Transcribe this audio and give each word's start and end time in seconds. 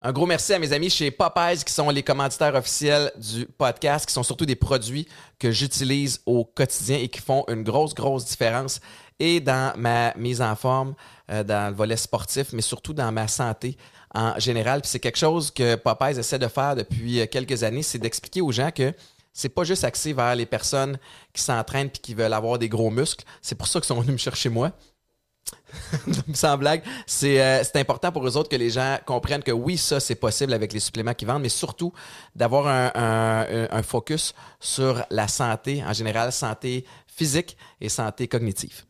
Un 0.00 0.12
gros 0.12 0.26
merci 0.26 0.52
à 0.52 0.60
mes 0.60 0.72
amis 0.72 0.90
chez 0.90 1.10
Popeyes 1.10 1.64
qui 1.66 1.72
sont 1.72 1.90
les 1.90 2.04
commanditaires 2.04 2.54
officiels 2.54 3.10
du 3.16 3.46
podcast, 3.46 4.06
qui 4.06 4.12
sont 4.12 4.22
surtout 4.22 4.46
des 4.46 4.54
produits 4.54 5.08
que 5.40 5.50
j'utilise 5.50 6.20
au 6.24 6.44
quotidien 6.44 6.98
et 6.98 7.08
qui 7.08 7.20
font 7.20 7.44
une 7.48 7.64
grosse, 7.64 7.94
grosse 7.94 8.24
différence 8.24 8.80
et 9.18 9.40
dans 9.40 9.72
ma 9.76 10.14
mise 10.14 10.40
en 10.40 10.54
forme, 10.54 10.94
euh, 11.32 11.42
dans 11.42 11.70
le 11.70 11.74
volet 11.74 11.96
sportif, 11.96 12.52
mais 12.52 12.62
surtout 12.62 12.92
dans 12.94 13.10
ma 13.10 13.26
santé 13.26 13.76
en 14.14 14.38
général. 14.38 14.82
Puis 14.82 14.90
c'est 14.90 15.00
quelque 15.00 15.18
chose 15.18 15.50
que 15.50 15.74
Popeyes 15.74 16.16
essaie 16.16 16.38
de 16.38 16.46
faire 16.46 16.76
depuis 16.76 17.20
euh, 17.20 17.26
quelques 17.26 17.64
années, 17.64 17.82
c'est 17.82 17.98
d'expliquer 17.98 18.40
aux 18.40 18.52
gens 18.52 18.70
que 18.70 18.94
c'est 19.32 19.48
pas 19.48 19.64
juste 19.64 19.82
axé 19.82 20.12
vers 20.12 20.36
les 20.36 20.46
personnes 20.46 20.96
qui 21.32 21.42
s'entraînent 21.42 21.90
puis 21.90 22.00
qui 22.00 22.14
veulent 22.14 22.32
avoir 22.32 22.60
des 22.60 22.68
gros 22.68 22.90
muscles. 22.90 23.24
C'est 23.42 23.56
pour 23.56 23.66
ça 23.66 23.80
qu'ils 23.80 23.88
sont 23.88 24.00
venus 24.00 24.12
me 24.12 24.18
chercher 24.18 24.48
moi. 24.48 24.70
Sans 26.34 26.56
blague, 26.56 26.82
euh, 26.84 27.62
c'est 27.62 27.76
important 27.76 28.12
pour 28.12 28.26
eux 28.26 28.36
autres 28.36 28.48
que 28.48 28.56
les 28.56 28.70
gens 28.70 28.98
comprennent 29.04 29.42
que 29.42 29.52
oui, 29.52 29.76
ça, 29.76 30.00
c'est 30.00 30.14
possible 30.14 30.52
avec 30.52 30.72
les 30.72 30.80
suppléments 30.80 31.14
qu'ils 31.14 31.28
vendent, 31.28 31.42
mais 31.42 31.48
surtout 31.48 31.92
d'avoir 32.34 32.66
un, 32.66 33.82
focus 33.82 34.34
sur 34.60 35.04
la 35.10 35.28
santé 35.28 35.82
en 35.84 35.92
général, 35.92 36.32
santé 36.32 36.84
physique 37.06 37.56
et 37.80 37.88
santé 37.88 38.28
cognitive. 38.28 38.87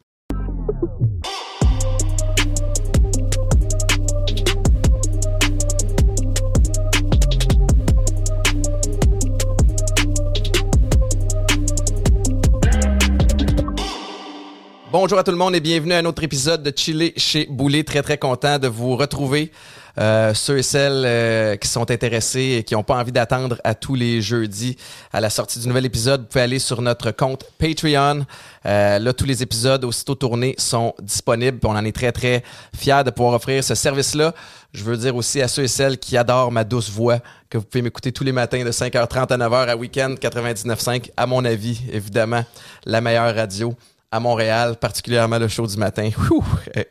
Bonjour 14.90 15.18
à 15.18 15.22
tout 15.22 15.32
le 15.32 15.36
monde 15.36 15.54
et 15.54 15.60
bienvenue 15.60 15.92
à 15.92 15.98
un 15.98 16.04
autre 16.06 16.22
épisode 16.22 16.62
de 16.62 16.72
Chili 16.74 17.12
chez 17.18 17.46
Boulet. 17.50 17.84
Très 17.84 18.00
très 18.00 18.16
content 18.16 18.58
de 18.58 18.68
vous 18.68 18.96
retrouver. 18.96 19.52
Euh, 19.98 20.32
ceux 20.32 20.56
et 20.56 20.62
celles 20.62 21.02
euh, 21.04 21.56
qui 21.56 21.68
sont 21.68 21.90
intéressés 21.90 22.56
et 22.58 22.64
qui 22.64 22.72
n'ont 22.72 22.82
pas 22.84 22.96
envie 22.96 23.12
d'attendre 23.12 23.58
à 23.64 23.74
tous 23.74 23.94
les 23.94 24.22
jeudis 24.22 24.78
à 25.12 25.20
la 25.20 25.28
sortie 25.28 25.58
du 25.58 25.68
nouvel 25.68 25.84
épisode, 25.84 26.22
vous 26.22 26.26
pouvez 26.28 26.40
aller 26.40 26.58
sur 26.58 26.80
notre 26.80 27.10
compte 27.10 27.44
Patreon. 27.58 28.24
Euh, 28.64 28.98
là, 28.98 29.12
tous 29.12 29.26
les 29.26 29.42
épisodes 29.42 29.84
aussitôt 29.84 30.14
tournés 30.14 30.54
sont 30.56 30.94
disponibles. 31.02 31.58
On 31.64 31.76
en 31.76 31.84
est 31.84 31.94
très 31.94 32.12
très 32.12 32.42
fiers 32.74 33.02
de 33.04 33.10
pouvoir 33.10 33.34
offrir 33.34 33.62
ce 33.62 33.74
service-là. 33.74 34.32
Je 34.72 34.84
veux 34.84 34.96
dire 34.96 35.14
aussi 35.16 35.42
à 35.42 35.48
ceux 35.48 35.64
et 35.64 35.68
celles 35.68 35.98
qui 35.98 36.16
adorent 36.16 36.50
ma 36.50 36.64
douce 36.64 36.90
voix 36.90 37.18
que 37.50 37.58
vous 37.58 37.64
pouvez 37.64 37.82
m'écouter 37.82 38.10
tous 38.10 38.24
les 38.24 38.32
matins 38.32 38.64
de 38.64 38.70
5h30 38.70 39.34
à 39.34 39.36
9h 39.36 39.68
à 39.68 39.76
Weekend 39.76 40.18
99.5. 40.18 41.10
À 41.18 41.26
mon 41.26 41.44
avis, 41.44 41.82
évidemment, 41.92 42.44
la 42.86 43.02
meilleure 43.02 43.34
radio 43.34 43.76
à 44.10 44.20
Montréal, 44.20 44.76
particulièrement 44.76 45.38
le 45.38 45.48
show 45.48 45.66
du 45.66 45.76
matin. 45.76 46.10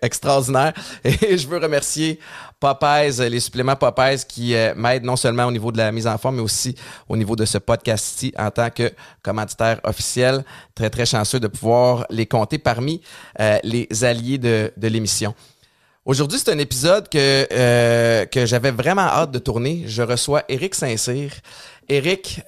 extraordinaire. 0.02 0.74
Et 1.04 1.38
je 1.38 1.48
veux 1.48 1.58
remercier 1.58 2.20
Popeyes, 2.60 3.30
les 3.30 3.40
suppléments 3.40 3.76
Popeyes 3.76 4.26
qui 4.28 4.54
euh, 4.56 4.74
m'aident 4.76 5.04
non 5.04 5.16
seulement 5.16 5.46
au 5.46 5.52
niveau 5.52 5.72
de 5.72 5.78
la 5.78 5.92
mise 5.92 6.08
en 6.08 6.18
forme, 6.18 6.36
mais 6.36 6.42
aussi 6.42 6.76
au 7.10 7.18
niveau 7.18 7.36
de 7.36 7.46
ce 7.46 7.58
podcast-ci 7.58 8.34
en 8.38 8.52
tant 8.52 8.70
que 8.70 8.92
commanditaire 9.24 9.80
officiel. 9.84 10.44
Très, 10.76 10.90
très 10.90 11.06
chanceux 11.06 11.40
de 11.40 11.48
pouvoir 11.48 12.06
les 12.10 12.26
compter 12.26 12.58
parmi 12.60 13.02
euh, 13.40 13.58
les 13.64 13.88
alliés 14.04 14.38
de, 14.38 14.72
de 14.78 14.88
l'émission. 14.88 15.34
Aujourd'hui, 16.06 16.40
c'est 16.40 16.52
un 16.52 16.60
épisode 16.60 17.10
que, 17.10 17.48
euh, 17.52 18.26
que 18.26 18.46
j'avais 18.46 18.72
vraiment 18.72 19.02
hâte 19.02 19.32
de 19.32 19.40
tourner. 19.40 19.84
Je 19.88 20.04
reçois 20.04 20.44
Eric 20.48 20.74
Saint-Cyr. 20.74 21.32
Eric, 21.90 22.42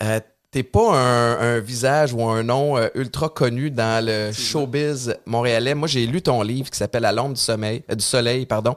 T'es 0.52 0.64
pas 0.64 0.98
un, 0.98 1.60
visage 1.60 2.12
ou 2.12 2.24
un 2.24 2.42
nom 2.42 2.76
euh, 2.76 2.88
ultra 2.96 3.30
connu 3.30 3.70
dans 3.70 4.04
le 4.04 4.32
showbiz 4.32 5.16
montréalais. 5.28 5.76
Moi, 5.76 5.88
j'ai 5.88 6.08
lu 6.08 6.24
ton 6.24 6.42
livre 6.42 6.72
qui 6.72 6.78
s'appelle 6.78 7.06
À 7.06 7.12
l'ombre 7.12 7.36
du 7.36 7.40
sommeil, 7.40 7.84
euh, 7.92 7.94
du 7.94 8.04
soleil, 8.04 8.48
pardon, 8.48 8.76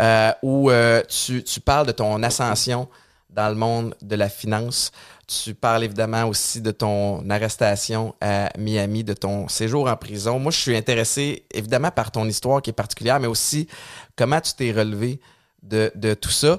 euh, 0.00 0.32
où 0.42 0.72
tu, 1.08 1.44
tu, 1.44 1.60
parles 1.60 1.86
de 1.86 1.92
ton 1.92 2.20
ascension 2.24 2.88
dans 3.30 3.48
le 3.48 3.54
monde 3.54 3.94
de 4.02 4.16
la 4.16 4.28
finance. 4.28 4.90
Tu 5.28 5.54
parles 5.54 5.84
évidemment 5.84 6.24
aussi 6.24 6.60
de 6.60 6.72
ton 6.72 7.30
arrestation 7.30 8.16
à 8.20 8.50
Miami, 8.58 9.04
de 9.04 9.14
ton 9.14 9.46
séjour 9.46 9.88
en 9.88 9.96
prison. 9.96 10.40
Moi, 10.40 10.50
je 10.50 10.58
suis 10.58 10.76
intéressé 10.76 11.44
évidemment 11.54 11.92
par 11.92 12.10
ton 12.10 12.26
histoire 12.26 12.60
qui 12.60 12.70
est 12.70 12.74
particulière, 12.74 13.20
mais 13.20 13.28
aussi 13.28 13.68
comment 14.16 14.40
tu 14.40 14.54
t'es 14.54 14.72
relevé 14.72 15.20
de, 15.62 15.92
de 15.94 16.14
tout 16.14 16.32
ça 16.32 16.58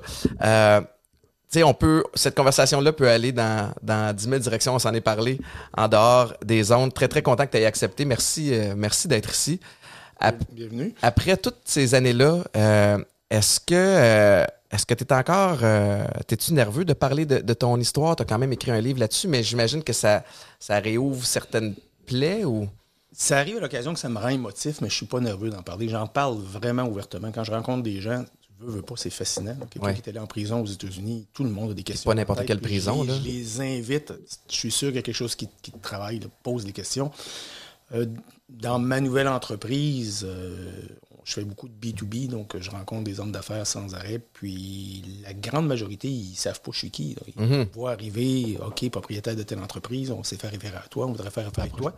on 1.61 1.73
peut, 1.73 2.03
cette 2.15 2.35
conversation-là 2.35 2.93
peut 2.93 3.09
aller 3.09 3.31
dans, 3.31 3.71
dans 3.83 4.15
10 4.15 4.23
000 4.23 4.39
directions. 4.39 4.73
On 4.73 4.79
s'en 4.79 4.93
est 4.93 5.01
parlé 5.01 5.39
en 5.77 5.87
dehors 5.87 6.33
des 6.43 6.71
ondes. 6.71 6.93
Très, 6.93 7.07
très 7.07 7.21
content 7.21 7.45
que 7.45 7.51
tu 7.51 7.57
aies 7.57 7.65
accepté. 7.65 8.05
Merci, 8.05 8.53
euh, 8.53 8.73
merci 8.75 9.07
d'être 9.07 9.31
ici. 9.31 9.59
Bienvenue. 10.53 10.95
Après 11.01 11.35
toutes 11.35 11.59
ces 11.65 11.95
années-là, 11.95 12.45
euh, 12.55 12.97
est-ce 13.29 13.59
que 13.59 13.73
euh, 13.73 14.45
est-ce 14.71 14.85
que 14.85 14.93
tu 14.93 15.03
es 15.03 15.13
encore. 15.13 15.59
T'es-tu 16.25 16.53
nerveux 16.53 16.85
de 16.85 16.93
parler 16.93 17.25
de, 17.27 17.53
ton 17.53 17.77
histoire? 17.79 18.15
Tu 18.15 18.23
as 18.23 18.25
quand 18.25 18.39
même 18.39 18.53
écrit 18.53 18.71
un 18.71 18.81
livre 18.81 18.99
là-dessus, 18.99 19.27
mais 19.27 19.43
j'imagine 19.43 19.83
que 19.83 19.93
ça, 19.93 20.23
ça 20.59 20.79
réouvre 20.79 21.23
certaines 21.25 21.75
plaies 22.07 22.43
ou? 22.43 22.67
Ça 23.11 23.37
arrive 23.37 23.57
à 23.57 23.59
l'occasion 23.59 23.93
que 23.93 23.99
ça 23.99 24.09
me 24.09 24.17
rend 24.17 24.29
émotif, 24.29 24.81
mais 24.81 24.89
je 24.89 24.95
suis 24.95 25.05
pas 25.05 25.19
nerveux 25.19 25.51
d'en 25.51 25.61
parler. 25.61 25.87
J'en 25.89 26.07
parle 26.07 26.39
vraiment 26.39 26.85
ouvertement. 26.85 27.31
Quand 27.31 27.43
je 27.43 27.51
rencontre 27.51 27.83
des 27.83 28.01
gens, 28.01 28.25
veux, 28.65 28.81
pas, 28.81 28.95
c'est 28.97 29.09
fascinant. 29.09 29.55
Quelqu'un 29.69 29.93
qui 29.93 30.01
est 30.01 30.09
allé 30.09 30.19
en 30.19 30.27
prison 30.27 30.61
aux 30.61 30.65
États-Unis, 30.65 31.27
tout 31.33 31.43
le 31.43 31.49
monde 31.49 31.71
a 31.71 31.73
des 31.73 31.83
questions. 31.83 32.09
Pas 32.09 32.15
n'importe 32.15 32.45
quelle 32.45 32.61
prison. 32.61 33.03
Je, 33.03 33.23
les 33.23 33.61
invite, 33.61 34.13
je 34.49 34.55
suis 34.55 34.71
sûr 34.71 34.89
qu'il 34.89 34.95
y 34.95 34.99
a 34.99 35.01
quelque 35.01 35.15
chose 35.15 35.35
qui, 35.35 35.47
qui 35.61 35.71
travaille, 35.71 36.19
pose 36.43 36.65
des 36.65 36.71
questions. 36.71 37.11
Euh, 37.93 38.05
dans 38.49 38.79
ma 38.79 38.99
nouvelle 38.99 39.27
entreprise, 39.27 40.25
euh, 40.27 40.81
je 41.25 41.33
fais 41.33 41.43
beaucoup 41.43 41.67
de 41.67 41.73
B2B, 41.73 42.27
donc 42.27 42.55
je 42.59 42.69
rencontre 42.69 43.03
des 43.03 43.19
hommes 43.19 43.31
d'affaires 43.31 43.65
sans 43.65 43.95
arrêt. 43.95 44.19
Puis 44.33 45.03
la 45.23 45.33
grande 45.33 45.67
majorité, 45.67 46.07
ils 46.07 46.31
ne 46.31 46.35
savent 46.35 46.61
pas 46.61 46.71
je 46.71 46.79
suis 46.79 46.91
qui. 46.91 47.15
Ils 47.37 47.43
mm 47.43 47.65
voient 47.73 47.91
arriver, 47.91 48.57
OK, 48.65 48.89
propriétaire 48.89 49.35
de 49.35 49.43
telle 49.43 49.59
entreprise, 49.59 50.11
on 50.11 50.23
sait 50.23 50.35
faire 50.35 50.51
référent 50.51 50.79
à 50.83 50.87
toi, 50.87 51.05
on 51.05 51.11
voudrait 51.11 51.31
faire 51.31 51.47
affaire 51.47 51.63
avec 51.63 51.75
toi. 51.75 51.93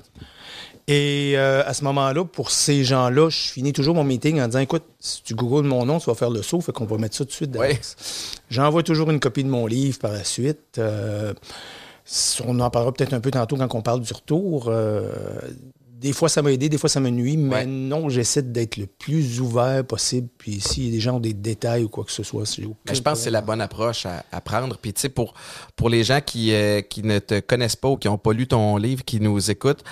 Et 0.88 1.34
euh, 1.36 1.64
à 1.66 1.74
ce 1.74 1.84
moment-là, 1.86 2.26
pour 2.26 2.52
ces 2.52 2.84
gens-là, 2.84 3.30
je 3.30 3.38
finis 3.38 3.74
toujours 3.74 3.96
mon 3.96 4.04
meeting 4.04 4.40
en 4.40 4.48
disant 4.48 4.60
écoute, 4.60 4.84
si 5.00 5.24
tu 5.24 5.36
googles 5.36 5.68
mon 5.68 5.86
nom, 5.86 6.00
tu 6.00 6.06
vas 6.06 6.16
faire 6.16 6.30
le 6.30 6.42
saut, 6.42 6.62
fait 6.62 6.72
qu'on 6.72 6.86
va 6.86 6.98
mettre 6.98 7.16
ça 7.16 7.26
tout 7.26 7.30
de 7.30 7.34
suite 7.34 7.58
J'envoie 8.50 8.84
toujours 8.84 9.10
une 9.10 9.20
copie 9.20 9.44
de 9.44 9.50
mon 9.50 9.66
livre 9.66 10.00
par 10.00 10.12
la 10.12 10.24
suite. 10.24 10.78
Euh, 10.78 11.34
on 12.46 12.60
en 12.60 12.70
parlera 12.70 12.94
peut-être 12.94 13.14
un 13.14 13.20
peu 13.20 13.32
tantôt 13.32 13.56
quand 13.56 13.74
on 13.74 13.82
parle 13.82 14.02
du 14.02 14.14
retour. 14.14 14.66
Euh, 14.68 15.12
des 15.98 16.12
fois, 16.12 16.28
ça 16.28 16.42
m'a 16.42 16.52
aidé, 16.52 16.68
des 16.68 16.78
fois, 16.78 16.90
ça 16.90 17.00
me 17.00 17.10
nuit, 17.10 17.38
mais 17.38 17.66
non, 17.66 18.10
j'essaie 18.10 18.42
d'être 18.42 18.76
le 18.76 18.86
plus 18.86 19.40
ouvert 19.40 19.86
possible. 19.86 20.28
Puis 20.38 20.60
s'il 20.60 20.86
y 20.86 20.88
a 20.90 20.92
des 20.92 21.00
gens 21.00 21.16
ont 21.16 21.20
des 21.22 21.34
détails 21.34 21.84
ou 21.84 21.90
quoi 21.90 22.04
que 22.04 22.12
ce 22.12 22.24
soit, 22.24 22.44
je 22.46 23.02
pense 23.02 23.20
que 23.20 23.24
c'est 23.24 23.32
la 23.32 23.42
bonne 23.42 23.62
approche 23.62 24.06
à, 24.06 24.42
prendre. 24.42 24.78
Puis 24.78 24.94
tu 24.94 25.02
sais, 25.02 25.10
pour, 25.10 25.34
pour 25.76 25.90
les 25.90 26.04
gens 26.04 26.20
qui, 26.22 26.54
euh, 26.54 26.82
qui 26.82 27.04
ne 27.04 27.20
te 27.20 27.40
connaissent 27.40 27.78
pas 27.78 27.88
ou 27.88 27.98
qui 27.98 28.08
n'ont 28.08 28.18
pas 28.18 28.34
lu 28.34 28.46
ton 28.46 28.76
livre, 28.78 29.06
qui 29.06 29.22
nous 29.22 29.50
écoutent, 29.50 29.84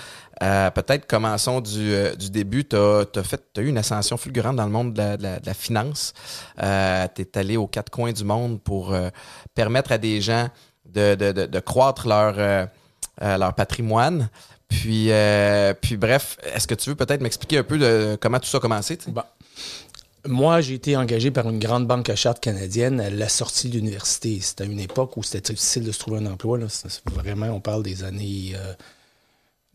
euh, 0.42 0.70
peut-être 0.70 1.06
commençons 1.06 1.60
du, 1.60 1.94
euh, 1.94 2.14
du 2.14 2.30
début. 2.30 2.66
Tu 2.66 2.76
as, 2.76 3.06
as, 3.16 3.60
eu 3.60 3.66
une 3.66 3.78
ascension 3.78 4.16
fulgurante 4.18 4.56
dans 4.56 4.66
le 4.66 4.72
monde 4.72 4.92
de 4.92 5.22
la, 5.22 5.54
finance. 5.54 6.12
tu 6.58 6.62
es 6.62 7.38
allé 7.38 7.56
aux 7.56 7.66
quatre 7.66 7.90
coins 7.90 8.12
du 8.12 8.24
monde 8.24 8.60
pour 8.60 8.94
permettre 9.54 9.92
à 9.92 9.98
des 9.98 10.20
gens 10.20 10.48
de, 10.84 11.14
de, 11.14 11.32
de, 11.32 11.46
de 11.46 11.60
croître 11.60 12.06
leur, 12.06 12.68
leur 13.20 13.54
patrimoine. 13.54 14.28
Puis, 14.80 15.10
euh, 15.10 15.72
puis 15.80 15.96
bref, 15.96 16.36
est-ce 16.54 16.66
que 16.66 16.74
tu 16.74 16.90
veux 16.90 16.96
peut-être 16.96 17.20
m'expliquer 17.20 17.58
un 17.58 17.64
peu 17.64 17.78
de 17.78 18.18
comment 18.20 18.40
tout 18.40 18.48
ça 18.48 18.58
a 18.58 18.60
commencé? 18.60 18.98
Bah, 19.08 19.32
moi, 20.26 20.60
j'ai 20.60 20.74
été 20.74 20.96
engagé 20.96 21.30
par 21.30 21.48
une 21.48 21.58
grande 21.58 21.86
banque 21.86 22.08
à 22.10 22.16
charte 22.16 22.40
canadienne 22.40 23.00
à 23.00 23.10
la 23.10 23.28
sortie 23.28 23.68
de 23.68 23.74
l'université. 23.76 24.40
C'était 24.40 24.64
à 24.64 24.66
une 24.66 24.80
époque 24.80 25.16
où 25.16 25.22
c'était 25.22 25.52
difficile 25.52 25.84
de 25.84 25.92
se 25.92 25.98
trouver 25.98 26.18
un 26.18 26.26
emploi. 26.26 26.58
Là. 26.58 26.66
Vraiment, 27.06 27.46
on 27.46 27.60
parle 27.60 27.82
des 27.82 28.04
années, 28.04 28.52
euh, 28.54 28.74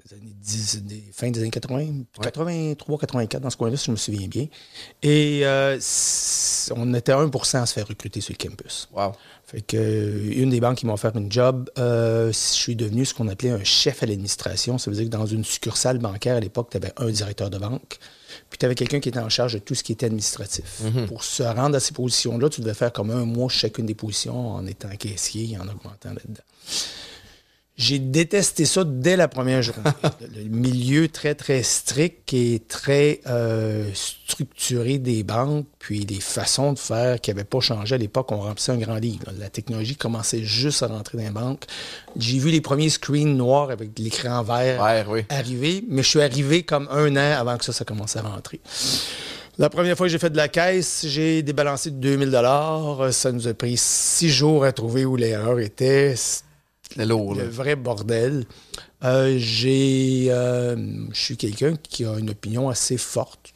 des 0.05 0.15
années 0.15 0.35
10, 0.41 0.83
des, 0.83 1.03
fin 1.13 1.29
des 1.29 1.41
années 1.41 1.51
80, 1.51 1.85
83, 2.21 2.97
84, 2.97 3.41
dans 3.41 3.49
ce 3.49 3.57
coin-là, 3.57 3.77
si 3.77 3.85
je 3.85 3.91
me 3.91 3.95
souviens 3.95 4.27
bien. 4.27 4.47
Et 5.03 5.41
euh, 5.43 5.79
on 6.75 6.93
était 6.93 7.13
1% 7.13 7.61
à 7.61 7.65
se 7.65 7.73
faire 7.73 7.87
recruter 7.87 8.19
sur 8.19 8.35
le 8.37 8.49
campus. 8.49 8.89
Wow. 8.91 9.13
Fait 9.49 9.61
que, 9.61 9.77
euh, 9.77 10.31
une 10.31 10.51
des 10.51 10.59
banques 10.59 10.77
qui 10.77 10.85
m'ont 10.85 10.93
offert 10.93 11.15
une 11.15 11.31
job, 11.31 11.71
euh, 11.79 12.27
je 12.27 12.37
suis 12.37 12.75
devenu 12.75 13.03
ce 13.03 13.15
qu'on 13.15 13.27
appelait 13.29 13.49
un 13.49 13.63
chef 13.63 14.03
à 14.03 14.05
l'administration. 14.05 14.77
Ça 14.77 14.91
veut 14.91 14.97
dire 14.97 15.05
que 15.05 15.09
dans 15.09 15.25
une 15.25 15.43
succursale 15.43 15.97
bancaire, 15.97 16.35
à 16.35 16.39
l'époque, 16.39 16.67
tu 16.69 16.77
avais 16.77 16.93
un 16.97 17.09
directeur 17.09 17.49
de 17.49 17.57
banque, 17.57 17.97
puis 18.51 18.59
tu 18.59 18.65
avais 18.67 18.75
quelqu'un 18.75 18.99
qui 18.99 19.09
était 19.09 19.19
en 19.19 19.29
charge 19.29 19.53
de 19.53 19.59
tout 19.59 19.73
ce 19.73 19.83
qui 19.83 19.91
était 19.91 20.05
administratif. 20.05 20.81
Mhm. 20.83 21.07
Pour 21.07 21.23
se 21.23 21.41
rendre 21.41 21.75
à 21.75 21.79
ces 21.79 21.93
positions-là, 21.93 22.49
tu 22.49 22.61
devais 22.61 22.75
faire 22.75 22.93
comme 22.93 23.09
un 23.09 23.25
mois 23.25 23.49
chacune 23.49 23.87
des 23.87 23.95
positions 23.95 24.51
en 24.51 24.67
étant 24.67 24.89
caissier 24.89 25.53
et 25.53 25.57
en 25.57 25.63
augmentant 25.63 26.09
là-dedans. 26.09 26.43
J'ai 27.79 27.97
détesté 27.97 28.65
ça 28.65 28.83
dès 28.83 29.15
la 29.15 29.29
première 29.29 29.61
journée. 29.61 29.89
le 30.35 30.49
milieu 30.49 31.07
très, 31.07 31.33
très 31.33 31.63
strict 31.63 32.33
et 32.33 32.61
très 32.67 33.21
euh, 33.25 33.89
structuré 33.93 34.97
des 34.97 35.23
banques, 35.23 35.65
puis 35.79 35.99
les 35.99 36.19
façons 36.19 36.73
de 36.73 36.77
faire 36.77 37.21
qui 37.21 37.31
n'avaient 37.31 37.45
pas 37.45 37.61
changé 37.61 37.95
à 37.95 37.97
l'époque, 37.97 38.33
on 38.33 38.41
remplissait 38.41 38.73
un 38.73 38.77
grand 38.77 38.97
livre. 38.97 39.27
La 39.39 39.49
technologie 39.49 39.95
commençait 39.95 40.43
juste 40.43 40.83
à 40.83 40.87
rentrer 40.87 41.19
dans 41.19 41.23
les 41.23 41.29
banques. 41.29 41.67
J'ai 42.17 42.37
vu 42.37 42.51
les 42.51 42.59
premiers 42.59 42.89
screens 42.89 43.37
noirs 43.37 43.71
avec 43.71 43.97
l'écran 43.97 44.43
vert 44.43 44.81
arriver, 45.29 45.81
mais 45.87 46.03
je 46.03 46.09
suis 46.09 46.21
arrivé 46.21 46.63
comme 46.63 46.89
un 46.91 47.15
an 47.15 47.39
avant 47.39 47.57
que 47.57 47.63
ça, 47.63 47.71
ça 47.71 47.85
commence 47.85 48.17
à 48.17 48.23
rentrer. 48.23 48.59
La 49.57 49.69
première 49.69 49.95
fois 49.95 50.07
que 50.07 50.11
j'ai 50.11 50.19
fait 50.19 50.29
de 50.29 50.37
la 50.37 50.49
caisse, 50.49 51.05
j'ai 51.07 51.43
débalancé 51.43 51.91
de 51.91 51.95
2000 51.95 52.29
dollars. 52.29 53.13
Ça 53.13 53.31
nous 53.31 53.47
a 53.47 53.53
pris 53.53 53.77
six 53.77 54.29
jours 54.29 54.65
à 54.65 54.73
trouver 54.73 55.05
où 55.05 55.15
l'erreur 55.15 55.61
était. 55.61 56.15
Le 56.97 57.05
lourd, 57.05 57.35
Le 57.35 57.43
là. 57.43 57.49
vrai 57.49 57.75
bordel. 57.75 58.45
Euh, 59.03 59.35
j'ai, 59.37 60.27
euh, 60.29 60.75
je 61.11 61.19
suis 61.19 61.37
quelqu'un 61.37 61.75
qui 61.75 62.05
a 62.05 62.17
une 62.17 62.31
opinion 62.31 62.69
assez 62.69 62.97
forte. 62.97 63.53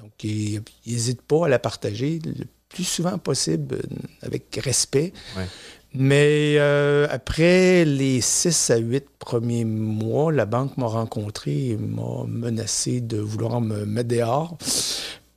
Donc, 0.00 0.12
il 0.24 0.60
n'hésite 0.86 1.22
pas 1.22 1.46
à 1.46 1.48
la 1.48 1.58
partager 1.58 2.18
le 2.24 2.44
plus 2.68 2.84
souvent 2.84 3.18
possible 3.18 3.76
euh, 3.76 3.96
avec 4.22 4.60
respect. 4.62 5.12
Ouais. 5.36 5.46
Mais 5.94 6.56
euh, 6.58 7.06
après 7.08 7.84
les 7.86 8.20
6 8.20 8.70
à 8.70 8.76
8 8.76 9.06
premiers 9.18 9.64
mois, 9.64 10.30
la 10.30 10.44
banque 10.44 10.76
m'a 10.76 10.86
rencontré 10.88 11.68
et 11.68 11.76
m'a 11.76 12.24
menacé 12.26 13.00
de 13.00 13.16
vouloir 13.18 13.62
me 13.62 13.86
mettre 13.86 14.08
dehors 14.08 14.58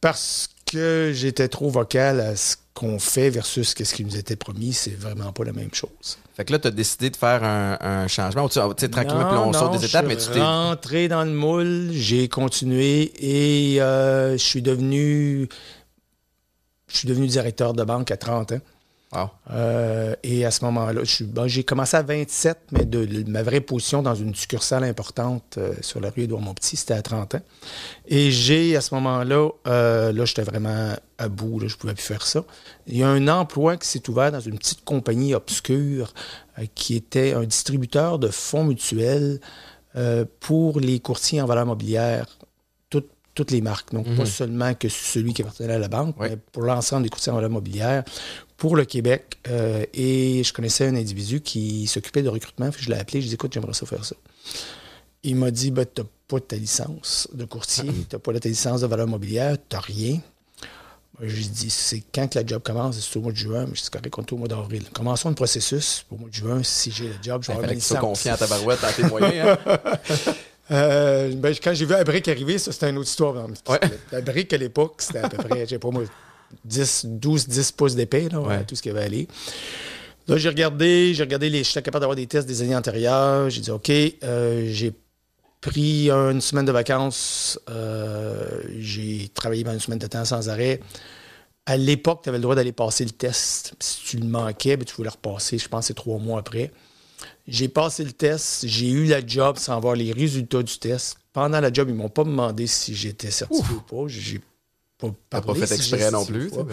parce 0.02 0.50
que 0.66 1.12
j'étais 1.14 1.48
trop 1.48 1.70
vocal 1.70 2.20
à 2.20 2.36
ce 2.36 2.58
qu'on 2.80 2.98
fait 2.98 3.30
versus 3.30 3.74
ce 3.78 3.94
qui 3.94 4.06
nous 4.06 4.16
était 4.16 4.38
promis. 4.38 4.72
C'est 4.72 4.98
vraiment 4.98 5.34
pas 5.34 5.44
la 5.44 5.52
même 5.52 5.74
chose. 5.74 6.18
Fait 6.38 6.46
que 6.46 6.54
là, 6.54 6.60
tu 6.60 6.70
as 6.70 6.72
décidé 6.72 7.10
de 7.10 7.18
faire 7.18 7.44
un, 7.44 7.78
un 7.82 8.08
changement. 8.08 8.46
Ou 8.46 8.48
tu 8.48 8.54
sais, 8.78 8.88
tranquillement, 8.90 9.26
puis 9.26 9.36
là, 9.36 9.42
on 9.42 9.52
Non, 9.52 9.54
saute 9.54 9.74
non, 9.74 9.78
des 9.80 9.86
étapes, 9.86 10.06
mais 10.08 10.16
tu 10.16 10.30
t'es. 10.30 10.40
rentré 10.40 11.10
dans 11.10 11.26
le 11.26 11.32
moule, 11.32 11.90
j'ai 11.92 12.30
continué 12.30 13.12
et 13.20 13.82
euh, 13.82 14.34
je 14.38 14.44
suis 14.44 14.62
devenu 14.62 15.50
je 16.88 16.98
suis 16.98 17.08
devenu 17.08 17.28
directeur 17.28 17.74
de 17.74 17.84
banque 17.84 18.12
à 18.12 18.18
30 18.18 18.54
ans. 18.54 18.60
Wow. 19.12 19.30
Euh, 19.50 20.16
et 20.22 20.46
à 20.46 20.52
ce 20.52 20.64
moment-là, 20.66 21.02
ben, 21.22 21.48
j'ai 21.48 21.64
commencé 21.64 21.98
à 21.98 22.04
27, 22.04 22.60
mais 22.72 22.86
de, 22.86 23.06
de 23.06 23.30
ma 23.30 23.42
vraie 23.42 23.62
position 23.62 24.04
dans 24.04 24.14
une 24.14 24.36
succursale 24.36 24.84
importante 24.84 25.56
euh, 25.58 25.74
sur 25.82 26.00
la 26.00 26.12
rue 26.12 26.24
Édouard-Montpetit, 26.24 26.78
c'était 26.78 26.94
à 26.94 27.02
30 27.02 27.36
ans. 27.36 27.42
Et 28.08 28.30
j'ai, 28.30 28.76
à 28.76 28.82
ce 28.82 28.94
moment-là, 28.96 29.50
euh, 29.68 30.12
là, 30.12 30.26
j'étais 30.26 30.44
vraiment 30.44 30.94
à 31.18 31.28
bout, 31.28 31.60
là, 31.60 31.68
je 31.68 31.74
ne 31.74 31.80
pouvais 31.80 31.96
plus 31.96 32.04
faire 32.04 32.26
ça. 32.26 32.44
Il 32.86 32.98
y 32.98 33.04
a 33.04 33.10
un 33.10 33.28
emploi 33.28 33.78
qui 33.78 33.88
s'est 33.88 34.08
ouvert 34.10 34.32
dans 34.32 34.40
une 34.40 34.60
petite 34.60 34.86
compagnie 34.86 35.34
obscure 35.34 36.14
qui 36.76 36.96
était 36.96 37.34
un 37.34 37.46
distributeur 37.46 38.20
de 38.20 38.28
fonds 38.28 38.66
mutuels 38.66 39.40
pour 40.40 40.80
les 40.80 41.00
courtiers 41.00 41.42
en 41.42 41.46
valeur 41.46 41.66
mobilière, 41.66 42.26
toutes, 43.36 43.52
les 43.52 43.62
marques. 43.62 43.94
Donc, 43.94 44.06
pas 44.18 44.26
seulement 44.26 44.74
que 44.74 44.90
celui 44.90 45.34
qui 45.34 45.44
appartenait 45.44 45.74
à 45.74 45.80
la 45.80 45.88
banque, 45.88 46.16
mais 46.20 46.36
pour 46.52 46.64
l'ensemble 46.64 47.04
des 47.04 47.10
courtiers 47.10 47.32
en 47.32 47.36
valeur 47.36 47.50
mobilière 47.50 48.04
pour 48.60 48.76
le 48.76 48.86
Québec. 48.86 49.40
Euh, 49.48 49.84
et 49.94 50.44
je 50.44 50.54
connaissais 50.54 50.86
un 50.86 50.96
individu 50.96 51.42
qui 51.42 51.88
s'occupait 51.88 52.22
de 52.22 52.30
recrutement. 52.30 52.70
Puis 52.70 52.84
je 52.84 52.90
l'ai 52.92 52.98
appelé, 52.98 53.22
je 53.22 53.26
lui 53.26 53.28
ai 53.28 53.30
dit, 53.30 53.34
écoute, 53.36 53.54
j'aimerais 53.54 53.74
ça 53.74 53.88
faire 53.88 54.06
ça. 54.06 54.16
Il 55.24 55.38
m'a 55.38 55.50
dit, 55.50 55.72
ben, 55.72 55.86
tu 55.86 56.02
n'as 56.02 56.08
pas 56.28 56.40
ta 56.40 56.56
licence 56.58 57.28
de 57.34 57.46
courtier, 57.46 57.86
tu 58.10 58.16
n'as 58.16 58.20
pas 58.20 58.38
ta 58.38 58.48
licence 58.48 58.82
de 58.82 58.88
valeur 58.88 59.08
mobilière, 59.08 59.58
tu 59.58 59.76
n'as 59.76 59.82
rien. 59.82 60.20
Moi, 61.18 61.28
J'ai 61.28 61.46
dit, 61.46 61.70
c'est 61.70 62.04
quand 62.14 62.28
que 62.28 62.38
la 62.38 62.46
job 62.46 62.62
commence? 62.62 63.00
C'est 63.00 63.18
au 63.18 63.22
mois 63.22 63.32
de 63.32 63.38
juin. 63.38 63.66
Mais 63.66 63.74
c'est 63.76 63.92
correct, 63.92 64.14
on 64.18 64.22
est 64.22 64.34
au 64.34 64.38
mois 64.38 64.48
d'avril. 64.48 64.84
Commençons 64.94 65.30
le 65.30 65.36
processus. 65.36 66.06
Au 66.12 66.18
mois 66.18 66.30
de 66.30 66.36
juin, 66.36 66.62
si 66.62 66.92
j'ai 66.92 67.08
le 67.08 67.16
job, 67.22 67.42
je 67.42 67.48
vais 67.48 67.54
avoir 67.54 67.68
ma 67.68 67.74
licence. 67.74 68.00
confiant 68.00 68.34
à 68.34 68.38
ta 68.38 68.48
barouette, 68.48 68.84
à 68.84 68.92
tes 68.94 69.04
moyens. 69.04 69.58
Hein? 69.66 69.78
Euh, 70.72 71.34
ben, 71.34 71.56
quand 71.56 71.74
j'ai 71.74 71.84
vu 71.84 71.94
la 71.94 72.04
brique 72.04 72.28
arriver, 72.28 72.60
ça, 72.60 72.72
c'était 72.72 72.92
une 72.92 73.00
autre 73.00 73.10
histoire. 73.10 73.34
Ouais. 73.68 73.80
La 74.12 74.22
brique, 74.22 74.54
à 74.54 74.58
l'époque, 74.58 74.98
c'était 75.00 75.18
à 75.18 75.28
peu 75.28 75.38
près, 75.38 75.62
je 75.62 75.66
sais 75.66 75.80
pas 75.80 75.90
moi, 75.90 76.04
10, 76.66 77.06
12, 77.08 77.48
10 77.48 77.72
pouces 77.74 77.96
d'épais, 77.96 78.28
Ouais. 78.34 78.64
tout 78.66 78.76
ce 78.76 78.82
qui 78.82 78.90
avait 78.90 79.04
allé. 79.04 79.28
Là, 80.28 80.38
j'ai 80.38 80.50
regardé, 80.50 81.14
j'ai 81.14 81.24
regardé 81.24 81.50
les. 81.50 81.64
J'étais 81.64 81.82
capable 81.82 82.02
d'avoir 82.02 82.16
des 82.16 82.28
tests 82.28 82.48
des 82.48 82.62
années 82.62 82.76
antérieures. 82.76 83.50
J'ai 83.50 83.62
dit, 83.62 83.72
OK, 83.72 83.90
euh, 83.90 84.70
j'ai 84.72 84.94
pris 85.62 86.10
une 86.12 86.40
semaine 86.42 86.66
de 86.66 86.72
vacances. 86.72 87.60
euh, 87.70 88.62
j'ai 88.80 89.30
travaillé 89.34 89.64
pendant 89.64 89.74
une 89.76 89.80
semaine 89.82 90.00
de 90.00 90.08
temps 90.08 90.26
sans 90.26 90.48
arrêt. 90.50 90.80
À 91.66 91.78
l'époque, 91.78 92.22
tu 92.24 92.30
avais 92.30 92.38
le 92.38 92.42
droit 92.44 92.56
d'aller 92.56 92.72
passer 92.72 93.04
le 93.06 93.12
test. 93.12 93.74
Si 93.80 94.04
tu 94.06 94.18
le 94.18 94.26
manquais, 94.26 94.78
ben, 94.78 94.86
tu 94.86 94.96
voulais 94.96 95.10
le 95.10 95.12
repasser. 95.14 95.58
Je 95.58 95.68
pense 95.68 95.88
c'est 95.88 95.94
trois 95.94 96.18
mois 96.20 96.40
après. 96.40 96.72
J'ai 97.48 97.68
passé 97.68 98.04
le 98.04 98.12
test, 98.12 98.66
j'ai 98.68 98.90
eu 98.90 99.06
la 99.06 99.26
job 99.26 99.58
sans 99.58 99.80
voir 99.80 99.96
les 99.96 100.12
résultats 100.12 100.62
du 100.64 100.78
test. 100.78 101.18
Pendant 101.34 101.60
la 101.60 101.74
job, 101.74 101.90
ils 101.90 101.96
m'ont 101.96 102.10
pas 102.10 102.24
demandé 102.24 102.66
si 102.68 102.94
j'étais 102.96 103.32
certifié 103.32 103.76
ou 103.76 103.82
pas. 103.82 104.08
J'ai 104.08 104.40
pas 105.00 105.12
pas 105.30 105.42
parlé 105.42 105.66
fait 105.66 105.76
exprès 105.76 106.12
non 106.12 106.26
plus. 106.26 106.50
pas. 106.50 106.66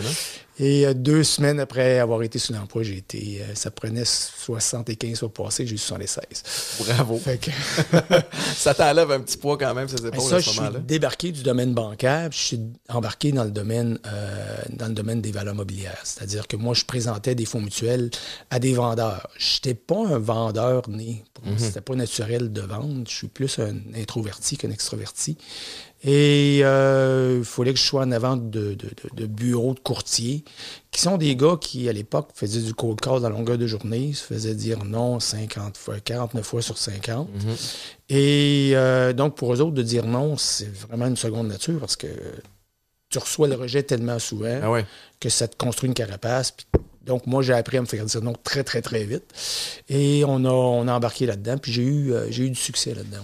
Et 0.58 0.86
euh, 0.86 0.94
deux 0.94 1.22
semaines 1.22 1.60
après 1.60 1.98
avoir 1.98 2.22
été 2.22 2.38
sous 2.38 2.52
l'emploi, 2.52 2.82
j'ai 2.82 2.96
été. 2.96 3.42
euh, 3.42 3.54
ça 3.54 3.70
prenait 3.70 4.04
75 4.06 5.20
pour 5.20 5.30
passer, 5.32 5.66
j'ai 5.66 5.74
eu 5.74 5.78
76. 5.78 6.42
Bravo. 6.80 7.18
Que, 7.40 7.50
Ça 8.56 8.72
t'enlève 8.74 9.10
un 9.12 9.20
petit 9.20 9.36
poids 9.36 9.58
quand 9.58 9.74
même, 9.74 9.86
ces 9.88 10.04
épaules 10.06 10.20
ça, 10.20 10.36
à 10.36 10.38
je 10.38 10.44
ce 10.46 10.50
suis 10.50 10.60
moment-là. 10.60 10.80
débarqué 10.80 11.30
du 11.30 11.42
domaine 11.42 11.74
bancaire, 11.74 12.30
je 12.32 12.38
suis 12.38 12.60
embarqué 12.88 13.32
dans 13.32 13.44
le 13.44 13.50
domaine, 13.50 13.98
euh, 14.06 14.56
dans 14.70 14.86
le 14.88 14.94
domaine 14.94 15.20
des 15.20 15.30
valeurs 15.30 15.54
mobilières. 15.54 16.00
C'est-à-dire 16.04 16.46
que 16.48 16.56
moi, 16.56 16.72
je 16.74 16.84
présentais 16.84 17.34
des 17.34 17.44
fonds 17.44 17.60
mutuels 17.60 18.10
à 18.50 18.58
des 18.58 18.72
vendeurs. 18.72 19.28
Je 19.38 19.56
n'étais 19.56 19.74
pas 19.74 20.06
un 20.06 20.18
vendeur 20.18 20.88
né. 20.88 21.22
Pour 21.34 21.44
moi, 21.46 21.56
c'était 21.58 21.82
pas 21.82 21.94
naturel 21.94 22.52
de 22.52 22.62
vendre. 22.62 23.04
Je 23.08 23.14
suis 23.14 23.28
plus 23.28 23.58
un 23.58 23.76
introverti 23.94 24.56
qu'un 24.56 24.70
extroverti. 24.70 25.36
Et 26.04 26.60
euh, 26.62 27.36
il 27.38 27.44
fallait 27.44 27.72
que 27.72 27.78
je 27.78 27.84
sois 27.84 28.02
en 28.02 28.12
avant 28.12 28.36
de, 28.36 28.42
de, 28.44 28.74
de- 28.74 28.86
de 29.14 29.26
bureaux 29.26 29.74
de 29.74 29.80
courtiers, 29.80 30.44
qui 30.90 31.00
sont 31.00 31.16
des 31.16 31.34
gars 31.36 31.56
qui, 31.60 31.88
à 31.88 31.92
l'époque, 31.92 32.28
faisaient 32.34 32.60
du 32.60 32.74
cold 32.74 33.00
call 33.00 33.24
à 33.24 33.28
longueur 33.30 33.58
de 33.58 33.66
journée, 33.66 34.12
se 34.12 34.22
faisaient 34.24 34.54
dire 34.54 34.84
non 34.84 35.18
50 35.20 35.76
fois, 35.76 35.98
49 35.98 36.44
fois 36.46 36.62
sur 36.62 36.76
50. 36.78 37.28
Et 38.08 38.72
euh, 38.74 39.12
donc, 39.12 39.36
pour 39.36 39.52
eux 39.52 39.60
autres, 39.60 39.72
de 39.74 39.82
dire 39.82 40.06
non, 40.06 40.36
c'est 40.36 40.70
vraiment 40.72 41.06
une 41.06 41.16
seconde 41.16 41.48
nature 41.48 41.80
parce 41.80 41.96
que 41.96 42.06
tu 43.08 43.18
reçois 43.18 43.48
le 43.48 43.54
rejet 43.54 43.82
tellement 43.82 44.18
souvent 44.18 44.60
Ah 44.62 44.70
ouais. 44.70 44.84
que 45.18 45.28
ça 45.28 45.48
te 45.48 45.56
construit 45.56 45.88
une 45.88 45.94
carapace. 45.94 46.50
Puis- 46.52 46.66
donc, 47.06 47.26
moi, 47.26 47.40
j'ai 47.42 47.52
appris 47.52 47.76
à 47.76 47.80
me 47.80 47.86
faire 47.86 48.04
dire 48.04 48.20
non 48.22 48.34
très, 48.42 48.64
très, 48.64 48.82
très 48.82 49.04
vite. 49.04 49.22
Et 49.88 50.24
on 50.26 50.44
a, 50.44 50.50
on 50.50 50.88
a 50.88 50.92
embarqué 50.92 51.24
là-dedans. 51.26 51.56
Puis 51.58 51.72
j'ai 51.72 51.82
eu, 51.82 52.12
euh, 52.12 52.26
j'ai 52.30 52.44
eu 52.44 52.50
du 52.50 52.56
succès 52.56 52.94
là-dedans. 52.94 53.18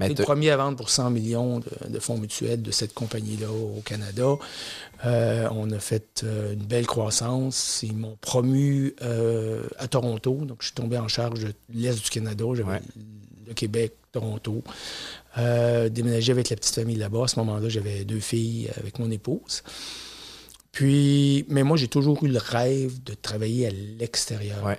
J'ai 0.00 0.06
été 0.06 0.22
le 0.22 0.24
premier 0.24 0.50
à 0.50 0.56
vendre 0.56 0.76
pour 0.76 0.88
100 0.88 1.10
millions 1.10 1.58
de, 1.58 1.66
de 1.88 1.98
fonds 1.98 2.16
mutuels 2.16 2.62
de 2.62 2.70
cette 2.70 2.94
compagnie-là 2.94 3.48
au 3.50 3.80
Canada. 3.84 4.36
Euh, 5.04 5.48
on 5.50 5.70
a 5.72 5.78
fait 5.80 6.22
euh, 6.24 6.52
une 6.54 6.64
belle 6.64 6.86
croissance. 6.86 7.80
Ils 7.82 7.96
m'ont 7.96 8.16
promu 8.20 8.94
à 9.78 9.88
Toronto. 9.88 10.34
Donc, 10.44 10.58
je 10.60 10.66
suis 10.66 10.74
tombé 10.74 10.96
en 10.96 11.08
charge 11.08 11.40
de 11.40 11.52
l'Est 11.74 12.02
du 12.02 12.10
Canada. 12.10 12.44
J'avais 12.54 12.70
Ouais. 12.70 12.80
le 13.48 13.52
Québec, 13.54 13.94
Toronto. 14.12 14.62
Déménagé 15.36 16.32
avec 16.32 16.50
la 16.50 16.56
petite 16.56 16.74
famille 16.74 16.96
là-bas. 16.96 17.24
À 17.24 17.28
ce 17.28 17.38
moment-là, 17.40 17.68
j'avais 17.68 18.04
deux 18.04 18.20
filles 18.20 18.70
avec 18.78 18.98
mon 18.98 19.10
épouse. 19.10 19.62
Puis, 20.74 21.44
mais 21.48 21.62
moi, 21.62 21.76
j'ai 21.76 21.86
toujours 21.86 22.22
eu 22.24 22.28
le 22.28 22.38
rêve 22.38 23.00
de 23.04 23.14
travailler 23.14 23.68
à 23.68 23.70
l'extérieur. 23.70 24.62
Ouais. 24.64 24.78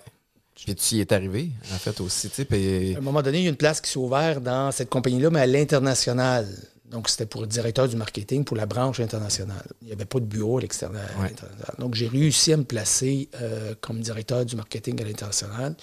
Puis 0.54 0.76
tu 0.76 0.96
y 0.96 1.00
es 1.00 1.14
arrivé, 1.14 1.52
en 1.74 1.78
fait, 1.78 2.00
aussi. 2.02 2.28
Puis- 2.28 2.96
À 2.96 2.98
un 2.98 3.02
moment 3.02 3.22
donné, 3.22 3.40
il 3.40 3.44
y 3.46 3.48
a 3.48 3.50
une 3.50 3.56
place 3.56 3.80
qui 3.80 3.90
s'est 3.90 3.98
ouverte 4.00 4.44
dans 4.44 4.72
cette 4.74 4.90
compagnie-là, 4.90 5.30
mais 5.30 5.40
à 5.40 5.46
l'international. 5.48 6.48
Donc, 6.92 7.08
c'était 7.10 7.26
pour 7.26 7.42
le 7.42 7.48
directeur 7.48 7.88
du 7.88 7.96
marketing 7.96 8.44
pour 8.44 8.58
la 8.58 8.66
branche 8.66 9.00
internationale. 9.00 9.66
Il 9.82 9.88
n'y 9.88 9.94
avait 9.94 10.06
pas 10.06 10.20
de 10.20 10.26
bureau 10.26 10.58
à 10.58 10.62
l'extérieur. 10.62 11.10
Ouais. 11.22 11.34
Donc, 11.80 11.96
j'ai 11.96 12.08
réussi 12.08 12.52
à 12.52 12.58
me 12.58 12.64
placer 12.66 13.30
euh, 13.42 13.74
comme 13.80 14.02
directeur 14.02 14.46
du 14.46 14.56
marketing 14.58 15.02
à 15.02 15.06
l'international. 15.06 15.76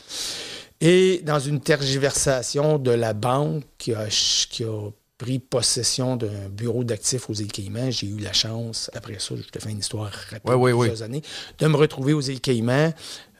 Et 0.83 1.23
dans 1.25 1.38
une 1.38 1.61
tergiversation 1.61 2.78
de 2.78 2.90
la 2.90 3.14
banque 3.14 3.64
qui 3.78 3.95
a, 3.95 4.07
qui 4.09 4.64
a 4.64 4.90
pris 5.19 5.38
possession 5.38 6.16
d'un 6.16 6.49
bureau 6.49 6.83
d'actifs 6.85 7.31
aux 7.31 7.35
îles 7.35 7.52
Caïmans, 7.52 7.90
j'ai 7.90 8.09
eu 8.09 8.19
la 8.19 8.33
chance, 8.33 8.90
après 8.95 9.19
ça, 9.19 9.35
je 9.37 9.42
te 9.42 9.59
fais 9.61 9.71
une 9.71 9.78
histoire 9.78 10.11
rapide, 10.11 10.40
Ouais, 10.49 10.54
ouais, 10.54 10.73
de 10.73 10.76
ouais. 10.76 10.88
plusieurs 10.88 11.04
années, 11.07 11.23
de 11.59 11.66
me 11.69 11.76
retrouver 11.76 12.12
aux 12.12 12.21
îles 12.21 12.40
Caïmans, 12.40 12.92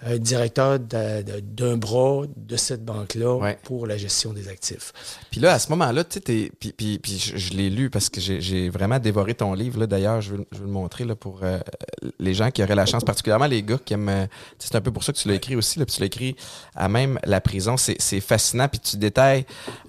euh, 0.07 0.19
directeur 0.19 0.79
d'un 0.81 1.77
bras 1.77 2.23
de 2.37 2.57
cette 2.57 2.85
banque-là 2.85 3.37
Ouais. 3.37 3.59
pour 3.63 3.87
la 3.87 3.97
gestion 3.97 4.33
des 4.33 4.49
actifs. 4.49 4.93
Puis 5.31 5.41
là, 5.41 5.53
à 5.55 5.59
ce 5.59 5.69
moment-là, 5.71 6.05
tu 6.05 6.21
sais, 6.25 6.51
puis, 6.59 6.73
puis, 6.73 6.99
puis 6.99 7.19
je, 7.19 7.37
je 7.37 7.53
l'ai 7.53 7.71
lu 7.71 7.89
parce 7.91 8.09
que 8.09 8.21
j'ai 8.21 8.69
vraiment 8.69 8.99
dévoré 8.99 9.35
ton 9.35 9.55
livre. 9.55 9.79
là. 9.81 9.87
D'ailleurs, 9.87 10.21
je 10.21 10.33
je 10.53 10.59
veux 10.59 10.67
le 10.67 10.73
montrer 10.73 11.05
là, 11.05 11.15
pour 11.15 11.41
euh, 11.43 11.59
les 12.19 12.35
gens 12.35 12.51
qui 12.51 12.63
auraient 12.63 12.75
la 12.75 12.87
chance, 12.87 13.05
particulièrement 13.05 13.47
les 13.47 13.63
gars 13.63 13.79
qui 13.85 13.95
aiment. 13.95 14.09
euh, 14.09 14.27
C'est 14.59 14.75
un 14.75 14.81
peu 14.81 14.91
pour 14.93 15.05
ça 15.05 15.13
que 15.13 15.19
tu 15.19 15.29
l'as 15.29 15.35
écrit 15.35 15.57
aussi. 15.57 15.79
Là, 15.79 15.85
puis 15.87 15.95
tu 15.95 16.01
l'as 16.01 16.07
écrit 16.07 16.37
à 16.75 16.89
même 16.89 17.19
la 17.25 17.41
prison. 17.41 17.77
C'est 17.77 18.21
fascinant. 18.21 18.69
Puis 18.69 18.81
tu 18.81 18.97
détailles 18.97 19.45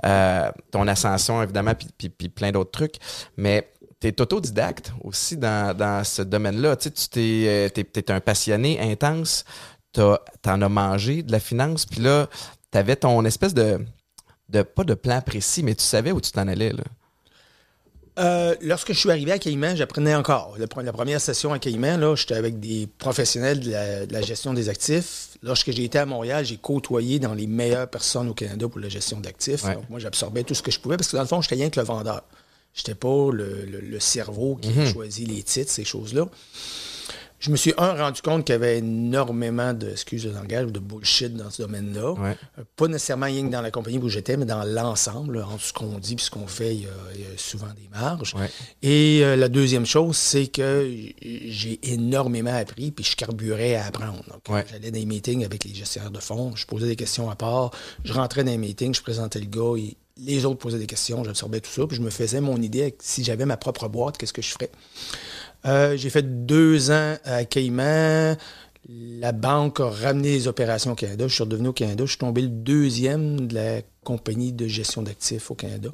euh, 0.06 0.52
ton 0.72 0.88
ascension, 0.88 1.42
évidemment, 1.42 1.74
puis, 1.76 1.88
puis, 1.98 2.10
puis 2.10 2.30
plein 2.30 2.52
d'autres 2.52 2.72
trucs. 2.72 2.96
Mais 3.38 3.70
tu 4.00 4.08
es 4.10 4.22
autodidacte 4.22 4.92
aussi 5.04 5.38
dans, 5.38 5.76
dans 5.76 6.04
ce 6.04 6.22
domaine-là. 6.22 6.76
Tu 6.76 6.90
sais, 6.90 6.92
tu 6.92 7.08
t'es, 7.10 8.02
euh, 8.10 8.14
un 8.16 8.20
passionné 8.20 8.80
intense. 8.82 9.46
T'en 9.94 10.62
as 10.62 10.70
mangé 10.70 11.24
de 11.24 11.32
la 11.32 11.40
finance. 11.40 11.86
Puis 11.86 12.02
là, 12.02 12.28
tu 12.72 12.78
avais 12.78 12.96
ton 12.96 13.24
espèce 13.26 13.54
de 13.54 13.80
de 14.50 14.62
pas 14.62 14.84
de 14.84 14.94
plan 14.94 15.22
précis, 15.22 15.64
mais 15.64 15.74
tu 15.76 15.84
savais 15.84 16.12
où 16.12 16.20
tu 16.22 16.32
t'en 16.32 16.48
allais. 16.48 16.72
Là. 16.74 16.84
Euh, 18.20 18.56
lorsque 18.62 18.94
je 18.94 19.00
suis 19.00 19.10
arrivé 19.10 19.32
à 19.32 19.40
Caïman, 19.40 19.76
j'apprenais 19.76 20.14
encore. 20.14 20.56
Le 20.60 20.68
la 20.84 20.94
première 20.94 21.20
session 21.20 21.52
à 21.54 21.58
Caïman, 21.60 22.00
là, 22.00 22.16
j'étais 22.16 22.36
avec 22.36 22.60
des 22.60 22.88
professionnels 23.00 23.60
de 23.60 23.72
la, 23.72 24.06
de 24.06 24.14
la 24.14 24.22
gestion 24.22 24.54
des 24.54 24.70
actifs. 24.70 25.30
Lorsque 25.42 25.72
j'ai 25.72 25.84
été 25.86 25.98
à 25.98 26.06
Montréal, 26.06 26.46
j'ai 26.46 26.58
côtoyé 26.58 27.18
dans 27.20 27.34
les 27.34 27.48
meilleures 27.48 27.90
personnes 27.90 28.30
au 28.30 28.34
Canada 28.36 28.68
pour 28.70 28.80
la 28.80 28.90
gestion 28.90 29.20
d'actifs. 29.20 29.64
Ouais. 29.64 29.74
Donc, 29.76 29.90
moi, 29.90 30.00
j'absorbais 30.00 30.44
tout 30.44 30.54
ce 30.54 30.62
que 30.62 30.70
je 30.70 30.80
pouvais 30.80 30.96
parce 30.98 31.10
que 31.10 31.16
dans 31.16 31.24
le 31.24 31.28
fond, 31.28 31.42
j'étais 31.42 31.56
rien 31.56 31.70
que 31.72 31.80
le 31.80 31.86
vendeur. 31.86 32.22
J'étais 32.76 32.96
pas 32.96 33.32
le, 33.32 33.66
le- 33.66 33.80
le 33.82 34.00
cerveau 34.00 34.58
qui 34.62 34.70
a 34.80 34.86
choisi 34.92 35.26
les 35.26 35.42
titres, 35.42 35.72
ces 35.72 35.84
choses-là. 35.86 36.28
Je 37.44 37.52
me 37.52 37.58
suis, 37.58 37.74
un, 37.78 37.94
rendu 37.96 38.22
compte 38.22 38.46
qu'il 38.46 38.54
y 38.54 38.56
avait 38.56 38.78
énormément 38.78 39.74
de, 39.74 39.90
excuse 39.90 40.26
le 40.26 40.32
langage, 40.32 40.68
de 40.68 40.80
bullshit 40.80 41.36
dans 41.36 41.50
ce 41.50 41.62
domaine-là. 41.62 42.14
Ouais. 42.14 42.38
Euh, 42.58 42.64
Pas 42.78 42.88
nécessairement 42.88 43.26
rien 43.26 43.46
que 43.46 43.52
dans 43.52 43.60
la 43.60 43.70
compagnie 43.70 43.98
où 43.98 44.08
j'étais, 44.08 44.38
mais 44.38 44.46
dans 44.46 44.64
l'ensemble, 44.64 45.40
entre 45.40 45.62
ce 45.62 45.74
qu'on 45.74 45.98
dit 46.00 46.14
et 46.14 46.18
ce 46.20 46.32
qu'on 46.32 46.48
fait, 46.48 46.74
il 46.74 46.84
y, 46.84 46.86
a, 46.86 46.90
il 47.16 47.20
y 47.20 47.26
a 47.26 47.38
souvent 47.38 47.68
des 47.68 47.90
marges. 47.92 48.34
Ouais. 48.34 48.50
Et 48.82 49.26
euh, 49.26 49.36
la 49.36 49.50
deuxième 49.50 49.86
chose, 49.86 50.16
c'est 50.16 50.48
que 50.48 50.90
j'ai 51.22 51.82
énormément 51.84 52.56
appris, 52.56 52.92
puis 52.92 53.04
je 53.04 53.18
carburais 53.18 53.76
à 53.76 53.88
apprendre. 53.88 54.24
Ouais. 54.48 54.64
J'allais 54.72 54.92
dans 54.92 55.00
les 55.00 55.06
meetings 55.06 55.44
avec 55.44 55.66
les 55.66 55.74
gestionnaires 55.74 56.12
de 56.12 56.22
fonds, 56.22 56.56
je 56.56 56.66
posais 56.66 56.88
des 56.88 56.96
questions 56.96 57.30
à 57.30 57.36
part, 57.36 57.72
je 58.06 58.14
rentrais 58.14 58.46
dans 58.46 58.52
les 58.52 58.58
meetings, 58.58 58.96
je 58.96 59.02
présentais 59.02 59.40
le 59.40 59.48
gars, 59.48 59.78
et 59.78 59.98
les 60.16 60.46
autres 60.46 60.60
posaient 60.60 60.80
des 60.80 60.88
questions, 60.88 61.26
j'absorbais 61.26 61.60
tout 61.60 61.72
ça, 61.72 61.86
puis 61.88 61.98
je 61.98 62.02
me 62.02 62.10
faisais 62.10 62.40
mon 62.40 62.62
idée, 62.62 62.96
si 63.00 63.22
j'avais 63.22 63.46
ma 63.46 63.58
propre 63.58 63.90
boîte, 63.90 64.18
qu'est-ce 64.18 64.32
que 64.32 64.42
je 64.42 64.52
ferais? 64.52 64.70
Euh, 65.66 65.96
j'ai 65.98 66.10
fait 66.10 66.46
deux 66.46 66.92
ans 66.92 67.16
à 67.24 67.46
Caïman. 67.46 68.38
La 68.90 69.32
banque 69.32 69.80
a 69.80 69.90
ramené 69.90 70.32
les 70.32 70.48
opérations 70.50 70.92
au 70.92 70.96
Canada. 70.96 71.26
Je 71.28 71.34
suis 71.34 71.44
redevenu 71.44 71.70
au 71.70 71.74
Canada. 71.74 72.04
Je 72.06 72.10
suis 72.10 72.18
tombé 72.18 72.42
le 72.42 72.50
deuxième 72.50 73.48
de 73.48 73.56
la 73.56 73.82
compagnie 74.04 74.52
de 74.52 74.68
gestion 74.68 75.02
d'actifs 75.04 75.50
au 75.52 75.56
Canada. 75.56 75.90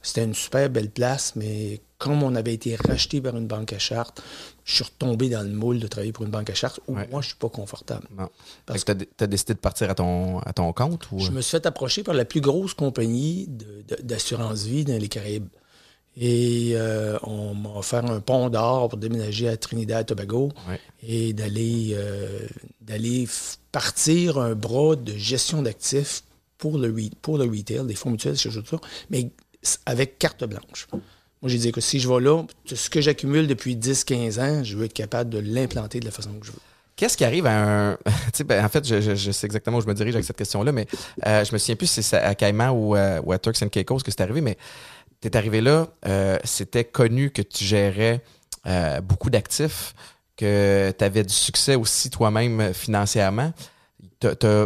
C'était 0.00 0.24
une 0.24 0.32
super 0.32 0.70
belle 0.70 0.88
place, 0.88 1.34
mais 1.36 1.82
comme 1.98 2.22
on 2.22 2.34
avait 2.34 2.54
été 2.54 2.76
racheté 2.76 3.20
par 3.20 3.36
une 3.36 3.46
banque 3.46 3.74
à 3.74 3.78
charte, 3.78 4.22
je 4.64 4.76
suis 4.76 4.84
retombé 4.84 5.28
dans 5.28 5.42
le 5.42 5.50
moule 5.52 5.80
de 5.80 5.86
travailler 5.86 6.12
pour 6.12 6.24
une 6.24 6.30
banque 6.30 6.48
à 6.48 6.54
charte 6.54 6.80
où 6.88 6.94
Ouais. 6.96 7.06
moi, 7.10 7.20
je 7.20 7.26
suis 7.28 7.36
pas 7.36 7.50
confortable. 7.50 8.06
Non. 8.18 8.30
Parce 8.64 8.84
que 8.84 8.92
t'as, 8.92 9.04
t'as 9.18 9.26
décidé 9.26 9.52
de 9.52 9.58
partir 9.58 9.90
à 9.90 9.94
ton, 9.94 10.38
à 10.38 10.54
ton 10.54 10.72
compte 10.72 11.10
ou. 11.12 11.18
Je 11.18 11.30
me 11.32 11.42
suis 11.42 11.50
fait 11.50 11.66
approcher 11.66 12.02
par 12.02 12.14
la 12.14 12.24
plus 12.24 12.40
grosse 12.40 12.72
compagnie 12.72 13.48
de- 13.48 13.84
de- 13.86 14.02
d'assurance 14.02 14.62
vie 14.64 14.86
dans 14.86 14.98
les 14.98 15.08
Caraïbes. 15.08 15.48
Et 16.22 16.72
euh, 16.74 17.18
on 17.22 17.54
m'a 17.54 17.70
offert 17.76 18.04
un 18.04 18.20
pont 18.20 18.50
d'or 18.50 18.90
pour 18.90 18.98
déménager 18.98 19.48
à 19.48 19.56
Trinidad 19.56 20.02
et 20.02 20.04
Tobago 20.04 20.50
Ouais. 20.68 20.78
et 21.02 21.32
d'aller 21.32 21.92
euh, 21.94 22.40
d'aller 22.82 23.26
partir 23.72 24.36
un 24.38 24.54
bras 24.54 24.96
de 24.96 25.14
gestion 25.16 25.62
d'actifs 25.62 26.22
pour 26.58 26.76
le, 26.76 26.92
re- 26.92 27.10
pour 27.22 27.38
le 27.38 27.44
retail, 27.44 27.86
des 27.86 27.94
fonds 27.94 28.10
mutuels, 28.10 28.36
ces 28.36 28.50
choses-là, 28.50 28.78
mais 29.08 29.30
avec 29.86 30.18
carte 30.18 30.44
blanche. 30.44 30.88
Moi, 30.92 31.48
j'ai 31.50 31.56
dit 31.56 31.72
que 31.72 31.80
si 31.80 32.00
je 32.00 32.06
vais 32.08 32.20
là, 32.20 32.42
ce 32.66 32.90
que 32.90 33.00
j'accumule 33.00 33.46
depuis 33.46 33.74
10-15 33.76 34.40
ans, 34.40 34.62
je 34.62 34.76
veux 34.76 34.84
être 34.84 34.92
capable 34.92 35.30
de 35.30 35.38
l'implanter 35.38 36.00
de 36.00 36.04
la 36.04 36.10
façon 36.10 36.32
que 36.34 36.46
je 36.46 36.52
veux. 36.52 36.58
Qu'est-ce 36.96 37.16
qui 37.16 37.24
arrive 37.24 37.46
à 37.46 37.92
un. 37.92 37.98
ben, 38.44 38.62
en 38.62 38.68
fait, 38.68 38.86
je, 38.86 39.00
je- 39.00 39.14
je 39.14 39.30
sais 39.30 39.46
exactement 39.46 39.78
où 39.78 39.80
je 39.80 39.86
me 39.86 39.94
dirige 39.94 40.14
avec 40.16 40.26
cette 40.26 40.36
question-là, 40.36 40.70
mais 40.70 40.86
euh, 41.26 41.42
je 41.46 41.52
me 41.54 41.56
souviens 41.58 41.76
plus 41.76 41.86
si 41.86 42.02
c'est 42.02 42.18
à 42.18 42.34
Caïman 42.34 42.68
ou, 42.72 42.94
euh, 42.94 43.22
ou 43.24 43.32
à 43.32 43.38
Turks 43.38 43.62
and 43.62 43.68
Caicos 43.70 44.00
que 44.00 44.10
c'est 44.10 44.20
arrivé, 44.20 44.42
mais 44.42 44.58
tu 45.20 45.28
es 45.28 45.36
arrivé 45.36 45.60
là, 45.60 45.88
euh, 46.06 46.38
c'était 46.44 46.84
connu 46.84 47.30
que 47.30 47.42
tu 47.42 47.64
gérais 47.64 48.22
euh, 48.66 49.00
beaucoup 49.00 49.30
d'actifs, 49.30 49.94
que 50.36 50.92
tu 50.96 51.04
avais 51.04 51.22
du 51.22 51.34
succès 51.34 51.74
aussi 51.74 52.10
toi-même 52.10 52.72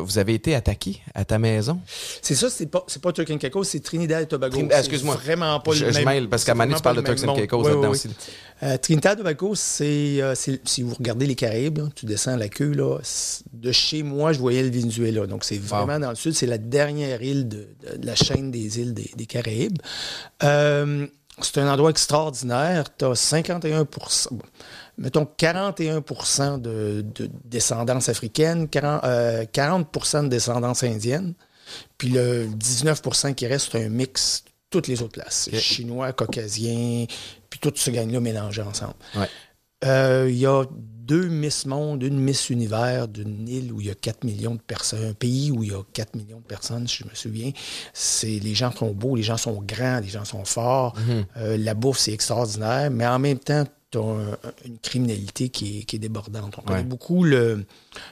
vous 0.05 0.19
avez 0.19 0.35
été 0.35 0.55
attaqué 0.55 1.01
à 1.15 1.25
ta 1.25 1.39
maison? 1.39 1.81
C'est 2.23 2.35
ça, 2.35 2.51
c'est 2.51 2.67
pas, 2.67 2.85
pas 3.01 3.13
Turk 3.13 3.31
and 3.31 3.39
Caicos, 3.39 3.65
c'est 3.65 3.81
Trinidad 3.81 4.23
et 4.23 4.27
Tobago. 4.27 4.57
Trin- 4.59 4.69
excuse-moi. 4.79 5.17
vraiment 5.17 5.61
pas 5.61 5.73
je, 5.73 5.85
le 5.87 5.93
je 5.93 5.99
même. 5.99 6.05
mêle, 6.07 6.29
parce 6.29 6.45
qu'à 6.45 6.55
donné, 6.67 6.75
tu 6.77 6.83
parles 6.83 6.97
de 6.97 7.03
Turks 7.03 7.25
and 7.29 7.35
Caicos 7.37 7.63
là-dedans 7.69 7.91
aussi. 7.91 8.09
Euh, 8.63 8.77
Trinidad 8.79 9.15
et 9.15 9.19
Tobago, 9.19 9.55
c'est, 9.55 10.21
euh, 10.23 10.35
c'est- 10.35 10.61
si 10.67 10.83
vous 10.83 10.95
regardez 10.95 11.27
les 11.27 11.35
Caraïbes, 11.35 11.79
là, 11.79 11.85
tu 11.95 12.07
descends 12.07 12.37
la 12.37 12.49
queue, 12.49 12.73
là, 12.73 12.99
de 13.53 13.73
chez 13.73 14.03
moi, 14.03 14.33
je 14.33 14.39
voyais 14.39 14.63
le 14.63 14.71
Venezuela. 14.71 15.27
Donc, 15.27 15.45
c'est 15.45 15.59
vraiment 15.59 15.99
dans 15.99 16.11
le 16.11 16.17
sud, 16.17 16.35
c'est 16.35 16.47
la 16.47 16.59
dernière 16.59 17.23
île 17.23 17.49
de, 17.49 17.69
de- 17.93 17.97
de 17.99 18.07
la 18.07 18.15
chaîne 18.15 18.51
des 18.51 18.81
îles 18.81 18.95
des, 18.95 19.11
des 19.17 19.27
Caraïbes. 19.27 19.79
Euh, 20.43 21.07
c'est 21.41 21.59
un 21.59 21.69
endroit 21.73 21.91
extraordinaire. 21.91 22.85
Tu 22.97 23.05
as 23.05 23.15
51 23.15 23.85
bon, 24.31 24.39
mettons 24.99 25.27
41 25.27 26.01
de, 26.59 27.05
de 27.15 27.31
descendance 27.45 28.09
africaine, 28.09 28.69
40, 28.69 29.05
euh, 29.05 29.45
40 29.53 30.25
de 30.25 30.29
descendance 30.29 30.83
indienne. 30.83 31.35
Puis 31.99 32.09
le 32.09 32.47
19% 32.47 33.35
qui 33.35 33.47
reste, 33.47 33.71
c'est 33.73 33.85
un 33.85 33.89
mix 33.89 34.45
toutes 34.71 34.89
les 34.89 35.03
autres 35.03 35.13
places. 35.13 35.49
Chinois, 35.55 36.13
caucasiens, 36.13 37.07
puis 37.49 37.61
tout 37.61 37.73
ce 37.75 37.91
gang-là 37.91 38.21
mélangé 38.21 38.61
ensemble. 38.63 38.95
Ouais. 39.17 39.29
Euh, 39.85 40.27
Il 40.29 40.37
y 40.37 40.47
a 40.47 40.65
deux 41.05 41.29
Miss 41.29 41.67
Monde, 41.67 42.03
une 42.03 42.19
Miss 42.19 42.49
Univers 42.51 43.09
d'une 43.09 43.47
île 43.47 43.73
où 43.73 43.81
il 43.81 43.89
y 43.89 43.91
a 43.91 43.95
4 43.95 44.25
millions 44.25 44.55
de 44.55 44.61
personnes, 44.61 45.05
un 45.05 45.13
pays 45.13 45.51
où 45.51 45.63
il 45.63 45.71
y 45.71 45.75
a 45.75 45.83
4 45.93 46.17
millions 46.17 46.41
de 46.41 46.47
personnes, 46.47 46.89
si 46.89 47.05
je 47.05 47.05
me 47.05 47.15
souviens. 47.15 47.53
C'est, 47.93 48.39
les 48.39 48.55
gens 48.55 48.73
sont 48.73 48.93
beaux, 48.93 49.15
les 49.15 49.23
gens 49.23 49.37
sont 49.37 49.63
grands, 49.63 50.01
les 50.01 50.09
gens 50.09 50.25
sont 50.25 50.45
forts. 50.45 50.97
Euh, 51.37 51.57
la 51.59 51.75
bouffe, 51.75 51.99
c'est 51.99 52.13
extraordinaire, 52.13 52.91
mais 52.91 53.07
en 53.07 53.19
même 53.19 53.39
temps, 53.39 53.65
tu 53.95 53.99
as 53.99 54.67
une 54.67 54.79
criminalité 54.79 55.49
qui 55.49 55.81
est, 55.81 55.83
qui 55.85 55.97
est 55.97 55.99
débordante. 55.99 56.55
On 56.59 56.63
connaît 56.63 56.81
beaucoup 56.89 57.25
le, 57.25 57.65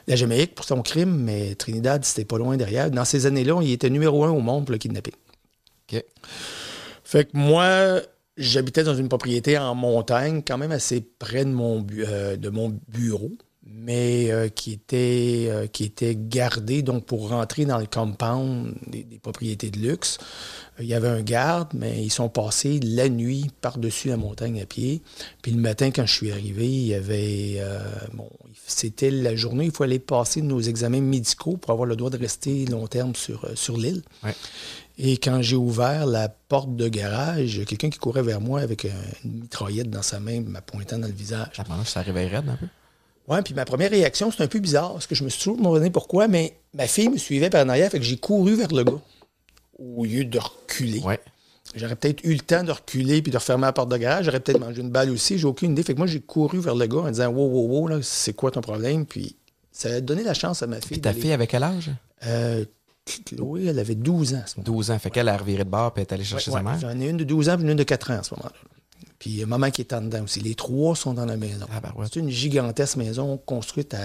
la 0.06 0.16
Jamaïque 0.16 0.54
pour 0.54 0.64
son 0.64 0.80
crime, 0.82 1.16
mais 1.16 1.54
Trinidad, 1.54 2.04
c'était 2.04 2.24
pas 2.24 2.38
loin 2.38 2.56
derrière. 2.56 2.90
Dans 2.90 3.04
ces 3.04 3.26
années-là, 3.26 3.60
il 3.62 3.72
était 3.72 3.90
numéro 3.90 4.24
un 4.24 4.30
au 4.30 4.40
monde 4.40 4.64
pour 4.66 4.72
le 4.72 4.78
kidnapping. 4.78 5.14
OK. 5.92 6.04
Fait 7.04 7.24
que 7.24 7.36
moi, 7.36 8.00
j'habitais 8.36 8.84
dans 8.84 8.94
une 8.94 9.08
propriété 9.08 9.58
en 9.58 9.74
montagne, 9.74 10.42
quand 10.46 10.56
même 10.58 10.72
assez 10.72 11.00
près 11.18 11.44
de 11.44 11.50
mon, 11.50 11.80
bu- 11.80 12.04
euh, 12.06 12.36
de 12.36 12.48
mon 12.48 12.78
bureau, 12.88 13.32
mais 13.64 14.30
euh, 14.30 14.48
qui, 14.48 14.72
était, 14.72 15.46
euh, 15.48 15.66
qui 15.66 15.84
était 15.84 16.16
gardé. 16.16 16.82
Donc, 16.82 17.06
pour 17.06 17.28
rentrer 17.28 17.64
dans 17.64 17.78
le 17.78 17.86
compound 17.86 18.74
des, 18.88 19.04
des 19.04 19.18
propriétés 19.18 19.70
de 19.70 19.78
luxe, 19.78 20.18
euh, 20.78 20.82
il 20.82 20.88
y 20.88 20.94
avait 20.94 21.08
un 21.08 21.22
garde, 21.22 21.68
mais 21.74 22.02
ils 22.02 22.10
sont 22.10 22.28
passés 22.28 22.80
la 22.82 23.08
nuit 23.08 23.50
par-dessus 23.60 24.08
la 24.08 24.16
montagne 24.16 24.60
à 24.60 24.66
pied. 24.66 25.02
Puis 25.42 25.52
le 25.52 25.60
matin, 25.60 25.90
quand 25.90 26.06
je 26.06 26.12
suis 26.12 26.32
arrivé, 26.32 26.66
il 26.66 26.86
y 26.86 26.94
avait. 26.94 27.62
bon, 28.14 28.28
c'était 28.66 29.10
la 29.10 29.36
journée, 29.36 29.66
il 29.66 29.70
faut 29.70 29.84
aller 29.84 29.98
passer 29.98 30.42
nos 30.42 30.60
examens 30.60 31.00
médicaux 31.00 31.56
pour 31.56 31.70
avoir 31.70 31.86
le 31.86 31.96
droit 31.96 32.10
de 32.10 32.18
rester 32.18 32.64
long 32.66 32.86
terme 32.86 33.14
sur, 33.14 33.46
sur 33.54 33.76
l'île. 33.76 34.02
Ouais. 34.24 34.34
Et 34.98 35.16
quand 35.16 35.40
j'ai 35.40 35.56
ouvert 35.56 36.04
la 36.06 36.28
porte 36.28 36.76
de 36.76 36.88
garage, 36.88 37.62
quelqu'un 37.66 37.90
qui 37.90 37.98
courait 37.98 38.22
vers 38.22 38.40
moi 38.40 38.60
avec 38.60 38.84
une 39.24 39.40
mitraillette 39.40 39.88
dans 39.88 40.02
sa 40.02 40.20
main, 40.20 40.40
m'a 40.42 40.60
pointant 40.60 40.98
dans 40.98 41.06
le 41.06 41.14
visage. 41.14 41.62
Ça 41.84 42.02
réveille 42.02 42.28
raide 42.28 42.48
un 42.48 42.56
peu. 42.56 42.66
Ouais, 43.32 43.42
puis 43.42 43.54
ma 43.54 43.64
première 43.64 43.90
réaction, 43.90 44.30
c'est 44.30 44.42
un 44.42 44.46
peu 44.48 44.58
bizarre, 44.58 44.92
parce 44.92 45.06
que 45.06 45.14
je 45.14 45.24
me 45.24 45.28
suis 45.28 45.38
toujours 45.42 45.56
demandé 45.56 45.90
pourquoi, 45.90 46.28
mais 46.28 46.56
ma 46.74 46.86
fille 46.86 47.08
me 47.08 47.16
suivait 47.16 47.50
par 47.50 47.64
en 47.64 47.68
arrière, 47.68 47.90
fait 47.90 47.98
que 47.98 48.04
j'ai 48.04 48.16
couru 48.18 48.54
vers 48.54 48.72
le 48.72 48.84
gars, 48.84 49.00
au 49.78 50.04
lieu 50.04 50.24
de 50.24 50.38
reculer. 50.38 51.00
Ouais. 51.00 51.20
J'aurais 51.74 51.96
peut-être 51.96 52.22
eu 52.24 52.34
le 52.34 52.40
temps 52.40 52.64
de 52.64 52.70
reculer 52.72 53.22
puis 53.22 53.32
de 53.32 53.38
refermer 53.38 53.62
la 53.64 53.72
porte 53.72 53.88
de 53.88 53.96
garage. 53.96 54.26
J'aurais 54.26 54.40
peut-être 54.40 54.60
mangé 54.60 54.82
une 54.82 54.90
balle 54.90 55.08
aussi. 55.10 55.38
J'ai 55.38 55.46
aucune 55.46 55.72
idée. 55.72 55.82
Fait 55.82 55.94
que 55.94 55.98
moi, 55.98 56.06
j'ai 56.06 56.20
couru 56.20 56.58
vers 56.60 56.74
le 56.74 56.86
gars 56.86 56.98
en 56.98 57.08
disant 57.08 57.28
Wow, 57.28 57.48
wow, 57.48 57.66
wow, 57.68 57.88
là, 57.88 57.98
c'est 58.02 58.34
quoi 58.34 58.50
ton 58.50 58.60
problème? 58.60 59.06
Puis 59.06 59.36
ça 59.70 59.88
a 59.88 60.00
donné 60.02 60.22
la 60.22 60.34
chance 60.34 60.62
à 60.62 60.66
ma 60.66 60.76
fille. 60.76 60.88
Puis 60.88 61.00
ta 61.00 61.14
fille 61.14 61.32
avait 61.32 61.46
quel 61.46 61.62
âge? 61.62 61.90
Euh, 62.26 62.66
Chloé, 63.24 63.66
elle 63.66 63.78
avait 63.78 63.94
12 63.94 64.34
ans 64.34 64.42
à 64.44 64.46
ce 64.46 64.58
moment 64.58 64.66
12 64.66 64.90
ans. 64.90 64.98
Fait 64.98 65.10
qu'elle 65.10 65.28
a 65.28 65.36
reviré 65.36 65.64
de 65.64 65.70
bord 65.70 65.94
puis 65.94 66.02
elle 66.02 66.08
est 66.08 66.12
allée 66.14 66.24
chercher 66.24 66.50
Ouais, 66.50 66.58
sa 66.58 66.62
mère. 66.62 66.78
J'en 66.78 67.00
ai 67.00 67.08
une 67.08 67.16
de 67.16 67.24
12 67.24 67.48
ans 67.48 67.56
puis 67.56 67.64
une 67.64 67.74
de 67.74 67.82
4 67.82 68.10
ans 68.10 68.18
à 68.18 68.22
ce 68.22 68.34
moment-là. 68.34 68.52
Puis 69.22 69.30
il 69.30 69.36
y 69.36 69.42
a 69.44 69.46
maman 69.46 69.70
qui 69.70 69.82
est 69.82 69.92
en 69.92 70.00
dedans 70.02 70.24
aussi. 70.24 70.40
Les 70.40 70.56
trois 70.56 70.96
sont 70.96 71.14
dans 71.14 71.26
la 71.26 71.36
maison. 71.36 71.66
Ah, 71.70 71.80
ben 71.80 71.92
ouais. 71.96 72.06
C'est 72.12 72.18
une 72.18 72.28
gigantesque 72.28 72.96
maison 72.96 73.36
construite 73.38 73.94
à, 73.94 74.00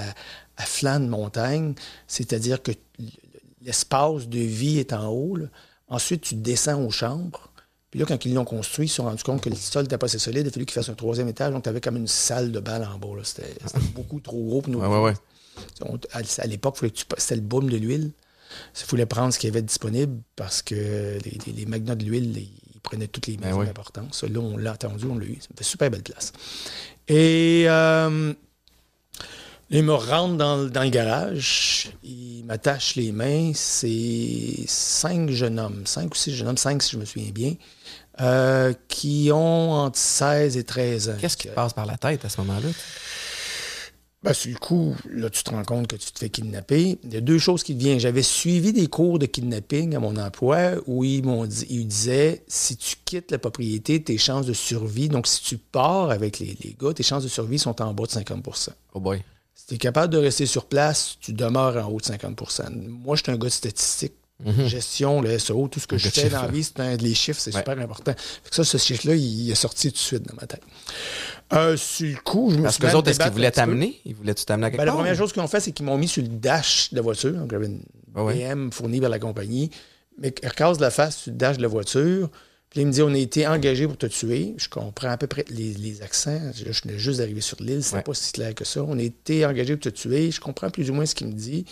à 0.58 0.64
flanc 0.64 1.00
de 1.00 1.08
montagne, 1.08 1.74
c'est-à-dire 2.06 2.62
que 2.62 2.72
l'espace 3.64 4.28
de 4.28 4.40
vie 4.40 4.78
est 4.80 4.94
en 4.94 5.08
haut. 5.08 5.36
là. 5.36 5.46
Ensuite, 5.88 6.22
tu 6.22 6.36
descends 6.36 6.84
aux 6.84 6.92
chambres. 6.92 7.50
Puis 7.90 8.00
là, 8.00 8.06
quand 8.06 8.24
ils 8.26 8.34
l'ont 8.36 8.46
construit, 8.46 8.86
ils 8.86 8.90
se 8.90 8.96
sont 8.98 9.06
rendus 9.06 9.24
compte 9.24 9.42
que 9.42 9.50
le 9.50 9.56
sol 9.56 9.84
n'était 9.84 9.98
pas 9.98 10.06
assez 10.06 10.20
solide. 10.20 10.46
Il 10.46 10.50
a 10.50 10.52
fallu 10.52 10.66
qu'ils 10.66 10.74
fassent 10.76 10.90
un 10.90 10.94
troisième 10.94 11.30
étage. 11.30 11.52
Donc, 11.52 11.64
tu 11.64 11.70
avais 11.70 11.82
comme 11.82 11.96
une 11.98 12.08
salle 12.08 12.52
de 12.52 12.60
balle 12.60 12.84
en 12.84 12.98
bas. 13.00 13.08
C'était 13.24 13.56
c'était 13.66 13.80
beaucoup 13.96 14.20
trop 14.20 14.44
gros 14.46 14.62
pour 14.62 14.72
nous. 14.72 14.80
Ouais, 14.82 14.88
ouais, 14.88 15.02
ouais. 15.02 15.14
On- 15.82 15.98
à, 16.14 16.20
à 16.38 16.46
l'époque, 16.46 16.78
fallait 16.78 16.92
que 16.92 16.98
tu- 16.98 17.06
c'était 17.18 17.36
le 17.38 17.42
boom 17.42 17.70
de 17.70 17.78
l'huile. 17.78 18.12
Il 18.80 18.86
fallait 18.86 19.06
prendre 19.06 19.34
ce 19.34 19.40
qu'il 19.40 19.48
y 19.48 19.52
avait 19.52 19.62
disponible 19.64 20.22
parce 20.36 20.62
que 20.62 20.76
les, 20.76 21.38
les- 21.48 21.54
les 21.54 21.66
magnats 21.66 21.96
de 21.96 22.04
l'huile, 22.06 22.34
ils 22.88 22.90
prenaient 22.90 23.08
toutes 23.08 23.28
les 23.28 23.38
Ben 23.38 23.54
oui. 23.54 23.66
d'importance. 23.66 24.20
Ça, 24.22 24.28
Là, 24.28 24.40
on 24.40 24.58
l'a 24.58 24.72
attendu, 24.72 25.06
on 25.10 25.18
l'a 25.18 25.26
eu. 25.26 25.38
Ça 25.42 25.48
me 25.52 25.58
fait 25.58 25.64
super 25.64 25.90
belle 25.92 26.04
place. 26.04 26.32
Et 27.08 27.66
euh, 27.68 28.34
il 29.70 29.84
me 29.84 29.94
rentre 29.94 30.36
dans, 30.38 30.56
le- 30.58 30.70
dans 30.70 30.84
le 30.84 30.90
garage, 30.90 31.90
il 32.04 32.44
m'attache 32.46 32.96
les 32.96 33.12
mains. 33.12 33.52
C'est 33.54 34.64
cinq 34.68 35.30
jeunes 35.32 35.60
hommes, 35.60 35.84
cinq 35.86 36.14
ou 36.14 36.16
six 36.18 36.34
jeunes 36.36 36.48
hommes, 36.48 36.58
cinq 36.58 36.82
si 36.84 36.92
je 36.92 36.98
me 36.98 37.06
souviens 37.06 37.32
bien, 37.32 37.54
euh, 38.22 38.74
qui 38.88 39.30
ont 39.34 39.72
entre 39.74 39.98
16 40.00 40.58
et 40.58 40.64
13 40.64 41.10
ans. 41.10 41.16
Qu'est-ce 41.20 41.38
qui 41.38 41.48
te 41.50 41.54
passe 41.54 41.74
par 41.74 41.86
la 41.86 41.98
tête 41.98 42.24
à 42.26 42.30
ce 42.30 42.40
moment-là? 42.42 42.70
Ben, 44.24 44.34
sur 44.34 44.52
le 44.52 44.58
coup, 44.58 44.96
là, 45.10 45.30
tu 45.30 45.44
te 45.44 45.52
rends 45.52 45.64
compte 45.64 45.88
que 45.88 45.96
tu 45.96 46.12
te 46.12 46.18
fais 46.18 46.30
kidnapper. 46.30 46.98
Il 47.04 47.14
y 47.14 47.18
a 47.18 47.22
deux 47.22 47.38
choses 47.38 47.64
qui 47.64 47.76
te 47.76 47.80
viennent. 47.80 48.00
J'avais 48.00 48.24
suivi 48.24 48.74
des 48.74 48.88
cours 48.88 49.20
de 49.20 49.28
kidnapping 49.28 49.96
à 49.96 50.00
mon 50.00 50.18
emploi 50.18 50.72
où 50.88 51.04
ils 51.04 51.24
m'ont 51.24 51.46
dit, 51.46 51.68
ils 51.70 51.88
disaient 51.88 52.44
si 52.48 52.78
tu 52.78 52.96
quittes 53.06 53.32
la 53.32 53.38
propriété, 53.38 54.02
tes 54.04 54.18
chances 54.18 54.48
de 54.48 54.54
survie, 54.54 55.08
donc 55.08 55.28
si 55.28 55.44
tu 55.44 55.58
pars 55.58 56.10
avec 56.10 56.40
les, 56.40 56.58
les 56.64 56.76
gars, 56.80 56.94
tes 56.94 57.04
chances 57.04 57.24
de 57.24 57.30
survie 57.30 57.60
sont 57.60 57.80
en 57.82 57.94
bas 57.94 58.06
de 58.06 58.10
50% 58.10 58.70
Oh 58.96 59.00
boy. 59.00 59.24
Si 59.54 59.68
tu 59.68 59.76
es 59.76 59.78
capable 59.78 60.12
de 60.12 60.18
rester 60.18 60.48
sur 60.48 60.66
place, 60.66 61.18
tu 61.20 61.34
demeures 61.34 61.86
en 61.86 61.92
haut 61.92 62.00
de 62.00 62.06
50% 62.06 62.76
Moi, 62.88 63.16
je 63.16 63.24
suis 63.24 63.32
un 63.32 63.38
gars 63.38 63.48
de 63.48 63.54
statistique. 63.54 64.14
Gestion, 64.68 65.22
le 65.22 65.38
SEO, 65.40 65.68
tout 65.68 65.80
ce 65.80 65.88
que 65.88 65.98
je 65.98 66.10
fais 66.10 66.30
dans 66.30 66.44
la 66.44 66.48
vie, 66.50 66.64
c'est 66.64 66.80
un- 66.80 66.96
les 66.98 67.16
chiffres, 67.16 67.40
c'est 67.40 67.52
Ouais. 67.54 67.60
super 67.62 67.80
important. 67.80 68.14
Fait 68.44 68.50
que 68.50 68.56
ça, 68.56 68.64
ce 68.64 68.78
chiffre-là, 68.78 69.16
il, 69.16 69.46
il 69.46 69.52
est 69.52 69.56
sorti 69.56 69.88
tout 69.90 69.96
de 69.96 69.98
suite 70.00 70.24
dans 70.28 70.36
ma 70.40 70.46
tête. 70.46 70.62
Euh, 71.54 71.76
sur 71.76 72.08
le 72.08 72.22
coup, 72.22 72.50
je 72.52 72.58
me 72.58 72.64
Parce 72.64 72.76
suis 72.76 72.84
que 72.84 72.96
autres, 72.96 73.10
est-ce 73.10 73.20
qu'ils 73.20 73.32
voulaient 73.32 73.52
t'amener? 73.52 74.00
Ils 74.06 74.14
voulaient-tu 74.14 74.46
t'amener 74.46 74.68
à 74.68 74.70
quelque 74.70 74.80
Ben, 74.82 74.86
la 74.86 74.92
première 74.94 75.16
chose 75.16 75.34
qu'ils 75.34 75.42
ont 75.42 75.48
fait, 75.48 75.60
c'est 75.60 75.72
qu'ils 75.72 75.86
m'ont 75.86 75.98
mis 75.98 76.08
sur 76.08 76.22
le 76.22 76.28
dash 76.30 76.90
de 76.92 76.98
la 76.98 77.02
voiture. 77.02 77.34
Donc, 77.34 77.50
j'avais 77.52 77.66
une 77.66 77.82
Ah. 78.16 78.24
BM 78.26 78.72
fournie 78.72 79.00
par 79.02 79.10
la 79.10 79.20
compagnie. 79.20 79.72
Mais 80.20 80.34
ils 80.44 80.48
recassent 80.48 80.80
la 80.80 80.90
face 80.92 81.18
sur 81.18 81.32
le 81.32 81.38
dash 81.38 81.58
de 81.58 81.62
la 81.64 81.68
voiture. 81.68 82.30
Puis 82.70 82.82
il 82.82 82.88
me 82.88 82.92
dit 82.92 83.02
On 83.02 83.14
a 83.14 83.18
été 83.18 83.48
engagé 83.48 83.88
pour 83.88 83.98
te 83.98 84.06
tuer. 84.08 84.54
Je 84.58 84.68
comprends 84.70 85.10
à 85.10 85.18
peu 85.18 85.28
près 85.28 85.46
les, 85.50 85.74
les 85.74 86.02
accents. 86.02 86.32
Là, 86.32 86.52
je 86.54 86.82
venais 86.84 86.98
juste 87.00 87.20
d'arriver 87.20 87.42
sur 87.42 87.58
l'île. 87.62 87.84
C'était 87.84 87.98
Ouais. 87.98 88.04
pas 88.04 88.14
si 88.14 88.32
clair 88.34 88.54
que 88.54 88.66
ça. 88.66 88.84
On 88.84 88.98
a 89.00 89.02
été 89.02 89.46
engagé 89.46 89.76
pour 89.78 89.92
te 89.92 89.96
tuer. 89.98 90.30
Je 90.32 90.40
comprends 90.42 90.70
plus 90.70 90.90
ou 90.90 90.94
moins 90.94 91.06
ce 91.06 91.16
qu'il 91.16 91.28
me 91.28 91.34
dit. 91.34 91.66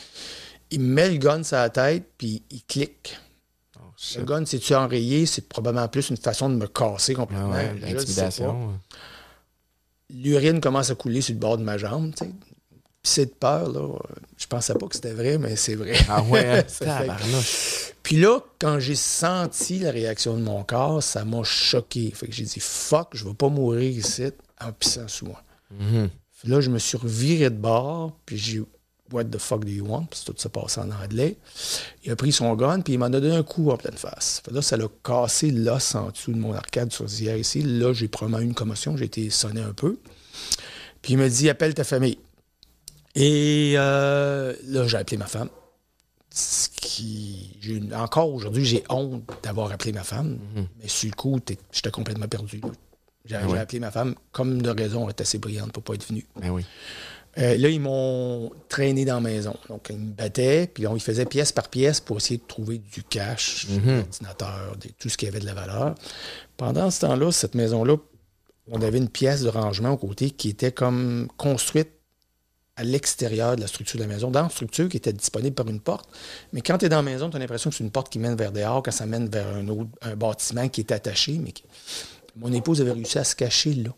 Il 0.75 0.82
me 0.82 0.94
met 0.94 1.10
le 1.10 1.17
gun 1.17 1.41
sur 1.44 1.55
la 1.55 1.70
tête, 1.70 2.03
puis 2.17 2.44
il 2.51 2.62
clique. 2.65 3.17
Oh. 3.79 3.84
Le 4.17 4.24
gun, 4.25 4.46
c'est-tu 4.46 4.75
enrayé? 4.75 5.25
C'est 5.25 5.48
probablement 5.48 5.88
plus 5.88 6.10
une 6.10 6.17
façon 6.17 6.50
de 6.50 6.55
me 6.55 6.67
casser 6.67 7.13
Ah 7.15 7.22
complètement. 7.22 7.51
ouais, 7.51 7.67
pas. 7.79 7.88
l'intimidation. 7.88 8.79
L'urine 10.10 10.60
commence 10.60 10.89
à 10.91 10.96
couler 10.96 11.22
sur 11.22 11.34
le 11.34 11.39
bord 11.39 11.58
de 11.58 11.63
ma 11.63 11.77
jambe. 11.77 12.13
tu 12.15 12.25
sais. 12.25 12.32
Puis 12.32 13.12
c'est 13.13 13.25
de 13.27 13.32
peur, 13.32 13.70
là. 13.72 13.98
Je 14.38 14.48
pensais 14.48 14.74
pas 14.74 14.88
que 14.88 14.96
c'était 14.96 15.13
vrai, 15.13 15.38
mais 15.38 15.55
c'est 15.55 15.75
vrai. 15.75 15.94
Ah 16.10 16.22
ouais, 16.24 16.60
hein? 16.60 16.63
Fait-. 16.67 17.94
Puis 18.03 18.17
là, 18.17 18.39
quand 18.60 18.79
j'ai 18.79 18.96
senti 18.96 19.79
la 19.79 19.91
réaction 19.91 20.36
de 20.36 20.41
mon 20.44 20.63
corps, 20.63 21.01
ça 21.01 21.24
m'a 21.24 21.44
choqué. 21.44 22.12
Fait 22.12 22.27
que 22.27 22.34
j'ai 22.34 22.44
dit 22.44 22.60
fuck, 22.60 23.10
je 23.13 23.25
vais 23.25 23.34
pas 23.34 23.48
mourir 23.50 23.89
ici 23.91 24.25
en 24.62 24.72
pissant 24.74 25.08
sous 25.08 25.25
moi. 25.27 25.41
Mhm. 25.72 26.10
Puis 26.39 26.50
là, 26.50 26.60
je 26.62 26.70
me 26.70 26.79
suis 26.79 26.98
reviré 26.98 27.50
de 27.50 27.55
bord, 27.58 28.20
puis 28.25 28.38
j'ai 28.38 28.62
What 29.12 29.25
the 29.25 29.38
fuck 29.38 29.63
do 29.63 29.71
you 29.71 29.85
want? 29.85 30.05
Puis 30.09 30.21
tout 30.25 30.33
ça 30.38 30.50
passait 30.50 30.81
en 30.81 30.89
anglais. 30.89 31.38
Il 32.03 32.12
a 32.12 32.15
pris 32.15 32.31
son 32.31 32.53
gun, 32.55 32.81
puis 32.81 32.93
il 32.93 33.00
m'en 33.00 33.05
a 33.05 33.09
donné 33.12 33.35
un 33.35 33.43
coup 33.43 33.69
en 33.69 33.77
pleine 33.77 33.97
face. 33.97 34.41
Là, 34.51 34.62
ça 34.63 34.77
l'a 34.77 34.88
cassé 35.03 35.51
l'os 35.51 35.93
en 35.95 36.09
dessous 36.09 36.33
de 36.33 36.39
mon 36.39 36.53
arcade 36.53 36.91
sur 36.91 37.05
hier 37.05 37.38
ici. 37.38 37.62
Là, 37.62 37.93
j'ai 37.93 38.07
probablement 38.07 38.39
eu 38.41 38.45
une 38.45 38.55
commotion, 38.55 38.97
j'ai 38.97 39.05
été 39.05 39.29
sonné 39.29 39.62
un 39.62 39.74
peu. 39.74 39.97
Puis 41.03 41.13
il 41.13 41.17
me 41.19 41.29
dit 41.29 41.50
appelle 41.50 41.75
ta 41.75 41.83
famille. 41.83 42.17
Et 43.13 43.75
euh, 43.77 44.53
là, 44.65 44.88
j'ai 44.88 44.97
appelé 44.97 45.17
ma 45.17 45.27
femme. 45.27 45.50
Ce 46.33 46.67
qui. 46.75 47.57
une- 47.63 47.93
Encore 47.93 48.33
aujourd'hui, 48.33 48.65
j'ai 48.65 48.83
honte 48.89 49.24
d'avoir 49.43 49.71
appelé 49.71 49.93
ma 49.93 50.03
femme. 50.03 50.39
Mais 50.81 50.88
sur 50.88 51.09
le 51.09 51.15
coup, 51.15 51.39
j'étais 51.71 51.91
complètement 51.91 52.27
perdu. 52.27 52.59
Ah 52.63 52.69
j'ai 53.27 53.38
ouais. 53.53 53.59
appelé 53.59 53.79
ma 53.79 53.89
femme, 53.91 54.15
comme 54.31 54.62
de 54.62 54.69
raison, 54.69 55.03
elle 55.05 55.09
est 55.09 55.21
assez 55.21 55.38
brillante 55.38 55.71
pour 55.71 55.81
pas 55.83 55.93
être 55.93 56.07
venue. 56.07 56.25
Ben 56.39 56.50
oui. 56.50 56.65
Euh, 57.38 57.58
là, 57.58 57.68
ils 57.70 57.82
m'ont 57.82 58.50
traîné 58.70 59.04
dans 59.04 59.15
la 59.15 59.20
maison. 59.22 59.56
Donc, 59.68 59.88
ils 59.89 59.98
me 59.98 60.13
battaient, 60.13 60.68
puis 60.74 60.88
on, 60.88 60.96
ils 60.96 61.01
faisaient 61.01 61.25
pièce 61.25 61.51
par 61.51 61.68
pièce 61.70 62.00
pour 62.00 62.18
essayer 62.18 62.38
de 62.38 62.46
trouver 62.48 62.77
du 62.77 63.04
cash, 63.04 63.65
de 63.68 63.80
l'ordinateur, 63.98 64.77
de- 64.80 64.89
tout 64.98 65.10
ce 65.10 65.18
qui 65.18 65.27
avait 65.27 65.39
de 65.42 65.46
la 65.46 65.54
valeur. 65.54 65.96
Pendant 66.56 66.89
ce 66.89 67.01
temps-là, 67.01 67.32
cette 67.34 67.56
maison-là, 67.56 67.98
on 68.72 68.82
avait 68.82 68.98
une 69.00 69.10
pièce 69.10 69.42
de 69.42 69.50
rangement 69.50 69.92
au 69.92 69.98
côté 69.98 70.32
qui 70.32 70.48
était 70.50 70.72
comme 70.72 71.27
construite 71.38 71.89
à 72.77 72.84
l'extérieur 72.84 73.56
de 73.56 73.62
la 73.62 73.68
structure 73.68 73.98
de 74.00 74.04
la 74.06 74.13
maison, 74.13 74.32
dans 74.32 74.44
la 74.44 74.50
structure 74.50 74.89
qui 74.89 74.98
était 74.98 75.13
disponible 75.13 75.56
par 75.56 75.68
une 75.68 75.80
porte. 75.80 76.10
Mais 76.51 76.62
quand 76.62 76.77
tu 76.77 76.86
es 76.86 76.89
dans 76.89 76.98
la 76.98 77.01
maison, 77.04 77.30
tu 77.30 77.36
as 77.38 77.39
l'impression 77.39 77.70
que 77.70 77.75
c'est 77.75 77.84
une 77.84 77.92
porte 77.92 78.10
qui 78.12 78.20
mène 78.20 78.36
vers 78.36 78.51
dehors, 78.51 78.82
quand 78.84 78.92
ça 78.92 79.06
mène 79.06 79.30
vers 79.30 79.48
un 79.48 79.68
autre 79.70 79.89
un 80.01 80.15
bâtiment 80.15 80.68
qui 80.68 80.82
est 80.82 80.92
attaché. 80.92 81.38
Mais 81.42 81.51
qui- 81.51 81.63
mon 82.38 82.51
épouse 82.51 82.82
avait 82.82 82.92
réussi 82.92 83.18
à 83.18 83.24
se 83.24 83.36
cacher 83.36 83.74
là. 83.75 83.92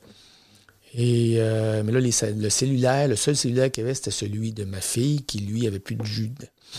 Et, 0.93 1.35
euh, 1.37 1.83
mais 1.83 1.91
là, 1.91 1.99
les 1.99 2.11
le 2.35 2.49
cellulaire, 2.49 3.07
le 3.07 3.15
seul 3.15 3.35
cellulaire 3.35 3.71
qu'il 3.71 3.83
y 3.83 3.85
avait, 3.85 3.93
c'était 3.93 4.11
celui 4.11 4.53
de 4.53 4.63
ma 4.63 4.81
fille, 4.81 5.23
qui, 5.23 5.39
lui, 5.39 5.67
avait 5.67 5.79
plus 5.79 5.95
de 5.95 6.05
jus. 6.05 6.31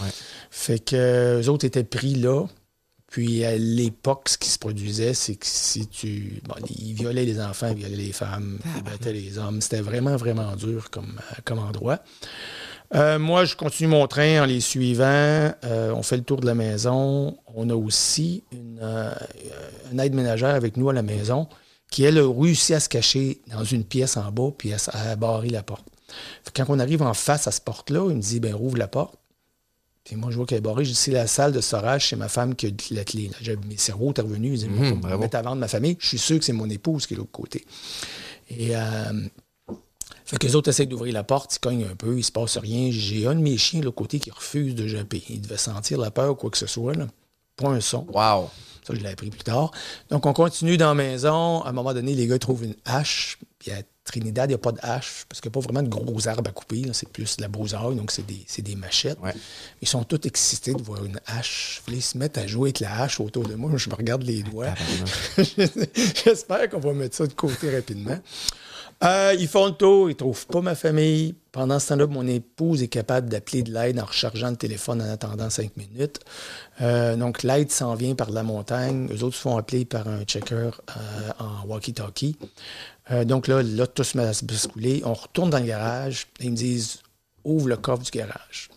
Ouais. 0.03 0.09
Fait 0.51 0.79
que 0.79 0.97
euh, 0.97 1.43
eux 1.43 1.49
autres 1.49 1.65
étaient 1.65 1.85
pris 1.85 2.15
là. 2.15 2.47
Puis 3.11 3.43
à 3.45 3.57
l'époque, 3.57 4.29
ce 4.29 4.37
qui 4.37 4.51
se 4.51 4.59
produisait, 4.59 5.15
c'est 5.15 5.37
que 5.37 5.47
si 5.47 5.87
tu. 5.87 6.43
Bon, 6.47 6.55
ils 6.69 6.93
violaient 6.93 7.25
les 7.25 7.41
enfants, 7.41 7.69
ils 7.69 7.79
violaient 7.79 7.97
les 7.97 8.13
femmes, 8.13 8.59
ils 8.77 8.83
battaient 8.83 9.15
les 9.15 9.39
hommes. 9.39 9.63
C'était 9.63 9.81
vraiment, 9.81 10.17
vraiment 10.17 10.55
dur 10.57 10.91
comme, 10.91 11.19
euh, 11.19 11.37
comme 11.45 11.59
endroit. 11.59 12.03
Euh, 12.95 13.19
moi, 13.19 13.45
je 13.45 13.55
continue 13.55 13.89
mon 13.89 14.07
train 14.07 14.43
en 14.43 14.47
les 14.47 14.61
suivant. 14.61 15.05
Euh, 15.65 15.93
on 15.95 16.03
fait 16.03 16.17
le 16.17 16.23
tour 16.23 16.41
de 16.41 16.47
la 16.47 16.55
maison. 16.55 17.37
On 17.55 17.69
a 17.71 17.75
aussi 17.75 18.45
une, 18.53 18.79
euh, 18.83 19.11
une 19.93 20.01
aide 20.01 20.15
ménagère 20.15 20.55
avec 20.55 20.77
nous 20.77 20.89
à 20.89 20.93
la 20.93 21.03
maison 21.03 21.49
qui, 21.91 22.05
elle, 22.05 22.19
a 22.19 22.29
réussi 22.31 22.75
à 22.75 22.81
se 22.81 22.89
cacher 22.89 23.41
dans 23.49 23.65
une 23.65 23.85
pièce 23.85 24.17
en 24.17 24.31
bas 24.31 24.51
puis 24.57 24.73
à, 24.73 25.17
barrer 25.17 25.49
la 25.51 25.63
porte. 25.63 25.87
Quand 26.55 26.65
on 26.69 26.79
arrive 26.79 27.03
en 27.03 27.15
face 27.15 27.47
à 27.47 27.51
cette 27.51 27.65
porte-là, 27.65 28.07
il 28.11 28.17
me 28.17 28.21
dit 28.23 28.41
ben 28.41 28.55
rouvre 28.55 28.77
la 28.79 28.89
porte. 28.89 29.15
Puis 30.05 30.17
moi, 30.17 30.31
je 30.31 30.37
vois 30.37 30.47
qu'elle 30.47 30.59
est 30.59 30.63
barrée. 30.63 30.85
Je 30.85 30.91
dis 30.91 30.97
c'est 30.97 31.11
la 31.11 31.27
salle 31.27 31.53
de 31.53 31.61
storage 31.61 32.07
chez 32.07 32.17
ma 32.17 32.29
femme 32.29 32.55
qui 32.55 32.67
a 32.67 32.71
la 32.93 33.05
clé. 33.05 33.31
Mes 33.69 33.77
cerveaux 33.77 34.11
étaient 34.11 34.23
revenus. 34.23 34.63
Ils 34.63 34.71
Mhm, 34.71 34.91
Bon, 34.93 34.97
bravo. 34.97 35.19
mettre 35.19 35.37
à 35.37 35.43
vendre 35.43 35.57
ma 35.57 35.69
famille. 35.69 35.97
Je 36.01 36.09
suis 36.09 36.19
sûr 36.19 36.39
que 36.39 36.45
c'est 36.45 36.55
mon 36.55 36.69
épouse 36.71 37.07
qui 37.07 37.13
est 37.15 37.17
de 37.17 37.21
l'autre 37.21 37.33
côté. 37.33 37.67
Et. 38.51 38.75
Euh, 38.75 39.29
fait 40.25 40.37
que 40.37 40.47
les 40.47 40.57
autres 40.57 40.69
essayent 40.69 40.87
d'ouvrir 40.87 41.15
la 41.15 41.25
porte, 41.25 41.57
ils 41.57 41.59
cognent 41.59 41.87
un 41.91 41.97
peu, 41.97 42.19
il 42.19 42.23
se 42.23 42.31
passe 42.31 42.59
rien. 42.59 42.91
J'ai 42.91 43.27
un 43.27 43.35
de 43.35 43.41
mes 43.41 43.57
chiens 43.57 43.81
de 43.81 43.87
l'autre 43.87 43.97
côté 43.97 44.19
qui 44.21 44.31
refuse 44.31 44.75
de 44.75 44.87
jumper. 44.87 45.23
Il 45.31 45.41
devait 45.41 45.57
sentir 45.57 45.99
la 45.99 46.11
peur 46.11 46.33
ou 46.33 46.35
quoi 46.35 46.51
que 46.51 46.59
ce 46.59 46.67
soit. 46.67 46.95
Là. 46.95 47.07
Pas 47.57 47.69
un 47.69 47.81
son. 47.81 48.07
Wow. 48.13 48.51
Ça, 48.89 48.95
je 48.95 49.01
l'ai 49.01 49.11
appris 49.11 49.29
plus 49.29 49.45
tard. 49.45 49.71
Donc, 50.09 50.25
on 50.25 50.33
continue 50.33 50.79
dans 50.79 50.89
la 50.89 50.95
maison. 50.95 51.63
À 51.63 51.69
un 51.69 51.73
moment 51.73 51.93
donné, 51.93 52.15
les 52.15 52.27
gars 52.27 52.37
ils 52.37 52.39
trouvent 52.39 52.65
une 52.65 52.75
hache. 52.87 53.39
Puis 53.59 53.71
à 53.71 53.83
Trinidad, 54.05 54.49
il 54.49 54.53
n'y 54.53 54.55
a 54.55 54.59
pas 54.59 54.73
de 54.73 54.79
hache 54.83 55.27
parce 55.29 55.41
qu'il 55.41 55.51
n'y 55.51 55.53
a 55.53 55.57
pas 55.61 55.61
vraiment 55.61 55.83
de 55.83 55.89
gros 55.89 56.27
arbres 56.27 56.49
à 56.49 56.53
couper. 56.53 56.83
là. 56.83 56.95
C'est 56.95 57.09
plus 57.09 57.37
de 57.37 57.43
la 57.43 57.49
broussaille, 57.49 57.97
donc 57.97 58.11
c'est 58.11 58.25
des, 58.25 58.43
c'est 58.47 58.63
des 58.63 58.77
machettes. 58.77 59.19
Ouais. 59.21 59.35
Ils 59.83 59.89
sont 59.89 60.05
tous 60.05 60.27
excités 60.27 60.73
de 60.73 60.83
voir 60.83 61.05
une 61.05 61.21
hache. 61.27 61.83
Ils 61.89 62.03
se 62.03 62.17
mettent 62.17 62.39
à 62.39 62.47
jouer 62.47 62.69
avec 62.69 62.81
la 62.81 63.03
hache 63.03 63.21
autour 63.21 63.47
de 63.47 63.55
moi. 63.55 63.71
Je 63.77 63.91
me 63.91 63.95
regarde 63.95 64.23
les 64.23 64.43
doigts. 64.43 64.73
J'espère 66.25 66.71
qu'on 66.71 66.81
va 66.81 66.93
mettre 66.95 67.17
ça 67.17 67.27
de 67.27 67.33
côté 67.35 67.75
rapidement. 67.75 68.19
Euh, 69.05 69.33
ils 69.39 69.47
font 69.47 69.67
le 69.67 69.73
tour, 69.73 70.11
ils 70.11 70.17
trouvent 70.17 70.47
pas 70.49 70.61
ma 70.61 70.75
famille. 70.75 71.35
Pendant 71.53 71.79
ce 71.79 71.89
temps-là, 71.89 72.07
mon 72.09 72.27
épouse 72.27 72.83
est 72.83 72.89
capable 72.89 73.29
d'appeler 73.29 73.63
de 73.63 73.73
l'aide 73.73 74.01
en 74.01 74.05
rechargeant 74.05 74.51
le 74.51 74.57
téléphone 74.57 75.01
en 75.01 75.09
attendant 75.09 75.51
cinq 75.51 75.77
minutes. 75.77 76.19
Euh, 76.81 77.15
donc, 77.15 77.45
l'aide 77.45 77.71
s'en 77.71 77.95
vient 77.95 78.15
par 78.17 78.31
la 78.31 78.43
montagne. 78.43 79.09
Eux 79.13 79.23
autres 79.23 79.37
se 79.37 79.41
font 79.43 79.57
appeler 79.57 79.85
par 79.85 80.09
un 80.09 80.23
checker 80.25 80.55
euh, 80.97 81.31
en 81.39 81.65
walkie-talkie. 81.67 82.37
Donc 83.25 83.47
là, 83.47 83.63
là, 83.63 83.87
tout 83.87 84.05
se 84.05 84.19
met 84.19 84.25
à 84.25 84.35
se 84.35 84.45
basculer. 84.45 85.01
On 85.05 85.15
retourne 85.15 85.49
dans 85.49 85.59
le 85.61 85.65
garage 85.65 86.27
et 86.41 86.45
ils 86.45 86.51
me 86.51 86.57
disent 86.57 86.99
ouvre 87.45 87.69
le 87.69 87.77
coffre 87.79 88.03
du 88.03 88.11
garage. 88.11 88.69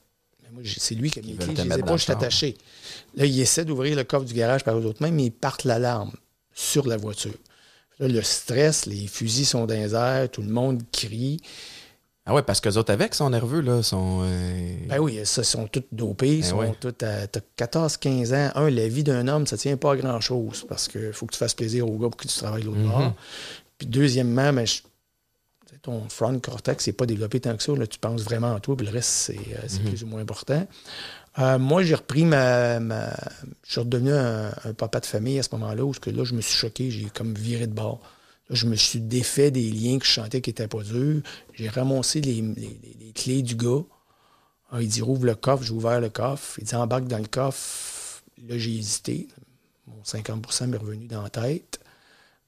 Mais 0.44 0.50
moi, 0.54 0.62
j'ai- 0.64 0.80
c'est 0.80 0.96
lui 0.96 1.10
qui 1.12 1.20
a 1.20 1.22
mis 1.22 1.30
les 1.34 1.38
clés. 1.38 1.48
Je 1.58 1.62
les 1.64 1.70
ai 1.80 1.82
pas, 1.82 1.98
je 1.98 2.04
suis 2.04 2.12
attaché. 2.20 2.58
Là, 3.18 3.26
il 3.26 3.40
essaie 3.42 3.66
d'ouvrir 3.66 3.96
le 3.98 4.04
coffre 4.06 4.24
du 4.26 4.34
garage 4.34 4.64
par 4.64 4.78
eux 4.78 4.86
autres 4.86 5.02
mêmes, 5.04 5.16
mais 5.16 5.26
ils 5.26 5.32
partent 5.32 5.66
l'alarme 5.66 6.14
sur 6.54 6.88
la 6.88 6.96
voiture. 6.96 7.34
Là, 8.02 8.08
le 8.08 8.22
stress, 8.24 8.86
les 8.88 9.08
fusils 9.08 9.46
sont 9.46 9.66
dans 9.66 9.74
les 9.76 9.94
airs, 9.96 10.30
tout 10.30 10.42
le 10.42 10.50
monde 10.50 10.82
crie. 10.92 11.40
Ah 12.26 12.34
ouais, 12.36 12.44
parce 12.44 12.60
que 12.62 12.70
les 12.70 12.78
autres 12.78 12.92
avec 12.94 13.14
sont 13.16 13.30
nerveux, 13.30 13.62
là, 13.62 13.82
sont. 13.82 14.22
euh, 14.24 14.76
Ben 14.88 15.00
oui, 15.00 15.20
ça, 15.24 15.42
ils 15.42 15.46
sont 15.46 15.68
tous 15.68 15.84
dopés, 15.92 16.38
ils 16.38 16.42
Ben 16.42 16.48
sont 16.50 16.58
ouais. 16.58 16.74
tous 16.80 16.94
à 17.06 17.28
t'as 17.28 17.40
14-15 17.58 18.34
ans. 18.34 18.52
Un, 18.56 18.70
la 18.70 18.88
vie 18.88 19.04
d'un 19.04 19.28
homme, 19.28 19.48
ça 19.48 19.58
tient 19.58 19.78
pas 19.78 19.94
à 19.94 19.98
grand-chose 19.98 20.66
parce 20.68 20.88
qu'il 20.88 21.14
faut 21.14 21.26
que 21.26 21.34
tu 21.34 21.40
fasses 21.40 21.54
plaisir 21.56 21.88
au 21.88 21.94
gars 21.98 22.10
pour 22.10 22.18
que 22.18 22.28
tu 22.28 22.38
travailles 22.38 22.64
l'autre 22.64 22.78
Mhm. 22.80 22.90
bord. 22.90 23.14
Puis 23.78 23.88
deuxièmement, 23.88 24.52
ben, 24.54 24.66
je- 24.68 24.82
ton 25.82 26.08
front 26.10 26.38
cortex 26.40 26.86
n'est 26.86 26.94
pas 26.94 27.08
développé 27.08 27.40
tant 27.40 27.56
que 27.58 27.64
ça. 27.64 27.74
Là, 27.74 27.88
tu 27.88 27.98
penses 27.98 28.22
vraiment 28.22 28.54
à 28.56 28.60
toi, 28.60 28.78
puis 28.78 28.86
le 28.86 28.92
reste, 28.92 29.10
c'est 29.10 29.34
euh, 29.38 29.64
c'est 29.68 29.82
plus 29.84 30.04
ou 30.04 30.08
moins 30.08 30.22
important. 30.22 30.68
Euh, 31.40 31.58
moi, 31.60 31.84
j'ai 31.84 31.96
repris 31.96 32.26
ma, 32.26 32.80
ma- 32.80 33.14
Je 33.64 33.72
suis 33.72 33.80
redevenu 33.80 34.12
un, 34.14 34.52
papa 34.78 35.00
de 35.00 35.06
famille 35.06 35.40
à 35.40 35.44
ce 35.44 35.50
moment-là, 35.54 35.84
où 35.86 35.92
que 35.94 36.10
là, 36.10 36.24
je 36.26 36.34
me 36.34 36.42
suis 36.42 36.56
choqué, 36.58 36.92
j'ai 36.92 37.06
comme 37.10 37.34
viré 37.36 37.68
de 37.68 37.74
bord. 37.74 38.02
Je 38.50 38.66
me 38.66 38.76
suis 38.76 39.00
défait 39.00 39.50
des 39.50 39.72
liens 39.72 39.98
que 39.98 40.06
je 40.06 40.12
sentais 40.12 40.42
qui 40.42 40.50
n'étaient 40.50 40.68
pas 40.68 40.84
durs. 40.84 41.22
J'ai 41.54 41.70
ramassé 41.70 42.20
les, 42.20 42.42
les- 42.42 43.14
clés 43.16 43.42
du 43.44 43.56
gars. 43.56 43.84
Ah, 44.72 44.82
il 44.82 44.88
dit 44.90 45.02
rouvre 45.02 45.26
le 45.26 45.36
coffre, 45.36 45.64
j'ai 45.64 45.72
ouvert 45.74 46.02
le 46.02 46.10
coffre. 46.10 46.60
Il 46.60 46.66
dit 46.66 46.76
embarque 46.76 47.08
dans 47.08 47.18
le 47.18 47.28
coffre. 47.28 48.22
Là, 48.48 48.58
j'ai 48.58 48.76
hésité. 48.78 49.28
Mon 49.88 50.02
50% 50.04 50.68
m'est 50.68 50.78
revenu 50.78 51.08
dans 51.08 51.22
la 51.24 51.30
tête. 51.30 51.80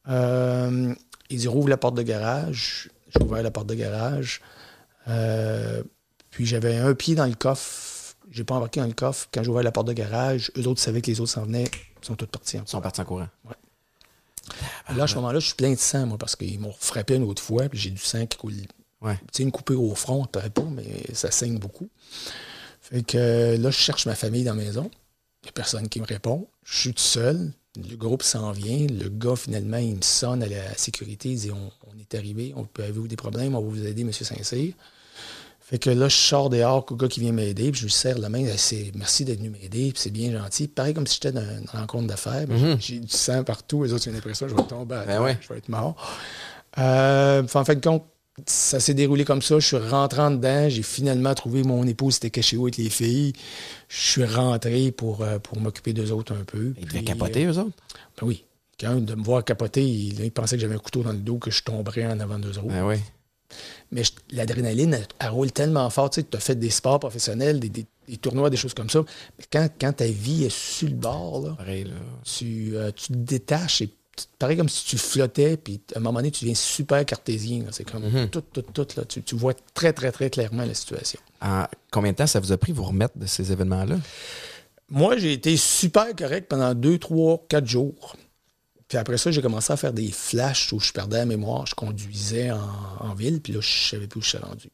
Euh, 0.09 0.93
il 1.29 1.37
dit 1.39 1.47
rouvre 1.47 1.69
la 1.69 1.77
porte 1.77 1.95
de 1.95 2.01
garage. 2.01 2.89
J'ai 3.15 3.23
ouvert 3.23 3.43
la 3.43 3.51
porte 3.51 3.67
de 3.67 3.75
garage. 3.75 4.41
Euh, 5.07 5.83
puis 6.31 6.45
j'avais 6.45 6.77
un 6.77 6.93
pied 6.95 7.15
dans 7.15 7.25
le 7.25 7.35
coffre. 7.35 7.92
J'ai 8.33 8.43
pas 8.43 8.55
embarqué 8.55 8.79
dans 8.79 8.87
le 8.87 8.93
coffre. 8.93 9.29
Quand 9.31 9.43
j'ai 9.43 9.49
ouvert 9.49 9.61
la 9.61 9.71
porte 9.71 9.87
de 9.87 9.93
garage, 9.93 10.51
eux 10.57 10.67
autres 10.67 10.81
savaient 10.81 11.01
que 11.01 11.11
les 11.11 11.21
autres 11.21 11.31
s'en 11.31 11.43
venaient. 11.43 11.69
Ils 12.01 12.05
sont 12.05 12.15
tous 12.15 12.25
partis. 12.25 12.57
en 12.57 12.63
Ils 12.63 12.67
sont 12.67 12.81
partis 12.81 12.99
en 12.99 13.05
courant. 13.05 13.27
Là, 14.95 15.03
à 15.03 15.07
ce 15.07 15.15
moment-là, 15.15 15.39
je 15.39 15.45
suis 15.45 15.55
plein 15.55 15.71
de 15.71 15.77
sang, 15.77 16.07
moi, 16.07 16.17
parce 16.17 16.35
qu'ils 16.35 16.59
m'ont 16.59 16.73
frappé 16.77 17.15
une 17.15 17.23
autre 17.23 17.41
fois, 17.41 17.69
puis 17.69 17.79
j'ai 17.79 17.91
du 17.91 18.01
sang 18.01 18.25
qui 18.25 18.37
coule. 18.37 18.53
Ouais. 19.01 19.17
Tu 19.17 19.37
sais, 19.37 19.43
une 19.43 19.51
coupure 19.51 19.81
au 19.83 19.93
front, 19.93 20.25
paraît 20.25 20.49
pas, 20.49 20.63
mais 20.63 21.13
ça 21.13 21.29
saigne 21.29 21.59
beaucoup. 21.59 21.89
Fait 22.81 23.03
que 23.03 23.17
euh, 23.17 23.57
là, 23.57 23.69
je 23.69 23.77
cherche 23.77 24.07
ma 24.07 24.15
famille 24.15 24.43
dans 24.43 24.55
la 24.55 24.63
maison. 24.63 24.89
Il 25.43 25.45
n'y 25.45 25.49
a 25.49 25.53
personne 25.53 25.87
qui 25.87 26.01
me 26.01 26.05
répond. 26.05 26.47
Je 26.63 26.79
suis 26.79 26.93
tout 26.93 27.03
seul. 27.03 27.51
Le 27.77 27.95
groupe 27.95 28.23
s'en 28.23 28.51
vient. 28.51 28.87
Le 28.87 29.09
gars, 29.09 29.35
finalement, 29.35 29.77
il 29.77 29.97
me 29.97 30.01
sonne 30.01 30.41
à 30.41 30.47
la 30.47 30.73
sécurité. 30.75 31.29
Il 31.29 31.37
dit 31.37 31.51
On, 31.51 31.71
on 31.87 31.99
est 31.99 32.15
arrivé, 32.15 32.53
on 32.55 32.65
peut 32.65 32.83
avoir 32.83 33.07
des 33.07 33.15
problèmes, 33.15 33.55
on 33.55 33.61
va 33.61 33.67
vous 33.67 33.85
aider, 33.85 34.01
M. 34.01 34.11
Saint-Cyr. 34.11 34.73
Fait 35.73 35.79
que 35.79 35.89
là, 35.89 36.07
je 36.07 36.15
sors 36.15 36.51
dehors, 36.51 36.85
au 36.91 36.95
gars 36.95 37.07
qui 37.07 37.19
vient 37.19 37.31
m'aider, 37.31 37.71
puis 37.71 37.79
je 37.81 37.85
lui 37.85 37.91
serre 37.91 38.19
la 38.19 38.29
main, 38.29 38.45
c'est 38.57 38.91
merci 38.93 39.25
d'être 39.25 39.39
venu 39.39 39.49
m'aider, 39.49 39.91
puis 39.91 39.93
c'est 39.95 40.11
bien 40.11 40.31
gentil. 40.31 40.67
Pareil 40.67 40.93
comme 40.93 41.07
si 41.07 41.15
j'étais 41.15 41.31
dans 41.31 41.41
une 41.41 41.65
rencontre 41.67 42.05
d'affaires, 42.05 42.45
mais 42.47 42.77
j'ai 42.79 42.99
du 42.99 43.07
sang 43.07 43.43
partout, 43.43 43.83
les 43.83 43.91
autres, 43.91 44.07
ont 44.07 44.13
l'impression 44.13 44.45
que 44.45 44.51
je 44.51 44.55
vais 44.55 44.67
tomber 44.67 44.93
à 44.97 45.05
Ben 45.05 45.23
ouais. 45.23 45.35
je 45.41 45.49
vais 45.51 45.57
être 45.57 45.69
mort. 45.69 45.95
Euh, 46.77 47.41
en 47.41 47.65
fin 47.65 47.73
de 47.73 47.83
compte, 47.83 48.03
ça 48.45 48.79
s'est 48.79 48.93
déroulé 48.93 49.25
comme 49.25 49.41
ça. 49.41 49.57
Je 49.57 49.65
suis 49.65 49.77
rentrant 49.77 50.29
dedans. 50.29 50.69
J'ai 50.69 50.83
finalement 50.83 51.33
trouvé 51.33 51.63
mon 51.63 51.87
épouse, 51.87 52.13
c'était 52.13 52.29
caché 52.29 52.55
où 52.55 52.65
avec 52.65 52.77
les 52.77 52.91
filles. 52.91 53.33
Je 53.89 53.99
suis 53.99 54.25
rentré 54.25 54.91
pour, 54.91 55.23
euh, 55.23 55.39
pour 55.39 55.59
m'occuper 55.59 55.93
d'eux 55.93 56.11
autres 56.11 56.33
un 56.33 56.43
peu. 56.43 56.75
Ils 56.77 56.85
devaient 56.85 57.03
capoter, 57.03 57.45
eux 57.45 57.57
autres? 57.57 57.71
euh, 57.95 58.21
ben 58.21 58.27
oui. 58.27 58.45
Quand 58.79 59.03
de 59.03 59.15
me 59.15 59.23
voir 59.23 59.43
capoter, 59.43 59.83
il, 59.83 60.23
il 60.23 60.31
pensait 60.31 60.55
que 60.55 60.61
j'avais 60.61 60.75
un 60.75 60.77
couteau 60.77 61.01
dans 61.01 61.13
le 61.13 61.17
dos, 61.17 61.37
que 61.39 61.49
je 61.49 61.63
tomberais 61.63 62.05
en 62.05 62.19
avant 62.19 62.37
d'eux 62.37 62.59
autres. 62.59 62.67
Ben 62.67 62.85
oui. 62.85 62.97
Mais 63.91 64.03
l'adrénaline, 64.31 64.93
elle, 64.93 65.07
elle 65.19 65.29
roule 65.29 65.51
tellement 65.51 65.89
fort. 65.89 66.09
Tu 66.09 66.21
sais, 66.21 66.27
as 66.35 66.39
fait 66.39 66.55
des 66.55 66.69
sports 66.69 66.99
professionnels, 66.99 67.59
des, 67.59 67.69
des- 67.69 67.85
des 68.07 68.17
tournois, 68.17 68.49
des 68.49 68.57
choses 68.57 68.73
comme 68.73 68.89
ça. 68.89 69.01
Mais 69.39 69.45
quand, 69.51 69.69
quand 69.79 69.93
ta 69.93 70.05
vie 70.07 70.43
est 70.45 70.53
sur 70.53 70.89
le 70.89 70.95
bord, 70.95 71.41
là, 71.41 71.53
Pareil, 71.57 71.85
là. 71.85 71.91
tu, 72.23 72.71
euh, 72.75 72.91
tu 72.95 73.07
te 73.07 73.13
détaches 73.13 73.81
et 73.81 73.87
tu- 73.87 74.25
pareil 74.37 74.57
comme 74.57 74.67
si 74.69 74.83
tu 74.85 74.97
flottais, 74.97 75.55
puis 75.57 75.79
à 75.95 75.99
un 75.99 76.01
moment 76.01 76.19
donné, 76.19 76.29
tu 76.31 76.43
deviens 76.43 76.55
super 76.55 77.05
cartésien. 77.05 77.63
C'est 77.71 77.89
comme 77.89 78.03
Mhm. 78.03 78.29
tout, 78.29 78.41
tout, 78.41 78.61
tout. 78.61 78.87
Là. 78.97 79.05
Tu, 79.05 79.21
tu 79.23 79.35
vois 79.35 79.53
très, 79.73 79.93
très, 79.93 80.11
très 80.11 80.29
clairement 80.29 80.65
la 80.65 80.73
situation. 80.73 81.19
En 81.41 81.65
combien 81.91 82.11
de 82.11 82.17
temps 82.17 82.27
ça 82.27 82.39
vous 82.39 82.51
a 82.51 82.57
pris 82.57 82.71
vous 82.73 82.83
remettre 82.83 83.17
de 83.17 83.25
ces 83.25 83.51
événements-là? 83.51 83.97
Moi, 84.89 85.17
j'ai 85.17 85.33
été 85.33 85.55
super 85.57 86.13
correct 86.15 86.47
pendant 86.49 86.75
deux, 86.75 86.99
trois, 86.99 87.43
quatre 87.47 87.65
jours. 87.65 88.15
Puis 88.93 88.99
après 88.99 89.17
ça, 89.17 89.31
j'ai 89.31 89.41
commencé 89.41 89.73
à 89.73 89.75
faire 89.77 89.91
des 89.91 90.11
flashs 90.11 90.71
où 90.71 90.79
je 90.79 90.91
perdais 90.93 91.17
la 91.17 91.25
mémoire. 91.25 91.65
Je 91.65 91.73
conduisais 91.73 92.51
en, 92.51 92.59
en 92.99 93.15
ville, 93.15 93.41
puis 93.41 93.51
là, 93.53 93.59
je 93.59 93.89
savais 93.89 94.05
plus 94.05 94.19
où 94.19 94.21
je 94.21 94.29
suis 94.29 94.37
rendu. 94.37 94.69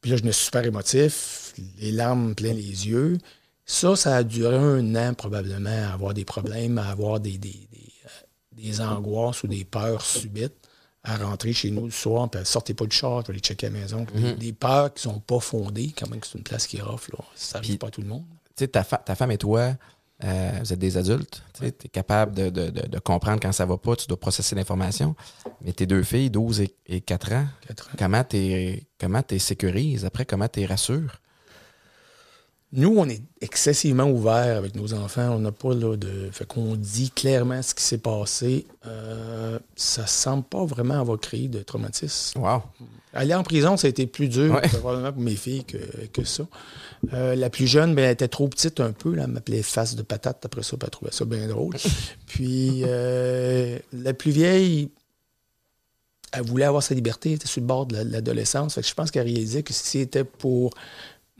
Puis 0.00 0.10
là, 0.12 0.16
je 0.16 0.22
me 0.22 0.30
suis 0.30 0.44
super 0.44 0.64
émotif, 0.64 1.52
les 1.80 1.90
larmes 1.90 2.36
plein 2.36 2.52
les 2.52 2.86
yeux. 2.88 3.18
Ça, 3.66 3.96
ça 3.96 4.14
a 4.16 4.22
duré 4.22 4.56
un 4.56 4.94
an 4.94 5.14
probablement 5.14 5.70
à 5.88 5.92
avoir 5.92 6.14
des 6.14 6.24
problèmes, 6.24 6.78
à 6.78 6.88
avoir 6.88 7.18
des, 7.18 7.36
des, 7.36 7.48
des, 7.72 7.92
euh, 8.04 8.08
des 8.52 8.80
angoisses 8.80 9.42
ou 9.42 9.48
des 9.48 9.64
peurs 9.64 10.02
subites, 10.06 10.54
à 11.02 11.16
rentrer 11.16 11.52
chez 11.52 11.70
nous 11.72 11.86
le 11.86 11.90
soir, 11.90 12.30
puis 12.30 12.40
sortez 12.44 12.74
pas 12.74 12.86
du 12.86 12.94
char, 12.96 13.24
aller 13.28 13.40
checker 13.40 13.66
à 13.66 13.70
la 13.70 13.78
maison. 13.80 14.06
Des, 14.14 14.34
des 14.34 14.52
peurs 14.52 14.94
qui 14.94 15.02
sont 15.02 15.18
pas 15.18 15.40
fondées, 15.40 15.92
quand 15.98 16.08
même 16.08 16.20
que 16.20 16.26
c'est 16.28 16.38
une 16.38 16.44
place 16.44 16.66
qui 16.68 16.76
est 16.76 16.82
rough, 16.82 17.08
là. 17.12 17.18
Ça 17.34 17.58
arrive 17.58 17.70
Puis- 17.70 17.78
pas 17.78 17.88
à 17.88 17.90
tout 17.90 18.02
le 18.02 18.06
monde. 18.08 18.24
Tu 18.56 18.64
sais, 18.64 18.68
ta, 18.68 18.84
fa- 18.84 18.98
ta 18.98 19.14
femme 19.16 19.30
et 19.32 19.38
toi, 19.38 19.74
euh, 20.24 20.50
vous 20.60 20.72
êtes 20.72 20.78
des 20.78 20.96
adultes. 20.96 21.42
Tu 21.54 21.66
es 21.66 21.72
capable 21.72 22.34
de, 22.34 22.50
de- 22.50 22.70
de- 22.70 22.86
de 22.88 22.98
comprendre 22.98 23.40
quand 23.40 23.52
ça 23.52 23.64
va 23.66 23.76
pas, 23.78 23.96
tu 23.96 24.06
dois 24.06 24.18
processer 24.20 24.54
l'information. 24.54 25.14
Mais 25.62 25.72
tes 25.72 25.86
deux 25.86 26.02
filles, 26.02 26.30
12 26.30 26.60
et, 26.60 26.74
et 26.86 27.00
4 27.00 27.32
ans, 27.32 27.46
Quatre 27.66 27.88
ans. 27.88 27.92
comment 27.98 28.24
tu 28.24 28.82
comment 28.98 29.22
t'es 29.22 29.38
sécurises? 29.38 30.04
Après, 30.04 30.24
comment 30.26 30.48
tu 30.48 30.64
rassures? 30.66 31.20
Nous, 32.72 32.94
on 32.96 33.08
est 33.08 33.20
excessivement 33.40 34.04
ouverts 34.04 34.56
avec 34.56 34.76
nos 34.76 34.94
enfants. 34.94 35.30
On 35.30 35.40
n'a 35.40 35.50
pas 35.50 35.74
là, 35.74 35.96
de. 35.96 36.28
Fait 36.30 36.46
qu'on 36.46 36.76
dit 36.76 37.10
clairement 37.10 37.60
ce 37.62 37.74
qui 37.74 37.82
s'est 37.82 37.98
passé. 37.98 38.64
Euh, 38.86 39.58
ça 39.74 40.06
semble 40.06 40.44
pas 40.44 40.64
vraiment 40.64 41.00
avoir 41.00 41.18
créé 41.18 41.48
de 41.48 41.62
traumatisme. 41.64 42.38
Wow! 42.40 42.62
Aller 43.12 43.34
en 43.34 43.42
prison, 43.42 43.76
ça 43.76 43.86
a 43.86 43.90
été 43.90 44.06
plus 44.06 44.28
dur, 44.28 44.54
Ouais. 44.54 44.68
probablement 44.68 45.12
pour 45.12 45.22
mes 45.22 45.34
filles, 45.34 45.64
que, 45.64 45.78
que 46.12 46.24
ça. 46.24 46.44
Euh, 47.12 47.34
la 47.34 47.50
plus 47.50 47.66
jeune, 47.66 47.94
ben, 47.94 48.04
elle 48.04 48.12
était 48.12 48.28
trop 48.28 48.46
petite 48.48 48.78
un 48.80 48.92
peu. 48.92 49.14
Là, 49.14 49.24
elle 49.24 49.30
m'appelait 49.32 49.62
face 49.62 49.96
de 49.96 50.02
patate 50.02 50.44
après 50.44 50.62
ça, 50.62 50.76
puis 50.76 50.84
elle 50.84 50.90
trouvait 50.90 51.10
ça 51.12 51.24
bien 51.24 51.48
drôle. 51.48 51.74
puis 52.26 52.82
euh, 52.84 53.78
la 53.92 54.14
plus 54.14 54.30
vieille, 54.30 54.90
elle 56.32 56.42
voulait 56.44 56.64
avoir 56.66 56.82
sa 56.82 56.94
liberté, 56.94 57.30
elle 57.30 57.36
était 57.36 57.48
sur 57.48 57.60
le 57.60 57.66
bord 57.66 57.86
de 57.86 57.96
la- 57.96 58.04
de 58.04 58.12
l'adolescence. 58.12 58.78
Je 58.80 58.94
pense 58.94 59.10
qu'elle 59.10 59.24
réalisait 59.24 59.64
que 59.64 59.72
si 59.72 59.82
c'était 59.84 60.22
pour 60.24 60.72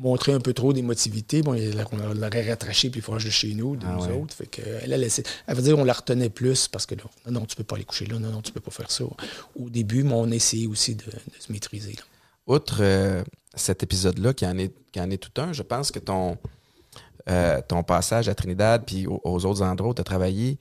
montrer 0.01 0.33
un 0.33 0.41
peu 0.41 0.53
trop 0.55 0.73
d'émotivité, 0.73 1.43
bon, 1.43 1.55
on 1.93 2.15
l'aurait 2.15 2.49
rattraché 2.51 2.91
puis 2.91 3.01
proche 3.03 3.25
de 3.27 3.31
chez 3.31 3.55
nous, 3.55 3.77
de 3.77 3.85
Ah 3.87 3.95
nous 3.97 4.05
ouais. 4.07 4.13
autres. 4.21 4.35
Fait 4.35 4.47
que, 4.47 4.63
elle 4.83 4.93
a 4.93 4.97
laissé. 4.97 5.23
Elle 5.47 5.55
veut 5.57 5.63
dire 5.63 5.79
on 5.79 5.85
la 5.85 5.93
retenait 5.93 6.31
plus 6.31 6.67
parce 6.69 6.87
que 6.87 6.95
là, 6.95 7.03
non, 7.27 7.41
non, 7.41 7.47
tu 7.47 7.55
peux 7.55 7.65
pas 7.65 7.77
aller 7.77 7.85
coucher 7.85 8.07
là, 8.07 8.19
non, 8.19 8.31
non, 8.31 8.41
tu 8.43 8.51
peux 8.51 8.61
pas 8.61 8.71
faire 8.73 8.91
ça. 8.91 9.05
Au 9.05 9.69
début, 9.71 10.03
mais 10.03 10.15
on 10.15 10.31
essayait 10.31 10.67
aussi 10.67 10.97
de, 10.97 11.05
de 11.05 11.11
se 11.39 11.53
maîtriser. 11.53 11.93
là. 11.93 12.03
Outre 12.47 12.79
euh, 12.81 13.23
cet 13.55 13.83
épisode-là, 13.83 14.33
qui, 14.33 14.45
en 14.47 14.59
est, 14.59 14.73
qui 14.91 15.01
en 15.01 15.11
est 15.11 15.19
tout 15.19 15.41
un, 15.41 15.53
je 15.53 15.63
pense 15.63 15.91
que 15.93 15.99
ton, 16.01 16.37
euh, 17.29 17.61
ton 17.69 17.83
passage 17.83 18.29
à 18.29 18.35
Trinidad 18.35 18.83
puis 18.87 19.07
aux, 19.07 19.21
aux 19.23 19.45
autres 19.45 19.63
endroits 19.63 19.91
où 19.91 19.95
tu 19.95 20.01
as 20.01 20.05
travaillé 20.05 20.59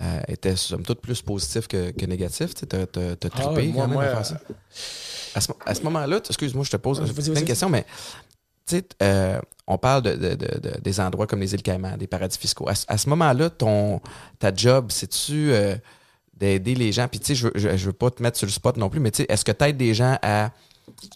euh, 0.00 0.20
était 0.28 0.56
somme 0.56 0.82
toute 0.84 1.00
plus 1.00 1.22
positif 1.22 1.66
que, 1.66 1.90
que 1.90 2.06
négatif. 2.06 2.54
Tu 2.54 2.64
as, 2.76 2.86
trippé 2.86 3.16
Ah 3.42 3.52
ouais, 3.52 3.66
moi, 3.66 3.82
quand 3.84 3.88
même 3.88 3.92
moi, 3.94 4.04
à 4.04 4.22
faire 4.22 4.26
ça. 4.26 4.40
À 5.34 5.40
ce, 5.40 5.52
ce 5.74 5.82
moment-là, 5.82 6.20
excuse-moi, 6.26 6.64
je 6.64 6.70
te 6.70 6.76
pose 6.76 7.00
vas-y. 7.00 7.44
questions, 7.44 7.68
mais 7.68 7.84
euh, 9.02 9.40
on 9.66 9.78
parle 9.78 10.02
de, 10.02 10.14
de- 10.14 10.34
de- 10.34 10.60
de- 10.60 10.80
des 10.80 11.00
endroits 11.00 11.26
comme 11.26 11.40
les 11.40 11.54
îles 11.54 11.62
Caïmans, 11.62 11.96
des 11.96 12.06
paradis 12.06 12.38
fiscaux. 12.38 12.68
À, 12.68 12.74
ce- 12.74 13.08
moment-là, 13.08 13.50
ton 13.50 14.00
ta 14.38 14.54
job, 14.54 14.86
c'est-tu 14.90 15.52
euh, 15.52 15.74
d'aider 16.36 16.74
les 16.74 16.92
gens? 16.92 17.08
Puis 17.08 17.20
tu 17.20 17.34
sais, 17.34 17.34
je, 17.34 17.48
je, 17.76 17.86
veux 17.86 17.92
pas 17.92 18.10
te 18.10 18.22
mettre 18.22 18.36
sur 18.38 18.46
le 18.46 18.52
spot 18.52 18.76
non 18.76 18.88
plus, 18.88 19.00
mais 19.00 19.10
tu 19.10 19.22
est-ce 19.28 19.44
que 19.44 19.52
tu 19.52 19.64
aides 19.64 19.76
des 19.76 19.94
gens 19.94 20.18
à, 20.22 20.50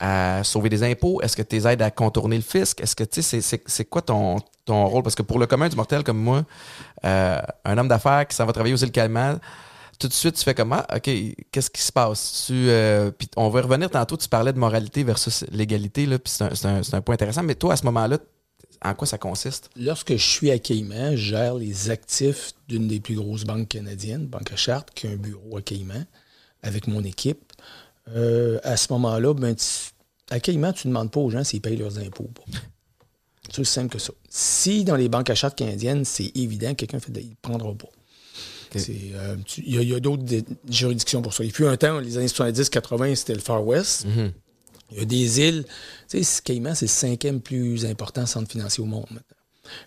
à 0.01 0.43
sauver 0.45 0.69
des 0.69 0.83
impôts? 0.83 1.21
Est-ce 1.23 1.37
que 1.37 1.43
tu 1.43 1.57
les 1.57 1.67
aides 1.69 1.83
à 1.83 1.91
contourner 1.91 2.37
le 2.37 2.43
fisc? 2.43 2.81
Est-ce 2.81 2.97
que 2.97 3.05
tu 3.05 3.23
sais, 3.23 3.41
c'est 3.41 3.85
quoi 3.85 4.03
ton, 4.03 4.37
ton 4.65 4.87
rôle? 4.87 5.03
Parce 5.03 5.15
que 5.15 5.23
pour 5.23 5.39
le 5.39 5.47
commun 5.47 5.69
du 5.69 5.77
mortel 5.77 6.03
comme 6.03 6.19
moi, 6.19 6.45
euh, 7.05 7.41
un 7.65 7.79
homme 7.79 7.89
d'affaires 7.89 8.27
qui 8.27 8.35
s'en 8.37 8.47
va 8.47 8.53
travailler 8.53 8.75
aux 8.75 8.79
îles 8.79 8.93
Caïmans, 8.93 9.39
tout 10.01 10.09
de 10.09 10.13
suite, 10.13 10.35
tu 10.37 10.43
fais 10.43 10.55
comment? 10.55 10.83
OK, 10.95 11.11
qu'est-ce 11.53 11.71
qui 11.71 11.83
se 11.83 11.93
passe? 11.93 12.45
Tu, 12.47 12.53
euh, 12.69 13.11
on 13.37 13.49
va 13.51 13.61
y 13.61 13.63
revenir 13.63 13.91
tantôt, 13.91 14.17
tu 14.17 14.29
parlais 14.29 14.53
de 14.53 14.59
moralité 14.59 15.05
versus 15.05 15.45
légalité, 15.53 16.07
puis 16.07 16.21
c'est 16.33 16.43
un, 16.45 16.77
un- 16.77 16.81
un 16.93 17.01
point 17.01 17.15
intéressant. 17.15 17.43
Mais 17.43 17.55
toi, 17.55 17.75
à 17.75 17.77
ce 17.77 17.85
moment-là, 17.85 18.19
en 18.83 18.95
quoi 18.95 19.07
ça 19.07 19.19
consiste? 19.19 19.69
Lorsque 19.77 20.13
je 20.17 20.25
suis 20.27 20.51
à 20.51 20.59
Cayman, 20.59 21.13
je 21.15 21.31
gère 21.31 21.55
les 21.55 21.91
actifs 21.91 22.53
d'une 22.69 22.89
des 22.89 22.99
plus 22.99 23.15
grosses 23.15 23.45
banques 23.45 23.69
canadiennes, 23.69 24.27
Banque 24.27 24.53
à 24.53 24.57
Chartres, 24.57 24.93
qui 24.95 25.07
a 25.07 25.11
un 25.11 25.17
bureau 25.17 25.59
à 25.59 25.63
Cayman, 25.63 26.07
avec 26.63 26.87
mon 26.87 27.05
équipe. 27.05 27.53
Euh, 28.09 28.59
à 28.65 28.77
ce 28.77 28.93
moment-là, 28.95 29.35
ben, 29.35 29.55
à 30.31 30.41
Cayman, 30.41 30.73
tu 30.73 30.89
ne 30.89 30.93
demandes 30.93 31.11
pas 31.11 31.21
aux 31.21 31.31
gens 31.31 31.45
s'ils 31.45 31.61
payent 31.61 31.77
leurs 31.77 31.99
impôts. 31.99 32.25
ou 32.25 32.29
pas. 32.33 32.59
C'est 33.51 33.61
aussi 33.61 33.73
simple 33.73 33.89
que 33.93 33.99
ça. 33.99 34.13
Si 34.29 34.85
dans 34.85 34.97
les 34.97 35.09
banques 35.09 35.29
à 35.29 35.35
Chartres 35.35 35.57
canadiennes, 35.57 36.05
c'est 36.05 36.31
évident, 36.37 36.75
quelqu'un 36.75 37.01
fait 37.01 37.11
ne 37.15 37.21
prendra 37.43 37.75
pas. 37.75 37.89
Euh, 38.77 39.37
Il 39.59 39.83
y 39.83 39.95
a, 39.95 40.01
d'autres 40.01 40.25
juridictions 40.69 41.23
pour 41.23 41.35
ça. 41.35 41.45
Il 41.45 41.53
fut 41.53 41.67
un 41.67 41.77
temps, 41.77 41.99
les 41.99 42.19
années 42.19 42.27
70-80, 42.27 43.15
c'était 43.15 43.35
le 43.35 43.41
Far 43.41 43.67
West. 43.67 44.07
Il 44.93 44.99
y 44.99 45.03
a 45.03 45.05
des 45.05 45.41
îles. 45.41 45.65
Tu 46.09 46.23
sais, 46.23 46.43
Cayman, 46.43 46.75
c'est 46.75 46.87
le 46.87 46.91
cinquième 46.91 47.41
plus 47.41 47.87
important 47.87 48.27
centre 48.27 48.51
financier 48.51 48.83
au 48.83 48.87
monde 48.87 49.07
maintenant. 49.11 49.37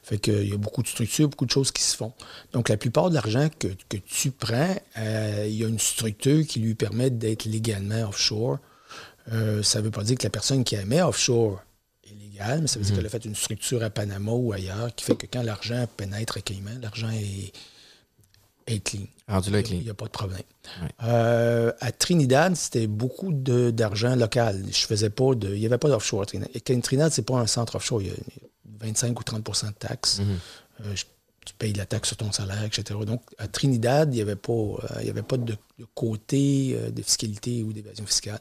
Fait 0.01 0.17
qu'il 0.17 0.47
y 0.47 0.53
a 0.53 0.57
beaucoup 0.57 0.81
de 0.81 0.87
structures, 0.87 1.27
beaucoup 1.27 1.45
de 1.45 1.51
choses 1.51 1.71
qui 1.71 1.83
se 1.83 1.97
font. 1.97 2.13
Donc, 2.53 2.69
la 2.69 2.77
plupart 2.77 3.09
de 3.09 3.15
l'argent 3.15 3.49
que, 3.59 3.67
que 3.89 3.97
tu 3.97 4.31
prends, 4.31 4.75
euh, 4.97 5.45
il 5.45 5.55
y 5.55 5.65
a 5.65 5.67
une 5.67 5.79
structure 5.79 6.45
qui 6.47 6.59
lui 6.59 6.73
permet 6.73 7.09
d'être 7.09 7.43
légalement 7.45 8.07
offshore. 8.07 8.59
Euh, 9.31 9.61
ça 9.63 9.79
ne 9.79 9.85
veut 9.85 9.91
pas 9.91 10.03
dire 10.03 10.17
que 10.17 10.23
la 10.23 10.29
personne 10.29 10.63
qui 10.63 10.75
la 10.75 10.85
met 10.85 11.01
offshore 11.01 11.61
est 12.05 12.13
légale, 12.13 12.61
mais 12.61 12.67
ça 12.67 12.79
veut 12.79 12.85
dire 12.85 12.95
qu'elle 12.95 13.05
a 13.05 13.09
fait 13.09 13.25
une 13.25 13.35
structure 13.35 13.83
à 13.83 13.89
Panama 13.89 14.31
ou 14.31 14.53
ailleurs 14.53 14.93
qui 14.95 15.03
fait 15.03 15.15
que 15.15 15.27
quand 15.31 15.43
l'argent 15.43 15.85
pénètre 15.97 16.37
à 16.37 16.41
Cayman, 16.41 16.79
l'argent 16.81 17.09
est, 17.09 17.51
est 18.67 18.79
clean. 18.79 19.05
Rendu 19.27 19.51
là, 19.51 19.59
Il 19.59 19.83
n'y 19.83 19.89
a 19.89 19.93
pas 19.93 20.05
de 20.05 20.11
problème. 20.11 20.41
Ouais. 20.81 20.87
Euh, 21.03 21.71
à 21.79 21.91
Trinidad, 21.91 22.55
c'était 22.55 22.87
beaucoup 22.87 23.31
d'argent 23.33 24.15
local. 24.15 24.63
Je 24.71 24.85
faisais 24.85 25.09
pas 25.09 25.33
de. 25.35 25.53
Il 25.53 25.59
n'y 25.59 25.65
avait 25.65 25.77
pas 25.77 25.89
d'offshore 25.89 26.21
à 26.23 26.25
Trinidad. 26.25 26.49
Et 26.53 26.59
Trinidad, 26.61 27.11
c'est 27.11 27.21
pas 27.21 27.37
un 27.37 27.47
centre 27.47 27.75
offshore. 27.75 28.01
Il 28.01 28.07
y 28.09 28.11
a 28.11 28.15
25 28.79 29.17
ou 29.19 29.23
30% 29.23 29.67
de 29.67 29.73
taxes. 29.73 30.19
Euh, 30.81 30.95
je- 30.95 31.05
tu 31.45 31.53
payes 31.55 31.73
de 31.73 31.77
la 31.77 31.85
taxe 31.85 32.07
sur 32.07 32.15
ton 32.17 32.31
salaire, 32.31 32.63
etc. 32.63 32.97
Donc, 33.05 33.21
à 33.37 33.49
Trinidad, 33.49 34.13
il 34.13 34.15
n'y 34.15 34.21
avait 34.21 34.37
pas, 34.37 34.53
euh, 34.53 34.77
il 35.01 35.07
y 35.07 35.09
avait 35.09 35.23
pas 35.23 35.35
de, 35.35 35.51
de 35.77 35.85
côté 35.93 36.73
euh, 36.73 36.89
de 36.89 37.01
fiscalité 37.01 37.63
ou 37.63 37.73
d'évasion 37.73 38.05
fiscale. 38.05 38.39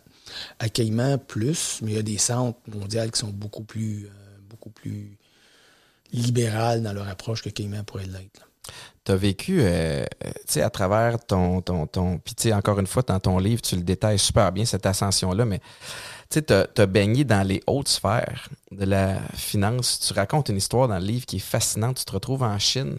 À 0.60 0.68
Cayman, 0.68 1.18
plus, 1.18 1.80
mais 1.82 1.90
il 1.92 1.94
y 1.96 1.98
a 1.98 2.02
des 2.02 2.18
centres 2.18 2.60
mondiaux 2.72 3.02
qui 3.12 3.18
sont 3.18 3.30
beaucoup 3.30 3.64
plus, 3.64 4.06
euh, 4.06 4.10
beaucoup 4.48 4.70
plus 4.70 5.18
libérales 6.12 6.82
dans 6.82 6.92
leur 6.92 7.08
approche 7.08 7.42
que 7.42 7.48
Cayman 7.50 7.84
pourrait 7.84 8.06
l'être. 8.06 8.48
Tu 9.04 9.12
as 9.12 9.16
vécu, 9.16 9.60
euh, 9.60 9.64
euh, 9.64 10.04
tu 10.22 10.30
sais, 10.46 10.62
à 10.62 10.70
travers 10.70 11.18
ton. 11.24 11.60
ton, 11.60 11.86
ton 11.86 12.18
Puis, 12.18 12.34
tu 12.34 12.44
sais, 12.44 12.52
encore 12.52 12.78
une 12.78 12.86
fois, 12.86 13.02
dans 13.02 13.18
ton 13.18 13.38
livre, 13.38 13.60
tu 13.60 13.74
le 13.76 13.82
détailles 13.82 14.18
super 14.18 14.52
bien, 14.52 14.64
cette 14.64 14.86
ascension-là, 14.86 15.44
mais 15.44 15.58
tu 16.30 16.38
sais, 16.38 16.42
tu 16.42 16.52
as, 16.52 16.86
baigné 16.86 17.24
dans 17.24 17.46
les 17.46 17.62
hautes 17.66 17.88
sphères 17.88 18.48
de 18.70 18.84
la 18.84 19.16
finance. 19.34 19.98
Tu 20.00 20.12
racontes 20.12 20.48
une 20.48 20.56
histoire 20.56 20.88
dans 20.88 20.98
le 20.98 21.04
livre 21.04 21.26
qui 21.26 21.36
est 21.36 21.40
fascinante. 21.40 21.96
Tu 21.98 22.04
te 22.04 22.12
retrouves 22.12 22.42
en 22.42 22.58
Chine 22.58 22.96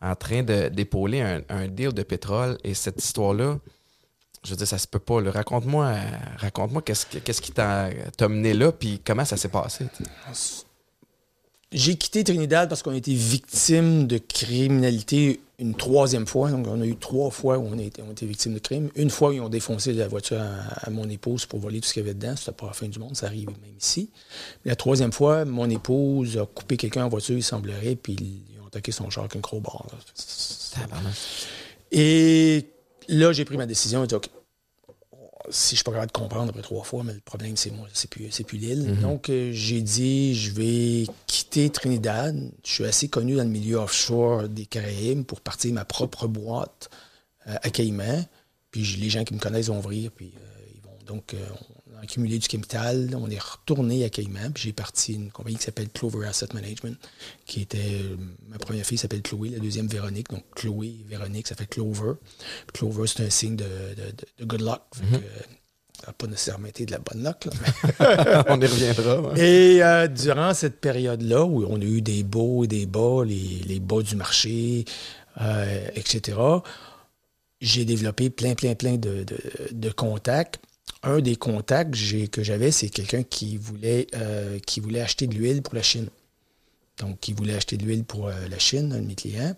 en 0.00 0.14
train 0.16 0.42
d'épauler 0.42 1.20
un, 1.20 1.42
un 1.48 1.68
deal 1.68 1.92
de 1.92 2.02
pétrole 2.02 2.58
et 2.64 2.74
cette 2.74 3.02
histoire-là, 3.02 3.58
je 4.44 4.50
veux 4.50 4.56
dire, 4.56 4.66
ça 4.66 4.78
se 4.78 4.88
peut 4.88 4.98
pas. 4.98 5.20
Raconte-moi 5.30 5.84
euh, 5.86 6.00
raconte-moi 6.38 6.82
qu'est-ce 6.82 7.06
que- 7.06 7.18
qu'est-ce 7.18 7.40
qui 7.40 7.52
t'a 7.52 7.88
mené 8.28 8.54
là, 8.54 8.72
puis 8.72 9.00
comment 9.04 9.24
ça 9.24 9.36
s'est 9.36 9.48
passé. 9.48 9.86
sais? 9.96 10.04
J'ai 11.72 11.96
quitté 11.96 12.22
Trinidad 12.22 12.68
parce 12.68 12.82
qu'on 12.82 12.92
a 12.92 12.96
été 12.96 13.14
victime 13.14 14.06
de 14.06 14.18
criminalité 14.18 15.40
une 15.58 15.74
troisième 15.74 16.26
fois. 16.26 16.50
Donc, 16.50 16.66
on 16.68 16.80
a 16.82 16.84
eu 16.84 16.96
trois 16.96 17.30
fois 17.30 17.56
où 17.56 17.66
on 17.66 17.78
a 17.78 17.82
été, 17.82 18.02
on 18.02 18.12
victime 18.26 18.52
de 18.52 18.58
crime. 18.58 18.90
Une 18.94 19.08
fois 19.08 19.30
où 19.30 19.32
ils 19.32 19.40
ont 19.40 19.48
défoncé 19.48 19.94
la 19.94 20.06
voiture 20.06 20.38
à, 20.38 20.90
mon 20.90 21.08
épouse 21.08 21.46
pour 21.46 21.60
voler 21.60 21.80
tout 21.80 21.88
ce 21.88 21.94
qu'il 21.94 22.02
y 22.02 22.04
avait 22.04 22.14
dedans. 22.14 22.34
C'était 22.36 22.52
pas 22.52 22.66
la 22.66 22.72
fin 22.74 22.88
du 22.88 22.98
monde, 22.98 23.16
ça 23.16 23.26
arrive 23.26 23.46
même 23.46 23.56
ici. 23.80 24.10
la 24.66 24.76
troisième 24.76 25.12
fois, 25.12 25.46
mon 25.46 25.70
épouse 25.70 26.36
a 26.36 26.44
coupé 26.44 26.76
quelqu'un 26.76 27.04
en 27.06 27.08
voiture, 27.08 27.36
il 27.36 27.42
semblerait, 27.42 27.96
puis 27.96 28.16
ils 28.20 28.60
ont 28.62 28.66
attaqué 28.66 28.92
son 28.92 29.08
char 29.08 29.24
avec 29.24 29.36
un 29.36 29.40
crowbar. 29.40 29.86
Et 31.90 32.66
là, 33.08 33.32
j'ai 33.32 33.44
pris 33.46 33.56
ma 33.56 33.66
décision. 33.66 34.04
Dit, 34.04 34.14
OK, 34.14 34.28
si 35.50 35.70
je 35.70 35.76
suis 35.76 35.84
pas 35.84 35.92
capable 35.92 36.12
de 36.12 36.16
comprendre 36.16 36.48
après 36.50 36.62
trois 36.62 36.84
fois, 36.84 37.02
mais 37.04 37.14
le 37.14 37.20
problème, 37.20 37.56
c'est 37.56 37.70
moi, 37.70 37.86
c'est 37.92 38.08
plus, 38.08 38.28
plus 38.42 38.58
l'île. 38.58 38.88
Mhm. 38.88 39.00
Donc, 39.00 39.28
euh, 39.28 39.50
j'ai 39.52 39.80
dit, 39.80 40.34
je 40.34 40.52
vais 40.52 41.06
quitter 41.26 41.70
Trinidad. 41.70 42.36
Je 42.64 42.70
suis 42.70 42.84
assez 42.84 43.08
connu 43.08 43.36
dans 43.36 43.44
le 43.44 43.48
milieu 43.48 43.76
offshore 43.76 44.48
des 44.48 44.66
Caraïbes 44.66 45.24
pour 45.24 45.40
partir 45.40 45.72
ma 45.72 45.84
propre 45.84 46.26
boîte 46.26 46.90
euh, 47.48 47.56
à 47.62 47.70
Caïman. 47.70 48.26
Puis 48.70 48.82
les 49.00 49.10
gens 49.10 49.24
qui 49.24 49.34
me 49.34 49.38
connaissent 49.38 49.68
vont 49.68 49.78
ouvrir, 49.78 50.10
puis 50.12 50.32
euh, 50.34 50.64
ils 50.74 50.82
vont. 50.82 51.14
Donc, 51.14 51.34
accumulé 52.02 52.38
du 52.38 52.48
capital. 52.48 53.16
On 53.18 53.30
est 53.30 53.40
retourné 53.40 54.04
à 54.04 54.10
Caïman, 54.10 54.52
puis 54.52 54.64
j'ai 54.64 54.72
parti 54.72 55.14
une 55.14 55.30
compagnie 55.30 55.56
qui 55.56 55.64
s'appelle 55.64 55.88
Clover 55.88 56.26
Asset 56.26 56.48
Management, 56.52 56.98
qui 57.46 57.62
était. 57.62 57.78
Euh, 57.78 58.16
ma 58.48 58.58
première 58.58 58.84
fille 58.84 58.98
s'appelle 58.98 59.22
Chloé, 59.22 59.50
la 59.50 59.58
deuxième 59.58 59.86
Véronique. 59.86 60.30
Donc 60.30 60.44
Chloé 60.54 60.88
et 60.88 61.04
Véronique, 61.08 61.46
ça 61.48 61.54
fait 61.54 61.66
Clover. 61.66 62.14
Clover, 62.74 63.06
c'est 63.06 63.24
un 63.24 63.30
signe 63.30 63.56
de, 63.56 63.66
good 64.42 64.60
luck. 64.60 64.82
Mm-hmm. 64.96 65.20
ça 66.00 66.06
n'a 66.08 66.12
pas 66.12 66.26
nécessairement 66.26 66.66
été 66.66 66.86
de 66.86 66.90
la 66.90 66.98
bonne 66.98 67.22
luck. 67.22 67.48
on 68.48 68.60
y 68.60 68.66
reviendra. 68.66 69.38
Et 69.38 69.82
euh, 69.82 70.08
durant 70.08 70.54
cette 70.54 70.80
période-là, 70.80 71.44
où 71.44 71.64
on 71.64 71.80
a 71.80 71.84
eu 71.84 72.02
des 72.02 72.24
beaux 72.24 72.64
et 72.64 72.68
des 72.68 72.86
bas, 72.86 73.22
les, 73.24 73.80
bas 73.80 74.02
du 74.02 74.16
marché, 74.16 74.84
euh, 75.40 75.88
etc., 75.94 76.38
j'ai 77.60 77.84
développé 77.84 78.28
plein, 78.28 78.56
plein, 78.56 78.74
plein 78.74 78.96
de, 78.96 79.24
de 79.70 79.90
contacts 79.90 80.58
un 81.02 81.20
des 81.20 81.36
contacts 81.36 81.94
que 82.30 82.42
j'avais, 82.42 82.70
c'est 82.70 82.88
quelqu'un 82.88 83.22
qui 83.22 83.56
voulait, 83.56 84.06
euh, 84.14 84.58
qui 84.60 84.80
voulait 84.80 85.00
acheter 85.00 85.26
de 85.26 85.34
l'huile 85.34 85.62
pour 85.62 85.74
la 85.74 85.82
Chine. 85.82 86.08
Donc, 86.98 87.18
qui 87.20 87.32
voulait 87.32 87.54
acheter 87.54 87.76
de 87.76 87.84
l'huile 87.84 88.04
pour 88.04 88.28
euh, 88.28 88.32
la 88.48 88.58
Chine, 88.58 88.92
un 88.92 89.00
de 89.00 89.06
mes 89.06 89.14
clients. 89.14 89.56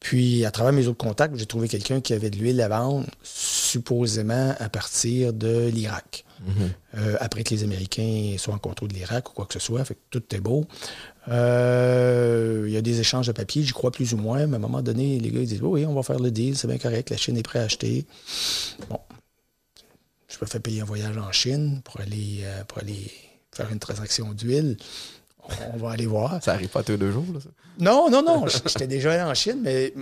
Puis, 0.00 0.44
à 0.44 0.50
travers 0.50 0.74
mes 0.74 0.86
autres 0.86 0.98
contacts, 0.98 1.36
j'ai 1.36 1.46
trouvé 1.46 1.68
quelqu'un 1.68 2.00
qui 2.00 2.12
avait 2.12 2.28
de 2.28 2.36
l'huile 2.36 2.60
à 2.60 2.68
vendre, 2.68 3.06
supposément 3.22 4.54
à 4.58 4.68
partir 4.68 5.32
de 5.32 5.68
l'Irak. 5.68 6.24
Mm-hmm. 6.42 6.98
Euh, 6.98 7.16
après 7.20 7.42
que 7.44 7.54
les 7.54 7.64
Américains 7.64 8.36
soient 8.36 8.54
en 8.54 8.58
contrôle 8.58 8.90
de 8.90 8.94
l'Irak 8.94 9.30
ou 9.30 9.32
quoi 9.32 9.46
que 9.46 9.54
ce 9.54 9.58
soit. 9.58 9.82
Fait 9.86 9.94
que 9.94 10.00
tout 10.10 10.22
est 10.34 10.40
beau. 10.40 10.66
Il 11.28 12.70
y 12.70 12.76
a 12.76 12.82
des 12.82 13.00
échanges 13.00 13.26
de 13.26 13.32
papier, 13.32 13.62
j'y 13.62 13.72
crois 13.72 13.90
plus 13.90 14.12
ou 14.12 14.18
moins, 14.18 14.46
mais 14.46 14.54
à 14.54 14.56
un 14.56 14.60
moment 14.60 14.82
donné, 14.82 15.18
les 15.18 15.30
gars 15.30 15.40
ils 15.40 15.48
disent 15.48 15.62
Oui, 15.62 15.86
on 15.86 15.94
va 15.94 16.02
faire 16.02 16.18
le 16.18 16.30
deal, 16.30 16.56
c'est 16.56 16.68
bien 16.68 16.78
correct, 16.78 17.08
la 17.08 17.16
Chine 17.16 17.38
est 17.38 17.42
prête 17.42 17.62
à 17.62 17.64
acheter. 17.64 18.04
Bon, 18.90 19.00
je 20.38 20.44
me 20.44 20.48
fais 20.48 20.60
payer 20.60 20.82
un 20.82 20.84
voyage 20.84 21.16
en 21.16 21.32
Chine 21.32 21.80
pour 21.84 22.00
aller, 22.00 22.40
euh, 22.42 22.64
pour 22.64 22.78
aller 22.78 23.10
faire 23.52 23.70
une 23.72 23.78
transaction 23.78 24.32
d'huile. 24.32 24.76
On 25.72 25.76
va 25.76 25.92
aller 25.92 26.06
voir. 26.06 26.42
Ça 26.42 26.52
n'arrive 26.52 26.68
pas 26.68 26.82
tous 26.82 26.92
les 26.92 26.98
deux 26.98 27.12
jours, 27.12 27.24
là, 27.32 27.40
ça? 27.40 27.48
Non, 27.78 28.10
non, 28.10 28.22
non. 28.22 28.46
J'étais 28.48 28.86
déjà 28.86 29.12
allé 29.12 29.22
en 29.22 29.34
Chine, 29.34 29.60
mais 29.62 29.94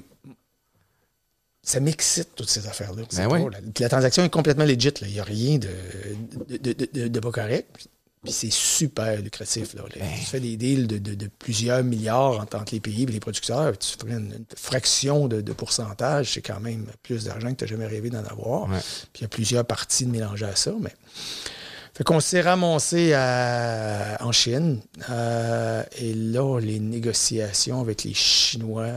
ça 1.62 1.80
m'excite, 1.80 2.30
toutes 2.34 2.48
ces 2.48 2.66
affaires-là. 2.66 3.02
Ben 3.14 3.50
la, 3.80 3.88
transaction 3.88 4.24
est 4.24 4.30
complètement 4.30 4.64
legit. 4.64 4.92
Il 5.02 5.08
n'y 5.08 5.20
a 5.20 5.24
rien 5.24 5.58
de, 5.58 6.58
de, 6.58 7.08
de, 7.08 7.20
pas 7.20 7.30
correct. 7.30 7.88
Puis 8.24 8.32
c'est 8.32 8.52
super 8.52 9.20
lucratif. 9.20 9.74
Là. 9.74 9.82
Ben. 9.94 10.08
Tu 10.18 10.24
fais 10.24 10.40
des 10.40 10.56
deals 10.56 10.86
de, 10.86 11.28
plusieurs 11.38 11.84
milliards 11.84 12.40
entre 12.40 12.72
les 12.72 12.80
pays 12.80 13.02
et 13.02 13.06
les 13.06 13.20
producteurs. 13.20 13.76
Tu 13.78 13.88
fais 13.88 14.12
une, 14.12 14.44
fraction 14.56 15.28
de, 15.28 15.52
pourcentage. 15.52 16.32
C'est 16.32 16.42
quand 16.42 16.60
même 16.60 16.86
plus 17.02 17.24
d'argent 17.24 17.50
que 17.50 17.56
tu 17.56 17.64
n'as 17.64 17.70
jamais 17.70 17.86
rêvé 17.86 18.10
d'en 18.10 18.24
avoir. 18.24 18.68
Puis 19.12 19.20
il 19.20 19.22
y 19.22 19.24
a 19.24 19.28
plusieurs 19.28 19.64
parties 19.64 20.06
de 20.06 20.10
mélanger 20.10 20.46
à 20.46 20.56
ça. 20.56 20.72
Mais 20.80 20.94
fait 21.94 22.02
qu'on 22.02 22.20
s'est 22.20 22.40
ramassé 22.40 23.14
en 23.14 24.32
Chine. 24.32 24.80
Euh, 25.10 25.82
et 25.98 26.12
là, 26.12 26.58
les 26.58 26.80
négociations 26.80 27.80
avec 27.80 28.02
les 28.02 28.14
Chinois. 28.14 28.88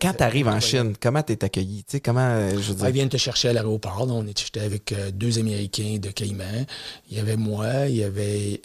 quand 0.00 0.14
tu 0.14 0.22
arrives 0.22 0.48
en 0.48 0.60
Chine, 0.60 0.94
comment 1.00 1.22
tu 1.22 1.32
es 1.32 1.44
accueilli? 1.44 1.84
comment, 2.04 2.20
euh, 2.20 2.50
je 2.60 2.72
Ils 2.72 2.92
viennent 2.92 3.08
te 3.08 3.16
chercher 3.16 3.48
à 3.48 3.52
l'aéroport. 3.52 4.06
On 4.08 4.26
était 4.26 4.60
avec 4.60 4.92
euh, 4.92 5.10
deux 5.10 5.38
Américains 5.40 5.98
de 6.00 6.10
Caïman. 6.10 6.64
Il 7.10 7.16
y 7.16 7.20
avait 7.20 7.36
moi, 7.36 7.88
il 7.88 7.96
y 7.96 8.04
avait 8.04 8.62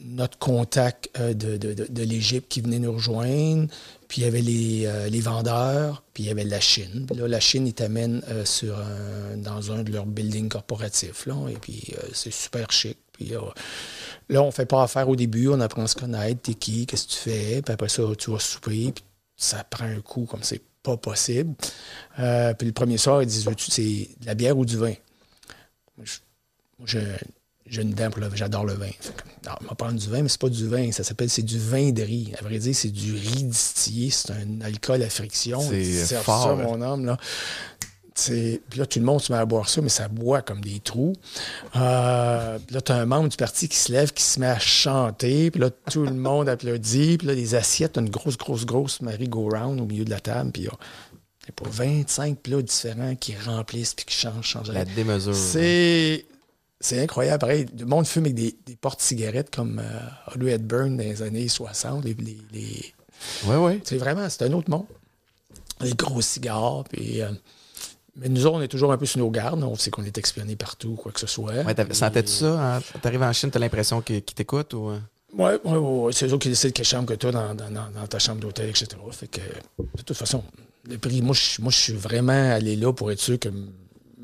notre 0.00 0.36
contact 0.38 1.10
de, 1.20 1.56
de 1.56 2.02
l'Égypte 2.02 2.48
qui 2.48 2.60
venait 2.60 2.80
nous 2.80 2.92
rejoindre. 2.92 3.68
Puis 4.08 4.20
il 4.20 4.24
y 4.24 4.26
avait 4.26 4.40
les, 4.40 4.86
euh, 4.86 5.08
les, 5.08 5.20
vendeurs, 5.20 6.02
puis 6.12 6.24
il 6.24 6.26
y 6.26 6.30
avait 6.30 6.44
la 6.44 6.60
Chine. 6.60 7.06
là, 7.14 7.28
la 7.28 7.40
Chine, 7.40 7.66
ils 7.66 7.74
t'amènent 7.74 8.22
euh, 8.28 9.36
dans 9.36 9.72
un 9.72 9.82
de 9.82 9.92
leurs 9.92 10.06
buildings 10.06 10.48
corporatifs. 10.48 11.26
Là, 11.26 11.34
et 11.48 11.56
puis 11.56 11.94
euh, 11.96 12.08
c'est 12.12 12.32
super 12.32 12.70
chic. 12.70 12.98
Puis 13.12 13.32
là, 14.28 14.42
on 14.42 14.50
fait 14.50 14.66
pas 14.66 14.82
affaire 14.82 15.08
au 15.08 15.16
début, 15.16 15.48
on 15.48 15.60
apprend 15.60 15.84
à 15.84 15.86
se 15.86 15.94
connaître, 15.94 16.42
t'es 16.42 16.54
qui, 16.54 16.86
qu'est-ce 16.86 17.06
que 17.06 17.12
tu 17.12 17.18
fais, 17.18 17.62
puis 17.62 17.72
après 17.72 17.88
ça, 17.88 18.02
tu 18.18 18.30
vas 18.30 18.40
souper, 18.40 18.92
puis 18.92 19.04
ça 19.36 19.62
prend 19.64 19.84
un 19.84 20.00
coup 20.00 20.26
comme 20.28 20.42
c'est 20.42 20.62
pas 20.82 20.96
possible. 20.96 21.54
puis 22.16 22.66
le 22.66 22.72
premier 22.72 22.98
soir, 22.98 23.22
ils 23.22 23.26
disent 23.26 23.46
Veux-tu, 23.46 23.70
c'est 23.70 24.08
de 24.20 24.26
la 24.26 24.34
bière 24.34 24.58
ou 24.58 24.64
du 24.64 24.76
vin? 24.76 24.94
J'ai 27.66 27.82
une 27.82 27.92
dent 27.92 28.10
pour 28.10 28.20
le 28.20 28.28
j'adore 28.34 28.64
le 28.64 28.74
vin. 28.74 28.90
on 29.46 29.64
va 29.66 29.74
prendre 29.74 29.98
du 29.98 30.08
vin, 30.08 30.22
mais 30.22 30.28
c'est 30.28 30.40
pas 30.40 30.48
du 30.48 30.68
vin, 30.68 30.92
ça 30.92 31.02
s'appelle 31.02 31.30
c'est 31.30 31.42
du 31.42 31.58
vin 31.58 31.90
de 31.90 32.02
riz. 32.02 32.32
À 32.38 32.42
vrai 32.42 32.58
dire, 32.58 32.74
c'est 32.74 32.90
du 32.90 33.14
riz 33.14 33.44
distillé, 33.44 34.10
c'est 34.10 34.32
un 34.32 34.60
alcool 34.60 35.02
à 35.02 35.08
friction. 35.08 35.60
C'est 35.60 36.22
fort. 36.22 36.44
ça, 36.44 36.54
mon 36.54 36.80
homme, 36.82 37.06
là. 37.06 37.16
Puis 38.14 38.60
là, 38.76 38.86
tout 38.86 39.00
le 39.00 39.04
monde 39.04 39.20
se 39.20 39.32
met 39.32 39.38
à 39.38 39.44
boire 39.44 39.68
ça, 39.68 39.80
mais 39.80 39.88
ça 39.88 40.06
boit 40.06 40.40
comme 40.40 40.60
des 40.60 40.78
trous. 40.78 41.14
Euh, 41.74 42.58
là, 42.70 42.80
tu 42.80 42.92
as 42.92 42.94
un 42.94 43.06
membre 43.06 43.28
du 43.28 43.36
parti 43.36 43.68
qui 43.68 43.76
se 43.76 43.90
lève, 43.90 44.12
qui 44.12 44.22
se 44.22 44.38
met 44.38 44.46
à 44.46 44.58
chanter. 44.58 45.50
Puis 45.50 45.60
là, 45.60 45.70
tout 45.70 46.04
le 46.04 46.14
monde 46.14 46.48
applaudit. 46.48 47.18
Puis 47.18 47.26
là, 47.26 47.34
les 47.34 47.56
assiettes, 47.56 47.98
une 47.98 48.10
grosse, 48.10 48.38
grosse, 48.38 48.64
grosse 48.64 49.00
Marie-Go-Round 49.00 49.80
au 49.80 49.86
milieu 49.86 50.04
de 50.04 50.10
la 50.10 50.20
table. 50.20 50.52
Puis 50.52 50.62
il 50.62 50.66
y 50.66 50.68
a 50.68 51.52
pas 51.56 51.68
25 51.68 52.38
plats 52.38 52.62
différents 52.62 53.16
qui 53.16 53.34
remplissent 53.36 53.94
puis 53.94 54.04
qui 54.04 54.14
changent, 54.14 54.46
changent. 54.46 54.70
La 54.70 54.84
démesure. 54.84 55.34
C'est 55.34 56.24
c'est 56.84 57.00
incroyable. 57.00 57.38
Pareil, 57.38 57.66
le 57.78 57.86
monde 57.86 58.06
fume 58.06 58.24
avec 58.24 58.34
des, 58.34 58.54
des 58.66 58.76
portes-cigarettes 58.76 59.54
comme 59.54 59.80
euh, 59.82 60.34
Audrey 60.34 60.52
Hepburn 60.52 60.96
dans 60.96 61.02
les 61.02 61.22
années 61.22 61.48
60. 61.48 62.04
Les, 62.04 62.14
les, 62.52 62.94
ouais, 63.46 63.80
C'est 63.84 63.96
vraiment, 63.96 64.28
c'est 64.28 64.44
un 64.44 64.52
autre 64.52 64.70
monde. 64.70 64.84
Les 65.80 65.94
gros 65.94 66.20
cigares, 66.20 66.84
puis... 66.90 67.22
Euh, 67.22 67.30
mais 68.16 68.28
nous 68.28 68.46
autres, 68.46 68.56
on 68.58 68.62
est 68.62 68.68
toujours 68.68 68.92
un 68.92 68.98
peu 68.98 69.06
sur 69.06 69.18
nos 69.18 69.30
gardes. 69.30 69.64
On 69.64 69.74
sait 69.74 69.90
qu'on 69.90 70.04
est 70.04 70.16
espionnés 70.16 70.54
partout, 70.54 70.94
quoi 70.94 71.10
que 71.10 71.18
ce 71.18 71.26
soit. 71.26 71.52
Ouais, 71.64 71.74
sentais-tu 71.92 72.30
ça? 72.30 72.76
Hein? 72.76 72.82
T'arrives 73.02 73.22
en 73.22 73.32
Chine, 73.32 73.50
t'as 73.50 73.58
l'impression 73.58 74.02
qu'ils 74.02 74.22
t'écoutent 74.22 74.74
ou... 74.74 74.92
Oui, 75.36 75.50
ouais, 75.64 75.76
ouais, 75.76 76.12
c'est 76.12 76.32
eux 76.32 76.38
qui 76.38 76.48
décident 76.48 76.72
quelle 76.72 76.84
chambre 76.84 77.08
que 77.08 77.14
tu 77.14 77.26
as 77.26 77.32
dans, 77.32 77.54
dans, 77.56 77.70
dans, 77.70 78.06
ta 78.08 78.20
chambre 78.20 78.40
d'hôtel, 78.40 78.68
etc. 78.68 78.88
Fait 79.10 79.26
que, 79.26 79.40
de 79.40 80.02
toute 80.02 80.16
façon, 80.16 80.44
le 80.88 80.96
prix, 80.96 81.22
moi, 81.22 81.34
je, 81.34 81.60
moi, 81.60 81.72
je 81.72 81.78
suis 81.78 81.92
vraiment 81.92 82.52
allé 82.52 82.76
là 82.76 82.92
pour 82.92 83.10
être 83.10 83.18
sûr 83.18 83.36
que 83.40 83.48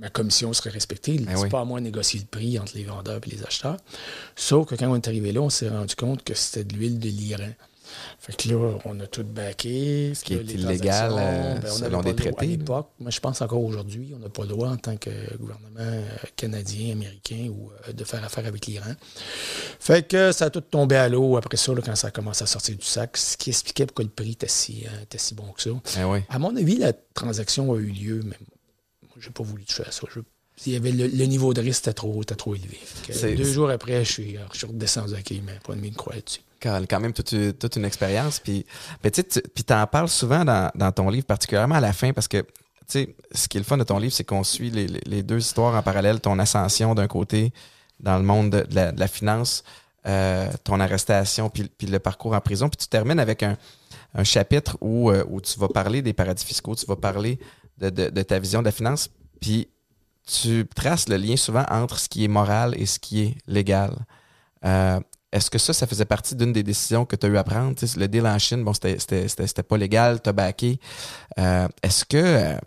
ma 0.01 0.09
commission 0.09 0.53
serait 0.53 0.71
respectée. 0.71 1.19
Ben 1.19 1.37
c'est 1.37 1.49
pas 1.49 1.61
à 1.61 1.65
moi 1.65 1.79
de 1.79 1.85
négocier 1.85 2.21
le 2.21 2.27
prix 2.27 2.59
entre 2.59 2.73
les 2.75 2.85
vendeurs 2.85 3.21
et 3.27 3.31
les 3.31 3.45
acheteurs. 3.45 3.77
Sauf 4.35 4.67
que 4.69 4.75
quand 4.75 4.91
on 4.91 4.97
est 4.97 5.09
arrivé 5.09 5.33
là, 5.33 5.43
on 5.43 5.51
s'est 5.51 5.69
rendu 5.69 5.95
compte 5.95 6.25
que 6.25 6.35
c'était 6.35 6.65
de 6.65 6.75
l'huile 6.75 6.99
de 6.99 7.09
l'Iran. 7.09 7.51
Fait 8.21 8.37
que 8.37 8.49
là, 8.49 8.79
on 8.85 9.01
a 9.01 9.07
tout 9.09 9.25
baqué. 9.25 10.13
Ce 10.15 10.25
qui 10.25 10.35
est 10.35 10.43
illégal 10.43 11.13
euh, 11.17 11.59
ben, 11.59 11.71
selon 11.71 12.03
des 12.03 12.15
traités. 12.15 12.47
À 12.47 12.49
l'époque, 12.49 12.91
mais 13.01 13.11
je 13.11 13.19
pense 13.19 13.43
encore 13.43 13.63
aujourd'hui, 13.65 14.13
on 14.15 14.21
n'a 14.21 14.29
pas 14.29 14.43
le 14.43 14.49
droit 14.49 14.69
en 14.69 14.77
tant 14.77 14.97
que 14.97 15.11
gouvernement 15.37 15.81
euh, 15.81 16.07
canadien, 16.37 16.93
américain 16.93 17.49
ou 17.51 17.71
euh, 17.89 17.93
de 17.93 18.05
faire 18.05 18.25
affaire 18.25 18.47
avec 18.47 18.67
l'Iran. 18.67 18.93
Fait 19.81 20.07
que 20.07 20.31
ça 20.31 20.47
a 20.47 20.51
tout 20.51 20.61
tombé 20.61 20.97
à 20.97 21.09
l'eau 21.09 21.37
après 21.37 21.57
ça, 21.57 21.73
quand 21.85 21.97
ça 21.97 22.09
a 22.09 22.11
commencé 22.11 22.45
à 22.45 22.47
sortir 22.47 22.77
du 22.77 22.85
sac, 22.85 23.17
ce 23.17 23.37
qui 23.37 23.51
expliquait 23.51 23.87
pourquoi 23.87 24.05
le 24.05 24.11
prix 24.11 24.33
était 24.33 24.49
si, 24.49 24.87
si 25.17 25.35
bon 25.35 25.51
que 25.53 25.63
ça. 25.63 25.71
Ben 25.97 26.23
à 26.29 26.39
mon 26.39 26.55
avis, 26.57 26.77
la 26.77 26.93
transaction 26.93 27.73
a 27.73 27.77
eu 27.79 27.91
lieu, 27.91 28.21
mais 28.25 28.37
j'ai 29.21 29.31
pas 29.31 29.43
voulu 29.43 29.65
toucher 29.65 29.85
à 29.87 29.91
ça. 29.91 30.07
il 30.67 30.73
y 30.73 30.77
avait 30.77 30.93
le, 30.93 31.25
niveau 31.27 31.55
de 31.55 31.61
risque 31.61 31.83
était 31.83 31.93
trop, 31.93 32.23
trop 32.25 32.55
élevé. 32.55 32.79
deux 33.37 33.45
jours 33.45 33.71
après, 33.71 34.05
je 34.05 34.13
suis, 34.13 34.39
je 34.53 34.59
suis 34.59 34.67
redescendu 34.67 35.15
à 35.15 35.23
Cayman. 35.23 35.59
Pas 35.65 35.75
de 35.75 35.81
mine 35.81 35.95
croire 35.95 36.17
dessus. 36.25 36.41
Quand 36.61 37.01
même 37.01 37.13
toute, 37.15 37.35
toute 37.59 37.77
une 37.77 37.85
expérience. 37.87 38.39
Puis, 38.41 38.67
tu 39.03 39.73
en 39.73 39.87
parles 39.87 40.09
souvent 40.09 40.45
dans, 40.45 40.93
ton 40.93 41.09
livre, 41.09 41.27
particulièrement 41.27 41.77
à 41.77 41.81
la 41.81 41.93
fin, 41.93 42.13
parce 42.13 42.29
que 42.29 42.45
ce 42.87 43.49
qui 43.49 43.57
est 43.57 43.61
le 43.61 43.65
fun 43.65 43.79
de 43.79 43.85
ton 43.85 43.99
livre, 43.99 44.13
c'est 44.13 44.25
qu'on 44.25 44.45
suit 44.45 44.71
les, 44.71 45.23
deux 45.23 45.39
histoires 45.39 45.75
en 45.75 45.83
parallèle. 45.83 46.21
Ton 46.21 46.39
ascension 46.39 46.95
d'un 46.95 47.07
côté 47.07 47.53
dans 47.99 48.19
le 48.19 48.25
monde 48.25 48.51
de, 48.51 48.67
la, 48.75 49.09
finance, 49.09 49.65
euh, 50.07 50.51
ton 50.65 50.81
arrestation, 50.81 51.49
puis, 51.49 51.71
le 51.87 51.99
parcours 51.99 52.35
en 52.35 52.41
prison. 52.41 52.69
Puis 52.69 52.79
tu 52.79 52.89
termines 52.89 53.21
avec 53.21 53.43
un, 53.43 53.57
chapitre 54.25 54.77
où, 54.81 55.11
euh, 55.11 55.25
où 55.29 55.41
tu 55.41 55.59
vas 55.59 55.69
parler 55.69 56.03
des 56.03 56.13
paradis 56.13 56.45
fiscaux, 56.45 56.75
tu 56.75 56.85
vas 56.85 56.97
parler 56.97 57.39
de, 57.81 58.23
ta 58.23 58.39
vision 58.39 58.61
de 58.61 58.67
la 58.67 58.73
finance, 58.73 59.11
puis 59.41 59.69
tu 60.27 60.67
traces 60.75 61.09
le 61.09 61.17
lien 61.17 61.37
souvent 61.37 61.65
entre 61.71 61.99
ce 61.99 62.09
qui 62.09 62.25
est 62.25 62.29
moral 62.29 62.75
et 62.77 62.87
ce 62.87 62.99
qui 62.99 63.23
est 63.23 63.35
légal. 63.47 63.95
Euh, 64.65 65.01
Est-ce 65.33 65.51
que 65.51 65.59
ça, 65.59 65.73
ça 65.73 65.87
faisait 65.87 66.05
partie 66.05 66.37
d'une 66.37 66.53
des 66.53 66.63
décisions 66.63 67.05
que 67.05 67.17
tu 67.17 67.27
as 67.27 67.29
eu 67.31 67.37
à 67.37 67.45
prendre? 67.45 67.75
le 67.97 68.07
deal 68.07 68.27
en 68.27 68.39
Chine, 68.39 68.63
bon, 68.63 68.73
c'était 68.75 69.63
pas 69.63 69.77
légal, 69.77 70.21
t'as 70.21 70.33
backé. 70.33 70.79
Euh, 71.39 71.69
est-ce 71.83 72.05
que 72.05 72.17
euh, 72.17 72.59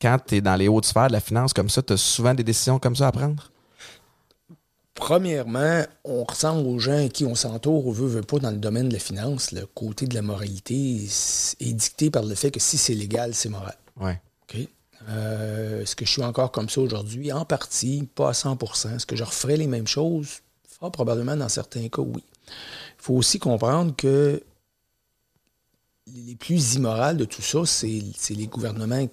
quand 0.00 0.18
tu 0.26 0.36
es 0.36 0.40
dans 0.40 0.56
les 0.56 0.68
hautes 0.68 0.84
sphères 0.84 1.08
de 1.08 1.12
la 1.12 1.20
finance 1.20 1.52
comme 1.52 1.68
ça, 1.68 1.82
tu 1.82 1.94
as 1.94 1.96
souvent 1.96 2.34
des 2.34 2.44
décisions 2.44 2.78
comme 2.78 2.94
ça 2.94 3.08
à 3.08 3.12
prendre? 3.12 3.50
Premièrement, 4.94 5.84
on 6.04 6.24
ressemble 6.24 6.66
aux 6.66 6.80
gens 6.80 7.08
qui 7.08 7.24
on 7.24 7.36
s'entoure, 7.36 7.86
on 7.86 7.92
veut, 7.92 8.08
veut 8.08 8.22
pas 8.22 8.40
dans 8.40 8.50
le 8.50 8.56
domaine 8.56 8.88
de 8.88 8.94
la 8.94 8.98
finance. 8.98 9.52
Le 9.52 9.64
côté 9.64 10.06
de 10.06 10.14
la 10.14 10.22
moralité 10.22 10.96
est 11.60 11.72
dicté 11.72 12.10
par 12.10 12.24
le 12.24 12.34
fait 12.34 12.50
que 12.50 12.58
si 12.58 12.76
c'est 12.78 12.94
légal, 12.94 13.32
c'est 13.32 13.48
moral. 13.48 13.76
Ouais. 14.00 14.20
OK? 14.48 14.68
Euh, 15.08 15.82
est-ce 15.82 15.94
que 15.94 16.04
je 16.04 16.10
suis 16.10 16.22
encore 16.22 16.50
comme 16.50 16.68
ça 16.68 16.80
aujourd'hui? 16.80 17.32
En 17.32 17.44
partie, 17.44 18.08
pas 18.14 18.30
à 18.30 18.32
100% 18.32 18.96
Est-ce 18.96 19.06
que 19.06 19.16
je 19.16 19.24
referais 19.24 19.56
les 19.56 19.66
mêmes 19.66 19.86
choses? 19.86 20.40
Fort 20.68 20.90
probablement, 20.90 21.36
dans 21.36 21.48
certains 21.48 21.88
cas, 21.88 22.02
oui. 22.02 22.24
Il 22.48 23.02
faut 23.02 23.14
aussi 23.14 23.38
comprendre 23.38 23.94
que 23.94 24.42
les 26.06 26.34
plus 26.34 26.74
immorales 26.74 27.16
de 27.16 27.24
tout 27.24 27.42
ça, 27.42 27.60
c'est 27.64 28.02
les 28.30 28.46
gouvernements 28.46 29.06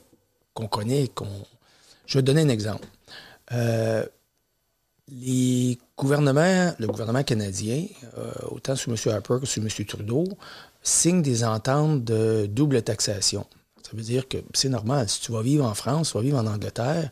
qu'on 0.54 0.68
connaît. 0.68 1.08
qu'on 1.10 1.28
Je 2.06 2.18
vais 2.18 2.24
donner 2.24 2.42
un 2.42 2.50
exemple. 2.50 2.88
Euh, 3.52 4.06
les 5.10 5.78
gouvernements, 5.98 6.74
le 6.80 6.88
gouvernement 6.88 7.24
canadien, 7.24 7.86
euh, 8.18 8.32
autant 8.50 8.76
sous 8.76 8.90
M. 8.90 8.98
Harper 9.14 9.38
que 9.40 9.46
sous 9.46 9.62
M. 9.62 9.70
Trudeau, 9.86 10.26
signent 10.82 11.22
des 11.22 11.44
ententes 11.44 12.04
de 12.04 12.48
double 12.48 12.82
taxation. 12.82 13.46
Ça 13.86 13.92
veut 13.94 14.02
dire 14.02 14.28
que 14.28 14.40
c'est 14.56 14.70
normal. 14.70 15.08
Si 15.08 15.22
tu 15.22 15.32
vas 15.32 15.44
vivre 15.44 15.64
en 15.64 15.76
France, 15.76 16.10
tu 16.10 16.18
vas 16.18 16.24
vivre 16.24 16.40
en 16.40 16.48
Angleterre, 16.48 17.12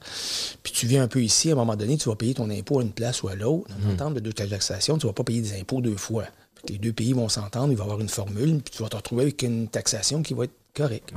puis 0.63 0.73
tu 0.73 0.87
viens 0.87 1.03
un 1.03 1.07
peu 1.07 1.21
ici, 1.23 1.49
à 1.49 1.51
un 1.51 1.55
moment 1.55 1.75
donné, 1.75 1.97
tu 1.97 2.09
vas 2.09 2.15
payer 2.15 2.33
ton 2.33 2.49
impôt 2.49 2.79
à 2.79 2.81
une 2.81 2.91
place 2.91 3.21
ou 3.21 3.27
à 3.27 3.35
l'autre. 3.35 3.67
Dans 3.69 3.89
l'entente 3.89 4.15
de 4.15 4.19
double 4.19 4.33
taxation, 4.33 4.97
tu 4.97 5.05
ne 5.05 5.11
vas 5.11 5.13
pas 5.13 5.23
payer 5.23 5.41
des 5.41 5.59
impôts 5.59 5.81
deux 5.81 5.97
fois. 5.97 6.25
les 6.67 6.79
deux 6.79 6.91
pays 6.91 7.13
vont 7.13 7.29
s'entendre, 7.29 7.71
il 7.71 7.77
va 7.77 7.83
y 7.83 7.85
avoir 7.85 8.01
une 8.01 8.09
formule, 8.09 8.59
puis 8.63 8.73
tu 8.75 8.81
vas 8.81 8.89
te 8.89 8.95
retrouver 8.95 9.21
avec 9.23 9.43
une 9.43 9.67
taxation 9.67 10.23
qui 10.23 10.33
va 10.33 10.45
être 10.45 10.55
correcte. 10.73 11.13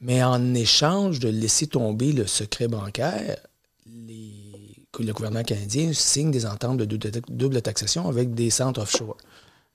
Mais 0.00 0.22
en 0.22 0.54
échange 0.54 1.18
de 1.18 1.28
laisser 1.28 1.66
tomber 1.66 2.12
le 2.12 2.26
secret 2.28 2.68
bancaire, 2.68 3.38
le 5.02 5.12
gouvernement 5.12 5.42
canadien 5.42 5.92
signe 5.92 6.30
des 6.30 6.46
ententes 6.46 6.78
de 6.78 6.84
double 7.28 7.60
taxation 7.60 8.08
avec 8.08 8.34
des 8.34 8.50
centres 8.50 8.82
offshore. 8.82 9.16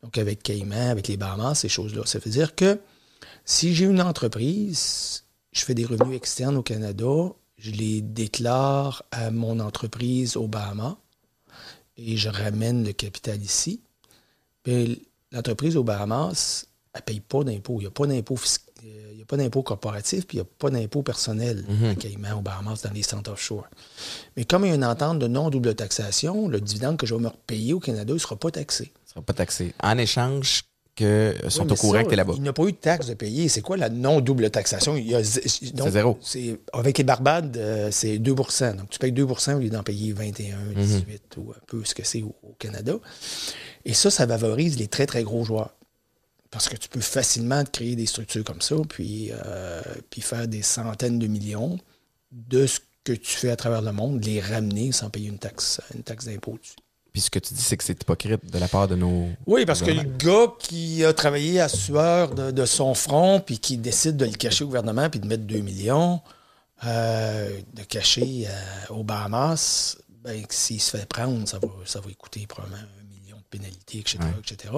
Donc 0.04 0.18
avec 0.18 0.42
Cayman, 0.42 0.88
avec 0.89 1.10
les 1.10 1.18
Bahamas, 1.18 1.56
ces 1.56 1.68
choses-là. 1.68 2.04
Ça 2.06 2.20
veut 2.20 2.32
dire 2.32 2.56
que 2.56 2.80
si 3.50 3.74
j'ai 3.74 3.86
une 3.86 4.00
entreprise, 4.00 5.24
je 5.52 5.66
fais 5.66 5.74
des 5.74 5.84
revenus 5.84 6.16
externes 6.16 6.56
au 6.56 6.62
Canada, 6.62 7.34
je 7.58 7.72
les 7.72 8.02
déclare 8.02 9.04
à 9.12 9.32
mon 9.32 9.60
entreprise 9.60 10.38
aux 10.38 10.48
Bahamas 10.48 10.98
et 11.98 12.16
je 12.16 12.30
ramène 12.30 12.86
le 12.86 12.94
capital 12.94 13.42
ici. 13.42 13.82
L'entreprise 15.32 15.78
aux 15.78 15.84
Bahamas, 15.84 16.68
elle 16.94 17.02
ne 17.02 17.06
paye 17.06 17.20
pas 17.22 17.44
d'impôt. 17.44 17.78
Il 17.78 17.82
n'y 17.82 17.88
a 17.88 17.92
pas 17.92 18.06
d'impôt 18.06 18.38
il 18.84 19.16
n'y 19.16 19.22
a 19.24 19.26
pas 19.26 19.36
d'impôt 19.36 19.64
corporatif, 19.64 20.28
puis 20.28 20.38
il 20.38 20.42
n'y 20.42 20.48
a 20.48 20.50
pas 20.58 20.70
d'impôt 20.70 21.02
personnel 21.02 21.66
à 21.90 21.96
Cayman, 21.96 22.34
aux 22.34 22.42
Bahamas, 22.42 22.84
dans 22.84 22.94
les 22.94 23.02
centres 23.02 23.32
offshore. 23.32 23.68
Mais 24.38 24.46
comme 24.46 24.64
il 24.64 24.70
y 24.70 24.72
a 24.72 24.76
une 24.76 24.86
entente 24.86 25.18
de 25.18 25.28
non-double 25.28 25.74
taxation, 25.74 26.48
le 26.48 26.62
dividende 26.62 26.98
que 26.98 27.08
je 27.08 27.16
vais 27.16 27.22
me 27.22 27.28
repayer 27.28 27.74
au 27.74 27.80
Canada 27.80 28.14
ne 28.14 28.20
sera 28.20 28.36
pas 28.36 28.52
taxé. 28.52 28.86
Il 28.96 29.06
ne 29.06 29.10
sera 29.10 29.22
pas 29.24 29.34
taxé. 29.34 29.74
En 29.82 29.98
échange, 29.98 30.64
que 31.00 31.34
sont 31.48 31.72
au 31.72 31.76
courant 31.76 32.04
que 32.04 32.08
tu 32.08 32.14
es 32.14 32.18
là-bas. 32.18 32.34
Il 32.36 32.42
n'y 32.42 32.50
a 32.50 32.54
pas 32.54 32.64
eu 32.64 32.72
de 32.72 32.78
taxe 32.78 33.08
de 33.08 33.14
payer. 33.14 33.48
C'est 33.48 33.62
quoi 33.62 33.78
la 33.78 33.90
non-double 33.90 34.50
taxation? 34.52 34.96
C'est 35.24 35.90
zéro. 35.90 36.20
Avec 36.74 36.98
les 36.98 37.04
Barbades, 37.04 37.56
euh, 37.58 37.90
c'est 37.92 38.18
2% 38.18 38.76
Donc, 38.76 38.90
tu 38.90 39.00
payes 39.00 39.14
2% 39.14 39.56
au 39.56 39.60
lieu 39.60 39.70
d'en 39.70 39.84
payer 39.84 40.12
21, 40.12 40.58
18 40.76 41.38
mhm. 41.38 41.44
ou 41.44 41.52
un 41.52 41.62
peu 41.68 41.84
ce 41.86 41.96
que 41.96 42.04
c'est 42.04 42.22
au, 42.22 42.36
Canada. 42.60 42.96
Et 43.86 43.94
ça, 43.94 44.12
ça 44.12 44.28
favorise 44.28 44.78
les 44.78 44.88
très, 44.88 45.06
très 45.06 45.24
gros 45.24 45.46
joueurs. 45.46 45.74
Parce 46.52 46.68
que 46.68 46.76
tu 46.76 46.90
peux 46.90 47.00
facilement 47.00 47.64
créer 47.64 47.96
des 47.96 48.08
structures 48.08 48.44
comme 48.44 48.62
ça, 48.62 48.76
puis, 48.90 49.32
euh, 49.32 49.82
puis 50.10 50.22
faire 50.22 50.48
des 50.48 50.64
centaines 50.64 51.20
de 51.20 51.28
millions 51.28 51.78
de 52.32 52.66
ce 52.66 52.80
que 53.04 53.14
tu 53.14 53.32
fais 53.32 53.52
à 53.52 53.56
travers 53.56 53.82
le 53.82 53.92
monde, 53.92 54.24
les 54.26 54.42
ramener 54.42 54.92
sans 54.92 55.10
payer 55.10 55.30
une 55.30 55.38
taxe, 55.38 55.80
une 55.96 56.04
taxe 56.04 56.26
d'impôt 56.26 56.58
dessus. 56.60 56.76
Puis 57.12 57.22
ce 57.22 57.30
que 57.30 57.39
tu 57.39 57.54
dis, 57.54 57.62
c'est 57.62 57.78
que 57.78 57.84
c'est 57.84 58.02
hypocrite 58.02 58.52
de 58.52 58.60
la 58.60 58.67
part 58.67 58.88
de 58.88 58.95
nos. 58.95 59.30
Oui, 59.48 59.65
parce 59.65 59.82
que 59.82 59.91
le 59.91 60.04
gars 60.04 60.54
qui 60.60 61.04
a 61.04 61.13
travaillé 61.13 61.60
à 61.60 61.67
sueur 61.67 62.34
de, 62.36 62.65
son 62.65 62.93
front, 62.93 63.39
puis 63.39 63.60
qui 63.60 63.78
décide 63.78 64.17
de 64.17 64.26
le 64.26 64.34
cacher 64.34 64.63
au 64.63 64.67
gouvernement, 64.67 65.10
puis 65.10 65.19
de 65.19 65.28
mettre 65.28 65.43
2 65.43 65.60
millions, 65.60 66.22
euh, 66.86 67.60
de 67.74 67.84
cacher 67.84 68.45
euh, 68.48 68.93
aux 68.93 69.04
Bahamas, 69.04 69.98
ben, 70.24 70.43
s'il 70.50 70.82
se 70.82 70.98
fait 70.98 71.06
prendre, 71.08 71.48
ça 71.48 71.58
va, 71.60 71.67
ça 71.86 72.00
va 72.00 72.10
coûter 72.17 72.45
probablement 72.45 72.82
un 72.82 73.22
million 73.22 73.38
de 73.38 73.43
pénalités, 73.50 74.00
etc., 74.00 74.19
etc. 74.38 74.74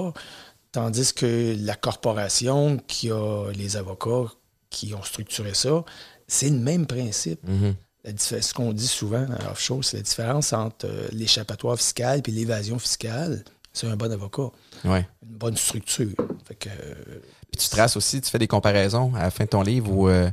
Tandis 0.71 1.13
que 1.13 1.55
la 1.59 1.75
corporation 1.75 2.77
qui 2.87 3.11
a 3.11 3.51
les 3.53 3.75
avocats 3.75 4.31
qui 4.69 4.93
ont 4.93 5.03
structuré 5.03 5.53
ça, 5.53 5.83
c'est 6.27 6.49
le 6.49 6.57
même 6.57 6.87
principe. 6.87 7.45
Mm-hmm 7.45 7.73
ce 8.17 8.53
qu'on 8.53 8.73
dit 8.73 8.87
souvent 8.87 9.25
en 9.25 9.51
offshore, 9.51 9.83
c'est 9.83 9.97
la 9.97 10.03
différence 10.03 10.53
entre 10.53 10.85
euh, 10.85 11.07
l'échappatoire 11.11 11.77
fiscal 11.77 12.21
et 12.25 12.31
l'évasion 12.31 12.79
fiscale. 12.79 13.43
C'est 13.73 13.87
un 13.87 13.95
bon 13.95 14.11
avocat. 14.11 14.49
Ouais. 14.83 15.07
Une 15.23 15.37
bonne 15.37 15.55
structure. 15.55 16.09
Fait 16.45 16.55
que, 16.55 16.69
puis 16.69 17.59
tu 17.59 17.69
traces 17.69 17.95
aussi, 17.95 18.19
tu 18.19 18.29
fais 18.29 18.39
des 18.39 18.47
comparaisons 18.47 19.13
à 19.15 19.23
la 19.23 19.31
fin 19.31 19.45
de 19.45 19.49
ton 19.49 19.61
livre 19.61 19.91
où, 19.91 20.09
euh, 20.09 20.29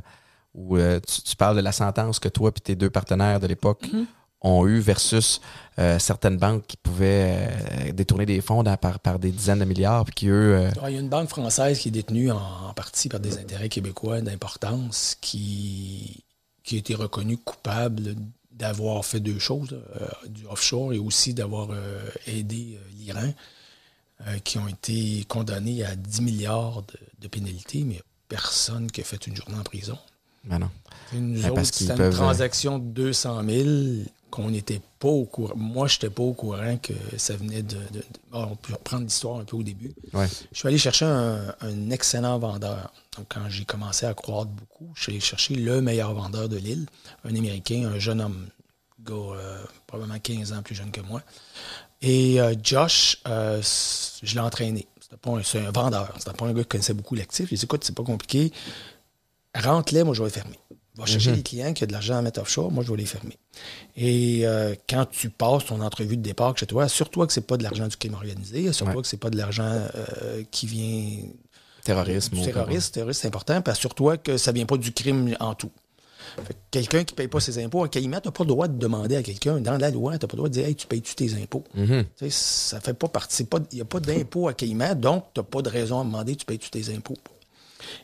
où 0.53 0.77
euh, 0.77 0.99
tu, 0.99 1.35
parles 1.35 1.55
de 1.55 1.61
la 1.61 1.71
sentence 1.71 2.19
que 2.19 2.27
toi 2.27 2.51
et 2.55 2.59
tes 2.59 2.75
deux 2.75 2.89
partenaires 2.89 3.39
de 3.39 3.47
l'époque 3.47 3.83
mm-hmm. 3.83 4.05
ont 4.41 4.67
eu 4.67 4.79
versus 4.79 5.39
certaines 5.97 6.35
banques 6.35 6.67
qui 6.67 6.75
pouvaient 6.75 7.47
détourner 7.93 8.25
des 8.25 8.41
fonds 8.41 8.65
par, 8.81 8.99
par, 8.99 9.17
des 9.17 9.31
dizaines 9.31 9.59
de 9.59 9.63
milliards. 9.65 10.03
Puis 10.03 10.13
qui, 10.13 10.27
eux, 10.27 10.67
Il 10.87 10.93
y 10.93 10.97
a 10.97 10.99
une 10.99 11.07
banque 11.07 11.29
française 11.29 11.79
qui 11.79 11.87
est 11.87 11.91
détenue 11.91 12.29
en 12.31 12.73
partie 12.75 13.07
par 13.07 13.21
des 13.21 13.37
intérêts 13.37 13.69
québécois 13.69 14.19
d'importance 14.19 15.15
qui 15.21 16.25
qui 16.69 16.75
a 16.75 16.77
été 16.77 16.93
reconnu 16.93 17.35
coupable 17.35 18.15
d'avoir 18.51 19.03
fait 19.03 19.19
deux 19.19 19.39
choses, 19.39 19.81
euh, 19.99 20.07
du 20.27 20.45
offshore 20.45 20.93
et 20.93 20.99
aussi 20.99 21.33
d'avoir 21.33 21.69
euh, 21.71 21.99
aidé 22.27 22.77
euh, 22.77 22.89
l'Iran, 22.99 23.33
qui 24.43 24.57
ont 24.57 24.67
été 24.67 25.23
condamnés 25.29 25.85
à 25.85 25.95
10 25.95 26.21
milliards 26.21 26.83
de, 27.21 27.27
pénalités, 27.29 27.85
mais 27.85 28.01
personne 28.27 28.91
qui 28.91 28.99
a 28.99 29.05
fait 29.05 29.25
une 29.27 29.35
journée 29.35 29.57
en 29.57 29.63
prison. 29.63 29.97
Ben 30.43 30.59
non. 30.59 30.69
Nous 31.13 31.41
ben 31.41 31.51
autres, 31.51 31.63
c'était 31.63 31.93
une 31.93 32.09
transaction 32.11 32.79
de 32.79 32.83
200 32.83 33.43
000 33.45 33.69
qu'on 34.29 34.51
n'était 34.51 34.81
pas 34.99 35.07
au 35.07 35.23
courant. 35.23 35.53
Moi, 35.55 35.87
je 35.87 35.95
n'étais 35.95 36.09
pas 36.09 36.23
au 36.23 36.33
courant 36.33 36.77
que 36.77 36.93
ça 37.15 37.37
venait 37.37 37.63
de. 37.63 37.77
on 38.33 38.57
peut 38.57 38.73
reprendre 38.73 39.03
l'histoire 39.03 39.39
un 39.39 39.45
peu 39.45 39.55
au 39.55 39.63
début. 39.63 39.93
Je 40.13 40.27
suis 40.51 40.67
allé 40.67 40.77
chercher 40.77 41.05
un, 41.05 41.89
excellent 41.89 42.37
vendeur. 42.39 42.91
Quand 43.27 43.49
j'ai 43.49 43.65
commencé 43.65 44.05
à 44.05 44.13
croître 44.13 44.51
beaucoup, 44.51 44.91
je 44.95 45.03
suis 45.03 45.11
allé 45.11 45.19
chercher 45.19 45.55
le 45.55 45.81
meilleur 45.81 46.13
vendeur 46.13 46.47
de 46.49 46.57
l'île, 46.57 46.85
un 47.23 47.35
Américain, 47.35 47.89
un 47.93 47.99
jeune 47.99 48.21
homme, 48.21 48.47
gars 49.03 49.13
euh, 49.13 49.63
probablement 49.87 50.19
15 50.19 50.53
ans 50.53 50.61
plus 50.61 50.75
jeune 50.75 50.91
que 50.91 51.01
moi. 51.01 51.21
Et 52.01 52.39
euh, 52.39 52.53
Josh, 52.61 53.17
euh, 53.27 53.61
je 54.23 54.33
l'ai 54.33 54.39
entraîné. 54.39 54.87
C'est 55.43 55.59
un, 55.59 55.71
vendeur. 55.71 56.13
C'était 56.17 56.33
pas 56.33 56.45
un 56.45 56.53
gars 56.53 56.61
qui 56.61 56.69
connaissait 56.69 56.93
beaucoup 56.93 57.15
l'actif. 57.15 57.45
Je 57.45 57.49
lui 57.49 57.55
ai 57.55 57.57
dit, 57.57 57.65
écoute, 57.65 57.83
c'est 57.83 57.95
pas 57.95 58.03
compliqué. 58.03 58.51
Rentre-les, 59.55 60.03
moi, 60.03 60.13
je 60.13 60.23
vais 60.23 60.29
fermer 60.29 60.59
va 60.97 61.05
chercher 61.05 61.29
mhm. 61.29 61.37
des 61.37 61.43
clients 61.43 61.73
qui 61.73 61.83
ont 61.85 61.87
de 61.87 61.93
l'argent 61.93 62.17
à 62.17 62.21
mettre 62.21 62.41
offshore, 62.41 62.71
moi, 62.71 62.83
je 62.83 62.91
vais 62.91 62.97
les 62.97 63.05
fermer. 63.05 63.37
Et 63.95 64.41
euh, 64.43 64.75
quand 64.89 65.05
tu 65.09 65.29
passes 65.29 65.65
ton 65.65 65.79
entrevue 65.81 66.17
de 66.17 66.21
départ 66.21 66.57
chez 66.57 66.65
toi, 66.65 66.83
assure-toi 66.83 67.25
que 67.25 67.31
ce 67.31 67.39
n'est 67.39 67.45
pas 67.45 67.55
de 67.55 67.63
l'argent 67.63 67.87
du 67.87 67.95
crime 67.95 68.15
organisé, 68.15 68.67
assure-toi 68.67 69.01
que 69.01 69.07
ce 69.07 69.15
n'est 69.15 69.19
pas 69.19 69.29
de 69.29 69.37
l'argent 69.37 69.87
qui 70.51 70.67
vient. 70.67 71.29
Terrorisme. 71.93 72.35
Du 72.35 72.41
terroriste, 72.43 72.93
terroriste, 72.93 73.21
c'est 73.21 73.27
important, 73.27 73.61
puis 73.61 73.71
assure-toi 73.71 74.17
que 74.17 74.37
ça 74.37 74.51
ne 74.51 74.57
vient 74.57 74.65
pas 74.65 74.77
du 74.77 74.91
crime 74.91 75.35
en 75.39 75.53
tout. 75.55 75.71
Quelqu'un 76.69 77.03
qui 77.03 77.13
ne 77.13 77.17
paye 77.17 77.27
pas 77.27 77.39
ses 77.39 77.63
impôts, 77.63 77.83
à 77.83 77.89
Caïman, 77.89 78.21
tu 78.21 78.27
n'as 78.27 78.31
pas 78.31 78.43
le 78.43 78.49
droit 78.49 78.67
de 78.67 78.77
demander 78.77 79.15
à 79.15 79.23
quelqu'un, 79.23 79.59
dans 79.59 79.77
la 79.77 79.89
loi, 79.89 80.17
tu 80.17 80.25
n'as 80.25 80.27
pas 80.27 80.33
le 80.33 80.37
droit 80.37 80.49
de 80.49 80.53
dire 80.53 80.65
Hey, 80.65 80.75
tu 80.75 80.85
payes-tu 80.87 81.15
tes 81.15 81.33
impôts? 81.41 81.63
Mhm. 81.73 82.05
Ça 82.29 82.79
fait 82.79 82.93
pas 82.93 83.07
partie. 83.07 83.47
Il 83.71 83.75
n'y 83.75 83.81
a 83.81 83.85
pas 83.85 83.99
d'impôt 83.99 84.47
à 84.47 84.53
Caïman, 84.53 84.93
donc 84.99 85.25
tu 85.33 85.39
n'as 85.39 85.43
pas 85.43 85.61
de 85.61 85.69
raison 85.69 86.01
à 86.01 86.03
demander 86.03 86.35
Tu 86.35 86.45
payes-tu 86.45 86.69
tes 86.69 86.93
impôts? 86.93 87.17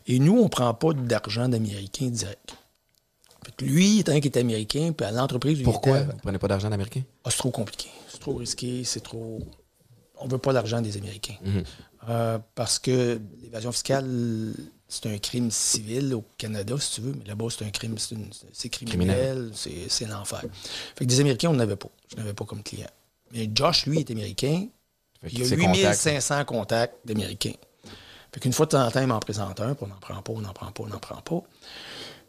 Et 0.08 0.20
nous, 0.20 0.40
on 0.40 0.46
ne 0.46 0.50
prend 0.50 0.74
pas 0.74 0.94
d'argent 0.94 1.48
d'Américains 1.48 2.08
direct 2.08 2.56
lui, 3.62 4.00
étant 4.00 4.16
qu'il 4.16 4.26
est 4.26 4.38
américain, 4.38 4.92
puis 4.96 5.06
à 5.06 5.12
l'entreprise. 5.12 5.62
Pourquoi 5.64 6.02
vous 6.02 6.14
ne 6.14 6.20
prenez 6.20 6.38
pas 6.38 6.48
d'argent 6.48 6.70
d'Américains? 6.70 7.04
Ah, 7.24 7.30
c'est 7.32 7.38
trop 7.38 7.52
compliqué. 7.52 7.90
C'est 8.10 8.20
trop 8.20 8.36
risqué. 8.36 8.84
C'est 8.84 9.02
trop. 9.02 9.40
On 10.18 10.26
ne 10.26 10.32
veut 10.32 10.38
pas 10.38 10.54
d'argent 10.54 10.82
des 10.82 10.98
Américains. 10.98 11.36
Mhm. 11.44 11.64
Euh, 12.10 12.40
parce 12.54 12.80
que 12.80 13.20
l'évasion 13.42 13.72
fiscale, 13.72 14.54
c'est 14.88 15.08
un 15.08 15.18
crime 15.18 15.50
civil 15.50 16.14
au 16.14 16.24
Canada, 16.38 16.76
si 16.80 16.96
tu 16.96 17.02
veux, 17.02 17.14
mais 17.18 17.26
là-bas, 17.26 17.48
c'est 17.50 17.66
un 17.66 17.72
crime, 17.72 17.96
c'est 18.54 18.70
criminel, 18.70 19.52
c'est 19.54 20.06
l'enfer. 20.08 20.44
Fait 20.96 21.06
que 21.06 21.10
des 21.10 21.20
Américains, 21.20 21.50
on 21.50 21.54
n'avait 21.54 21.76
pas. 21.76 21.90
Je 22.12 22.18
n'avais 22.18 22.34
pas 22.34 22.46
comme 22.46 22.64
client. 22.64 22.90
Mais 23.32 23.50
Josh, 23.54 23.86
lui, 23.88 24.00
est 24.00 24.12
américain. 24.12 24.68
Il 25.28 25.42
a 25.42 25.48
8500 25.48 26.46
contacts 26.46 26.96
d'Américains. 27.06 27.54
Fait 28.32 28.40
qu'une 28.40 28.54
fois 28.54 28.66
de 28.66 28.72
temps 28.72 28.86
en 28.86 28.92
temps, 28.92 29.02
il 29.02 29.08
m'en 29.08 29.20
présente 29.20 29.60
un, 29.62 29.74
puis 29.74 29.86
on 29.86 29.88
n'en 29.88 30.00
prend 30.00 30.22
pas, 30.22 30.34
on 30.34 30.42
n'en 30.42 30.54
prend 30.54 30.72
pas, 30.72 30.84
on 30.84 30.88
n'en 30.88 31.00
prend 31.00 31.22
pas. 31.22 31.42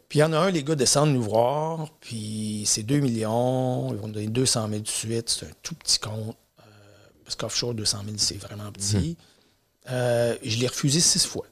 Puis 0.09 0.19
il 0.19 0.21
y 0.21 0.23
en 0.23 0.31
a 0.31 0.39
un, 0.39 0.51
les 0.51 0.63
gars 0.63 0.75
descendent 0.75 1.11
nous 1.11 1.21
voir, 1.21 1.89
puis 1.99 2.63
c'est 2.65 2.83
2 2.83 2.99
millions, 2.99 3.89
ils 3.91 3.97
vont 3.97 4.07
nous 4.07 4.13
donner 4.13 4.27
200 4.27 4.69
000 4.69 4.81
de 4.81 4.87
suite, 4.87 5.29
c'est 5.29 5.45
un 5.45 5.51
tout 5.61 5.75
petit 5.75 5.99
compte. 5.99 6.37
Euh, 6.59 6.63
parce 7.25 7.35
qu'offshore 7.35 7.73
200 7.73 7.99
000, 8.05 8.15
c'est 8.17 8.37
vraiment 8.37 8.71
petit. 8.71 9.17
Euh, 9.89 10.35
je 10.43 10.57
l'ai 10.57 10.67
refusé 10.67 10.99
six 10.99 11.25
fois. 11.25 11.45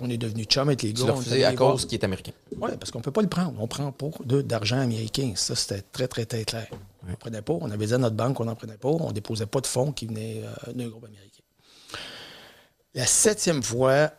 On 0.00 0.08
est 0.08 0.16
devenu 0.16 0.44
chum 0.44 0.68
avec 0.68 0.82
les 0.82 0.92
Tu 0.94 1.04
gars. 1.04 1.12
refusé 1.12 1.44
à 1.44 1.52
cause 1.54 1.84
qu'il 1.86 1.98
est 2.00 2.04
américain. 2.04 2.32
Oui, 2.58 2.70
parce 2.80 2.90
qu'on 2.90 2.98
ne 2.98 3.04
peut 3.04 3.10
pas 3.12 3.20
le 3.22 3.28
prendre. 3.28 3.54
On 3.60 3.68
prend 3.68 3.92
pas 3.92 4.08
de- 4.24 4.40
d'argent 4.42 4.78
américain. 4.80 5.32
Ça, 5.36 5.54
c'était 5.54 5.82
très, 5.82 6.08
très, 6.08 6.24
très 6.24 6.44
clair. 6.44 6.66
On 7.06 7.10
ne 7.10 7.14
prenait 7.16 7.42
pas. 7.42 7.52
On 7.60 7.70
avait 7.70 7.86
dit 7.86 7.94
à 7.94 7.98
notre 7.98 8.16
banque 8.16 8.36
qu'on 8.36 8.46
n'en 8.46 8.54
prenait 8.54 8.78
pas. 8.78 8.88
On 8.88 9.08
ne 9.08 9.12
déposait 9.12 9.46
pas 9.46 9.60
de 9.60 9.66
fonds 9.66 9.92
qui 9.92 10.06
venaient 10.06 10.42
euh, 10.68 10.72
d'un 10.72 10.88
groupe 10.88 11.04
américain. 11.04 11.42
La 12.94 13.06
septième 13.06 13.62
fois, 13.62 14.10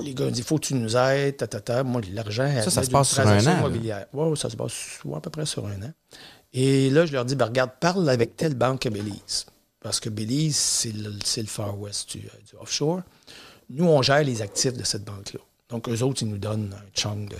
les 0.00 0.14
gars 0.14 0.24
ont 0.26 0.30
dit 0.30 0.40
il 0.40 0.44
faut 0.44 0.56
que 0.58 0.66
tu 0.66 0.74
nous 0.74 0.96
aides. 0.96 1.36
Ta, 1.36 1.46
ta, 1.48 1.60
ta. 1.60 1.82
Moi, 1.82 2.00
l'argent. 2.12 2.48
Ça, 2.62 2.70
ça 2.70 2.82
se 2.84 2.90
passe 2.90 3.10
sur 3.14 3.26
un 3.26 3.46
an. 3.46 3.68
Oui, 4.12 4.36
ça 4.38 4.48
se 4.48 4.56
passe 4.56 5.00
à 5.14 5.20
peu 5.20 5.30
près 5.30 5.44
sur 5.46 5.66
un 5.66 5.82
an. 5.82 5.92
Et 6.52 6.88
là, 6.90 7.04
je 7.04 7.12
leur 7.12 7.24
dis 7.24 7.34
ben, 7.34 7.46
regarde, 7.46 7.72
parle 7.80 8.08
avec 8.08 8.36
telle 8.36 8.54
banque 8.54 8.86
à 8.86 8.90
Belize. 8.90 9.46
Parce 9.82 9.98
que 10.00 10.08
Belize, 10.08 10.56
c'est 10.56 10.92
le, 10.92 11.12
Far 11.46 11.78
West 11.78 12.10
du, 12.16 12.18
euh, 12.26 12.30
du 12.48 12.56
offshore. 12.60 13.00
Nous, 13.70 13.84
on 13.86 14.02
gère 14.02 14.22
les 14.22 14.42
actifs 14.42 14.74
de 14.74 14.84
cette 14.84 15.04
banque-là. 15.04 15.40
Donc, 15.68 15.88
eux 15.88 16.02
autres, 16.02 16.22
ils 16.22 16.28
nous 16.28 16.38
donnent 16.38 16.74
un 16.74 16.98
chunk 17.00 17.30
de 17.30 17.36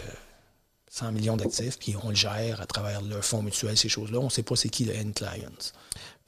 100 0.91 1.13
millions 1.13 1.37
d'actifs, 1.37 1.79
puis 1.79 1.95
on 2.03 2.09
le 2.11 2.15
gère 2.15 2.61
à 2.61 2.67
travers 2.67 3.01
leur 3.03 3.25
fonds 3.25 3.43
mutuel, 3.43 3.77
ces 3.77 3.89
choses-là. 3.89 4.19
On 4.19 4.25
ne 4.25 4.31
sait 4.31 4.43
pas 4.43 4.57
c'est 4.57 4.69
qui 4.69 4.85
le 4.85 4.95
end 4.95 5.13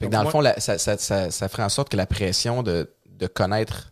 Donc, 0.01 0.09
dans 0.11 0.23
le 0.23 0.29
fond, 0.29 0.41
la- 0.41 0.59
ça, 0.59 0.77
ça- 0.77 0.97
ça- 0.97 1.31
ça 1.31 1.49
ferait 1.49 1.63
en 1.63 1.69
sorte 1.69 1.89
que 1.89 1.97
la 1.97 2.05
pression 2.07 2.63
de, 2.63 2.89
de 3.09 3.27
connaître 3.27 3.91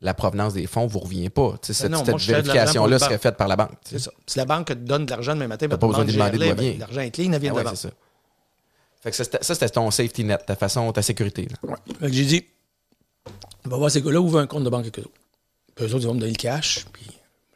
la 0.00 0.14
provenance 0.14 0.54
des 0.54 0.66
fonds 0.66 0.86
vous 0.86 1.00
revient 1.00 1.28
pas. 1.28 1.56
Cette 1.62 1.82
Ben 1.82 1.88
non, 1.98 2.04
cette 2.04 2.14
de 2.16 2.20
vérification-là 2.22 2.98
serait 2.98 3.18
faite 3.18 3.36
par 3.36 3.48
la 3.48 3.56
banque. 3.56 3.72
C'est 3.84 3.98
ça. 3.98 4.10
Si 4.26 4.38
la 4.38 4.46
banque 4.46 4.68
te 4.68 4.72
donne 4.72 5.04
de 5.04 5.10
l'argent 5.10 5.34
demain 5.34 5.48
matin, 5.48 5.66
T'as 5.68 5.76
pas 5.76 5.86
besoin 5.86 6.04
de 6.06 6.12
demander 6.12 6.38
elle 6.46 6.58
vient. 6.58 6.76
L'argent 6.78 7.00
est 7.02 7.10
clean, 7.10 7.32
il 7.32 7.38
vient 7.38 7.50
Ah 7.50 7.54
de 7.54 7.58
ouais, 7.58 7.64
la 7.64 7.74
c'est 7.76 7.88
banque. 7.88 7.96
Ça. 9.02 9.10
Fait 9.24 9.38
que 9.38 9.44
ça, 9.44 9.54
c'était 9.54 9.68
ton 9.68 9.90
safety 9.90 10.24
net, 10.24 10.44
ta 10.46 10.56
façon, 10.56 10.90
ta 10.92 11.02
sécurité. 11.02 11.48
là. 11.50 11.76
Fait 12.00 12.06
que 12.06 12.12
j'ai 12.12 12.24
dit, 12.24 12.44
on 13.64 13.68
va 13.70 13.76
voir 13.76 13.90
ces 13.90 14.02
gars-là, 14.02 14.20
ouvre 14.20 14.38
un 14.40 14.46
compte 14.46 14.64
de 14.64 14.70
banque 14.70 14.82
avec 14.82 14.98
eux 14.98 15.02
autres. 15.02 15.10
Puis 15.74 15.84
eux 15.86 15.94
autres, 15.94 16.04
ils 16.04 16.06
vont 16.08 16.14
me 16.14 16.20
donner 16.20 16.32
le 16.32 16.36
cash, 16.38 16.84
puis 16.92 17.06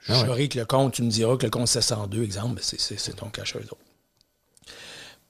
je 0.00 0.12
Ah 0.12 0.30
ouais. 0.30 0.48
que 0.48 0.58
le 0.58 0.64
compte, 0.66 0.94
tu 0.94 1.02
me 1.02 1.10
diras 1.10 1.36
que 1.36 1.44
le 1.44 1.50
compte 1.50 1.68
702, 1.68 2.22
exemple, 2.22 2.60
c'est 2.62 3.16
ton 3.16 3.28
cash 3.30 3.56
à 3.56 3.58
eux 3.58 3.64
autres. 3.64 3.76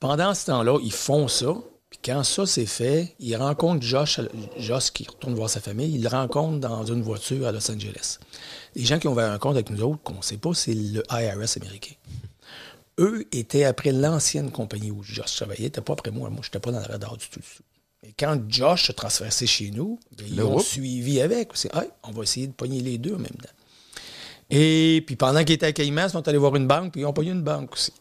Pendant 0.00 0.34
ce 0.34 0.46
temps-là, 0.46 0.78
ils 0.82 0.92
font 0.92 1.28
ça, 1.28 1.54
puis 1.90 1.98
quand 2.04 2.22
ça 2.24 2.46
c'est 2.46 2.66
fait, 2.66 3.14
ils 3.20 3.36
rencontrent 3.36 3.82
Josh, 3.82 4.20
Josh 4.58 4.90
qui 4.90 5.06
retourne 5.08 5.34
voir 5.34 5.48
sa 5.48 5.60
famille, 5.60 5.94
ils 5.94 6.02
le 6.02 6.08
rencontrent 6.08 6.58
dans 6.58 6.84
une 6.84 7.02
voiture 7.02 7.46
à 7.46 7.52
Los 7.52 7.70
Angeles. 7.70 8.18
Les 8.74 8.84
gens 8.84 8.98
qui 8.98 9.06
ont 9.08 9.12
ouvert 9.12 9.30
un 9.30 9.38
compte 9.38 9.54
avec 9.54 9.70
nous 9.70 9.82
autres, 9.82 10.02
qu'on 10.02 10.14
ne 10.16 10.22
sait 10.22 10.36
pas, 10.36 10.52
c'est 10.54 10.74
le 10.74 11.02
IRS 11.10 11.56
américain. 11.56 11.94
Eux 12.99 13.26
étaient 13.32 13.64
après 13.64 13.92
l'ancienne 13.92 14.51
compagnie 14.51 14.90
où 14.90 15.03
Josh 15.03 15.36
travaillait, 15.36 15.66
ils 15.74 15.82
pas 15.82 15.92
après 15.95 16.11
moi. 16.11 16.30
Moi, 16.30 16.40
je 16.42 16.49
n'étais 16.49 16.61
pas 16.61 16.70
dans 16.70 16.80
le 16.80 16.86
radar 16.86 17.16
du 17.16 17.28
tout. 17.28 17.40
Et 18.07 18.12
quand 18.18 18.38
Josh 18.49 18.86
se 18.86 18.92
transféré 18.92 19.30
chez 19.30 19.70
nous, 19.70 19.99
ben, 20.16 20.26
ils 20.28 20.42
ont 20.42 20.59
suivi 20.59 21.20
avec. 21.20 21.51
C'est, 21.55 21.74
Hey, 21.74 21.88
on 22.05 22.12
va 22.12 22.22
essayer 22.22 22.47
de 22.47 22.53
pogner 22.53 22.80
les 22.80 22.99
deux 22.99 23.14
en 23.14 23.18
même 23.18 23.26
temps. 23.28 23.49
Et 24.51 25.03
puis 25.07 25.16
pendant 25.16 25.42
qu'ils 25.42 25.55
étaient 25.55 25.66
à 25.66 25.72
Caïman, 25.72 26.07
ils 26.09 26.12
sont 26.12 26.28
allés 26.28 26.38
voir 26.38 26.55
une 26.55 26.66
banque, 26.66 26.92
puis 26.92 27.01
ils 27.01 27.07
ont 27.07 27.12
pogné 27.12 27.30
une 27.30 27.42
banque 27.42 27.72
aussi. 27.72 27.92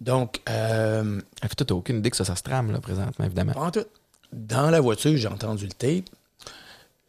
Donc, 0.00 0.40
euh, 0.48 1.20
Fait 1.40 1.48
que 1.48 1.54
toi, 1.54 1.66
t'as 1.66 1.74
aucune 1.74 1.98
idée 1.98 2.10
que 2.10 2.16
ça, 2.16 2.24
ça 2.24 2.36
se 2.36 2.42
trame, 2.42 2.72
là, 2.72 2.80
présentement, 2.80 3.24
évidemment. 3.24 3.52
en 3.56 3.70
tout. 3.70 3.84
Dans 4.32 4.70
la 4.70 4.80
voiture, 4.80 5.16
j'ai 5.16 5.28
entendu 5.28 5.64
le 5.64 5.72
tape. 5.72 6.04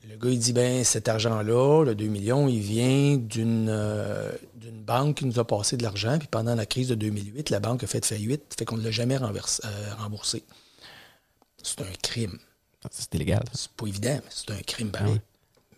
Le 0.10 0.16
gars, 0.16 0.30
il 0.32 0.40
dit 0.40 0.54
ben 0.54 0.84
cet 0.84 1.08
argent-là, 1.08 1.84
le 1.84 1.94
2 1.94 2.06
millions, 2.06 2.48
il 2.48 2.62
vient 2.62 3.18
d'une 3.18 3.68
euh, 3.70 4.32
d'une 4.70 4.84
banque 4.84 5.18
qui 5.18 5.26
nous 5.26 5.40
a 5.40 5.46
passé 5.46 5.78
de 5.78 5.84
l'argent. 5.84 6.18
Puis 6.20 6.28
pendant 6.30 6.56
la 6.56 6.66
crise 6.66 6.88
de 6.90 6.96
2008, 6.96 7.50
la 7.50 7.60
banque 7.60 7.84
a 7.84 7.88
fait 7.88 8.06
faillite, 8.06 8.56
fait 8.58 8.66
qu'on 8.66 8.78
ne 8.78 8.84
l'a 8.84 8.92
jamais 8.92 9.18
renversé- 9.18 9.62
euh, 9.66 9.94
remboursé. 9.98 10.44
C'est 11.64 11.82
un 11.82 11.92
crime. 12.02 12.38
C'est 12.92 13.14
illégal. 13.16 13.44
C'est 13.54 13.70
pas 13.72 13.88
évident, 13.88 14.16
mais 14.24 14.30
c'est 14.30 14.52
un 14.52 14.62
crime 14.62 14.92
pareil. 14.92 15.08
Ah 15.10 15.14
oui. 15.16 15.20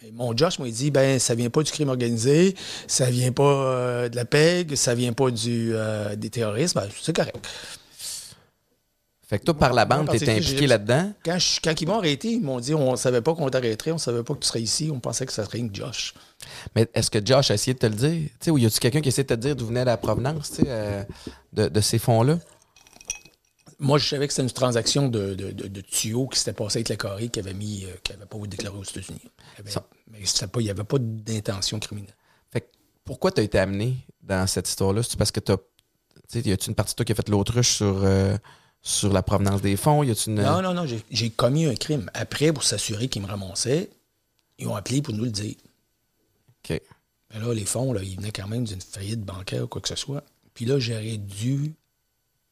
Mais 0.03 0.11
mon 0.11 0.35
Josh 0.35 0.59
m'a 0.59 0.69
dit 0.69 0.89
ben 0.91 1.19
ça 1.19 1.35
vient 1.35 1.49
pas 1.49 1.61
du 1.63 1.71
crime 1.71 1.89
organisé, 1.89 2.55
ça 2.87 3.09
vient 3.09 3.31
pas 3.31 3.43
euh, 3.43 4.09
de 4.09 4.15
la 4.15 4.25
PEG, 4.25 4.75
ça 4.75 4.93
vient 4.95 5.13
pas 5.13 5.29
du, 5.31 5.71
euh, 5.73 6.15
des 6.15 6.29
terroristes. 6.29 6.75
Ben, 6.75 6.87
c'est 7.01 7.15
correct. 7.15 7.37
Fait 9.31 9.39
que 9.39 9.45
toi, 9.45 9.53
par 9.53 9.71
la 9.71 9.85
bande, 9.85 10.09
que 10.09 10.29
impliqué 10.29 10.67
là-dedans? 10.67 11.13
Quand, 11.23 11.39
je- 11.39 11.61
quand 11.63 11.79
ils 11.79 11.87
m'ont 11.87 11.99
arrêté, 11.99 12.33
ils 12.33 12.41
m'ont 12.41 12.59
dit 12.59 12.73
on 12.75 12.97
savait 12.97 13.21
pas 13.21 13.33
qu'on 13.33 13.49
t'arrêterait, 13.49 13.93
on 13.93 13.97
savait 13.97 14.23
pas 14.23 14.33
que 14.33 14.39
tu 14.39 14.47
serais 14.47 14.61
ici, 14.61 14.91
on 14.93 14.99
pensait 14.99 15.25
que 15.25 15.31
ça 15.31 15.45
serait 15.45 15.59
une 15.59 15.73
Josh. 15.73 16.13
Mais 16.75 16.89
est-ce 16.93 17.09
que 17.09 17.25
Josh 17.25 17.49
a 17.49 17.53
essayé 17.53 17.73
de 17.73 17.79
te 17.79 17.85
le 17.85 17.95
dire? 17.95 18.29
Tu 18.41 18.49
ou 18.51 18.57
y 18.57 18.65
a-tu 18.65 18.81
quelqu'un 18.81 18.99
qui 18.99 19.07
essaie 19.07 19.23
de 19.23 19.29
te 19.29 19.39
dire 19.39 19.55
d'où 19.55 19.67
venait 19.67 19.85
la 19.85 19.95
provenance 19.95 20.51
tu 20.51 20.63
euh, 20.67 21.01
de, 21.53 21.69
de 21.69 21.79
ces 21.79 21.97
fonds-là? 21.97 22.39
Moi, 23.79 23.99
je 23.99 24.09
savais 24.09 24.27
que 24.27 24.33
c'était 24.33 24.43
une 24.43 24.51
transaction 24.51 25.07
de, 25.07 25.33
de, 25.33 25.51
de, 25.51 25.67
de 25.69 25.81
tuyaux 25.81 26.27
qui 26.27 26.37
s'était 26.37 26.51
passé 26.51 26.79
avec 26.79 26.89
la 26.89 26.97
Corée 26.97 27.29
qui 27.29 27.39
avait 27.39 27.53
mis, 27.53 27.85
euh, 27.85 27.95
qui 28.03 28.11
avait 28.11 28.25
pas 28.25 28.37
déclaré 28.45 28.77
aux 28.77 28.83
États-Unis. 28.83 29.21
Mais 29.63 30.19
il 30.19 30.63
n'y 30.63 30.69
avait 30.69 30.83
pas 30.83 30.97
d'intention 30.99 31.79
criminelle. 31.79 32.13
Fait 32.51 32.59
que 32.59 32.67
pourquoi 33.05 33.31
t'as 33.31 33.43
été 33.43 33.57
amené 33.57 33.95
dans 34.21 34.45
cette 34.45 34.67
histoire-là? 34.67 35.03
C'est 35.03 35.17
parce 35.17 35.31
que. 35.31 35.39
Tu 35.39 35.53
sais, 36.27 36.41
y 36.41 36.51
a-tu 36.51 36.67
une 36.67 36.75
partie 36.75 36.91
de 36.93 36.97
toi 36.97 37.05
qui 37.05 37.13
a 37.13 37.15
fait 37.15 37.29
l'autruche 37.29 37.77
sur, 37.77 38.01
euh, 38.03 38.37
sur 38.81 39.11
la 39.13 39.21
provenance 39.23 39.61
des 39.61 39.75
fonds? 39.77 40.03
Y 40.03 40.11
a-tu 40.11 40.29
une. 40.29 40.41
Non, 40.41 40.61
non, 40.61 40.73
non, 40.73 40.85
j'ai- 41.11 41.29
commis 41.29 41.65
un 41.65 41.75
crime. 41.75 42.09
Après, 42.13 42.51
pour 42.51 42.63
s'assurer 42.63 43.07
qu'ils 43.07 43.21
me 43.21 43.27
ramassaient, 43.27 43.89
ils 44.57 44.67
ont 44.67 44.75
appelé 44.75 45.01
pour 45.01 45.13
nous 45.13 45.25
le 45.25 45.31
dire. 45.31 45.55
OK. 46.63 46.81
Mais 47.33 47.39
là, 47.39 47.53
les 47.53 47.65
fonds, 47.65 47.93
là, 47.93 48.01
ils 48.03 48.17
venaient 48.17 48.31
quand 48.31 48.47
même 48.47 48.65
d'une 48.65 48.81
faillite 48.81 49.21
bancaire 49.21 49.63
ou 49.63 49.67
quoi 49.67 49.81
que 49.81 49.87
ce 49.87 49.95
soit. 49.95 50.23
Puis 50.53 50.65
là, 50.65 50.79
j'aurais 50.79 51.17
dû 51.17 51.73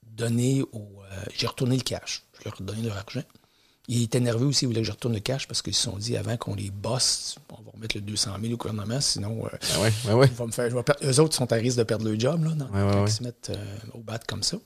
donner 0.05 0.61
au. 0.71 0.87
euh, 1.11 1.23
j'ai 1.35 1.47
retourné 1.47 1.75
le 1.77 1.83
cash. 1.83 2.23
Je 2.39 2.45
leur 2.45 2.59
ai 2.59 2.63
donné 2.63 2.81
leur 2.83 2.97
argent. 2.97 3.23
Ils 3.87 4.03
étaient 4.03 4.19
nerveux 4.19 4.45
aussi, 4.45 4.65
ils 4.65 4.67
voulaient 4.67 4.81
que 4.81 4.85
je 4.87 4.91
retourne 4.91 5.15
le 5.15 5.19
cash 5.19 5.47
parce 5.47 5.63
qu'ils 5.63 5.73
se 5.73 5.81
sont 5.81 5.97
dit 5.97 6.15
avant 6.15 6.37
qu'on 6.37 6.53
les 6.53 6.69
bosse, 6.69 7.37
on 7.51 7.61
va 7.63 7.71
remettre 7.73 7.97
le 7.97 8.01
200 8.01 8.31
000 8.39 8.53
au 8.53 8.57
gouvernement, 8.57 9.01
sinon. 9.01 9.45
euh, 9.47 9.49
Ah 9.73 9.81
ouais, 9.81 9.91
ouais, 10.05 10.13
ouais. 10.13 10.29
me 10.45 10.51
faire, 10.51 10.69
je 10.69 10.75
vais 10.75 10.83
perdre- 10.83 11.03
eux 11.03 11.19
autres 11.19 11.35
sont 11.35 11.51
à 11.51 11.55
risque 11.55 11.77
de 11.79 11.83
perdre 11.83 12.07
leur 12.07 12.19
job 12.19 12.43
là, 12.43 12.51
ouais, 12.51 12.57
quand 12.71 13.01
ouais. 13.03 13.09
ils 13.09 13.11
se 13.11 13.23
mettent 13.23 13.49
euh, 13.49 13.77
au 13.95 13.99
bat 13.99 14.19
comme 14.27 14.43
ça. 14.43 14.57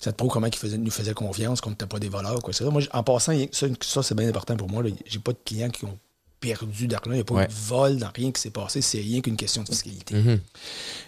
Ça 0.00 0.12
te 0.12 0.16
prouve 0.16 0.30
comment 0.30 0.46
ils 0.46 0.80
nous 0.82 0.90
faisaient 0.90 1.14
confiance, 1.14 1.60
qu'on 1.60 1.70
n'était 1.70 1.86
pas 1.86 1.98
des 1.98 2.08
voleurs. 2.08 2.40
Quoi, 2.42 2.52
ça. 2.52 2.64
Moi, 2.70 2.82
en 2.92 3.02
passant, 3.02 3.32
ça, 3.52 3.66
ça, 3.80 4.02
c'est 4.02 4.14
bien 4.14 4.28
important 4.28 4.56
pour 4.56 4.68
moi. 4.70 4.82
J'ai 5.06 5.18
pas 5.18 5.32
de 5.32 5.38
clients 5.44 5.70
qui 5.70 5.84
ont 5.86 5.98
perdu 6.40 6.86
d'argent. 6.86 7.10
Il 7.10 7.14
n'y 7.14 7.20
a 7.20 7.24
pas 7.24 7.34
Ouais. 7.34 7.44
eu 7.44 7.48
de 7.48 7.52
vol 7.52 7.96
dans 7.98 8.10
rien 8.14 8.30
qui 8.30 8.40
s'est 8.40 8.50
passé. 8.50 8.80
C'est 8.80 9.00
rien 9.00 9.20
qu'une 9.20 9.36
question 9.36 9.62
de 9.64 9.68
fiscalité. 9.68 10.14
Mhm. 10.14 10.40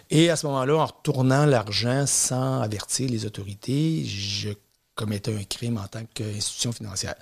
Et 0.09 0.29
à 0.29 0.35
ce 0.35 0.45
moment-là, 0.47 0.75
en 0.75 0.85
retournant 0.85 1.45
l'argent 1.45 2.05
sans 2.05 2.59
avertir 2.61 3.09
les 3.09 3.25
autorités, 3.25 4.03
je 4.05 4.49
commettais 4.93 5.33
un 5.33 5.43
crime 5.45 5.77
en 5.77 5.87
tant 5.87 6.03
qu'institution 6.13 6.73
financière. 6.73 7.15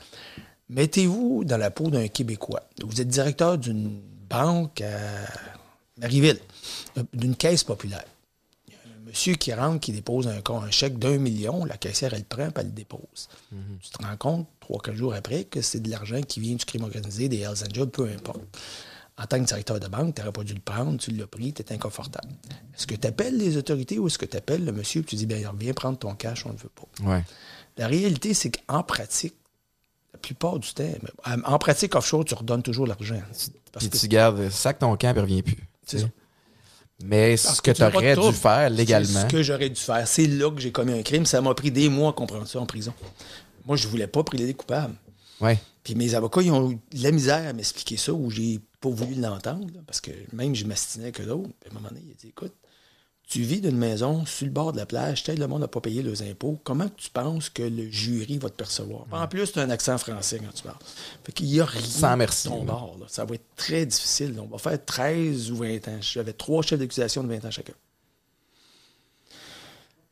Mettez-vous 0.70 1.44
dans 1.46 1.58
la 1.58 1.70
peau 1.72 1.90
d'un 1.90 2.08
Québécois. 2.08 2.62
Vous 2.84 3.00
êtes 3.00 3.08
directeur 3.08 3.58
d'une 3.60 4.02
banque 4.30 4.82
à 4.82 4.98
Marieville, 6.00 6.40
euh, 6.98 7.04
d'une 7.14 7.36
caisse 7.36 7.64
populaire. 7.64 8.06
Monsieur 9.10 9.34
qui 9.36 9.54
rentre, 9.54 9.80
qui 9.80 9.92
dépose 9.92 10.28
un, 10.28 10.72
chèque 10.72 11.00
d'un 11.00 11.18
million, 11.18 11.66
la 11.66 11.78
caissière, 11.78 12.14
elle 12.14 12.20
le 12.20 12.26
prend, 12.26 12.52
puis 12.52 12.54
elle 12.58 12.68
le 12.68 12.72
dépose. 12.72 13.28
Tu 13.82 13.90
te 13.90 14.04
rends 14.04 14.18
compte, 14.18 14.48
trois, 14.60 14.80
quatre 14.80 14.96
jours 14.96 15.14
après, 15.14 15.46
que 15.46 15.62
c'est 15.62 15.80
de 15.80 15.90
l'argent 15.90 16.22
qui 16.22 16.40
vient 16.40 16.56
du 16.56 16.66
crime 16.66 16.84
organisé, 16.84 17.28
des 17.28 17.40
Hells 17.40 17.64
Angels, 17.68 17.90
peu 17.90 18.08
importe. 18.08 18.42
En 19.18 19.26
tant 19.26 19.40
que 19.40 19.46
directeur 19.46 19.80
de 19.80 19.88
banque, 19.88 20.16
tu 20.16 20.22
n'aurais 20.22 20.32
pas 20.32 20.44
dû 20.44 20.54
le 20.54 20.62
prendre, 20.62 20.98
tu 20.98 21.12
l'as 21.12 21.28
pris, 21.28 21.52
tu 21.52 21.62
es 21.62 21.74
inconfortable. 21.74 22.30
Est-ce 22.74 22.88
que 22.88 22.96
tu 22.96 23.06
appelles 23.06 23.38
les 23.38 23.58
autorités 23.58 24.00
ou 24.00 24.08
est-ce 24.08 24.18
que 24.18 24.26
tu 24.26 24.38
appelles 24.38 24.64
le 24.64 24.72
monsieur 24.72 25.02
et 25.02 25.04
tu 25.04 25.16
dis, 25.16 25.26
bien, 25.26 25.52
viens 25.60 25.74
prendre 25.74 25.98
ton 25.98 26.16
cash, 26.16 26.46
on 26.46 26.54
ne 26.54 26.58
veut 26.58 26.70
pas? 26.70 27.10
Ouais. 27.10 27.26
La 27.78 27.88
réalité, 27.88 28.34
c'est 28.34 28.52
qu'en 28.52 28.82
pratique, 28.84 29.36
la 30.14 30.20
plupart 30.20 30.60
du 30.60 30.74
temps, 30.74 30.84
mais 31.04 31.32
en 31.44 31.58
pratique 31.58 31.96
offshore, 31.96 32.26
tu 32.26 32.34
redonnes 32.34 32.64
toujours 32.64 32.88
l'argent. 32.88 33.22
Parce 33.72 33.88
que 33.88 33.98
tu 33.98 34.08
gardes, 34.08 34.50
sac 34.50 34.80
ton 34.80 34.96
camp 34.96 35.16
et 35.16 35.20
reviens 35.20 35.42
plus. 35.42 35.68
C'est 35.86 36.00
ça. 36.00 36.08
Mais 37.04 37.36
Parce 37.42 37.58
ce 37.58 37.62
que, 37.62 37.72
tu 37.72 37.78
tu 37.78 37.84
aurais 37.84 38.16
dû 38.16 38.34
faire 38.34 38.70
légalement. 38.70 39.22
ce 39.22 39.26
que 39.28 39.42
j'aurais 39.42 39.70
dû 39.70 39.80
faire. 39.80 40.08
C'est 40.08 40.28
là 40.28 40.52
que 40.52 40.60
j'ai 40.60 40.72
commis 40.72 40.94
un 40.94 41.02
crime. 41.02 41.26
Ça 41.26 41.42
m'a 41.42 41.54
pris 41.54 41.72
des 41.72 41.88
mois 41.90 42.10
à 42.10 42.14
comprendre 42.14 42.48
ça 42.48 42.60
en 42.60 42.66
prison. 42.66 42.94
Moi, 43.66 43.78
je 43.78 43.88
voulais 43.88 44.08
pas 44.08 44.24
plaider 44.24 44.54
coupable. 44.54 44.96
Ouais. 45.40 45.58
Puis 45.84 45.96
mes 45.96 46.14
avocats, 46.14 46.42
ils 46.42 46.52
ont 46.52 46.72
eu 46.72 46.80
de 46.94 47.04
la 47.04 47.12
misère 47.12 47.48
à 47.48 47.54
m'expliquer 47.54 47.96
ça, 47.98 48.12
où 48.14 48.30
j'ai 48.30 48.60
pas 48.82 48.90
voulu 48.90 49.16
l'entendre, 49.16 49.68
parce 49.88 50.02
que 50.02 50.12
même 50.34 50.54
je 50.56 50.66
m'astinais 50.66 51.12
que 51.12 51.24
d'autres. 51.24 51.50
À 51.66 51.72
un 51.72 51.74
moment 51.74 51.90
donné, 51.90 52.02
il 52.06 52.12
a 52.12 52.16
dit 52.16 52.28
Écoute, 52.28 52.54
tu 53.30 53.44
vis 53.44 53.62
d'une 53.62 53.78
maison 53.78 54.26
sur 54.26 54.48
le 54.48 54.52
bord 54.52 54.74
de 54.74 54.78
la 54.78 54.88
plage, 54.88 55.24
tel 55.24 55.38
le 55.40 55.48
monde 55.48 55.62
n'a 55.62 55.68
pas 55.68 55.80
payé 55.82 56.02
leurs 56.02 56.24
impôts, 56.24 56.60
comment 56.64 56.90
tu 56.98 57.12
penses 57.12 57.50
que 57.50 57.62
le 57.62 57.88
jury 57.92 58.40
va 58.40 58.50
te 58.50 58.56
percevoir? 58.56 59.06
En 59.12 59.28
plus, 59.28 59.52
tu 59.52 59.60
as 59.60 59.62
un 59.62 59.70
accent 59.70 60.00
français 60.00 60.40
quand 60.44 60.52
tu 60.52 60.64
parles. 60.64 60.76
Fait 61.24 61.32
qu'il 61.32 61.46
n'y 61.46 61.60
a 61.60 61.66
rien 61.66 61.80
Sans 61.82 62.18
merci, 62.18 62.48
de 62.48 62.54
ton 62.54 62.60
là. 62.66 62.72
bord. 62.72 62.98
là. 63.00 63.06
Ça 63.08 63.26
va 63.26 63.36
être 63.36 63.46
très 63.56 63.86
difficile. 63.86 64.36
On 64.42 64.48
va 64.48 64.58
faire 64.58 64.84
13 64.84 65.52
ou 65.52 65.58
20 65.58 65.88
ans. 65.90 65.98
J'avais 66.02 66.34
trois 66.34 66.64
chefs 66.64 66.80
d'accusation 66.80 67.24
de 67.24 67.28
20 67.32 67.46
ans 67.46 67.52
chacun. 67.52 67.74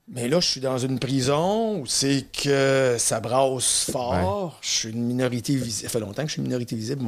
Mais 0.10 0.28
là, 0.30 0.40
je 0.40 0.48
suis 0.48 0.62
dans 0.62 0.78
une 0.78 1.00
prison 1.00 1.80
où 1.82 1.86
c'est 1.86 2.26
que 2.32 2.96
ça 3.00 3.20
brasse 3.20 3.90
fort. 3.92 4.58
Je 4.62 4.70
suis 4.70 4.90
une 4.90 5.04
minorité 5.04 5.56
visible. 5.56 5.88
Ça 5.88 5.90
fait 5.90 6.00
longtemps 6.00 6.22
que 6.22 6.28
je 6.30 6.34
suis 6.34 6.40
une 6.42 6.48
minorité 6.48 6.76
visible. 6.76 7.04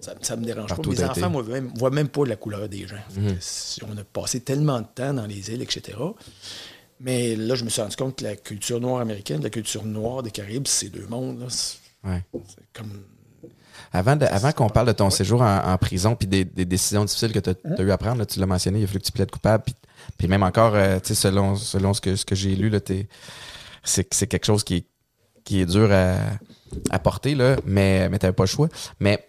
Ça, 0.00 0.14
ça 0.22 0.36
me 0.36 0.44
dérange 0.44 0.68
Partout 0.68 0.90
pas. 0.92 1.02
Mes 1.02 1.04
enfants 1.04 1.28
ne 1.28 1.42
voient 1.42 1.42
même, 1.54 1.72
voient 1.76 1.90
même 1.90 2.08
pas 2.08 2.24
la 2.24 2.36
couleur 2.36 2.68
des 2.68 2.86
gens. 2.86 2.96
Si 3.40 3.80
On 3.84 3.96
a 3.98 4.04
passé 4.04 4.40
tellement 4.40 4.80
de 4.80 4.86
temps 4.94 5.12
dans 5.12 5.26
les 5.26 5.50
îles, 5.50 5.60
etc. 5.62 5.98
Mais 7.00 7.36
là, 7.36 7.54
je 7.56 7.64
me 7.64 7.68
suis 7.68 7.82
rendu 7.82 7.96
compte 7.96 8.16
que 8.16 8.24
la 8.24 8.36
culture 8.36 8.80
noire 8.80 9.00
américaine, 9.00 9.42
la 9.42 9.50
culture 9.50 9.84
noire 9.84 10.22
des 10.22 10.30
Caraïbes, 10.30 10.66
c'est 10.66 10.88
deux 10.88 11.06
mondes. 11.08 11.46
Ouais. 12.04 12.22
Comme. 12.72 13.02
Avant, 13.92 14.18
avant 14.18 14.52
qu'on 14.52 14.70
parle 14.70 14.86
de 14.86 14.92
ton 14.92 15.10
séjour 15.10 15.42
en, 15.42 15.58
en 15.72 15.76
prison 15.76 16.14
puis 16.16 16.26
des, 16.26 16.44
des 16.46 16.64
décisions 16.64 17.04
difficiles 17.04 17.32
que 17.32 17.40
tu 17.40 17.50
Hein? 17.50 17.74
as, 17.76 17.82
eu 17.82 17.90
à 17.90 17.98
prendre, 17.98 18.18
là, 18.18 18.26
tu 18.26 18.40
l'as 18.40 18.46
mentionné, 18.46 18.78
il 18.80 18.84
a 18.84 18.86
fallu 18.86 19.00
que 19.00 19.04
tu 19.04 19.12
plaides 19.12 19.30
coupable. 19.30 19.64
Puis, 20.16 20.28
même 20.28 20.42
encore, 20.42 20.74
euh, 20.74 20.98
tu 21.00 21.08
sais, 21.08 21.14
selon, 21.14 21.56
selon 21.56 21.92
ce 21.92 22.00
que, 22.00 22.16
ce 22.16 22.24
que 22.24 22.34
j'ai 22.34 22.54
lu, 22.56 22.72
c'est 23.84 24.26
quelque 24.26 24.46
chose 24.46 24.64
qui 24.64 24.76
est, 24.76 24.86
qui 25.44 25.60
est 25.60 25.66
dur 25.66 25.92
à, 25.92 26.14
à 26.90 26.98
porter, 26.98 27.34
là, 27.34 27.56
mais, 27.66 28.08
mais 28.08 28.18
tu 28.18 28.24
n'avais 28.24 28.34
pas 28.34 28.44
le 28.44 28.48
choix. 28.48 28.68
Mais 29.00 29.26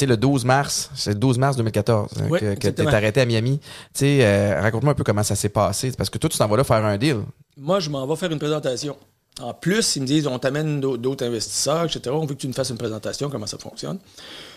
sais, 0.00 0.06
le 0.06 0.16
12 0.16 0.44
mars, 0.44 0.90
c'est 0.94 1.10
le 1.10 1.18
12 1.18 1.38
mars 1.38 1.56
2014 1.56 2.10
hein, 2.18 2.28
que, 2.28 2.34
que 2.34 2.38
tu 2.38 2.46
exactement. 2.52 2.90
arrêté 2.90 3.20
à 3.20 3.24
Miami. 3.26 3.60
Euh, 4.02 4.60
raconte-moi 4.60 4.92
un 4.92 4.94
peu 4.96 5.04
comment 5.04 5.22
ça 5.22 5.36
s'est 5.36 5.48
passé. 5.48 5.92
Parce 5.92 6.10
que 6.10 6.18
toi, 6.18 6.28
tu 6.30 6.38
t'en 6.38 6.48
vas 6.48 6.56
là 6.56 6.64
faire 6.64 6.84
un 6.84 6.96
deal. 6.98 7.18
Moi, 7.56 7.80
je 7.80 7.90
m'en 7.90 8.06
vais 8.06 8.16
faire 8.16 8.30
une 8.30 8.38
présentation. 8.38 8.96
En 9.40 9.52
plus, 9.52 9.96
ils 9.96 10.02
me 10.02 10.06
disent 10.06 10.26
on 10.26 10.38
t'amène 10.38 10.80
d'au- 10.80 10.96
d'autres 10.96 11.24
investisseurs, 11.26 11.84
etc. 11.84 12.10
On 12.10 12.20
veut 12.24 12.34
que 12.34 12.40
tu 12.40 12.46
nous 12.48 12.54
fasses 12.54 12.70
une 12.70 12.78
présentation, 12.78 13.28
comment 13.28 13.46
ça 13.46 13.58
fonctionne. 13.58 13.98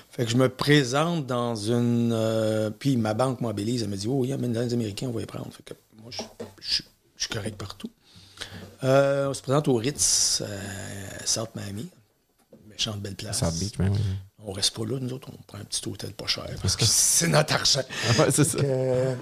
Fait 0.09 0.25
que 0.25 0.31
je 0.31 0.37
me 0.37 0.49
présente 0.49 1.25
dans 1.27 1.55
une. 1.55 2.11
euh, 2.13 2.69
puis 2.69 2.95
ma 2.97 3.13
banque, 3.13 3.41
moi, 3.41 3.51
Belize, 3.53 3.83
elle 3.83 3.89
me 3.89 3.97
dit 3.97 4.07
Oh, 4.07 4.19
oui, 4.21 4.31
amène 4.33 4.53
les 4.53 4.73
Américains, 4.73 5.07
on 5.07 5.11
va 5.11 5.19
les 5.19 5.25
prendre. 5.25 5.49
Fait 5.51 5.63
que 5.63 5.73
moi, 6.01 6.11
je, 6.11 6.21
je- 6.61 6.83
je 7.17 7.23
suis 7.25 7.33
correct 7.33 7.57
partout. 7.57 7.91
Euh, 8.85 9.27
on 9.29 9.33
se 9.33 9.41
présente 9.41 9.67
au 9.67 9.75
Ritz, 9.75 10.41
euh, 10.41 10.57
South 11.25 11.49
Miami. 11.55 11.87
Méchante 12.69 13.01
belle 13.01 13.15
place. 13.15 13.39
South 13.39 13.59
Beach, 13.59 13.73
ben 13.77 13.89
oui. 13.91 13.97
On 14.45 14.51
reste 14.53 14.75
pas 14.75 14.85
là, 14.85 14.97
nous 15.01 15.11
autres, 15.13 15.29
on 15.31 15.41
prend 15.47 15.57
un 15.57 15.63
petit 15.63 15.87
hôtel 15.87 16.13
pas 16.13 16.25
cher 16.27 16.45
parce 16.61 16.75
que 16.75 16.85
c'est 16.87 17.27
notre 17.27 17.53
argent. 17.55 17.81
Ouais, 18.17 18.31
c'est 18.31 18.43
ça. 18.45 18.57
Euh, 18.63 19.15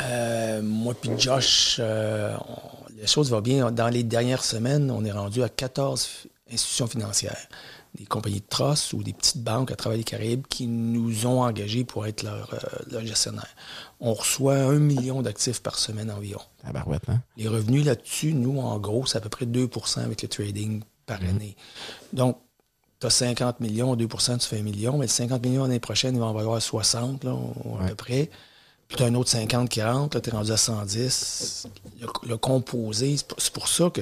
euh, 0.00 0.62
moi 0.62 0.94
puis 1.00 1.10
Josh, 1.18 1.76
euh, 1.78 2.36
on- 2.48 2.90
les 3.00 3.06
choses 3.06 3.30
vont 3.30 3.40
bien. 3.40 3.70
Dans 3.70 3.88
les 3.88 4.02
dernières 4.02 4.44
semaines, 4.44 4.90
on 4.90 5.04
est 5.04 5.12
rendu 5.12 5.42
à 5.42 5.48
14 5.48 6.04
f- 6.06 6.26
institutions 6.52 6.86
financières, 6.86 7.46
des 7.94 8.04
compagnies 8.04 8.40
de 8.40 8.46
trust 8.48 8.92
ou 8.92 9.02
des 9.02 9.12
petites 9.14 9.42
banques 9.42 9.70
à 9.70 9.76
travers 9.76 9.96
les 9.96 10.04
Caraïbes 10.04 10.46
qui 10.48 10.66
nous 10.66 11.26
ont 11.26 11.40
engagés 11.42 11.84
pour 11.84 12.06
être 12.06 12.22
leur, 12.24 12.52
euh, 12.52 12.58
leur 12.90 13.06
gestionnaire. 13.06 13.48
On 14.00 14.12
reçoit 14.12 14.56
un 14.56 14.78
million 14.78 15.22
d'actifs 15.22 15.62
par 15.62 15.78
semaine 15.78 16.10
environ. 16.10 16.42
La 16.64 16.72
barouette, 16.72 17.08
hein? 17.08 17.22
Les 17.38 17.48
revenus 17.48 17.86
là-dessus, 17.86 18.34
nous, 18.34 18.58
en 18.60 18.78
gros, 18.78 19.06
c'est 19.06 19.16
à 19.16 19.20
peu 19.22 19.30
près 19.30 19.46
2% 19.46 20.00
avec 20.00 20.20
le 20.22 20.28
trading 20.28 20.82
par 21.06 21.20
année. 21.22 21.56
Donc, 22.12 22.36
tu 23.00 23.06
as 23.06 23.10
50 23.10 23.60
millions, 23.60 23.96
2% 23.96 24.38
tu 24.38 24.46
fais 24.46 24.58
un 24.58 24.62
million, 24.62 24.98
mais 24.98 25.06
le 25.06 25.10
50 25.10 25.42
millions 25.44 25.62
l'année 25.62 25.80
prochaine, 25.80 26.14
il 26.14 26.20
va 26.20 26.26
en 26.26 26.32
valoir 26.34 26.60
60 26.60 27.24
là, 27.24 27.30
à 27.32 27.34
Ouais. 27.82 27.88
peu 27.88 27.94
près. 27.94 28.30
Puis 28.88 28.96
tu 28.96 29.02
as 29.02 29.06
un 29.06 29.14
autre 29.14 29.30
50 29.30 29.68
qui 29.68 29.82
rentre, 29.82 30.18
tu 30.20 30.28
es 30.28 30.32
rendu 30.32 30.50
à 30.52 30.56
110. 30.56 31.66
Le, 32.00 32.06
le 32.28 32.36
composé, 32.36 33.16
c'est 33.38 33.52
pour, 33.52 33.68
ça 33.68 33.88
que 33.90 34.00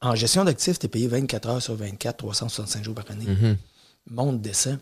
en 0.00 0.14
gestion 0.14 0.42
d'actifs, 0.44 0.78
tu 0.78 0.86
es 0.86 0.88
payé 0.88 1.06
24 1.06 1.48
heures 1.48 1.62
sur 1.62 1.74
24, 1.76 2.16
365 2.16 2.82
jours 2.84 2.94
par 2.94 3.04
année. 3.10 3.26
Mhm. 3.26 3.56
Monde 4.10 4.40
descend. 4.40 4.78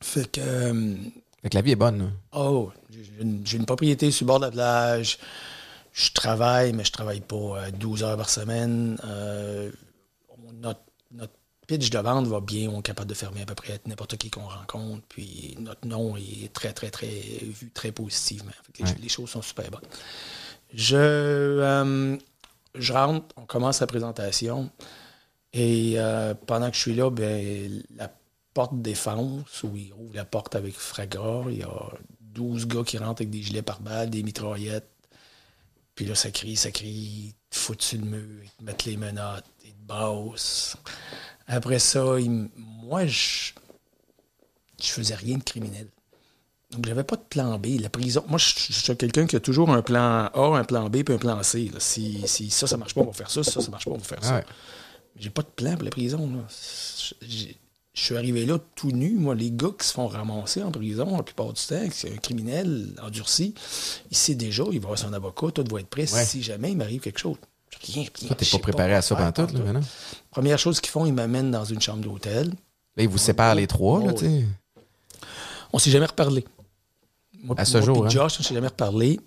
Fait 0.00 0.30
que. 0.30 0.40
euh, 0.40 0.94
Fait 1.42 1.48
que 1.48 1.54
la 1.56 1.62
vie 1.62 1.72
est 1.72 1.76
bonne. 1.76 2.12
Oh, 2.32 2.70
j'ai 2.90 3.56
une, 3.56 3.64
propriété 3.66 4.10
sur 4.12 4.24
le 4.24 4.28
bord 4.28 4.38
de 4.40 4.44
la 4.44 4.50
plage. 4.52 5.18
Je 5.92 6.10
travaille, 6.12 6.72
mais 6.74 6.84
je 6.84 6.92
travaille 6.92 7.20
pas 7.20 7.34
euh, 7.36 7.70
12 7.72 8.02
heures 8.04 8.16
par 8.16 8.28
semaine. 8.30 8.96
Euh, 9.04 9.70
pitch 11.68 11.90
de 11.90 11.98
vente 11.98 12.26
va 12.26 12.40
bien. 12.40 12.68
On 12.70 12.80
est 12.80 12.82
capable 12.82 13.08
de 13.08 13.14
fermer 13.14 13.42
à 13.42 13.46
peu 13.46 13.54
près 13.54 13.80
n'importe 13.86 14.16
qui 14.16 14.30
qu'on 14.30 14.48
rencontre. 14.48 15.04
Puis 15.08 15.54
notre 15.60 15.86
nom 15.86 16.16
est 16.16 16.52
très, 16.52 16.72
très, 16.72 16.90
très 16.90 17.06
vu 17.06 17.70
très 17.72 17.92
positivement. 17.92 18.50
Les, 18.78 18.84
Ouais. 18.84 18.96
les 19.00 19.08
choses 19.08 19.30
sont 19.30 19.42
super 19.42 19.70
bonnes. 19.70 19.80
Je, 20.74 20.96
euh, 20.96 22.16
je 22.74 22.92
rentre, 22.92 23.26
on 23.36 23.46
commence 23.46 23.78
la 23.80 23.86
présentation. 23.86 24.70
Et 25.52 25.94
euh, 25.96 26.34
pendant 26.34 26.70
que 26.70 26.76
je 26.76 26.80
suis 26.80 26.94
là, 26.94 27.10
ben, 27.10 27.82
la 27.94 28.10
porte 28.54 28.80
défense, 28.82 29.62
où 29.62 29.76
il 29.76 29.92
ouvre 29.92 30.14
la 30.14 30.24
porte 30.24 30.56
avec 30.56 30.74
Fragra, 30.74 31.44
il 31.48 31.58
y 31.58 31.62
a 31.62 31.90
12 32.20 32.66
gars 32.66 32.82
qui 32.84 32.98
rentrent 32.98 33.22
avec 33.22 33.30
des 33.30 33.42
gilets 33.42 33.62
pare-balles, 33.62 34.10
des 34.10 34.22
mitraillettes. 34.22 34.90
Puis 35.94 36.06
là, 36.06 36.14
ça 36.14 36.30
crie, 36.30 36.56
ça 36.56 36.70
crie, 36.70 36.88
ils 36.88 37.34
sur 37.50 37.98
le 37.98 38.04
mur, 38.04 38.42
ils 38.44 38.50
te 38.50 38.62
mettent 38.64 38.84
les 38.84 38.96
menottes, 38.96 39.44
ils 39.64 39.72
te 39.72 39.82
bossent. 39.86 40.76
Après 41.48 41.78
ça, 41.78 42.04
moi, 42.56 43.06
je 43.06 43.52
je 44.80 44.86
faisais 44.92 45.14
rien 45.16 45.38
de 45.38 45.42
criminel. 45.42 45.88
Donc, 46.70 46.86
j'avais 46.86 47.02
pas 47.02 47.16
de 47.16 47.22
plan 47.22 47.58
B. 47.58 47.80
La 47.80 47.88
prison. 47.88 48.22
Moi, 48.28 48.38
je 48.38 48.46
suis 48.72 48.96
quelqu'un 48.96 49.26
qui 49.26 49.34
a 49.34 49.40
toujours 49.40 49.70
un 49.70 49.82
plan 49.82 50.30
A, 50.32 50.56
un 50.58 50.64
plan 50.64 50.88
B, 50.88 51.02
puis 51.02 51.14
un 51.14 51.18
plan 51.18 51.42
C. 51.42 51.70
là. 51.72 51.80
Si, 51.80 52.22
si 52.26 52.50
ça, 52.50 52.66
ça 52.66 52.76
marche 52.76 52.94
pas, 52.94 53.00
on 53.00 53.06
va 53.06 53.12
faire 53.12 53.30
ça. 53.30 53.42
Si 53.42 53.50
ça, 53.50 53.60
ça 53.60 53.70
marche 53.70 53.86
pas, 53.86 53.90
on 53.92 53.96
va 53.98 54.04
faire 54.04 54.22
ça. 54.22 54.36
Ouais. 54.36 54.44
J'ai 55.16 55.30
pas 55.30 55.42
de 55.42 55.48
plan 55.48 55.74
pour 55.74 55.82
la 55.84 55.90
prison. 55.90 56.44
Je 57.28 58.04
suis 58.04 58.16
arrivé 58.16 58.46
là 58.46 58.58
tout 58.76 58.92
nu. 58.92 59.10
Moi, 59.16 59.34
les 59.34 59.50
gars 59.50 59.70
qui 59.76 59.86
se 59.86 59.92
font 59.94 60.06
ramasser 60.06 60.62
en 60.62 60.70
prison, 60.70 61.16
la 61.16 61.22
plupart 61.24 61.52
du 61.52 61.60
temps, 61.60 61.82
c'est 61.90 62.12
un 62.12 62.16
criminel 62.18 62.94
endurci, 63.02 63.54
il 64.10 64.16
sait 64.16 64.36
déjà, 64.36 64.62
il 64.70 64.78
va 64.78 64.84
avoir 64.86 64.98
son 64.98 65.12
avocat, 65.12 65.48
tout 65.50 65.64
va 65.68 65.80
être 65.80 65.88
prêt 65.88 66.12
Ouais. 66.12 66.24
si 66.24 66.42
jamais 66.42 66.70
il 66.70 66.76
m'arrive 66.76 67.00
quelque 67.00 67.18
chose. 67.18 67.38
Toi, 68.26 68.36
t'es 68.36 68.46
pas 68.46 68.58
préparé 68.58 68.94
à 68.94 69.02
ça 69.02 69.14
pendant 69.16 69.32
tout, 69.32 69.46
là, 69.64 69.72
non? 69.72 69.80
Première 70.30 70.58
chose 70.58 70.80
qu'ils 70.80 70.90
font, 70.90 71.06
ils 71.06 71.12
m'amènent 71.12 71.50
dans 71.50 71.64
une 71.64 71.80
chambre 71.80 72.00
d'hôtel. 72.02 72.48
Là, 72.96 73.02
ils 73.04 73.08
vous 73.08 73.18
séparent 73.18 73.54
les 73.54 73.66
trois, 73.66 74.02
là, 74.04 74.12
tu 74.12 74.24
sais. 74.26 74.44
On 75.72 75.78
s'est 75.78 75.90
jamais 75.90 76.06
reparlé. 76.06 76.44
Moi, 77.42 77.54
À 77.58 77.64
ce 77.64 77.76
moi, 77.78 77.86
jour, 77.86 78.06
hein? 78.06 78.08
Josh, 78.08 78.36
on 78.40 78.42
s'est 78.42 78.54
jamais 78.54 78.66
reparlé. 78.68 79.20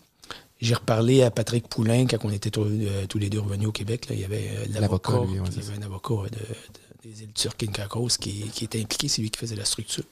J'ai 0.60 0.76
reparlé 0.76 1.24
à 1.24 1.32
Patrick 1.32 1.68
Poulain 1.68 2.06
quand 2.08 2.18
on 2.24 2.30
était 2.32 2.52
tous, 2.52 2.66
euh, 2.68 3.06
tous 3.08 3.18
les 3.18 3.30
deux 3.30 3.40
revenus 3.40 3.68
au 3.68 3.72
Québec. 3.72 4.10
là. 4.10 4.16
Il 4.16 4.22
y 4.22 4.26
avait 4.26 4.50
euh, 4.52 4.66
l'avocat, 4.70 5.14
ouais, 5.22 5.28
il 5.56 5.58
y 5.64 5.68
avait 5.68 5.78
un 5.78 5.82
avocat 5.86 6.30
de- 6.30 6.38
de- 6.38 7.10
des 7.14 7.24
îles 7.24 7.34
Turques, 7.34 7.58
Kinkakos, 7.66 8.10
qui, 8.20 8.50
qui 8.54 8.66
était 8.66 8.80
impliqué. 8.82 9.08
C'est 9.08 9.22
lui 9.22 9.32
qui 9.32 9.40
faisait 9.40 9.56
la 9.56 9.66
structure. 9.66 10.04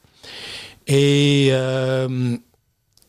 Et 0.88 1.50
euh, 1.52 2.36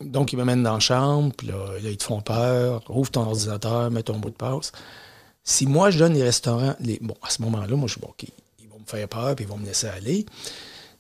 donc, 0.03 0.33
ils 0.33 0.37
m'amènent 0.37 0.63
dans 0.63 0.75
la 0.75 0.81
chambre. 0.81 1.33
Puis 1.37 1.47
là, 1.47 1.79
là, 1.83 1.89
ils 1.91 1.97
te 1.97 2.05
font 2.05 2.21
peur. 2.21 2.83
Ouvre 2.91 3.11
ton 3.11 3.23
ordinateur, 3.23 3.91
mets 3.91 4.03
ton 4.03 4.19
mot 4.19 4.29
de 4.29 4.35
passe. 4.35 4.73
Si 5.51 5.67
moi, 5.67 5.91
je 5.91 5.99
donne 5.99 6.15
les 6.15 6.23
restaurants... 6.23 6.77
Les, 6.79 6.99
bon, 7.01 7.17
à 7.23 7.29
ce 7.31 7.43
moment-là, 7.43 7.75
moi, 7.75 7.89
je 7.89 7.95
suis 7.95 8.01
bon, 8.01 8.07
OK, 8.09 8.25
ils 8.61 8.69
vont 8.69 8.79
me 8.79 8.85
faire 8.85 9.09
peur 9.09 9.35
puis 9.35 9.45
ils 9.45 9.49
vont 9.49 9.57
me 9.59 9.67
laisser 9.67 9.89
aller. 9.89 10.25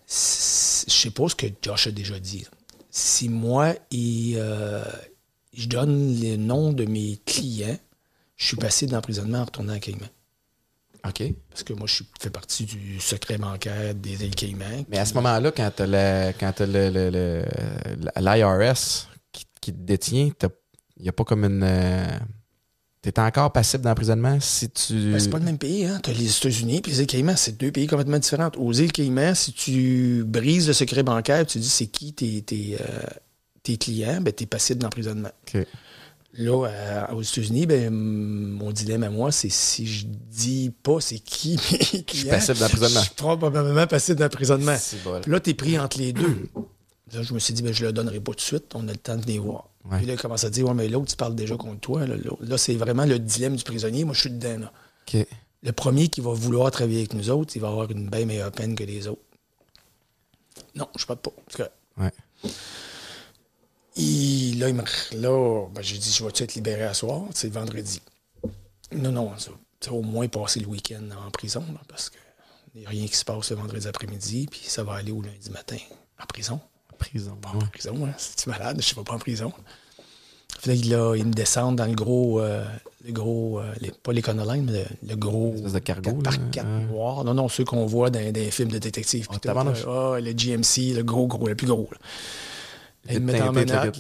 Je 0.08 0.92
sais 0.92 1.10
pas 1.10 1.28
ce 1.28 1.36
que 1.36 1.46
Josh 1.62 1.86
a 1.86 1.90
déjà 1.92 2.18
dit. 2.18 2.44
Si 2.90 3.28
moi, 3.28 3.74
il, 3.92 4.34
euh, 4.38 4.82
je 5.54 5.68
donne 5.68 6.14
les 6.16 6.36
noms 6.36 6.72
de 6.72 6.84
mes 6.84 7.20
clients, 7.24 7.78
je 8.36 8.46
suis 8.46 8.56
passé 8.56 8.86
d'emprisonnement 8.86 9.38
en 9.38 9.44
retournant 9.44 9.74
à 9.74 9.78
Cayman. 9.78 10.08
OK. 11.06 11.22
Parce 11.48 11.62
que 11.62 11.72
moi, 11.72 11.86
je 11.86 12.02
fais 12.20 12.30
partie 12.30 12.64
du 12.64 12.98
secret 12.98 13.38
bancaire 13.38 13.94
des 13.94 14.24
îles 14.24 14.34
Cayman. 14.34 14.84
Mais 14.88 14.98
à 14.98 15.04
ce 15.06 15.14
moment-là, 15.14 15.52
quand 15.52 15.70
quand 15.78 16.52
t'as 16.56 16.66
le, 16.66 16.90
le- 16.90 17.10
le- 17.10 17.44
l'IRS 18.16 19.08
qui, 19.30 19.44
qui 19.60 19.72
te 19.72 19.78
détient, 19.78 20.30
il 20.96 21.02
n'y 21.04 21.08
a 21.08 21.12
pas 21.12 21.24
comme 21.24 21.44
une. 21.44 21.62
T'es 23.02 23.18
encore 23.18 23.50
passible 23.50 23.84
d'emprisonnement 23.84 24.38
si 24.40 24.68
tu. 24.68 25.12
Ben, 25.12 25.18
c'est 25.18 25.30
pas 25.30 25.38
le 25.38 25.44
même 25.44 25.56
pays, 25.56 25.86
hein. 25.86 26.00
T'as 26.02 26.12
les 26.12 26.36
États-Unis 26.36 26.82
puis 26.82 26.92
les 26.92 27.00
îles 27.00 27.06
Caïmans, 27.06 27.36
c'est 27.36 27.58
deux 27.58 27.72
pays 27.72 27.86
complètement 27.86 28.18
différents. 28.18 28.50
Aux 28.58 28.74
îles 28.74 28.92
Caïmans, 28.92 29.34
si 29.34 29.54
tu 29.54 30.22
brises 30.26 30.66
le 30.66 30.74
secret 30.74 31.02
bancaire, 31.02 31.46
tu 31.46 31.58
dis 31.58 31.68
c'est 31.68 31.86
qui 31.86 32.12
tes, 32.12 32.42
tes, 32.42 32.76
euh, 32.78 33.06
tes 33.62 33.78
clients, 33.78 34.20
ben 34.20 34.34
t'es 34.34 34.44
passible 34.44 34.80
d'emprisonnement. 34.80 35.30
Là, 36.34 36.66
euh, 36.66 37.14
aux 37.14 37.22
États-Unis, 37.22 37.66
ben, 37.66 37.90
mon 37.90 38.70
dilemme 38.70 39.02
à 39.02 39.10
moi, 39.10 39.32
c'est 39.32 39.50
si 39.50 39.86
je 39.86 40.04
dis 40.06 40.70
pas 40.82 41.00
c'est 41.00 41.18
qui 41.18 41.58
mes 41.72 41.78
clients. 41.78 42.04
Je 42.06 42.16
suis 42.16 42.28
passible 42.28 42.58
d'emprisonnement. 42.58 43.00
Je 43.00 43.06
suis 43.06 43.14
probablement 43.14 43.86
passible 43.86 44.18
d'emprisonnement. 44.18 44.76
Bon. 45.04 45.20
Là, 45.26 45.40
t'es 45.40 45.54
pris 45.54 45.78
entre 45.78 45.98
les 45.98 46.12
deux. 46.12 46.50
Là, 47.12 47.22
je 47.22 47.34
me 47.34 47.38
suis 47.38 47.54
dit, 47.54 47.62
ben, 47.62 47.72
je 47.72 47.84
le 47.84 47.92
donnerai 47.92 48.20
pas 48.20 48.32
tout 48.32 48.36
de 48.36 48.40
suite, 48.40 48.74
on 48.74 48.86
a 48.88 48.92
le 48.92 48.98
temps 48.98 49.16
de 49.16 49.22
venir 49.22 49.42
voir. 49.42 49.68
Ouais. 49.84 49.98
Puis 49.98 50.06
là, 50.06 50.14
il 50.14 50.18
commence 50.18 50.44
à 50.44 50.50
dire, 50.50 50.66
ouais, 50.66 50.74
mais 50.74 50.88
l'autre, 50.88 51.10
tu 51.10 51.16
parles 51.16 51.34
déjà 51.34 51.56
contre 51.56 51.80
toi. 51.80 52.06
Là, 52.06 52.14
Là, 52.40 52.58
c'est 52.58 52.74
vraiment 52.74 53.04
le 53.04 53.18
dilemme 53.18 53.56
du 53.56 53.64
prisonnier. 53.64 54.04
Moi, 54.04 54.14
je 54.14 54.20
suis 54.20 54.30
dedans. 54.30 54.70
Là. 55.12 55.24
Le 55.62 55.72
premier 55.72 56.08
qui 56.08 56.20
va 56.20 56.32
vouloir 56.32 56.70
travailler 56.70 56.98
avec 56.98 57.14
nous 57.14 57.30
autres, 57.30 57.56
il 57.56 57.60
va 57.60 57.68
avoir 57.68 57.90
une 57.90 58.08
bien 58.08 58.24
meilleure 58.26 58.52
peine 58.52 58.74
que 58.74 58.84
les 58.84 59.08
autres. 59.08 59.22
Non, 60.74 60.88
je 60.96 61.04
ne 61.08 61.14
pas. 61.14 61.32
C'est 61.48 61.56
correct. 61.56 61.74
Ouais. 61.96 62.12
Et 63.96 64.52
là, 64.56 64.68
il 64.68 64.74
me... 64.74 64.84
là 65.16 65.66
ben, 65.74 65.82
j'ai 65.82 65.98
dit, 65.98 66.12
je 66.12 66.24
vais-tu 66.24 66.44
être 66.44 66.54
libéré 66.54 66.84
à 66.84 66.94
soir? 66.94 67.24
C'est 67.34 67.48
le 67.48 67.54
vendredi. 67.54 68.00
Non, 68.92 69.12
non, 69.12 69.32
ça, 69.36 69.92
au 69.92 70.02
moins 70.02 70.28
passer 70.28 70.60
le 70.60 70.66
week-end 70.66 71.02
en 71.26 71.30
prison, 71.30 71.64
là, 71.72 71.80
parce 71.88 72.10
qu'il 72.10 72.80
n'y 72.80 72.86
a 72.86 72.90
rien 72.90 73.06
qui 73.06 73.16
se 73.16 73.24
passe 73.24 73.50
le 73.50 73.56
vendredi 73.56 73.86
après-midi, 73.86 74.48
puis 74.50 74.62
ça 74.64 74.84
va 74.84 74.94
aller 74.94 75.12
au 75.12 75.22
lundi 75.22 75.50
matin 75.50 75.78
en 76.20 76.26
prison. 76.26 76.60
Prison. 77.00 77.36
Pas 77.40 77.50
en 77.50 77.58
prison, 77.58 77.94
hein? 78.06 78.14
C'est-tu 78.16 78.48
malade? 78.48 78.80
Je 78.80 78.92
ne 78.92 78.96
vais 78.96 79.04
pas 79.04 79.14
en 79.14 79.18
prison. 79.18 79.52
Là, 80.66 80.74
il, 80.74 80.90
là, 80.90 81.14
ils 81.16 81.26
me 81.26 81.32
descendent 81.32 81.76
dans 81.76 81.86
le 81.86 81.94
gros, 81.94 82.40
euh, 82.40 82.64
le 83.04 83.12
gros, 83.12 83.60
euh, 83.60 83.72
les- 83.80 83.90
pas 83.90 84.12
l'Econoline, 84.12 84.64
mais 84.64 84.72
le, 84.72 85.08
le 85.08 85.16
gros 85.16 85.54
Espèce 85.54 85.72
de 85.72 85.78
cargo, 85.78 86.10
4 86.12 86.22
par 86.22 86.32
là, 86.34 86.38
4 86.52 86.66
hein. 86.66 86.80
noir. 86.90 87.24
Non, 87.24 87.34
non, 87.34 87.48
ceux 87.48 87.64
qu'on 87.64 87.86
voit 87.86 88.10
dans, 88.10 88.20
les 88.20 88.50
films 88.50 88.70
de 88.70 88.78
détectives. 88.78 89.26
Ah, 89.30 89.38
là. 89.54 89.72
Ah, 89.86 90.20
le 90.20 90.32
GMC, 90.32 90.94
le 90.94 91.02
gros, 91.02 91.26
gros, 91.26 91.48
le 91.48 91.54
plus 91.54 91.66
gros. 91.66 91.88
là. 91.90 91.98
Là, 93.06 93.14
ils 93.14 93.20
me 93.20 93.32
mettent 93.52 93.70
en 93.70 93.92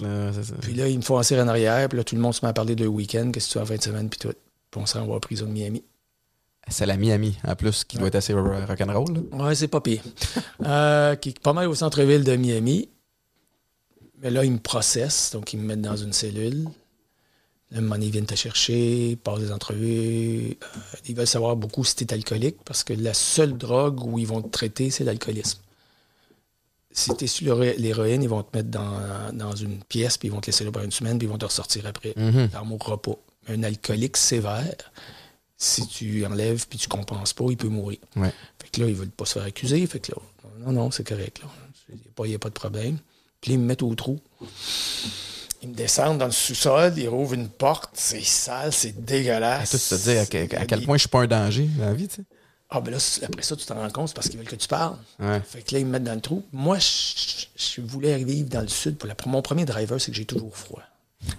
ça. 0.42 0.54
Puis 0.60 0.74
là, 0.74 0.88
ils 0.88 0.98
me 0.98 1.02
font 1.02 1.16
assis 1.16 1.34
en 1.40 1.48
arrière. 1.48 1.88
Puis 1.88 1.96
là, 1.96 2.04
tout 2.04 2.14
le 2.14 2.20
monde 2.20 2.34
se 2.34 2.44
met 2.44 2.50
à 2.50 2.52
parler 2.52 2.76
de 2.76 2.86
week-end. 2.86 3.30
Qu'est-ce 3.32 3.46
que 3.46 3.52
tu 3.52 3.58
fais 3.58 3.62
en 3.62 3.66
fin 3.66 3.76
de 3.76 3.82
semaine? 3.82 4.08
Puis 4.10 4.18
tout. 4.18 4.34
Puis 4.70 4.80
on 4.80 4.86
s'en 4.86 5.06
va 5.06 5.12
à 5.12 5.14
la 5.14 5.20
prison 5.20 5.46
de 5.46 5.52
Miami. 5.52 5.82
C'est 6.68 6.86
la 6.86 6.96
Miami, 6.96 7.36
en 7.46 7.56
plus, 7.56 7.84
qui 7.84 7.96
doit 7.98 8.08
être 8.08 8.14
assez 8.16 8.32
ro- 8.32 8.42
rock'n'roll. 8.68 9.24
Ouais, 9.32 9.54
c'est 9.54 9.68
pas 9.68 9.80
pire. 9.80 10.02
Euh, 10.64 11.16
qui 11.16 11.30
est 11.30 11.40
pas 11.40 11.52
mal 11.52 11.66
au 11.68 11.74
centre-ville 11.74 12.22
de 12.22 12.36
Miami. 12.36 12.88
Mais 14.22 14.30
là, 14.30 14.44
ils 14.44 14.52
me 14.52 14.58
processent, 14.58 15.30
donc 15.32 15.52
ils 15.52 15.58
me 15.58 15.64
mettent 15.64 15.80
dans 15.80 15.96
une 15.96 16.12
cellule. 16.12 16.64
Là, 17.72 17.78
un 17.78 17.80
moment 17.80 17.94
donné, 17.94 18.06
ils 18.06 18.12
viennent 18.12 18.26
te 18.26 18.34
chercher, 18.34 19.10
ils 19.10 19.16
passent 19.16 19.40
des 19.40 19.52
entrevues. 19.52 20.50
Euh, 20.62 20.76
ils 21.08 21.14
veulent 21.16 21.26
savoir 21.26 21.56
beaucoup 21.56 21.84
si 21.84 21.96
tu 21.96 22.04
es 22.04 22.12
alcoolique, 22.14 22.62
parce 22.64 22.84
que 22.84 22.92
la 22.92 23.14
seule 23.14 23.56
drogue 23.56 24.04
où 24.04 24.18
ils 24.18 24.26
vont 24.26 24.42
te 24.42 24.48
traiter, 24.48 24.90
c'est 24.90 25.04
l'alcoolisme. 25.04 25.58
Si 26.92 27.14
tu 27.16 27.24
es 27.24 27.28
sur 27.28 27.58
l'héroïne, 27.58 28.22
ils 28.22 28.28
vont 28.28 28.42
te 28.42 28.56
mettre 28.56 28.68
dans, 28.68 29.32
dans 29.32 29.54
une 29.56 29.82
pièce, 29.84 30.18
puis 30.18 30.28
ils 30.28 30.32
vont 30.32 30.40
te 30.40 30.46
laisser 30.46 30.64
là 30.64 30.70
pendant 30.72 30.84
une 30.84 30.90
semaine, 30.92 31.18
puis 31.18 31.26
ils 31.26 31.30
vont 31.30 31.38
te 31.38 31.44
ressortir 31.46 31.86
après. 31.86 32.12
Mhm. 32.16 32.48
T'en 32.50 32.64
mourras 32.64 32.96
pas. 32.98 33.16
Un 33.48 33.62
alcoolique 33.62 34.16
sévère, 34.16 34.74
si 35.62 35.86
tu 35.86 36.24
enlèves 36.24 36.66
puis 36.66 36.78
tu 36.78 36.88
compenses 36.88 37.34
pas, 37.34 37.44
il 37.50 37.56
peut 37.56 37.68
mourir. 37.68 37.98
Ouais. 38.16 38.32
Fait 38.58 38.68
que 38.72 38.80
là, 38.80 38.88
ils 38.88 38.94
veulent 38.94 39.10
pas 39.10 39.26
se 39.26 39.34
faire 39.34 39.42
accuser. 39.44 39.86
Fait 39.86 40.00
que 40.00 40.10
là, 40.12 40.18
non, 40.66 40.72
non, 40.72 40.90
c'est 40.90 41.06
correct. 41.06 41.40
Il 41.90 41.96
n'y 42.26 42.32
a, 42.32 42.36
a 42.36 42.38
pas 42.38 42.48
de 42.48 42.54
problème. 42.54 42.96
Puis 43.40 43.50
là, 43.50 43.54
ils 43.56 43.60
me 43.60 43.66
mettent 43.66 43.82
au 43.82 43.94
trou. 43.94 44.18
Ils 45.62 45.68
me 45.68 45.74
descendent 45.74 46.18
dans 46.18 46.26
le 46.26 46.32
sous-sol, 46.32 46.94
ils 46.96 47.08
rouvrent 47.08 47.34
une 47.34 47.48
porte, 47.48 47.90
c'est 47.92 48.22
sale, 48.24 48.72
c'est 48.72 49.04
dégueulasse. 49.04 49.70
tu 49.70 49.76
te 49.76 50.02
dis 50.02 50.16
à, 50.16 50.24
que- 50.24 50.56
à 50.56 50.64
quel 50.64 50.84
point 50.84 50.96
je 50.96 51.00
suis 51.00 51.08
pas 51.10 51.20
un 51.20 51.26
danger 51.26 51.68
dans 51.78 51.84
la 51.84 51.92
vie, 51.92 52.08
tu 52.08 52.16
sais? 52.16 52.22
Ah, 52.70 52.80
ben 52.80 52.92
là, 52.92 52.98
après 53.24 53.42
ça, 53.42 53.56
tu 53.56 53.66
t'en 53.66 53.74
rends 53.74 53.90
compte, 53.90 54.08
c'est 54.08 54.14
parce 54.14 54.28
qu'ils 54.28 54.38
veulent 54.38 54.48
que 54.48 54.54
tu 54.56 54.68
parles. 54.68 54.96
Ouais. 55.18 55.40
Fait 55.44 55.60
que 55.60 55.74
là, 55.74 55.80
ils 55.80 55.84
me 55.86 55.90
mettent 55.90 56.04
dans 56.04 56.14
le 56.14 56.20
trou. 56.20 56.44
Moi, 56.52 56.78
je, 56.78 57.46
je 57.56 57.80
voulais 57.82 58.16
vivre 58.24 58.48
dans 58.48 58.60
le 58.62 58.68
sud. 58.68 58.96
Pour 58.96 59.08
la- 59.08 59.16
mon 59.26 59.42
premier 59.42 59.64
driver, 59.64 60.00
c'est 60.00 60.12
que 60.12 60.16
j'ai 60.16 60.24
toujours 60.24 60.56
froid. 60.56 60.82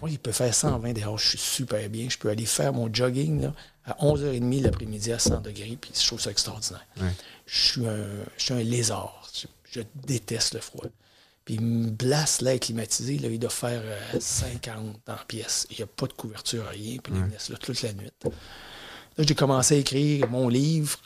Moi, 0.01 0.11
il 0.11 0.19
peut 0.19 0.33
faire 0.33 0.53
120 0.53 0.93
dehors, 0.93 1.17
je 1.17 1.29
suis 1.29 1.37
super 1.39 1.89
bien. 1.89 2.07
Je 2.09 2.17
peux 2.17 2.29
aller 2.29 2.45
faire 2.45 2.73
mon 2.73 2.93
jogging 2.93 3.41
là, 3.41 3.53
à 3.85 3.93
11h30 3.93 4.63
l'après-midi 4.63 5.11
à 5.11 5.19
100 5.19 5.41
degrés, 5.41 5.77
puis 5.79 5.91
je 5.93 6.05
trouve 6.05 6.21
ça 6.21 6.31
extraordinaire. 6.31 6.85
Ouais. 6.99 7.09
Je, 7.45 7.57
suis 7.57 7.87
un, 7.87 8.05
je 8.37 8.43
suis 8.43 8.53
un 8.53 8.63
lézard. 8.63 9.27
Je, 9.33 9.47
je 9.71 9.81
déteste 10.05 10.53
le 10.53 10.59
froid. 10.59 10.85
Puis 11.45 11.55
il 11.55 11.61
me 11.61 11.89
blasse 11.89 12.41
l'air 12.41 12.59
climatisé, 12.59 13.17
là, 13.17 13.27
il 13.29 13.39
doit 13.39 13.49
faire 13.49 13.81
euh, 13.83 14.19
50 14.19 14.97
en 15.07 15.15
pièce. 15.27 15.65
Il 15.71 15.77
n'y 15.77 15.83
a 15.83 15.87
pas 15.87 16.05
de 16.05 16.13
couverture, 16.13 16.65
rien, 16.67 16.97
puis 17.01 17.13
il 17.15 17.19
me 17.19 17.29
laisse 17.29 17.49
là 17.49 17.57
toute 17.57 17.81
la 17.81 17.93
nuit. 17.93 18.11
Là, 18.23 18.31
j'ai 19.27 19.35
commencé 19.35 19.75
à 19.75 19.77
écrire 19.79 20.29
mon 20.29 20.47
livre 20.47 20.99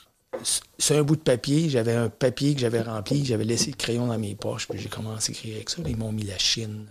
sur 0.78 0.96
un 0.96 1.02
bout 1.02 1.16
de 1.16 1.22
papier. 1.22 1.68
J'avais 1.70 1.94
un 1.94 2.08
papier 2.08 2.54
que 2.54 2.60
j'avais 2.60 2.82
rempli. 2.82 3.24
J'avais 3.24 3.44
laissé 3.44 3.70
le 3.70 3.76
crayon 3.76 4.06
dans 4.06 4.18
mes 4.18 4.34
poches. 4.34 4.68
Puis 4.68 4.78
j'ai 4.78 4.88
commencé 4.88 5.32
à 5.32 5.34
écrire 5.34 5.56
avec 5.56 5.70
ça. 5.70 5.82
Ils 5.86 5.96
m'ont 5.96 6.12
mis 6.12 6.24
la 6.24 6.38
Chine. 6.38 6.86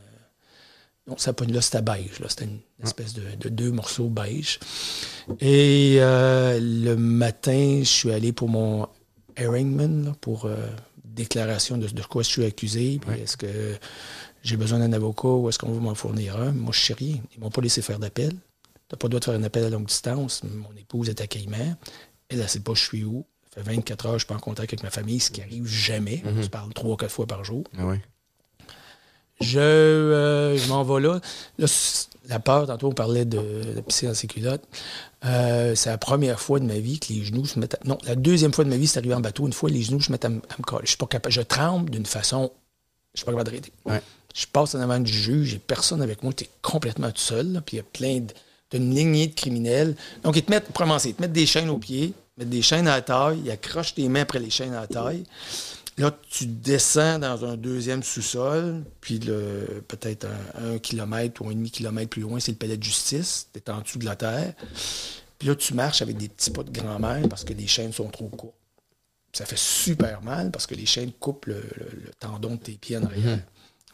Non, 1.07 1.17
ça 1.17 1.33
pas 1.33 1.45
là, 1.45 1.61
c'était 1.61 1.81
beige. 1.83 2.19
Là. 2.19 2.27
C'était 2.29 2.45
une 2.45 2.59
espèce 2.83 3.13
de, 3.13 3.23
de 3.39 3.49
deux 3.49 3.71
morceaux 3.71 4.09
beige. 4.09 4.59
Et 5.39 5.97
euh, 5.99 6.59
le 6.59 6.95
matin, 6.95 7.79
je 7.79 7.87
suis 7.89 8.11
allé 8.11 8.31
pour 8.31 8.49
mon 8.49 8.87
arraignment, 9.37 10.05
là, 10.05 10.15
pour 10.21 10.45
euh, 10.45 10.55
déclaration 11.03 11.77
de, 11.77 11.87
de 11.87 12.01
quoi 12.03 12.23
je 12.23 12.29
suis 12.29 12.45
accusé. 12.45 12.99
Est-ce 13.21 13.37
que 13.37 13.77
j'ai 14.43 14.57
besoin 14.57 14.79
d'un 14.79 14.93
avocat 14.93 15.27
ou 15.27 15.49
est-ce 15.49 15.59
qu'on 15.59 15.71
veut 15.71 15.79
m'en 15.79 15.95
fournir 15.95 16.37
un? 16.37 16.51
Moi, 16.51 16.71
je 16.73 16.79
sais 16.79 16.93
rien. 16.93 17.17
Ils 17.35 17.39
m'ont 17.39 17.51
pas 17.51 17.61
laissé 17.61 17.81
faire 17.83 17.99
d'appel. 17.99 18.29
Tu 18.29 18.35
n'as 18.93 18.97
pas 18.97 19.05
le 19.07 19.09
droit 19.09 19.19
de 19.19 19.25
faire 19.25 19.33
un 19.35 19.43
appel 19.43 19.63
à 19.63 19.69
longue 19.69 19.85
distance. 19.87 20.43
Mon 20.43 20.75
épouse 20.77 21.09
est 21.09 21.21
à 21.21 21.27
Caïman. 21.27 21.75
Elle, 22.29 22.37
elle 22.37 22.43
ne 22.43 22.47
sait 22.47 22.59
pas 22.61 22.73
je 22.73 22.83
suis 22.83 23.03
où. 23.03 23.25
Ça 23.53 23.63
fait 23.63 23.73
24 23.75 24.05
heures, 24.07 24.13
je 24.13 24.19
suis 24.19 24.27
pas 24.27 24.35
en 24.35 24.39
contact 24.39 24.73
avec 24.73 24.83
ma 24.83 24.89
famille, 24.89 25.19
ce 25.19 25.31
qui 25.31 25.41
arrive 25.41 25.65
jamais. 25.65 26.21
On 26.25 26.43
se 26.43 26.49
parle 26.49 26.73
trois, 26.73 26.97
quatre 26.97 27.11
fois 27.11 27.25
par 27.25 27.45
jour. 27.45 27.63
Ah. 27.77 27.93
Je, 29.41 29.59
euh, 29.59 30.57
je 30.57 30.69
m'en 30.69 30.83
vais 30.83 31.01
là. 31.01 31.19
Là, 31.57 31.67
La 32.29 32.39
peur, 32.39 32.67
tantôt 32.67 32.87
on 32.87 32.93
parlait 32.93 33.25
de, 33.25 33.37
de 33.75 33.81
pisser 33.81 34.07
dans 34.07 34.13
ses 34.13 34.27
culottes. 34.27 34.63
Euh, 35.25 35.75
c'est 35.75 35.89
la 35.89 35.97
première 35.97 36.39
fois 36.39 36.59
de 36.59 36.65
ma 36.65 36.79
vie 36.79 36.99
que 36.99 37.11
les 37.11 37.23
genoux 37.23 37.45
se 37.45 37.59
mettent 37.59 37.75
à... 37.75 37.79
Non, 37.85 37.97
la 38.05 38.15
deuxième 38.15 38.53
fois 38.53 38.63
de 38.63 38.69
ma 38.69 38.77
vie, 38.77 38.87
c'est 38.87 38.99
arrivé 38.99 39.13
en 39.13 39.19
bateau. 39.19 39.45
Une 39.45 39.53
fois, 39.53 39.69
les 39.69 39.81
genoux 39.81 40.01
se 40.01 40.11
mettent 40.11 40.25
à, 40.25 40.29
me 40.29 40.39
coller. 40.65 40.85
Je 40.85 40.89
suis 40.91 40.97
pas 40.97 41.07
capable. 41.07 41.33
Je 41.33 41.41
tremble 41.41 41.89
d'une 41.89 42.05
façon... 42.05 42.51
Je 43.13 43.19
suis 43.19 43.25
pas 43.25 43.31
capable 43.31 43.49
de 43.49 43.55
raider. 43.55 43.71
Ouais. 43.85 44.01
Je 44.35 44.45
passe 44.45 44.75
en 44.75 44.81
avant 44.81 44.99
du 44.99 45.11
juge, 45.11 45.49
j'ai 45.49 45.59
personne 45.59 46.01
avec 46.01 46.21
moi, 46.21 46.33
tu 46.33 46.43
es 46.43 46.49
complètement 46.61 47.09
tout 47.09 47.21
seul. 47.21 47.53
là, 47.53 47.61
puis 47.61 47.77
il 47.77 47.79
y 47.79 47.79
a 47.79 47.83
plein 47.83 48.19
de... 48.19 48.33
t'as 48.69 48.77
une 48.77 48.93
lignée 48.93 49.27
de 49.27 49.33
criminels. 49.33 49.95
Donc, 50.23 50.35
ils 50.35 50.43
te 50.43 50.51
mettent, 50.51 50.65
pour 50.65 50.75
commencer, 50.75 51.09
ils 51.09 51.15
te 51.15 51.21
mettent 51.21 51.31
des 51.31 51.45
chaînes 51.45 51.69
aux 51.69 51.77
pieds, 51.77 52.13
ils 52.13 52.39
mettent 52.39 52.49
des 52.49 52.61
chaînes 52.61 52.87
à 52.87 52.97
la 52.97 53.01
taille, 53.01 53.39
ils 53.45 53.51
accrochent 53.51 53.95
tes 53.95 54.09
mains 54.09 54.23
après 54.23 54.39
les 54.39 54.49
chaînes 54.49 54.73
à 54.73 54.81
la 54.81 54.87
taille. 54.87 55.23
Là, 55.97 56.11
tu 56.29 56.45
descends 56.45 57.19
dans 57.19 57.45
un 57.45 57.55
deuxième 57.55 58.03
sous-sol, 58.03 58.83
puis 58.99 59.19
peut-être 59.19 60.27
un, 60.55 60.73
un 60.73 60.77
kilomètre 60.79 61.41
ou 61.41 61.47
un 61.47 61.53
demi-kilomètre 61.53 62.09
plus 62.09 62.21
loin, 62.21 62.39
c'est 62.41 62.51
le 62.51 62.57
palais 62.57 62.75
de 62.77 62.83
justice. 62.83 63.47
Tu 63.53 63.59
es 63.59 63.69
en 63.69 63.79
dessous 63.81 63.99
de 63.99 64.05
la 64.05 64.15
terre. 64.17 64.53
Puis 65.39 65.47
là, 65.47 65.55
tu 65.55 65.73
marches 65.73 66.01
avec 66.01 66.17
des 66.17 66.27
petits 66.27 66.51
pas 66.51 66.63
de 66.63 66.71
grand-mère 66.71 67.27
parce 67.29 67.43
que 67.45 67.53
les 67.53 67.67
chaînes 67.67 67.93
sont 67.93 68.09
trop 68.09 68.27
courtes. 68.27 68.55
Ça 69.31 69.45
fait 69.45 69.57
super 69.57 70.21
mal 70.21 70.51
parce 70.51 70.65
que 70.67 70.75
les 70.75 70.85
chaînes 70.85 71.11
coupent 71.13 71.45
le, 71.45 71.55
le- 71.75 72.01
le 72.05 72.11
tendon 72.19 72.51
de 72.51 72.59
tes 72.61 72.73
pieds 72.73 72.97
en 72.97 73.03
arrière. 73.03 73.39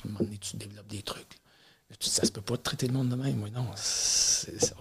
À 0.04 0.08
un 0.08 0.12
moment 0.12 0.20
donné, 0.24 0.38
tu 0.40 0.56
développes 0.58 0.88
des 0.88 1.02
trucs. 1.04 1.38
Ça 2.00 2.26
se 2.26 2.32
peut 2.32 2.42
pas 2.42 2.58
traiter 2.58 2.88
le 2.88 2.94
monde 2.94 3.10
de 3.10 3.16
même. 3.16 3.36
Moi, 3.36 3.50
non, 3.54 3.66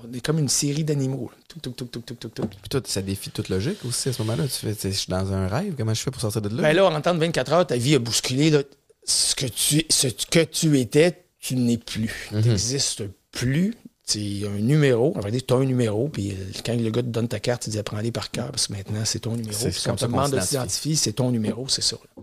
on 0.05 0.13
est 0.15 0.21
comme 0.21 0.39
une 0.39 0.49
série 0.49 0.85
d'animaux. 0.85 1.31
Tout, 1.49 1.59
tout, 1.61 1.71
tout, 1.73 1.85
tout, 1.87 2.01
tout, 2.01 2.15
tout, 2.15 2.29
tout. 2.29 2.47
Puis 2.47 2.69
toi, 2.71 2.81
ça 2.85 3.03
défie 3.03 3.31
toute 3.31 3.49
logique 3.49 3.85
aussi 3.85 4.09
à 4.09 4.13
ce 4.13 4.23
moment-là. 4.23 4.45
Tu 4.49 4.75
fais, 4.75 4.91
je 4.91 4.97
suis 4.97 5.11
dans 5.11 5.33
un 5.33 5.49
rêve, 5.49 5.75
comment 5.77 5.95
je 5.95 6.01
fais 6.03 6.11
pour 6.11 6.21
sortir 6.21 6.41
de 6.43 6.49
là? 6.49 6.63
Ben 6.63 6.73
là, 6.75 6.85
en 6.87 7.01
temps 7.01 7.15
de 7.15 7.21
24 7.21 7.53
heures, 7.53 7.67
ta 7.67 7.77
vie 7.77 7.95
a 7.95 7.99
bousculé. 7.99 8.51
là. 8.51 8.63
Ce, 9.05 9.35
que 9.35 9.47
tu, 9.47 9.85
ce 9.91 10.07
que 10.09 10.45
tu 10.45 10.79
étais, 10.79 11.25
tu 11.41 11.57
n'es 11.57 11.79
plus. 11.79 12.29
Tu 12.31 12.37
n'existes 12.37 13.03
plus. 13.33 13.75
C'est 14.05 14.43
un 14.47 14.59
numéro. 14.61 15.17
En 15.17 15.23
fait, 15.23 15.41
tu 15.41 15.55
as 15.55 15.57
un 15.57 15.65
numéro, 15.65 16.09
puis 16.09 16.35
quand 16.67 16.75
le 16.75 16.91
gars 16.91 17.03
te 17.03 17.07
donne 17.09 17.29
ta 17.29 17.39
carte, 17.41 17.67
il 17.69 17.71
dit 17.71 17.83
prends-les 17.83 18.11
par 18.13 18.31
cœur, 18.31 18.51
parce 18.51 18.67
que 18.67 18.73
maintenant, 18.73 19.05
c'est 19.05 19.21
ton 19.21 19.37
numéro. 19.37 19.57
Puis 19.69 19.81
comme 19.85 19.93
on 19.93 19.97
te 19.97 20.05
demande 20.05 20.33
de 20.33 20.41
t'identifier, 20.41 20.97
c'est 20.97 21.13
ton 21.13 21.31
numéro, 21.31 21.69
c'est 21.69 21.83
ça. 21.83 21.97
là. 22.17 22.23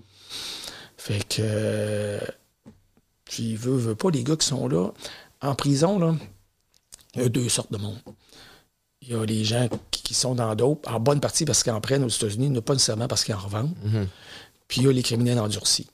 Fait 0.97 1.19
que. 1.27 1.35
euh, 1.39 2.19
Puis, 3.30 3.55
veux, 3.55 3.75
veux 3.75 3.95
pas, 3.95 4.09
les 4.09 4.23
gars 4.23 4.36
qui 4.36 4.47
sont 4.47 4.67
là, 4.67 4.91
en 5.41 5.55
prison, 5.55 5.99
là, 5.99 6.15
il 7.15 7.21
y 7.21 7.25
a 7.25 7.30
deux 7.30 7.49
sortes 7.49 7.71
de 7.71 7.78
monde. 7.78 7.99
Il 9.01 9.09
y 9.09 9.13
a 9.13 9.25
les 9.25 9.43
gens 9.43 9.67
qui 9.91 9.97
qui 10.07 10.13
sont 10.13 10.36
dans 10.36 10.55
d'autres, 10.55 10.89
en 10.89 11.01
bonne 11.01 11.19
partie 11.19 11.43
parce 11.43 11.63
qu'ils 11.63 11.73
en 11.73 11.82
prennent 11.82 12.05
aux 12.05 12.07
États-Unis, 12.07 12.49
non 12.49 12.61
pas 12.61 12.71
nécessairement 12.71 13.09
parce 13.09 13.25
qu'ils 13.25 13.36
en 13.36 13.39
revendent. 13.39 13.75
Mhm. 13.84 14.07
Puis 14.69 14.80
il 14.80 14.86
y 14.86 14.88
a 14.88 14.93
les 14.93 15.03
criminels 15.03 15.38
endurcis. 15.38 15.88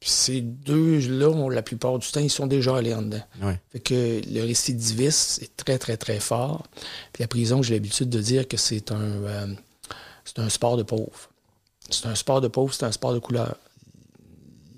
Puis 0.00 0.08
ces 0.08 0.40
deux-là, 0.40 1.50
la 1.50 1.60
plupart 1.60 1.98
du 1.98 2.10
temps, 2.10 2.20
ils 2.20 2.30
sont 2.30 2.46
déjà 2.46 2.78
allés 2.78 2.94
en 2.94 3.02
dedans. 3.02 3.22
Ouais. 3.42 3.60
Fait 3.70 3.80
que 3.80 4.22
le 4.26 4.40
récidivisme 4.40 5.44
est 5.44 5.54
très, 5.58 5.78
très, 5.78 5.98
très 5.98 6.20
fort. 6.20 6.64
Puis 7.12 7.22
la 7.22 7.28
prison, 7.28 7.60
j'ai 7.62 7.74
l'habitude 7.74 8.08
de 8.08 8.18
dire 8.18 8.48
que 8.48 8.56
c'est 8.56 8.92
un, 8.92 8.98
euh, 8.98 9.46
c'est 10.24 10.38
un 10.38 10.48
sport 10.48 10.78
de 10.78 10.82
pauvre. 10.82 11.28
C'est 11.90 12.06
un 12.06 12.14
sport 12.14 12.40
de 12.40 12.48
pauvre, 12.48 12.72
c'est 12.72 12.86
un 12.86 12.92
sport 12.92 13.12
de 13.12 13.18
couleur. 13.18 13.56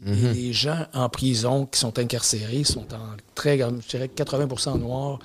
Et 0.05 0.33
les 0.33 0.53
gens 0.53 0.87
en 0.95 1.09
prison 1.09 1.67
qui 1.67 1.79
sont 1.79 1.97
incarcérés 1.99 2.65
sont 2.65 2.93
en 2.93 3.17
très 3.37 3.57
grande, 3.59 3.81
je 3.83 3.89
dirais 3.89 4.09
80% 4.15 4.79
noirs, 4.81 5.21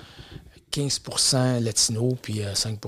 15% 0.71 1.59
latinos, 1.63 2.13
puis 2.21 2.41
euh, 2.41 2.53
5 2.53 2.79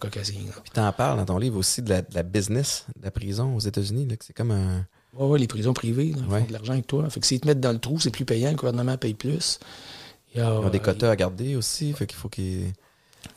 caucasiens. 0.00 0.40
là. 0.46 0.52
Puis 0.62 0.70
t'en 0.72 0.90
parles 0.92 1.18
dans 1.18 1.24
ton 1.26 1.38
livre 1.38 1.58
aussi 1.58 1.82
de 1.82 1.90
la, 1.90 2.02
de 2.02 2.14
la 2.14 2.22
business 2.22 2.86
de 2.98 3.04
la 3.04 3.10
prison 3.10 3.54
aux 3.56 3.60
États-Unis. 3.60 4.08
C'est 4.20 4.32
comme 4.34 4.50
un. 4.52 4.86
Ouais, 5.14 5.26
ouais, 5.26 5.38
les 5.38 5.46
prisons 5.46 5.72
privées, 5.72 6.12
là, 6.12 6.22
Ouais. 6.28 6.40
font 6.40 6.46
de 6.46 6.52
l'argent 6.52 6.72
avec 6.74 6.86
toi. 6.86 7.08
Fait 7.10 7.20
que 7.20 7.26
s'ils 7.26 7.40
te 7.40 7.46
mettent 7.46 7.60
dans 7.60 7.72
le 7.72 7.78
trou, 7.78 7.98
c'est 8.00 8.10
plus 8.10 8.24
payant, 8.24 8.50
le 8.50 8.56
gouvernement 8.56 8.96
paye 8.96 9.14
plus. 9.14 9.58
Il 10.34 10.38
y 10.38 10.40
a, 10.42 10.46
Ils 10.46 10.66
ont 10.66 10.68
des 10.70 10.78
euh, 10.78 10.82
quotas 10.82 11.10
à 11.10 11.16
garder 11.16 11.56
aussi. 11.56 11.92
Fait 11.92 12.06
qu'il 12.06 12.18
faut 12.18 12.28
qu'ils. 12.28 12.72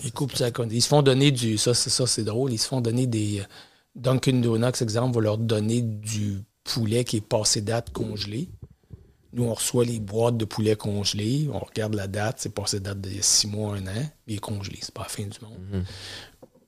Ils 0.04 0.12
coupent 0.14 0.36
ça. 0.36 0.50
Ils 0.72 0.82
se 0.82 0.88
font 0.88 1.02
donner 1.02 1.32
du. 1.32 1.58
Ça, 1.58 1.74
c'est 1.74 1.90
ça, 1.90 2.06
c'est 2.06 2.24
drôle. 2.24 2.54
Ils 2.54 2.58
se 2.60 2.68
font 2.68 2.82
donner 2.82 3.08
des. 3.08 3.40
euh, 3.40 3.44
Dunkin' 3.96 4.40
Donuts, 4.42 4.82
exemple, 4.82 5.16
va 5.16 5.22
leur 5.22 5.38
donner 5.38 5.82
du 5.82 6.42
poulet 6.74 7.04
qui 7.04 7.18
est 7.18 7.22
passé 7.22 7.62
date 7.62 7.92
congelé. 7.92 8.50
Nous, 9.34 9.44
on 9.44 9.54
reçoit 9.54 9.86
les 9.86 10.00
boîtes 10.00 10.38
de 10.38 10.46
poulet 10.46 10.76
congelé. 10.76 11.50
On 11.54 11.60
regarde 11.60 11.94
la 11.94 12.08
date. 12.08 12.38
C'est 12.40 12.54
passé 12.54 12.80
date 12.80 13.02
de 13.02 13.10
six 13.22 13.48
mois, 13.48 13.76
un 13.76 13.88
an. 13.88 14.10
Il 14.28 14.36
est 14.36 14.40
congelé. 14.40 14.80
C'est 14.82 14.94
pas 14.94 15.04
la 15.04 15.10
fin 15.10 15.24
du 15.24 15.38
monde. 15.42 15.84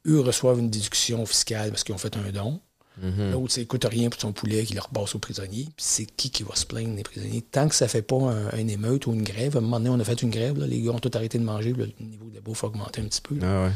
Eux 0.08 0.20
reçoivent 0.20 0.60
une 0.60 0.70
déduction 0.70 1.26
fiscale 1.26 1.70
parce 1.70 1.84
qu'ils 1.84 1.96
ont 1.96 2.00
fait 2.00 2.16
un 2.18 2.32
don. 2.32 2.60
L'autre, 3.02 3.54
ça 3.54 3.62
ne 3.62 3.66
coûte 3.66 3.86
rien 3.86 4.10
pour 4.10 4.22
son 4.22 4.32
poulet 4.32 4.64
qui 4.64 4.76
leur 4.76 4.90
passe 4.90 5.16
aux 5.16 5.20
prisonniers. 5.20 5.70
Puis 5.76 5.86
c'est 5.86 6.06
qui 6.06 6.30
qui 6.30 6.44
va 6.44 6.56
se 6.56 6.66
plaindre 6.66 6.96
des 6.96 7.04
prisonniers? 7.04 7.42
Tant 7.42 7.68
que 7.68 7.74
ça 7.74 7.86
ne 7.86 7.90
fait 7.90 8.04
pas 8.04 8.18
un, 8.18 8.48
un 8.50 8.68
émeute 8.68 9.08
ou 9.08 9.14
une 9.14 9.24
grève, 9.24 9.56
à 9.56 9.60
un 9.60 9.62
moment 9.62 9.80
donné, 9.80 9.90
on 9.90 10.00
a 10.00 10.04
fait 10.04 10.22
une 10.22 10.30
grève, 10.30 10.60
là, 10.60 10.68
les 10.68 10.82
gars 10.82 10.92
ont 10.92 11.00
tout 11.00 11.10
arrêté 11.16 11.40
de 11.40 11.44
manger, 11.44 11.74
le 11.74 11.88
niveau 12.00 12.30
de 12.30 12.36
la 12.36 12.42
bouffe 12.42 12.64
a 12.64 12.68
augmenté 12.68 13.02
un 13.02 13.06
petit 13.06 13.22
peu. 13.22 13.36
Ah 13.42 13.64
ouais. 13.64 13.72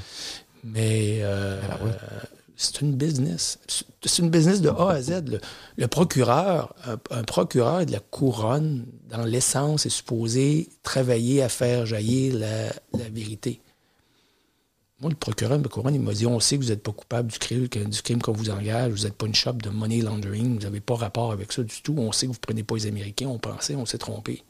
Mais 0.64 1.20
euh, 1.22 1.60
euh, 1.62 1.92
c'est 2.56 2.82
une 2.82 2.94
business. 2.94 3.60
C'est 4.04 4.22
une 4.22 4.30
business 4.30 4.62
de 4.62 4.70
A 4.70 4.92
à 4.92 5.02
Z. 5.02 5.40
Le, 5.78 5.88
procureur, 5.88 6.74
un, 7.10 7.24
procureur 7.24 7.86
de 7.86 7.92
la 7.92 8.00
couronne, 8.00 8.86
dans 9.10 9.24
l'essence, 9.24 9.86
est 9.86 9.90
supposé 9.90 10.70
travailler 10.84 11.42
à 11.42 11.50
faire 11.50 11.86
jaillir 11.86 12.36
la, 12.36 13.10
vérité. 13.10 13.60
Moi, 15.02 15.10
le 15.10 15.18
procureur 15.18 15.58
de 15.58 15.64
la 15.64 15.70
couronne, 15.70 15.96
il 15.96 16.02
m'a 16.02 16.14
dit 16.14 16.26
on 16.26 16.40
sait 16.40 16.58
que 16.58 16.64
vous 16.64 16.70
n'êtes 16.70 16.84
pas 16.84 16.94
coupable 16.94 17.32
du 17.32 17.38
crime, 17.38 17.68
du 17.68 18.02
crime 18.02 18.22
qu'on 18.22 18.32
vous 18.32 18.50
engage, 18.50 18.94
vous 18.94 19.04
n'êtes 19.04 19.16
pas 19.16 19.26
une 19.26 19.36
shop 19.36 19.54
de 19.54 19.70
money 19.70 20.02
laundering, 20.02 20.56
vous 20.56 20.64
n'avez 20.64 20.80
pas 20.80 20.96
rapport 20.96 21.34
avec 21.34 21.52
ça 21.52 21.64
du 21.64 21.82
tout. 21.82 21.96
On 21.98 22.12
sait 22.14 22.28
que 22.28 22.32
vous 22.32 22.38
ne 22.38 22.46
prenez 22.48 22.64
pas 22.64 22.76
les 22.76 22.88
Américains, 22.88 23.28
on 23.28 23.38
pensait, 23.38 23.76
on 23.76 23.86
s'est 23.86 23.98
trompé. 23.98 24.44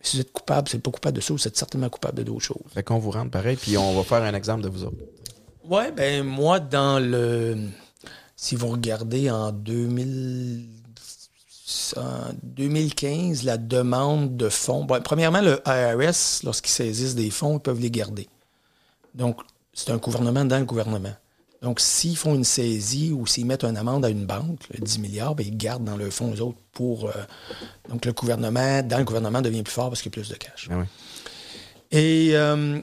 Si 0.00 0.16
vous 0.16 0.22
êtes 0.22 0.32
coupable, 0.32 0.68
n'êtes 0.72 0.82
pas 0.82 0.90
coupable 0.90 1.16
de 1.16 1.20
ça, 1.20 1.32
vous 1.32 1.48
êtes 1.48 1.56
certainement 1.56 1.88
coupable 1.88 2.18
de 2.18 2.22
d'autres 2.24 2.44
choses. 2.44 2.58
Fait 2.72 2.82
qu'on 2.82 2.98
vous 2.98 3.10
rentre 3.10 3.30
pareil. 3.30 3.56
Puis 3.56 3.76
on 3.76 3.96
va 3.96 4.02
faire 4.02 4.22
un 4.22 4.34
exemple 4.34 4.62
de 4.62 4.68
vous 4.68 4.84
autres. 4.84 4.96
Oui, 5.70 5.82
ben 5.94 6.24
moi, 6.24 6.60
dans 6.60 6.98
le. 6.98 7.56
Si 8.36 8.56
vous 8.56 8.68
regardez 8.68 9.30
en 9.30 9.52
2000, 9.52 10.66
en 11.96 12.32
2015, 12.42 13.42
la 13.42 13.58
demande 13.58 14.36
de 14.36 14.48
fonds. 14.48 14.84
Bon, 14.84 15.00
premièrement, 15.02 15.42
le 15.42 15.60
IRS, 15.66 16.42
lorsqu'ils 16.44 16.70
saisissent 16.70 17.16
des 17.16 17.30
fonds, 17.30 17.58
ils 17.58 17.60
peuvent 17.60 17.80
les 17.80 17.90
garder. 17.90 18.28
Donc, 19.14 19.40
c'est 19.74 19.90
un 19.90 19.98
gouvernement 19.98 20.44
dans 20.44 20.58
le 20.58 20.64
gouvernement. 20.64 21.14
Donc, 21.60 21.80
s'ils 21.80 22.16
font 22.16 22.34
une 22.34 22.44
saisie 22.44 23.12
ou 23.12 23.26
s'ils 23.26 23.44
mettent 23.44 23.64
une 23.64 23.76
amende 23.76 24.04
à 24.04 24.08
une 24.08 24.24
banque, 24.24 24.60
10 24.78 25.00
milliards, 25.00 25.34
bien, 25.34 25.46
ils 25.46 25.56
gardent 25.56 25.84
dans 25.84 25.96
le 25.96 26.08
fonds, 26.08 26.32
eux 26.32 26.40
autres, 26.40 26.58
pour. 26.72 27.08
euh, 27.08 27.12
donc, 27.90 28.06
le 28.06 28.12
gouvernement, 28.12 28.82
dans 28.82 28.98
le 28.98 29.04
gouvernement, 29.04 29.42
devient 29.42 29.64
plus 29.64 29.72
fort 29.72 29.90
parce 29.90 30.00
qu'il 30.00 30.10
y 30.10 30.14
a 30.14 30.16
plus 30.22 30.30
de 30.30 30.36
cash. 30.36 30.68
Ah 30.70 30.78
oui. 30.78 30.84
Et 31.90 32.30
euh, 32.36 32.80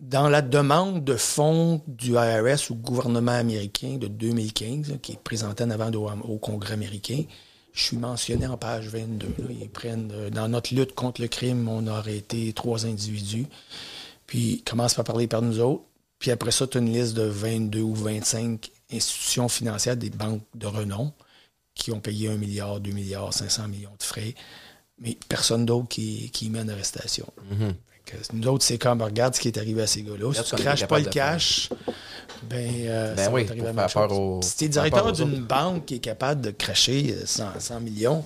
dans 0.00 0.28
la 0.28 0.42
demande 0.42 1.04
de 1.04 1.16
fonds 1.16 1.82
du 1.86 2.12
IRS 2.12 2.70
au 2.70 2.74
gouvernement 2.74 3.32
américain 3.32 3.96
de 3.96 4.06
2015, 4.06 4.90
là, 4.90 4.96
qui 4.98 5.12
est 5.12 5.22
présenté 5.22 5.64
en 5.64 5.70
avant 5.70 5.90
au, 6.22 6.38
Congrès 6.38 6.74
américain, 6.74 7.22
je 7.72 7.82
suis 7.82 7.96
mentionné 7.96 8.46
en 8.46 8.56
page 8.56 8.88
22. 8.88 9.26
là. 9.26 9.44
Ils 9.50 9.68
prennent, 9.68 10.10
euh, 10.12 10.30
dans 10.30 10.48
notre 10.48 10.74
lutte 10.74 10.94
contre 10.94 11.20
le 11.20 11.28
crime, 11.28 11.68
on 11.68 11.86
a 11.86 11.92
arrêté 11.92 12.52
trois 12.52 12.86
individus. 12.86 13.46
Puis 14.26 14.54
ils 14.54 14.62
commencent 14.62 14.94
par 14.94 15.04
parler 15.04 15.26
par 15.26 15.42
nous 15.42 15.60
autres. 15.60 15.82
Puis 16.18 16.30
après 16.30 16.50
ça, 16.50 16.66
tu 16.66 16.78
as 16.78 16.80
une 16.80 16.92
liste 16.92 17.14
de 17.14 17.22
22 17.22 17.80
ou 17.80 17.94
25 17.94 18.70
institutions 18.90 19.48
financières, 19.48 19.96
des 19.96 20.10
banques 20.10 20.42
de 20.54 20.66
renom, 20.66 21.12
qui 21.74 21.92
ont 21.92 22.00
payé 22.00 22.28
1 22.28 22.36
milliard, 22.36 22.80
2 22.80 22.90
milliards, 22.92 23.34
500 23.34 23.68
millions 23.68 23.94
de 23.98 24.02
frais. 24.02 24.34
Mais 24.98 25.16
personne 25.28 25.66
d'autre 25.66 25.88
qui, 25.88 26.30
qui 26.30 26.48
met 26.48 26.60
en 26.60 26.68
arrestation. 26.68 27.26
Fait 27.50 27.95
que 28.06 28.16
nous 28.32 28.48
autres, 28.48 28.64
c'est 28.64 28.78
comme, 28.78 29.02
regarde 29.02 29.34
ce 29.34 29.40
qui 29.40 29.48
est 29.48 29.58
arrivé 29.58 29.82
à 29.82 29.86
ces 29.86 30.02
gars-là. 30.02 30.32
Si 30.32 30.42
tu 30.44 30.56
craches 30.56 30.86
pas 30.86 30.98
le 30.98 31.04
cash, 31.06 31.68
ben, 32.44 32.70
euh, 32.86 33.14
Ben 33.14 33.24
ça 33.24 33.30
oui, 33.32 33.44
va 33.44 33.52
à 33.52 33.56
la 33.56 33.72
même 33.72 33.88
chose. 33.88 34.44
Si 34.44 34.56
tu 34.56 34.64
es 34.64 34.68
directeur 34.68 35.12
d'une 35.12 35.40
banque 35.44 35.84
qui 35.86 35.96
est 35.96 36.00
capable 36.00 36.40
de 36.40 36.50
cracher 36.50 37.14
euh, 37.20 37.26
100, 37.26 37.44
100 37.58 37.80
millions, 37.80 38.24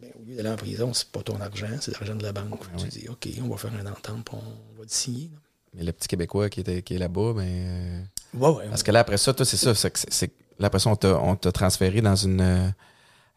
ben, 0.00 0.10
au 0.20 0.28
lieu 0.28 0.36
d'aller 0.36 0.50
en 0.50 0.56
prison, 0.56 0.92
c'est 0.92 1.08
pas 1.08 1.22
ton 1.22 1.40
argent, 1.40 1.66
c'est 1.80 1.92
l'argent 1.92 2.14
de 2.14 2.22
la 2.22 2.32
banque. 2.32 2.60
Ben 2.76 2.82
tu 2.82 2.88
dis, 2.88 3.08
OK, 3.08 3.28
on 3.44 3.48
va 3.48 3.56
faire 3.56 3.72
une 3.80 3.88
entente, 3.88 4.28
on 4.32 4.36
va 4.76 4.82
le 4.82 4.88
signer. 4.88 5.30
Mais 5.74 5.84
le 5.84 5.92
petit 5.92 6.08
Québécois 6.08 6.50
qui, 6.50 6.60
était, 6.60 6.82
qui 6.82 6.94
est 6.94 6.98
là-bas, 6.98 7.32
ben. 7.34 7.42
euh, 7.48 8.00
Ouais, 8.34 8.48
ouais, 8.50 8.64
Parce 8.68 8.82
que 8.82 8.90
là, 8.90 9.00
après 9.00 9.16
ça, 9.18 9.32
toi, 9.32 9.44
c'est 9.46 9.56
ça. 9.56 9.74
c'est 9.74 9.92
c'est- 10.10 10.32
Là, 10.58 10.66
après 10.66 10.78
ça, 10.80 10.90
on 10.90 10.96
t'a 10.96 11.18
on 11.18 11.34
t'a 11.34 11.50
transféré 11.50 12.00
dans 12.02 12.14
une. 12.16 12.40
euh, 12.40 12.68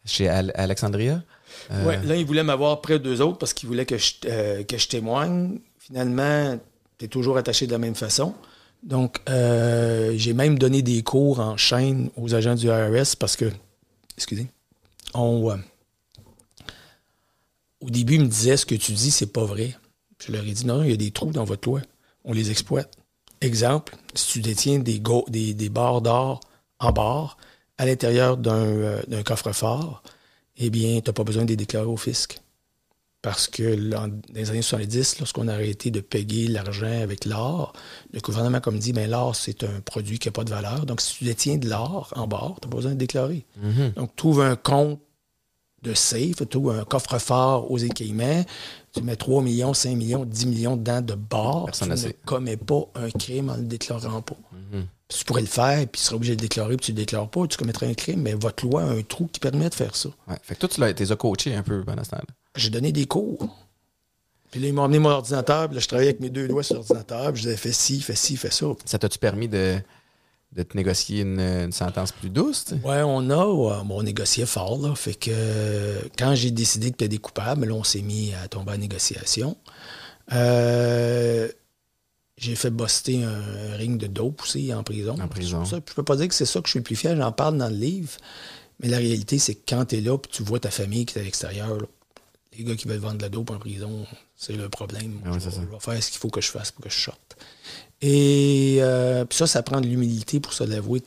chez 0.04 0.28
Al- 0.28 0.52
Alexandria. 0.54 1.22
Euh, 1.70 2.02
là, 2.02 2.16
ils 2.16 2.24
voulaient 2.24 2.42
m'avoir 2.42 2.80
près 2.80 2.98
d'eux 2.98 3.20
autres 3.20 3.38
parce 3.38 3.52
qu'ils 3.52 3.68
voulaient 3.68 3.86
que 3.86 3.98
je, 3.98 4.12
euh, 4.26 4.62
que 4.64 4.86
témoigne. 4.86 5.58
Finalement, 5.78 6.58
tu 6.98 7.04
es 7.04 7.08
toujours 7.08 7.36
attaché 7.36 7.66
de 7.66 7.72
la 7.72 7.78
même 7.78 7.94
façon. 7.94 8.34
Donc, 8.82 9.20
euh, 9.28 10.12
j'ai 10.16 10.32
même 10.32 10.58
donné 10.58 10.82
des 10.82 11.02
cours 11.02 11.40
en 11.40 11.56
chaîne 11.56 12.10
aux 12.16 12.34
agents 12.34 12.54
du 12.54 12.66
IRS 12.66 13.16
parce 13.18 13.36
que, 13.36 13.50
excusez, 14.16 14.46
on, 15.14 15.50
euh, 15.50 15.56
au 17.80 17.90
début, 17.90 18.14
ils 18.14 18.22
me 18.22 18.28
disaient 18.28 18.56
ce 18.56 18.66
que 18.66 18.74
tu 18.74 18.92
dis, 18.92 19.10
c'est 19.10 19.32
pas 19.32 19.44
vrai. 19.44 19.76
Je 20.24 20.32
leur 20.32 20.44
ai 20.44 20.52
dit 20.52 20.66
non, 20.66 20.82
il 20.82 20.90
y 20.90 20.94
a 20.94 20.96
des 20.96 21.10
trous 21.10 21.32
dans 21.32 21.44
votre 21.44 21.68
loi. 21.68 21.80
On 22.24 22.32
les 22.32 22.50
exploite. 22.50 22.90
Exemple, 23.40 23.96
si 24.14 24.32
tu 24.32 24.40
détiens 24.40 24.78
des, 24.78 25.00
des, 25.28 25.54
des 25.54 25.68
barres 25.68 26.00
d'or 26.00 26.40
en 26.78 26.92
barre 26.92 27.36
à 27.78 27.86
l'intérieur 27.86 28.36
d'un 28.36 29.22
coffre-fort, 29.24 30.02
eh 30.58 30.70
bien, 30.70 31.00
tu 31.00 31.08
n'as 31.08 31.12
pas 31.12 31.24
besoin 31.24 31.44
de 31.44 31.50
les 31.50 31.56
déclarer 31.56 31.86
au 31.86 31.96
fisc. 31.96 32.38
Parce 33.22 33.48
que 33.48 33.62
là, 33.62 34.06
dans 34.06 34.20
les 34.34 34.50
années 34.50 34.62
70, 34.62 35.18
lorsqu'on 35.18 35.48
a 35.48 35.54
arrêté 35.54 35.90
de 35.90 36.00
payer 36.00 36.46
l'argent 36.46 37.02
avec 37.02 37.24
l'or, 37.24 37.72
le 38.12 38.20
gouvernement 38.20 38.60
comme 38.60 38.78
dit, 38.78 38.92
ben, 38.92 39.10
l'or, 39.10 39.34
c'est 39.34 39.64
un 39.64 39.80
produit 39.80 40.18
qui 40.18 40.28
n'a 40.28 40.32
pas 40.32 40.44
de 40.44 40.50
valeur. 40.50 40.86
Donc, 40.86 41.00
si 41.00 41.16
tu 41.16 41.24
détiens 41.24 41.56
de 41.56 41.68
l'or 41.68 42.12
en 42.14 42.28
barre, 42.28 42.54
tu 42.60 42.68
n'as 42.68 42.70
pas 42.70 42.76
besoin 42.76 42.92
de 42.92 42.98
déclarer. 42.98 43.44
mhm. 43.60 43.92
Donc, 43.96 44.14
trouve 44.14 44.42
un 44.42 44.54
compte 44.54 45.00
de 45.82 45.94
safe, 45.94 46.48
trouve 46.48 46.70
un 46.70 46.84
coffre-fort 46.84 47.70
aux 47.70 47.78
équipements, 47.78 48.44
tu 48.92 49.02
mets 49.02 49.16
3 49.16 49.42
millions, 49.42 49.74
5 49.74 49.96
millions, 49.96 50.24
10 50.24 50.46
millions 50.46 50.76
dedans 50.76 51.00
de 51.00 51.14
Personne 51.14 51.94
tu 51.94 52.06
ne 52.06 52.12
commets 52.24 52.56
pas 52.56 52.88
un 52.94 53.10
crime 53.10 53.50
en 53.50 53.56
ne 53.56 53.62
le 53.62 53.66
déclarant 53.66 54.22
pas. 54.22 54.36
Tu 55.08 55.24
pourrais 55.24 55.42
le 55.42 55.46
faire, 55.46 55.78
puis 55.86 56.00
tu 56.00 56.06
serais 56.06 56.16
obligé 56.16 56.34
de 56.34 56.40
le 56.42 56.48
déclarer, 56.48 56.76
puis 56.76 56.86
tu 56.86 56.92
ne 56.92 56.96
le 56.96 57.02
déclares 57.02 57.28
pas, 57.28 57.46
tu 57.46 57.56
commettrais 57.56 57.86
un 57.86 57.94
crime, 57.94 58.22
mais 58.22 58.34
votre 58.34 58.64
loi 58.64 58.82
a 58.82 58.86
un 58.86 59.02
trou 59.02 59.28
qui 59.32 59.38
permet 59.38 59.68
de 59.68 59.74
faire 59.74 59.94
ça. 59.94 60.08
Ouais. 60.26 60.36
Fait 60.42 60.54
que 60.56 60.60
toi, 60.60 60.68
tu 60.68 60.80
l'as- 60.80 60.92
t'es 60.94 61.06
coaché 61.16 61.54
un 61.54 61.62
peu 61.62 61.84
pendant 61.84 62.02
ce 62.02 62.10
temps-là. 62.10 62.34
J'ai 62.56 62.70
donné 62.70 62.90
des 62.90 63.06
cours. 63.06 63.46
Puis 64.50 64.60
là, 64.60 64.68
ils 64.68 64.72
m'ont 64.74 64.84
amené 64.84 64.98
mon 64.98 65.10
ordinateur, 65.10 65.66
puis 65.68 65.76
là, 65.76 65.80
je 65.80 65.86
travaillais 65.88 66.08
avec 66.10 66.20
mes 66.20 66.30
deux 66.30 66.48
doigts 66.48 66.62
sur 66.64 66.76
l'ordinateur, 66.76 67.32
puis 67.32 67.42
je 67.42 67.48
disais, 67.48 67.56
fais 67.56 67.72
ci, 67.72 68.00
fais 68.00 68.16
ci, 68.16 68.36
fais 68.36 68.50
ça. 68.50 68.66
Ça 68.84 68.98
t'a-tu 68.98 69.18
permis 69.18 69.46
de, 69.48 69.78
de 70.52 70.62
te 70.64 70.76
négocier 70.76 71.20
une, 71.22 71.38
une 71.40 71.72
sentence 71.72 72.10
plus 72.10 72.30
douce? 72.30 72.64
tu 72.64 72.74
sais? 72.74 72.80
Ouais, 72.82 73.02
on 73.04 73.30
a, 73.30 73.36
bon, 73.84 73.86
on 73.98 74.02
négociait 74.02 74.46
fort, 74.46 74.78
là. 74.78 74.94
Fait 74.96 75.14
que 75.14 75.30
euh, 75.32 76.00
quand 76.18 76.34
j'ai 76.34 76.50
décidé 76.50 76.90
que 76.90 77.04
des 77.04 77.18
coupables, 77.18 77.66
là, 77.66 77.74
on 77.74 77.84
s'est 77.84 78.02
mis 78.02 78.32
à 78.42 78.48
tomber 78.48 78.72
en 78.72 78.78
négociation. 78.78 79.56
Euh, 80.32 81.48
j'ai 82.36 82.54
fait 82.54 82.70
buster 82.70 83.24
un, 83.24 83.76
ring 83.76 83.98
de 83.98 84.06
dope 84.06 84.42
aussi 84.42 84.72
en 84.74 84.82
prison. 84.82 85.18
En 85.20 85.28
prison. 85.28 85.64
Ça, 85.64 85.76
je 85.76 85.94
peux 85.94 86.02
pas 86.02 86.16
dire 86.16 86.28
que 86.28 86.34
c'est 86.34 86.46
ça 86.46 86.60
que 86.60 86.66
je 86.66 86.72
suis 86.72 86.80
le 86.80 86.84
plus 86.84 86.96
fier, 86.96 87.16
j'en 87.16 87.32
parle 87.32 87.56
dans 87.56 87.68
le 87.68 87.76
livre. 87.76 88.12
Mais 88.80 88.88
la 88.88 88.98
réalité, 88.98 89.38
c'est 89.38 89.54
que 89.54 89.62
quand 89.66 89.86
tu 89.86 89.96
es 89.96 90.00
là, 90.02 90.18
puis 90.18 90.30
tu 90.30 90.42
vois 90.42 90.60
ta 90.60 90.70
famille 90.70 91.06
qui 91.06 91.16
est 91.16 91.20
à 91.22 91.24
l'extérieur, 91.24 91.78
les 92.56 92.64
gars 92.64 92.76
qui 92.76 92.88
veulent 92.88 92.98
vendre 92.98 93.16
de 93.16 93.22
la 93.22 93.30
dope 93.30 93.50
en 93.50 93.58
prison, 93.58 94.06
c'est 94.36 94.52
le 94.52 94.68
problème. 94.68 95.20
Ah 95.24 95.30
oui, 95.32 95.38
vais, 95.38 95.50
je 95.50 95.60
vais 95.60 95.80
faire 95.80 96.02
ce 96.02 96.10
qu'il 96.10 96.20
faut 96.20 96.28
que 96.28 96.42
je 96.42 96.50
fasse 96.50 96.72
pour 96.72 96.84
que 96.84 96.90
je 96.90 96.98
sorte. 96.98 97.36
Et 98.02 98.78
euh, 98.80 99.24
puis 99.24 99.38
ça, 99.38 99.46
ça 99.46 99.62
prend 99.62 99.80
de 99.80 99.86
l'humilité 99.86 100.40
pour 100.40 100.52
se 100.52 100.64
l'avouer. 100.64 101.02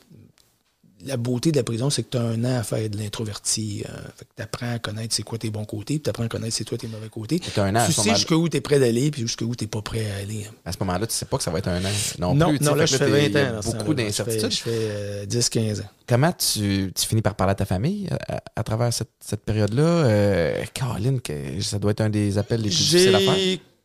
La 1.06 1.16
beauté 1.16 1.52
de 1.54 1.58
la 1.58 1.64
prison, 1.64 1.90
c'est 1.90 2.04
que 2.04 2.10
tu 2.12 2.18
as 2.18 2.22
un 2.22 2.44
an 2.44 2.58
à 2.60 2.64
faire 2.64 2.90
de 2.90 2.98
l'introverti. 2.98 3.84
euh, 3.88 3.94
fait 4.18 4.26
que 4.26 4.30
tu 4.36 4.44
apprends 4.44 4.74
à 4.74 4.80
connaître 4.80 5.16
c'est 5.16 5.24
quoi 5.24 5.38
tes 5.38 5.50
bons 5.50 5.64
côtés, 5.64 5.94
puis 5.96 6.02
tu 6.02 6.10
apprends 6.10 6.24
à 6.24 6.28
connaître 6.28 6.54
c'est 6.56 6.66
toi 6.66 6.78
tes 6.78 6.88
mauvais 6.88 7.08
côtés. 7.10 7.40
t'as 7.40 7.64
un 7.64 7.76
an 7.76 7.86
tu 7.86 7.94
sais 7.94 8.14
jusqu'où 8.16 8.50
tu 8.50 8.58
es 8.58 8.62
prêt 8.62 8.80
d'aller, 8.80 9.10
puis 9.10 9.22
jusqu'où 9.22 9.56
tu 9.56 9.64
n'es 9.64 9.68
pas 9.70 9.82
prêt 9.82 10.06
à 10.12 10.18
aller. 10.22 10.46
À 10.66 10.72
ce 10.74 10.78
moment-là, 10.82 11.08
tu 11.08 11.14
sais 11.14 11.26
pas 11.26 11.38
que 11.38 11.44
ça 11.44 11.52
va 11.52 11.60
être 11.60 11.70
un 11.70 11.84
an. 11.86 11.90
Non, 12.20 12.36
Non, 12.36 12.50
plus. 12.50 12.66
non 12.66 12.76
là, 12.76 12.86
je 12.86 12.98
fais 12.98 13.06
t'es- 13.06 13.12
20 13.12 13.18
il 13.28 13.32
y 13.32 13.38
a 13.38 13.52
ans. 13.60 13.60
beaucoup 13.64 13.94
temps-là. 13.94 14.08
Je 14.08 14.12
fais- 14.12 14.24
d'incertitudes. 14.26 14.52
Je 14.52 14.58
fais 14.58 14.70
euh, 14.74 15.26
10-15 15.26 15.80
ans. 15.82 15.90
Comment 16.08 16.32
tu, 16.34 16.92
tu 16.94 17.08
finis 17.08 17.22
par 17.22 17.36
parler 17.36 17.52
à 17.52 17.56
ta 17.56 17.66
famille 17.66 18.10
à, 18.28 18.42
à 18.58 18.64
travers 18.64 18.92
cette, 18.94 19.12
cette 19.20 19.46
période-là? 19.46 19.84
Euh, 19.84 20.64
Caroline, 20.74 21.22
que 21.22 21.34
ça 21.62 21.80
doit 21.80 21.92
être 21.92 22.02
un 22.02 22.10
des 22.10 22.38
appels 22.38 22.62
les 22.62 22.70
plus 22.70 22.78
difficiles 22.78 23.16
à 23.16 23.20
faire. 23.20 23.36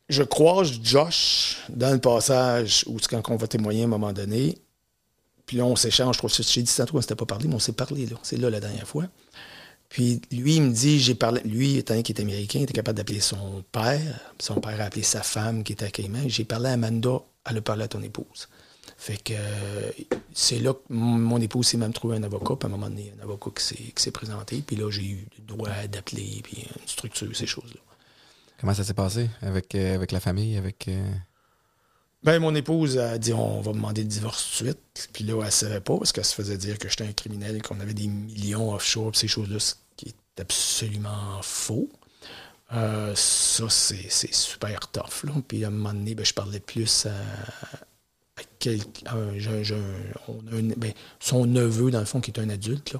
Je 0.09 0.23
croise 0.23 0.73
Josh 0.83 1.59
dans 1.71 1.91
le 1.93 1.99
passage 1.99 2.85
où 2.87 2.97
quand 3.09 3.23
on 3.31 3.37
va 3.37 3.47
témoigner 3.47 3.83
à 3.83 3.85
un 3.85 3.89
moment 3.89 4.13
donné. 4.13 4.59
Puis 5.47 5.57
là, 5.57 5.65
on 5.65 5.77
s'échange. 5.77 6.17
Je 6.17 6.19
trouve 6.19 6.33
j'ai 6.33 6.63
dit 6.63 6.75
tantôt, 6.75 6.97
on 6.97 7.01
s'était 7.01 7.15
pas 7.15 7.27
parlé, 7.27 7.49
mais 7.49 7.55
on 7.55 7.61
s'est 7.61 7.73
parlé. 7.73 8.09
C'est 8.23 8.37
là 8.37 8.51
la 8.51 8.61
dernière 8.61 8.87
fois. 8.87 9.05
Puis 9.89 10.21
lui, 10.33 10.57
il 10.57 10.63
me 10.63 10.73
dit, 10.73 10.99
j'ai 10.99 11.15
parlé. 11.15 11.41
Lui, 11.45 11.77
étant 11.77 12.01
qu'il 12.03 12.17
est 12.17 12.21
américain, 12.21 12.59
il 12.59 12.63
était 12.65 12.73
capable 12.73 12.97
d'appeler 12.97 13.21
son 13.21 13.63
père. 13.71 14.33
Son 14.41 14.61
père 14.61 14.81
a 14.81 14.85
appelé 14.85 15.03
sa 15.03 15.23
femme 15.23 15.63
qui 15.63 15.73
était 15.73 15.85
à 15.85 15.91
Cayman. 15.91 16.29
J'ai 16.29 16.45
parlé 16.45 16.71
à 16.71 16.73
Amanda, 16.73 17.21
elle 17.49 17.59
a 17.59 17.61
parlé 17.61 17.85
à 17.85 17.89
ton 17.89 18.03
épouse. 18.03 18.49
Fait 18.97 19.17
que 19.17 19.35
euh, 19.37 19.91
c'est 20.33 20.59
là 20.59 20.73
que 20.73 20.81
mon 20.89 21.41
épouse 21.41 21.69
s'est 21.69 21.77
même 21.77 21.93
trouvé 21.93 22.17
un 22.17 22.23
avocat. 22.23 22.57
Puis 22.57 22.67
à 22.67 22.73
un 22.73 22.77
moment 22.77 22.89
donné, 22.89 23.13
un 23.21 23.23
avocat 23.23 23.51
qui 23.57 23.65
s'est, 23.65 23.93
qui 23.95 24.03
s'est 24.03 24.11
présenté. 24.11 24.63
Puis 24.67 24.77
là, 24.77 24.91
j'ai 24.91 25.05
eu 25.05 25.27
le 25.39 25.45
droit 25.45 25.69
d'appeler, 25.91 26.41
puis 26.43 26.59
une 26.59 26.89
structure, 26.89 27.37
ces 27.37 27.47
choses-là. 27.47 27.81
Comment 28.61 28.75
ça 28.75 28.83
s'est 28.83 28.95
passé 28.95 29.29
avec, 29.43 29.75
euh, 29.75 29.95
avec 29.95 30.11
la 30.11 30.21
famille? 30.21 30.57
Avec, 30.57 30.89
euh, 30.89 31.15
Ben, 32.25 32.41
mon 32.41 32.55
épouse 32.55 32.97
a 32.97 33.19
dit 33.19 33.35
on 33.35 33.61
va 33.61 33.73
demander 33.73 34.01
le 34.01 34.09
divorce 34.09 34.45
tout 34.45 34.65
de 34.65 34.71
suite. 34.71 35.11
Puis 35.13 35.25
là, 35.25 35.35
elle 35.41 35.45
ne 35.45 35.51
savait 35.51 35.81
pas 35.81 35.99
parce 35.99 36.11
qu'elle 36.11 36.25
se 36.25 36.35
faisait 36.35 36.57
dire 36.57 36.79
que 36.79 36.89
j'étais 36.89 37.05
un 37.05 37.13
criminel 37.13 37.57
et 37.57 37.61
qu'on 37.61 37.79
avait 37.81 37.93
des 37.93 38.09
millions 38.09 38.73
offshore, 38.73 39.11
puis 39.11 39.21
ces 39.21 39.29
choses-là, 39.29 39.59
ce 39.59 39.75
qui 39.97 40.09
est 40.09 40.41
absolument 40.41 41.43
faux. 41.43 41.91
Euh, 42.73 43.13
ça, 43.15 43.69
c'est 43.69 44.35
super 44.35 44.91
tough. 44.91 45.27
Puis 45.47 45.65
à 45.65 45.69
un 45.69 45.71
moment 45.71 45.93
donné, 45.93 46.15
ben, 46.15 46.25
je 46.25 46.33
parlais 46.33 46.61
plus 46.61 47.07
à, 47.07 47.11
quelqu'un. 48.59 49.35
ben, 50.79 50.93
son 51.21 51.45
neveu, 51.45 51.91
dans 51.91 52.01
le 52.01 52.07
fond, 52.07 52.23
qui 52.23 52.31
est 52.31 52.41
un 52.41 52.49
adulte, 52.49 52.97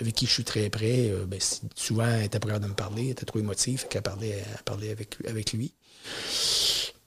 avec 0.00 0.16
qui 0.16 0.26
je 0.26 0.32
suis 0.32 0.44
très 0.44 0.68
près. 0.68 1.10
euh, 1.10 1.26
ben, 1.26 1.38
souvent, 1.76 2.08
elle 2.08 2.24
était 2.24 2.40
prête 2.40 2.60
de 2.60 2.66
me 2.66 2.74
parler, 2.74 3.04
elle 3.04 3.10
était 3.10 3.24
trop 3.24 3.38
émotive, 3.38 3.82
fait 3.82 3.88
qu'elle 3.88 4.02
parlait, 4.02 4.44
parlait 4.64 4.90
avec, 4.90 5.16
avec 5.28 5.52
lui. 5.52 5.72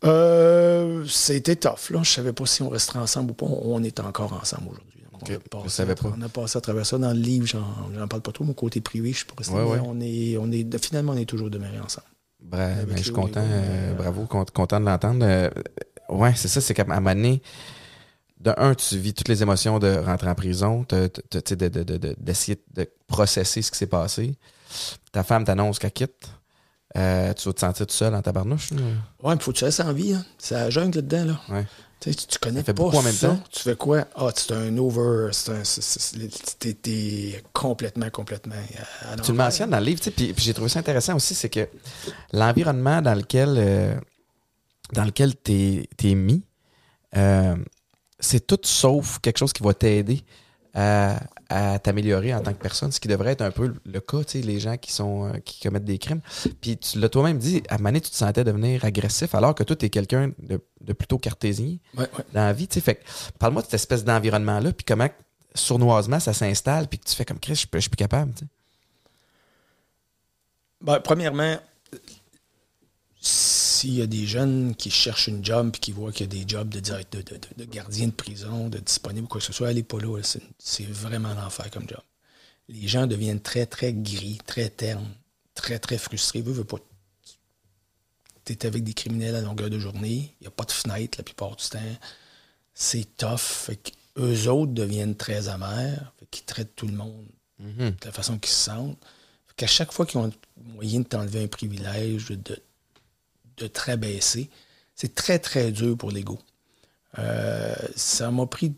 Euh, 0.03 1.05
c'était 1.07 1.55
tough, 1.55 1.89
là. 1.91 2.01
Je 2.03 2.11
savais 2.11 2.33
pas 2.33 2.45
si 2.45 2.61
on 2.61 2.69
resterait 2.69 2.99
ensemble 2.99 3.31
ou 3.31 3.33
pas. 3.33 3.45
On 3.47 3.83
est 3.83 3.99
encore 3.99 4.33
ensemble 4.33 4.69
aujourd'hui. 4.71 5.03
On, 5.13 5.17
a 5.65 5.69
savais 5.69 5.95
pas. 5.95 6.13
on 6.15 6.21
a 6.21 6.29
passé 6.29 6.57
à 6.57 6.61
travers 6.61 6.85
ça 6.85 6.97
dans 6.99 7.11
le 7.11 7.19
livre. 7.19 7.47
J'en, 7.47 8.07
parle 8.07 8.21
pas 8.21 8.31
trop. 8.31 8.43
Mon 8.43 8.53
côté 8.53 8.81
privé, 8.81 9.11
je 9.11 9.17
suis 9.17 9.25
pas 9.25 9.33
resté. 9.37 9.53
Ouais, 9.55 9.63
mais 9.63 9.71
ouais. 9.71 9.79
On 9.83 9.99
est, 9.99 10.37
on 10.37 10.51
est, 10.51 10.83
finalement, 10.85 11.13
on 11.13 11.17
est 11.17 11.25
toujours 11.25 11.49
demeurés 11.49 11.79
ensemble. 11.79 12.05
Bra- 12.39 12.67
ben, 12.85 12.95
je 12.95 13.01
suis 13.03 13.11
content, 13.11 13.41
euh, 13.41 13.91
euh, 13.91 13.93
bravo, 13.95 14.25
con- 14.25 14.45
content 14.53 14.79
de 14.79 14.85
l'entendre. 14.85 15.25
Euh, 15.25 15.49
ouais, 16.09 16.33
c'est 16.35 16.47
ça, 16.47 16.61
c'est 16.61 16.75
qu'à 16.75 16.83
un 16.83 16.99
moment 16.99 17.15
donné, 17.15 17.41
de 18.39 18.53
un, 18.57 18.75
tu 18.75 18.95
vis 18.99 19.15
toutes 19.15 19.27
les 19.27 19.41
émotions 19.41 19.79
de 19.79 19.97
rentrer 19.97 20.29
en 20.29 20.35
prison, 20.35 20.85
de- 20.89 21.09
de- 21.31 21.67
de- 21.83 22.15
d'essayer 22.19 22.61
de, 22.75 22.87
processer 23.07 23.63
ce 23.63 23.71
qui 23.71 23.77
s'est 23.79 23.87
passé. 23.87 24.35
Ta 25.11 25.23
femme 25.23 25.43
t'annonce 25.45 25.79
qu'elle 25.79 25.91
quitte. 25.91 26.29
Euh, 26.95 27.33
tu 27.33 27.49
vas 27.49 27.53
te 27.53 27.59
sentir 27.59 27.85
tout 27.85 27.93
seul 27.93 28.15
en 28.15 28.21
tabarnouche. 28.21 28.71
Ouais, 29.21 29.33
il 29.35 29.41
faut 29.41 29.51
que 29.51 29.57
tu 29.57 29.65
restes 29.65 29.81
en 29.81 29.93
vie. 29.93 30.13
Hein. 30.13 30.25
C'est 30.37 30.55
la 30.55 30.69
jungle 30.69 30.97
là-dedans. 30.97 31.25
Là. 31.25 31.55
Ouais. 31.55 31.65
Tu, 31.99 32.15
tu 32.15 32.39
connais 32.39 32.63
pas 32.63 32.73
beaucoup 32.73 32.97
en 32.97 33.01
même 33.01 33.13
ça. 33.13 33.29
temps. 33.29 33.39
Tu 33.51 33.59
fais 33.61 33.75
quoi? 33.75 34.05
Ah, 34.15 34.29
c'est 34.35 34.51
un 34.53 34.77
over. 34.77 35.31
T'es 36.59 37.43
complètement, 37.53 38.09
complètement. 38.09 38.55
à 39.01 39.15
Tu 39.17 39.31
le 39.31 39.37
mentionnes 39.37 39.71
dans 39.71 39.79
le 39.79 39.85
livre, 39.85 39.99
tu 39.99 40.11
puis, 40.11 40.33
j'ai 40.37 40.53
trouvé 40.53 40.69
ça 40.69 40.79
intéressant 40.79 41.15
aussi, 41.15 41.33
c'est 41.33 41.49
que 41.49 41.67
l'environnement 42.31 43.01
dans 43.01 43.15
lequel 43.15 43.55
euh, 43.57 43.99
dans 44.93 45.03
lequel 45.05 45.35
t'es 45.35 45.89
es 46.03 46.15
mis, 46.15 46.43
euh, 47.15 47.55
c'est 48.19 48.45
tout 48.45 48.59
sauf 48.63 49.19
quelque 49.19 49.37
chose 49.37 49.53
qui 49.53 49.63
va 49.63 49.73
t'aider 49.73 50.23
à, 50.79 51.19
à 51.49 51.79
t'améliorer 51.79 52.35
en 52.35 52.41
tant 52.41 52.53
que 52.53 52.59
personne, 52.61 52.91
ce 52.91 52.99
qui 52.99 53.07
devrait 53.07 53.31
être 53.31 53.41
un 53.41 53.49
peu 53.49 53.73
le 53.83 53.99
cas, 53.99 54.19
tu 54.23 54.39
sais, 54.39 54.41
les 54.41 54.59
gens 54.59 54.77
qui 54.77 54.91
sont 54.91 55.25
euh, 55.25 55.39
qui 55.39 55.59
commettent 55.59 55.85
des 55.85 55.97
crimes. 55.97 56.21
Puis 56.61 56.77
tu 56.77 56.99
l'as 56.99 57.09
toi-même 57.09 57.39
dit, 57.39 57.63
à 57.69 57.77
donné, 57.77 57.99
tu 57.99 58.11
te 58.11 58.15
sentais 58.15 58.43
devenir 58.43 58.85
agressif, 58.85 59.33
alors 59.33 59.55
que 59.55 59.63
toi, 59.63 59.75
tu 59.75 59.85
es 59.85 59.89
quelqu'un 59.89 60.31
de, 60.37 60.61
de 60.81 60.93
plutôt 60.93 61.17
cartésien 61.17 61.77
Ouais, 61.97 62.03
ouais. 62.17 62.25
dans 62.33 62.41
la 62.41 62.53
vie. 62.53 62.67
tu 62.67 62.75
sais. 62.75 62.81
Fait 62.81 63.03
parle-moi 63.39 63.63
de 63.63 63.65
cette 63.67 63.73
espèce 63.73 64.03
d'environnement-là, 64.05 64.71
puis 64.71 64.85
comment 64.85 65.09
sournoisement 65.55 66.19
ça 66.19 66.33
s'installe, 66.33 66.87
puis 66.87 66.99
que 66.99 67.05
tu 67.05 67.15
fais 67.15 67.25
comme 67.25 67.39
Chris, 67.39 67.55
je 67.55 67.59
suis 67.61 67.69
je 67.73 67.79
suis 67.79 67.89
plus 67.89 67.97
capable. 67.97 68.33
tu 68.33 68.45
sais. 68.45 68.51
Ben, 70.81 70.99
premièrement, 70.99 71.57
s'il 73.77 73.93
y 73.93 74.01
a 74.01 74.07
des 74.07 74.25
jeunes 74.27 74.75
qui 74.75 74.89
cherchent 74.91 75.27
une 75.27 75.43
job 75.43 75.71
et 75.75 75.79
qui 75.79 75.91
voient 75.91 76.11
qu'il 76.11 76.21
y 76.33 76.39
a 76.39 76.43
des 76.43 76.47
jobs 76.49 76.69
de, 76.69 76.79
direct- 76.79 77.13
de, 77.15 77.39
de- 77.57 77.65
gardien 77.65 78.07
de 78.07 78.11
prison, 78.11 78.69
de 78.69 78.79
disponible 78.79 79.25
ou 79.25 79.27
quoi 79.29 79.39
que 79.39 79.45
ce 79.47 79.53
soit, 79.53 79.67
allez 79.69 79.83
pas 79.83 79.99
là. 79.99 80.21
C'est, 80.59 80.83
vraiment 80.87 81.33
l'enfer 81.33 81.69
comme 81.71 81.87
job. 81.87 82.01
Les 82.69 82.87
gens 82.87 83.07
deviennent 83.07 83.39
très, 83.41 83.65
très 83.65 83.93
gris, 83.93 84.39
très 84.45 84.69
ternes, 84.69 85.07
très, 85.53 85.79
très 85.79 85.97
frustrés. 85.97 86.41
Veux, 86.41 86.51
veux 86.53 86.63
pas. 86.65 86.77
Tu 88.45 88.53
es 88.53 88.65
avec 88.65 88.83
des 88.83 88.93
criminels 88.93 89.35
à 89.35 89.41
longueur 89.41 89.69
de 89.69 89.79
journée. 89.79 90.33
Il 90.39 90.43
n'y 90.43 90.47
a 90.47 90.51
pas 90.51 90.63
de 90.65 90.71
fenêtre 90.71 91.17
la 91.17 91.23
plupart 91.23 91.55
du 91.55 91.65
temps. 91.65 91.79
C'est 92.73 93.15
tough. 93.17 93.37
Fait 93.39 93.91
eux 94.17 94.47
autres 94.49 94.73
deviennent 94.73 95.15
très 95.15 95.47
amers. 95.49 96.13
Fait 96.19 96.25
qu'ils 96.31 96.45
traitent 96.45 96.75
tout 96.75 96.87
le 96.87 96.93
monde 96.93 97.25
Mhm. 97.59 97.89
de 97.89 98.05
la 98.05 98.11
façon 98.11 98.37
qu'ils 98.37 98.51
se 98.51 98.65
sentent. 98.65 98.97
Fait 99.47 99.53
qu'à 99.55 99.67
chaque 99.67 99.91
fois 99.91 100.05
qu'ils 100.05 100.19
ont 100.19 100.31
moyen 100.57 100.99
de 100.99 101.05
t'enlever 101.07 101.43
un 101.43 101.47
privilège, 101.47 102.27
de, 102.27 102.61
de 103.57 103.67
te 103.67 103.79
rabaisser, 103.81 104.49
c'est 104.95 105.15
très, 105.15 105.39
très 105.39 105.71
dur 105.71 105.97
pour 105.97 106.11
l'ego. 106.11 106.39
Euh, 107.19 107.75
ça 107.95 108.31
m'a 108.31 108.45
pris 108.45 108.73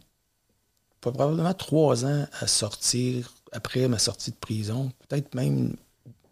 probablement 1.01 1.53
trois 1.53 2.05
ans 2.05 2.27
à 2.39 2.47
sortir 2.47 3.33
après 3.51 3.87
ma 3.87 3.99
sortie 3.99 4.31
de 4.31 4.35
prison. 4.35 4.91
Peut-être 5.07 5.33
même. 5.35 5.75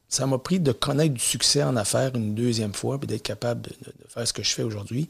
Ça 0.10 0.26
m'a 0.26 0.38
pris 0.38 0.60
de 0.60 0.72
connaître 0.72 1.14
du 1.14 1.20
succès 1.20 1.64
en 1.64 1.76
affaires 1.76 2.16
une 2.16 2.34
deuxième 2.34 2.74
fois, 2.74 2.98
puis 2.98 3.08
d'être 3.08 3.24
capable 3.24 3.62
de, 3.62 3.72
faire 4.08 4.26
ce 4.26 4.32
que 4.32 4.44
je 4.44 4.52
fais 4.52 4.64
aujourd'hui 4.64 5.10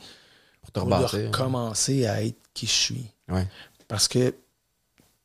Pour 0.62 0.72
te 0.72 0.80
pour 0.80 0.90
de 0.90 0.96
rebâtir. 0.96 1.28
recommencer 1.28 2.08
à 2.08 2.24
être 2.24 2.40
qui 2.56 2.66
je 2.66 2.72
suis. 2.72 3.06
Ouais. 3.30 3.48
Parce 3.88 4.08
que 4.08 4.34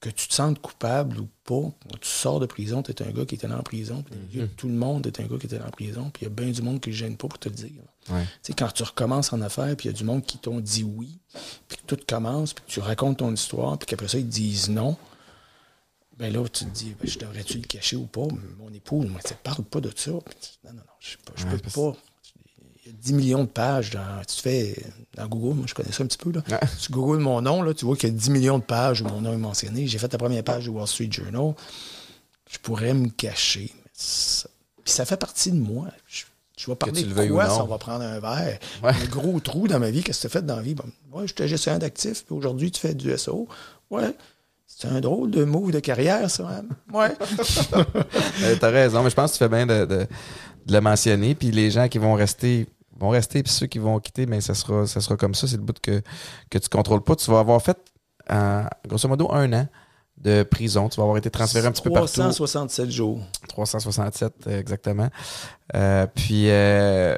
que 0.03 0.11
tu 0.11 0.27
te 0.27 0.35
sentes 0.35 0.61
coupable 0.61 1.21
ou 1.21 1.29
pas, 1.45 1.71
quand 1.89 2.01
tu 2.01 2.09
sors 2.09 2.41
de 2.41 2.47
prison, 2.47 2.83
tu 2.83 2.91
es 2.91 3.03
un 3.03 3.13
gars 3.13 3.25
qui 3.25 3.37
était 3.37 3.47
en 3.47 3.63
prison, 3.63 4.03
puis 4.03 4.41
de 4.41 4.47
tout 4.47 4.67
le 4.67 4.75
monde 4.75 5.07
est 5.07 5.21
un 5.21 5.27
gars 5.27 5.39
qui 5.39 5.47
était 5.47 5.61
en 5.61 5.71
prison, 5.71 6.11
puis 6.13 6.27
il 6.27 6.29
y 6.29 6.33
a 6.33 6.35
bien 6.35 6.51
du 6.51 6.61
monde 6.61 6.81
qui 6.81 6.91
ne 6.91 6.95
gêne 6.95 7.17
pas 7.17 7.29
pour 7.29 7.39
te 7.39 7.49
le 7.49 7.55
dire. 7.55 7.71
Ouais. 8.11 8.27
Quand 8.59 8.69
tu 8.73 8.83
recommences 8.83 9.33
en 9.33 9.41
affaires, 9.41 9.77
puis 9.77 9.89
il 9.89 9.93
y 9.93 9.95
a 9.95 9.97
du 9.97 10.03
monde 10.03 10.25
qui 10.25 10.39
t'ont 10.39 10.59
dit 10.59 10.83
oui, 10.83 11.21
puis 11.69 11.79
que 11.79 11.83
tout 11.87 11.99
commence, 12.05 12.53
puis 12.53 12.65
que 12.67 12.71
tu 12.71 12.81
racontes 12.81 13.19
ton 13.19 13.33
histoire, 13.33 13.79
puis 13.79 13.87
qu'après 13.87 14.09
ça, 14.09 14.19
ils 14.19 14.27
te 14.27 14.31
disent 14.33 14.69
non, 14.69 14.97
ben 16.19 16.33
là, 16.33 16.43
tu 16.49 16.65
te 16.65 16.71
dis, 16.71 16.95
ben, 17.01 17.09
je 17.09 17.19
devrais-tu 17.19 17.59
le 17.59 17.65
cacher 17.65 17.97
ou 17.97 18.07
pas? 18.07 18.27
Mon 18.59 18.73
épouse, 18.75 19.07
moi, 19.07 19.21
tu 19.25 19.35
parle 19.43 19.65
pas 19.65 19.81
de 19.81 19.93
ça. 19.95 20.11
Non, 20.11 20.21
non, 20.65 20.73
non, 20.75 20.83
je, 21.01 21.17
Ouais, 21.47 21.59
peux 21.59 21.71
pas. 21.71 21.97
Il 22.93 22.97
y 22.97 22.99
a 22.99 23.03
10 23.03 23.13
millions 23.15 23.43
de 23.45 23.49
pages 23.49 23.91
dans. 23.91 24.23
Tu 24.29 24.41
fais 24.41 24.77
dans 25.15 25.27
Google, 25.27 25.57
moi 25.57 25.65
je 25.67 25.75
connais 25.75 25.93
ça 25.93 26.03
un 26.03 26.07
petit 26.07 26.19
peu. 26.19 26.31
Là. 26.33 26.43
Ouais. 26.51 26.61
Tu 26.81 26.93
googles 26.93 27.19
mon 27.23 27.41
nom, 27.41 27.63
là, 27.63 27.73
tu 27.75 27.85
vois 27.85 27.97
qu'il 27.97 28.09
y 28.11 28.13
a 28.13 28.15
10 28.15 28.31
millions 28.31 28.59
de 28.59 28.65
pages 28.65 29.01
où 29.03 29.05
mon 29.07 29.21
nom 29.21 29.33
est 29.33 29.37
mentionné. 29.39 29.87
J'ai 29.87 29.99
fait 29.99 30.13
la 30.13 30.19
première 30.19 30.45
page 30.45 30.65
du 30.65 30.69
Wall 30.71 30.87
Street 30.87 31.09
Journal. 31.11 31.55
Je 32.51 32.59
pourrais 32.59 32.93
me 32.95 33.09
cacher. 33.09 33.71
mais 33.75 33.91
ça, 33.95 34.49
puis 34.85 34.93
ça 34.93 35.05
fait 35.05 35.17
partie 35.17 35.51
de 35.53 35.57
moi. 35.59 35.87
Je, 36.07 36.25
je 36.59 36.67
vais 36.71 36.77
parler 36.77 37.03
de 37.03 37.29
quoi, 37.29 37.47
ça, 37.49 37.65
on 37.65 37.67
va 37.67 37.79
prendre 37.79 38.05
un 38.05 38.21
verre? 38.21 38.59
Ouais. 38.83 38.91
Un 38.91 39.05
gros 39.07 39.41
trou 39.41 39.67
dans 39.69 39.79
ma 39.81 39.91
vie, 39.91 40.03
qu'est-ce 40.03 40.19
que 40.19 40.29
tu 40.29 40.37
as 40.37 40.41
fait 40.41 40.47
dans 40.47 40.57
la 40.57 40.63
vie? 40.63 40.75
Bon, 40.75 40.85
ouais, 41.13 41.27
j'étais 41.27 41.49
gestionnaire 41.49 41.79
d'actifs, 41.81 42.25
puis 42.27 42.35
aujourd'hui, 42.37 42.71
tu 42.71 42.81
fais 42.81 42.95
du 42.95 43.17
SO. 43.17 43.49
Ouais. 43.91 44.15
C'est 44.67 44.89
un 44.89 45.01
drôle 45.01 45.31
de 45.31 45.45
move 45.45 45.71
de 45.71 45.81
carrière, 45.81 46.31
ça, 46.31 46.49
hein? 46.49 46.65
Ouais. 46.93 47.13
Euh, 48.43 48.57
T'as 48.61 48.71
raison, 48.71 49.03
mais 49.03 49.11
je 49.11 49.15
pense 49.15 49.33
que 49.33 49.39
tu 49.39 49.45
fais 49.45 49.49
bien 49.49 49.67
de, 49.67 49.85
de- 49.85 50.07
de 50.67 50.73
le 50.73 50.81
mentionner. 50.81 51.35
Puis 51.35 51.51
les 51.51 51.71
gens 51.71 51.89
qui 51.89 51.99
vont 51.99 52.15
rester 52.15 52.67
vont 53.03 53.11
rester, 53.11 53.43
puis 53.43 53.53
ceux 53.53 53.67
qui 53.67 53.79
vont 53.79 53.99
quitter, 54.01 54.27
mais 54.27 54.41
ça 54.41 54.55
sera, 54.55 54.87
ça 54.87 55.01
sera 55.01 55.17
comme 55.17 55.35
ça. 55.35 55.47
C'est 55.47 55.57
le 55.57 55.63
bout 55.63 55.79
que, 55.81 56.01
que 56.51 56.59
tu 56.59 56.69
contrôles 56.69 57.03
pas. 57.03 57.17
Tu 57.17 57.31
vas 57.31 57.41
avoir 57.41 57.61
fait, 57.61 57.77
euh, 58.31 58.63
grosso 58.89 59.09
modo, 59.09 59.31
un 59.33 59.53
an 59.53 59.69
de 60.19 60.43
prison. 60.45 60.89
Tu 60.89 60.97
vas 60.97 61.03
avoir 61.03 61.19
été 61.19 61.31
transféré 61.31 61.67
un 61.67 61.73
petit 61.73 61.83
peu 61.83 61.91
partout. 61.91 62.07
367 62.13 62.91
jours. 62.91 63.21
367, 63.49 64.33
euh, 64.47 64.61
exactement. 64.61 65.09
Euh, 65.75 66.07
puis, 66.15 66.49
euh, 66.51 67.17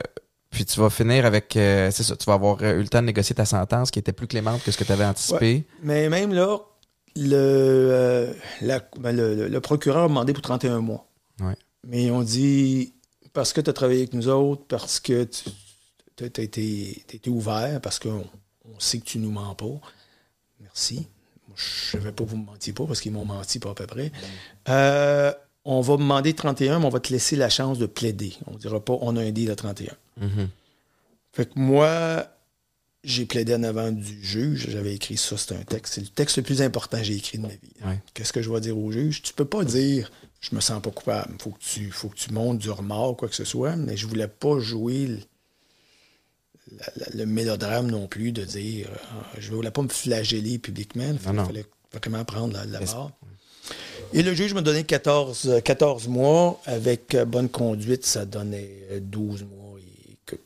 puis 0.51 0.64
tu 0.64 0.80
vas 0.80 0.89
finir 0.91 1.26
avec. 1.26 1.57
euh, 1.57 1.91
c'est 1.91 2.03
ça, 2.05 2.16
tu 2.16 2.24
vas 2.24 2.35
avoir 2.35 2.62
eu 2.62 2.80
le 2.80 2.89
temps 2.89 3.01
de 3.03 3.07
négocier 3.07 3.35
ta 3.35 3.45
sentence 3.45 3.91
qui 3.91 3.99
était 3.99 4.12
plus 4.12 4.26
clémente 4.26 4.62
que 4.62 4.70
ce 4.70 4.78
que 4.78 4.85
tu 4.85 4.93
avais 4.93 5.05
anticipé. 5.05 5.66
Mais 5.82 6.09
même 6.09 6.32
là, 6.32 6.59
le, 7.16 8.35
la- 8.62 8.80
ben, 8.99 9.14
le, 9.14 9.35
le- 9.35 9.49
le 9.49 9.61
procureur 9.61 10.05
a 10.05 10.09
demandé 10.09 10.32
pour 10.32 10.43
31 10.43 10.80
mois. 10.80 11.07
Ouais. 11.41 11.57
Mais 11.87 12.11
on 12.11 12.22
dit 12.22 12.95
parce 13.32 13.53
que 13.53 13.61
tu 13.61 13.68
as 13.68 13.72
travaillé 13.72 14.01
avec 14.01 14.14
nous 14.14 14.28
autres, 14.28 14.62
parce 14.68 15.01
que 15.01 15.24
tu 15.24 15.45
as 16.21 16.43
été, 16.43 17.05
ouvert, 17.29 17.81
parce 17.81 17.99
qu'on 17.99 18.25
on 18.65 18.81
sait 18.81 18.99
que 18.99 19.05
tu 19.05 19.19
nous 19.19 19.31
mens 19.31 19.55
pas. 19.55 19.81
Merci. 20.61 21.07
Moi, 21.49 21.57
je 21.57 21.97
ne 21.97 22.03
savais 22.03 22.12
pas 22.12 22.25
que 22.25 22.31
vous 22.31 22.37
me 22.37 22.47
mentiez 22.47 22.73
pas 22.73 22.87
parce 22.87 23.01
qu'ils 23.01 23.12
m'ont 23.12 23.25
menti 23.25 23.59
pas 23.59 23.71
à 23.71 23.75
peu 23.75 23.87
près. 23.87 24.12
Euh, 24.69 25.33
on 25.65 25.81
va 25.81 25.97
demander 25.97 26.35
31, 26.35 26.79
mais 26.79 26.87
on 26.87 26.91
va 26.91 27.01
te 27.01 27.12
laisser 27.12 27.37
la 27.37 27.49
chance 27.49 27.79
de 27.79 27.87
plaider. 27.87 28.35
On 28.47 28.53
ne 28.53 28.59
dira 28.59 28.85
pas 28.85 28.97
on 29.01 29.17
a 29.17 29.23
un 29.23 29.31
deal 29.31 29.51
à 29.51 29.57
31. 29.57 29.93
Mhm. 30.21 30.49
Fait 31.33 31.47
que 31.47 31.59
moi, 31.59 32.29
j'ai 33.03 33.27
plaidé 33.27 33.55
en 33.55 33.62
avant 33.62 33.91
du 33.91 34.25
juge. 34.25 34.69
J'avais 34.71 34.95
écrit 34.95 35.17
ça, 35.17 35.37
c'est 35.37 35.55
un 35.55 35.62
texte. 35.62 35.95
C'est 35.95 36.01
le 36.01 36.09
texte 36.09 36.37
le 36.37 36.43
plus 36.43 36.62
important 36.62 36.99
que 36.99 37.05
j'ai 37.05 37.17
écrit 37.17 37.39
de 37.39 37.43
ma 37.43 37.49
vie. 37.49 37.59
Ouais. 37.85 38.01
Qu'est-ce 38.15 38.33
que 38.33 38.41
je 38.41 38.51
vais 38.51 38.61
dire 38.61 38.79
au 38.79 38.93
juge? 38.93 39.23
Tu 39.23 39.33
peux 39.33 39.45
pas 39.45 39.65
dire 39.65 40.11
je 40.41 40.55
me 40.55 40.61
sens 40.61 40.81
pas 40.83 40.91
coupable. 40.91 41.35
Faut 41.41 41.51
que 41.51 41.61
tu, 41.61 41.91
faut 41.91 42.09
que 42.09 42.17
tu 42.17 42.33
montes 42.33 42.59
du 42.59 42.71
remords 42.71 43.12
ou 43.12 43.15
quoi 43.15 43.29
que 43.29 43.35
ce 43.35 43.45
soit. 43.45 43.77
Mais 43.77 43.97
je 43.97 44.07
voulais 44.07 44.29
pas 44.29 44.59
jouer 44.59 45.07
le, 45.07 45.19
la- 46.97 47.07
le 47.14 47.27
mélodrame 47.27 47.91
non 47.91 48.07
plus 48.07 48.33
de 48.33 48.45
dire 48.45 48.89
euh, 48.91 49.22
je 49.39 49.51
voulais 49.53 49.70
pas 49.70 49.83
me 49.83 49.89
flageller 49.89 50.59
publiquement. 50.59 51.05
Il 51.12 51.18
fallait 51.18 51.66
vraiment 51.93 52.25
prendre 52.25 52.55
la, 52.55 52.64
la 52.66 52.81
barre. 52.81 53.11
Et 54.12 54.22
le 54.22 54.35
juge 54.35 54.53
m'a 54.55 54.61
donné 54.61 54.85
14, 54.85 55.47
euh, 55.49 55.61
14 55.61 56.09
mois. 56.09 56.61
Avec 56.66 57.14
euh, 57.14 57.25
bonne 57.25 57.49
conduite, 57.49 58.05
ça 58.05 58.25
donnait 58.27 58.87
euh, 58.91 59.01
12 59.01 59.45
mois. 59.45 59.79
Et 59.81 60.18
que, 60.27 60.37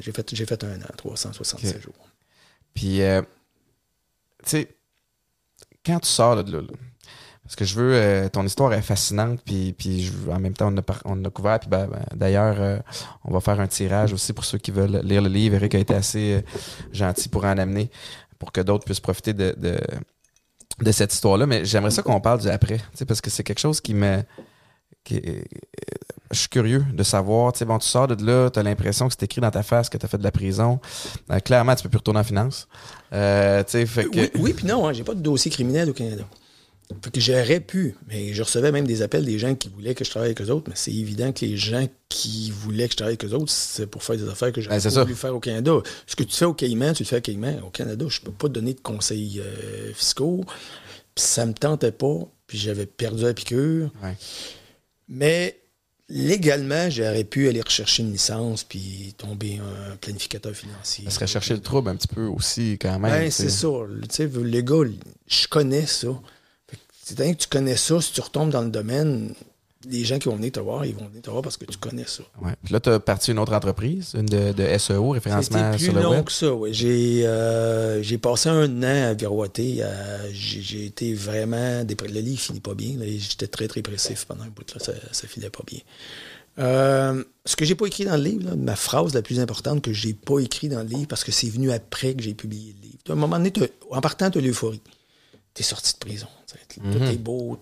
j'ai, 0.00 0.12
fait, 0.12 0.34
j'ai 0.34 0.46
fait 0.46 0.64
un 0.64 0.80
an, 0.80 0.86
367 0.96 1.76
Ok. 1.76 1.82
jours. 1.82 2.08
Puis, 2.74 3.02
euh, 3.02 3.22
tu 4.44 4.50
sais, 4.50 4.68
quand 5.84 6.00
tu 6.00 6.08
sors 6.08 6.42
de 6.42 6.52
là, 6.52 6.60
là, 6.62 6.68
parce 7.50 7.56
que 7.56 7.64
je 7.64 7.74
veux, 7.74 7.94
euh, 7.94 8.28
ton 8.28 8.44
histoire 8.46 8.72
est 8.74 8.80
fascinante, 8.80 9.40
puis, 9.44 9.72
puis 9.76 10.04
je 10.04 10.12
en 10.30 10.38
même 10.38 10.52
temps, 10.52 10.72
on 10.72 10.78
a, 10.78 10.82
on 11.04 11.24
a 11.24 11.30
couvert, 11.30 11.58
puis 11.58 11.68
ben, 11.68 11.88
ben, 11.88 11.98
d'ailleurs, 12.14 12.54
euh, 12.60 12.78
on 13.24 13.32
va 13.32 13.40
faire 13.40 13.58
un 13.58 13.66
tirage 13.66 14.12
aussi 14.12 14.32
pour 14.32 14.44
ceux 14.44 14.58
qui 14.58 14.70
veulent 14.70 15.00
lire 15.02 15.20
le 15.20 15.28
livre. 15.28 15.56
Eric 15.56 15.74
a 15.74 15.78
été 15.78 15.92
assez 15.92 16.34
euh, 16.34 16.40
gentil 16.92 17.28
pour 17.28 17.44
en 17.44 17.58
amener, 17.58 17.90
pour 18.38 18.52
que 18.52 18.60
d'autres 18.60 18.84
puissent 18.84 19.00
profiter 19.00 19.32
de, 19.32 19.52
de, 19.58 19.80
de 20.80 20.92
cette 20.92 21.12
histoire-là. 21.12 21.46
Mais 21.46 21.64
j'aimerais 21.64 21.90
ça 21.90 22.02
qu'on 22.02 22.20
parle 22.20 22.38
du 22.40 22.48
après, 22.48 22.78
parce 23.08 23.20
que 23.20 23.30
c'est 23.30 23.42
quelque 23.42 23.58
chose 23.58 23.80
qui 23.80 23.94
me. 23.94 24.22
qui- 25.02 25.16
euh, 25.16 25.42
je 26.30 26.38
suis 26.38 26.48
curieux 26.48 26.84
de 26.92 27.02
savoir, 27.02 27.52
tu 27.52 27.58
sais, 27.58 27.64
bon, 27.64 27.78
tu 27.80 27.88
sors 27.88 28.06
de 28.06 28.24
là, 28.24 28.48
tu 28.50 28.60
as 28.60 28.62
l'impression 28.62 29.08
que 29.08 29.14
c'est 29.18 29.24
écrit 29.24 29.40
dans 29.40 29.50
ta 29.50 29.64
face 29.64 29.88
que 29.88 29.98
tu 29.98 30.06
as 30.06 30.08
fait 30.08 30.18
de 30.18 30.22
la 30.22 30.30
prison. 30.30 30.78
Euh, 31.32 31.40
clairement, 31.40 31.74
tu 31.74 31.82
peux 31.82 31.88
plus 31.88 31.98
retourner 31.98 32.20
en 32.20 32.24
finance. 32.24 32.68
Euh, 33.12 33.64
tu 33.64 33.72
sais, 33.72 33.86
fait 33.86 34.04
que. 34.04 34.20
Oui, 34.20 34.30
oui 34.38 34.52
puis 34.52 34.66
non, 34.66 34.86
hein, 34.86 34.92
j'ai 34.92 35.02
pas 35.02 35.14
de 35.14 35.20
dossier 35.20 35.50
criminel 35.50 35.90
au 35.90 35.92
Canada. 35.92 36.22
Fait 37.02 37.10
que 37.10 37.20
j'aurais 37.20 37.60
pu, 37.60 37.94
mais 38.08 38.32
je 38.32 38.42
recevais 38.42 38.72
même 38.72 38.86
des 38.86 39.02
appels 39.02 39.24
des 39.24 39.38
gens 39.38 39.54
qui 39.54 39.68
voulaient 39.68 39.94
que 39.94 40.04
je 40.04 40.10
travaille 40.10 40.30
avec 40.30 40.40
eux 40.42 40.50
autres, 40.50 40.66
mais 40.68 40.76
c'est 40.76 40.92
évident 40.92 41.32
que 41.32 41.44
les 41.44 41.56
gens 41.56 41.86
qui 42.08 42.50
voulaient 42.50 42.86
que 42.86 42.92
je 42.92 42.96
travaille 42.96 43.16
avec 43.20 43.24
eux 43.24 43.34
autres, 43.34 43.52
c'est 43.52 43.86
pour 43.86 44.02
faire 44.02 44.16
des 44.16 44.28
affaires 44.28 44.52
que 44.52 44.60
j'aurais 44.60 44.80
Ben, 44.80 45.02
voulu 45.02 45.14
faire 45.14 45.34
au 45.34 45.40
Canada. 45.40 45.72
Ce 46.06 46.16
que 46.16 46.24
tu 46.24 46.34
fais 46.34 46.44
au 46.44 46.54
Caïman, 46.54 46.92
tu 46.92 47.04
le 47.04 47.08
fais 47.08 47.18
au 47.18 47.20
Caïman. 47.20 47.60
Au 47.64 47.70
Canada, 47.70 48.04
je 48.08 48.20
peux 48.20 48.32
pas 48.32 48.48
te 48.48 48.54
donner 48.54 48.74
de 48.74 48.80
conseils 48.80 49.40
euh, 49.40 49.92
fiscaux. 49.94 50.44
Puis 51.14 51.24
ça 51.24 51.46
me 51.46 51.52
tentait 51.52 51.92
pas, 51.92 52.18
puis 52.46 52.58
j'avais 52.58 52.86
perdu 52.86 53.22
la 53.22 53.34
piqûre. 53.34 53.90
Ouais. 54.02 54.16
Mais 55.08 55.60
légalement, 56.08 56.90
j'aurais 56.90 57.24
pu 57.24 57.48
aller 57.48 57.60
rechercher 57.60 58.02
une 58.02 58.12
licence 58.12 58.64
puis 58.64 59.14
tomber 59.16 59.58
un 59.58 59.96
planificateur 59.96 60.54
financier. 60.54 61.04
Ça 61.04 61.10
serait 61.10 61.26
chercher 61.26 61.54
le 61.54 61.60
trouble 61.60 61.88
un 61.90 61.96
petit 61.96 62.08
peu 62.08 62.26
aussi, 62.26 62.78
quand 62.80 62.98
même. 62.98 63.10
Ben, 63.10 63.30
c'est 63.30 63.48
ça. 63.48 63.68
Tu 64.08 64.16
sais, 64.16 64.30
les 64.42 64.64
gars, 64.64 64.82
je 65.26 65.46
connais 65.46 65.86
ça. 65.86 66.08
Fait 67.10 67.14
que 67.14 67.20
C'est 67.20 67.24
dingue 67.26 67.36
que 67.36 67.42
tu 67.42 67.48
connais 67.48 67.76
ça, 67.76 68.00
si 68.00 68.12
tu 68.12 68.20
retombes 68.20 68.50
dans 68.50 68.62
le 68.62 68.70
domaine, 68.70 69.34
les 69.88 70.04
gens 70.04 70.18
qui 70.18 70.28
vont 70.28 70.36
venir 70.36 70.52
te 70.52 70.60
voir, 70.60 70.84
ils 70.84 70.94
vont 70.94 71.06
venir 71.06 71.22
te 71.22 71.30
voir 71.30 71.42
parce 71.42 71.56
que 71.56 71.64
tu 71.64 71.78
connais 71.78 72.06
ça. 72.06 72.22
Ouais. 72.42 72.52
Puis 72.62 72.72
là, 72.72 72.80
tu 72.80 72.90
as 72.90 73.00
parti 73.00 73.30
une 73.30 73.38
autre 73.38 73.54
entreprise, 73.54 74.12
une 74.14 74.26
de, 74.26 74.52
de 74.52 74.78
SEO, 74.78 75.10
référencement 75.10 75.72
C'était 75.72 75.84
sur 75.84 75.92
plus 75.92 76.00
le 76.00 76.04
long 76.04 76.10
web? 76.16 76.24
que 76.24 76.32
ça, 76.32 76.52
oui. 76.52 76.70
J'ai, 76.72 77.26
euh, 77.26 78.02
j'ai 78.02 78.18
passé 78.18 78.48
un 78.50 78.82
an 78.82 79.10
à 79.10 79.14
viroiter. 79.14 79.82
j'ai, 80.32 80.84
été 80.84 81.14
vraiment... 81.14 81.82
Le 81.82 82.20
livre 82.20 82.40
finit 82.40 82.60
pas 82.60 82.74
bien. 82.74 82.96
j'étais 83.00 83.46
très, 83.46 83.68
très 83.68 83.82
pressif 83.82 84.26
pendant 84.26 84.44
un 84.44 84.48
bout. 84.48 84.70
Là, 84.74 84.80
ça, 84.84 84.92
ça 85.12 85.26
filait 85.26 85.50
pas 85.50 85.64
bien. 85.66 85.80
Euh, 86.58 87.24
ce 87.46 87.56
que 87.56 87.64
j'ai 87.64 87.74
pas 87.74 87.86
écrit 87.86 88.04
dans 88.04 88.16
le 88.16 88.22
livre, 88.22 88.50
là, 88.50 88.56
ma 88.56 88.76
phrase 88.76 89.14
la 89.14 89.22
plus 89.22 89.40
importante 89.40 89.82
que 89.82 89.92
j'ai 89.92 90.12
pas 90.12 90.40
écrit 90.40 90.68
dans 90.68 90.82
le 90.82 90.88
livre, 90.88 91.06
parce 91.08 91.24
que 91.24 91.32
c'est 91.32 91.48
venu 91.48 91.70
après 91.72 92.14
que 92.14 92.22
j'ai 92.22 92.34
publié 92.34 92.74
le 92.78 92.88
livre. 92.88 92.98
À 93.08 93.12
un 93.12 93.16
moment 93.16 93.38
donné, 93.38 93.52
en 93.90 94.00
partant, 94.00 94.30
tu 94.30 94.38
as 94.38 94.40
l'euphorie. 94.40 94.82
Tu 95.54 95.62
es 95.62 95.64
sorti 95.64 95.92
de 95.94 95.98
prison. 95.98 96.28
Tout 96.92 97.02
est 97.04 97.16
beau, 97.18 97.58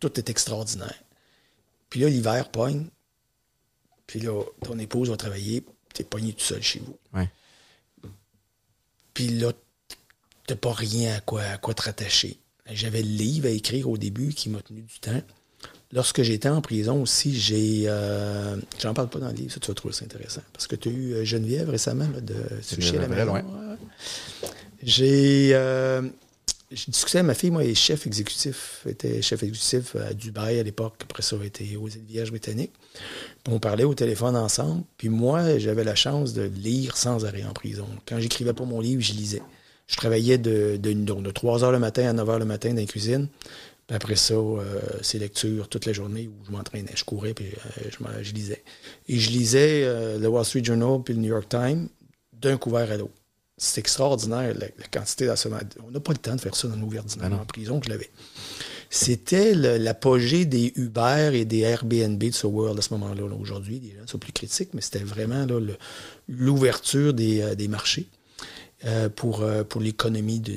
tout 0.00 0.18
est 0.18 0.28
extraordinaire. 0.30 1.02
Puis 1.88 2.00
là, 2.00 2.08
l'hiver 2.08 2.50
pogne. 2.50 2.86
Puis 4.06 4.20
là, 4.20 4.42
ton 4.64 4.78
épouse 4.78 5.08
va 5.10 5.16
travailler, 5.16 5.64
tu 5.94 6.02
es 6.02 6.04
pogné 6.04 6.32
tout 6.32 6.44
seul 6.44 6.62
chez 6.62 6.80
vous. 6.80 6.98
Ouais. 7.14 7.28
Puis 9.14 9.28
là, 9.28 9.52
t'as 10.46 10.56
pas 10.56 10.72
rien 10.72 11.14
à 11.16 11.20
quoi, 11.20 11.42
à 11.42 11.58
quoi 11.58 11.74
te 11.74 11.82
rattacher. 11.82 12.38
J'avais 12.70 13.02
le 13.02 13.08
livre 13.08 13.46
à 13.46 13.50
écrire 13.50 13.88
au 13.88 13.98
début 13.98 14.32
qui 14.32 14.48
m'a 14.48 14.60
tenu 14.62 14.82
du 14.82 14.98
temps. 15.00 15.20
Lorsque 15.92 16.22
j'étais 16.22 16.48
en 16.48 16.60
prison 16.60 17.02
aussi, 17.02 17.38
j'ai. 17.38 17.82
euh, 17.86 18.56
J'en 18.80 18.94
parle 18.94 19.10
pas 19.10 19.18
dans 19.18 19.28
le 19.28 19.34
livre, 19.34 19.52
ça 19.52 19.58
tu 19.60 19.66
vas 19.68 19.74
trouver 19.74 19.92
ça 19.94 20.04
intéressant. 20.04 20.42
Parce 20.52 20.68
que 20.68 20.76
tu 20.76 20.88
as 20.88 20.92
eu 20.92 21.12
euh, 21.14 21.24
Geneviève 21.24 21.68
récemment 21.68 22.08
là, 22.08 22.20
de 22.20 22.34
Sushi 22.62 22.90
à 22.96 23.08
la. 23.08 23.08
J'ai. 24.82 25.50
euh, 25.54 26.02
j'ai 26.70 26.92
discuté 26.92 27.18
avec 27.18 27.26
ma 27.26 27.34
fille, 27.34 27.50
moi, 27.50 27.64
est 27.64 27.74
chef 27.74 28.06
exécutif. 28.06 28.86
Était 28.88 29.22
chef 29.22 29.42
exécutif 29.42 29.96
à 29.96 30.14
Dubaï 30.14 30.60
à 30.60 30.62
l'époque. 30.62 30.94
Après 31.02 31.22
ça, 31.22 31.36
elle 31.40 31.46
était 31.46 31.76
aux 31.76 31.88
îles 31.88 32.04
Vierges 32.06 32.30
britanniques. 32.30 32.72
On 33.48 33.58
parlait 33.58 33.84
au 33.84 33.94
téléphone 33.94 34.36
ensemble. 34.36 34.84
Puis 34.96 35.08
moi, 35.08 35.58
j'avais 35.58 35.82
la 35.82 35.96
chance 35.96 36.32
de 36.32 36.42
lire 36.42 36.96
sans 36.96 37.24
arrêt 37.24 37.42
en 37.44 37.52
prison. 37.52 37.86
Quand 38.06 38.20
j'écrivais 38.20 38.52
pas 38.52 38.64
mon 38.64 38.80
livre, 38.80 39.02
je 39.02 39.12
lisais. 39.12 39.42
Je 39.88 39.96
travaillais 39.96 40.38
de, 40.38 40.76
de, 40.76 40.92
donc 40.92 41.24
de 41.24 41.30
3 41.32 41.64
heures 41.64 41.72
le 41.72 41.80
matin 41.80 42.08
à 42.08 42.12
9 42.12 42.30
heures 42.30 42.38
le 42.38 42.44
matin 42.44 42.70
dans 42.70 42.76
la 42.76 42.86
cuisine. 42.86 43.26
Après 43.88 44.14
ça, 44.14 44.34
euh, 44.34 44.80
c'est 45.02 45.18
lecture 45.18 45.68
toute 45.68 45.86
la 45.86 45.92
journée 45.92 46.28
où 46.28 46.46
je 46.46 46.52
m'entraînais. 46.52 46.92
Je 46.94 47.02
courais 47.02 47.34
puis 47.34 47.46
euh, 47.46 47.90
je, 47.90 48.22
je 48.22 48.32
lisais. 48.32 48.62
Et 49.08 49.18
je 49.18 49.30
lisais 49.30 49.82
euh, 49.82 50.18
le 50.18 50.28
Wall 50.28 50.44
Street 50.44 50.62
Journal 50.62 51.02
puis 51.04 51.14
le 51.14 51.20
New 51.20 51.30
York 51.30 51.48
Times 51.48 51.88
d'un 52.32 52.56
couvert 52.56 52.90
à 52.92 52.96
l'autre. 52.96 53.19
C'est 53.62 53.78
extraordinaire 53.78 54.54
la, 54.54 54.66
la 54.78 54.86
quantité 54.90 55.26
d'assommage. 55.26 55.64
On 55.86 55.90
n'a 55.90 56.00
pas 56.00 56.12
le 56.12 56.18
temps 56.18 56.34
de 56.34 56.40
faire 56.40 56.56
ça 56.56 56.66
dans 56.66 56.76
nos 56.76 56.96
ordinaires 56.96 57.38
en 57.38 57.44
prison 57.44 57.78
que 57.78 57.86
je 57.86 57.90
l'avais. 57.90 58.10
C'était 58.88 59.54
l'apogée 59.54 60.46
des 60.46 60.72
Uber 60.76 61.30
et 61.34 61.44
des 61.44 61.60
Airbnb 61.60 62.18
de 62.18 62.30
ce 62.30 62.46
world 62.46 62.78
à 62.78 62.82
ce 62.82 62.94
moment-là. 62.94 63.20
là. 63.28 63.36
Aujourd'hui, 63.38 63.80
les 63.80 63.90
gens 63.90 64.06
sont 64.06 64.18
plus 64.18 64.32
critiques, 64.32 64.70
mais 64.72 64.80
c'était 64.80 65.04
vraiment 65.04 65.46
l'ouverture 66.26 67.12
des, 67.12 67.42
euh, 67.42 67.54
des 67.54 67.68
marchés 67.68 68.08
euh, 68.86 69.10
pour, 69.10 69.42
euh, 69.42 69.62
pour 69.62 69.82
l'économie 69.82 70.40
de 70.40 70.54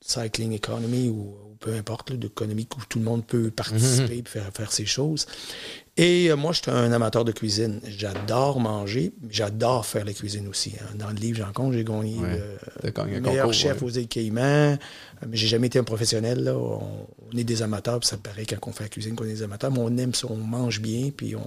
cycling 0.00 0.52
economy 0.52 1.08
ou 1.08 1.34
peu 1.62 1.72
importe, 1.74 2.10
là, 2.10 2.16
d'économie 2.16 2.68
où 2.76 2.80
tout 2.88 2.98
le 2.98 3.04
monde 3.04 3.24
peut 3.24 3.50
participer 3.50 4.18
et 4.18 4.24
faire, 4.26 4.50
faire 4.52 4.70
ses 4.72 4.84
choses. 4.84 5.26
Et 5.96 6.30
euh, 6.30 6.36
moi, 6.36 6.52
je 6.52 6.60
suis 6.62 6.70
un 6.70 6.90
amateur 6.92 7.24
de 7.24 7.32
cuisine. 7.32 7.80
J'adore 7.86 8.60
manger, 8.60 9.12
mais 9.22 9.28
j'adore 9.32 9.86
faire 9.86 10.04
la 10.04 10.12
cuisine 10.12 10.48
aussi. 10.48 10.72
hein. 10.80 10.94
Dans 10.98 11.08
le 11.08 11.14
livre, 11.16 11.38
j'en 11.38 11.52
compte, 11.52 11.72
j'ai 11.72 11.84
gagné 11.84 12.16
Ouais. 12.18 12.40
le, 12.82 13.20
meilleur 13.20 13.44
concours, 13.46 13.52
chef 13.54 13.80
ouais. 13.82 13.86
aux 13.86 13.90
îles 13.90 14.08
Caïmans. 14.08 14.40
Euh, 14.42 14.76
Mais 15.28 15.36
j'ai 15.36 15.46
jamais 15.46 15.68
été 15.68 15.78
un 15.78 15.84
professionnel. 15.84 16.44
Là. 16.44 16.56
On, 16.56 17.06
on 17.32 17.36
est 17.38 17.44
des 17.44 17.62
amateurs, 17.62 18.00
puis 18.00 18.08
ça 18.08 18.16
paraît 18.16 18.44
quand 18.46 18.56
on 18.68 18.72
fait 18.72 18.84
la 18.84 18.88
cuisine 18.88 19.14
qu'on 19.14 19.24
est 19.24 19.28
des 19.34 19.42
amateurs, 19.42 19.70
mais 19.70 19.80
on 19.80 19.96
aime 19.96 20.14
ça, 20.14 20.26
on 20.30 20.36
mange 20.36 20.80
bien, 20.80 21.10
puis 21.16 21.36
on, 21.36 21.46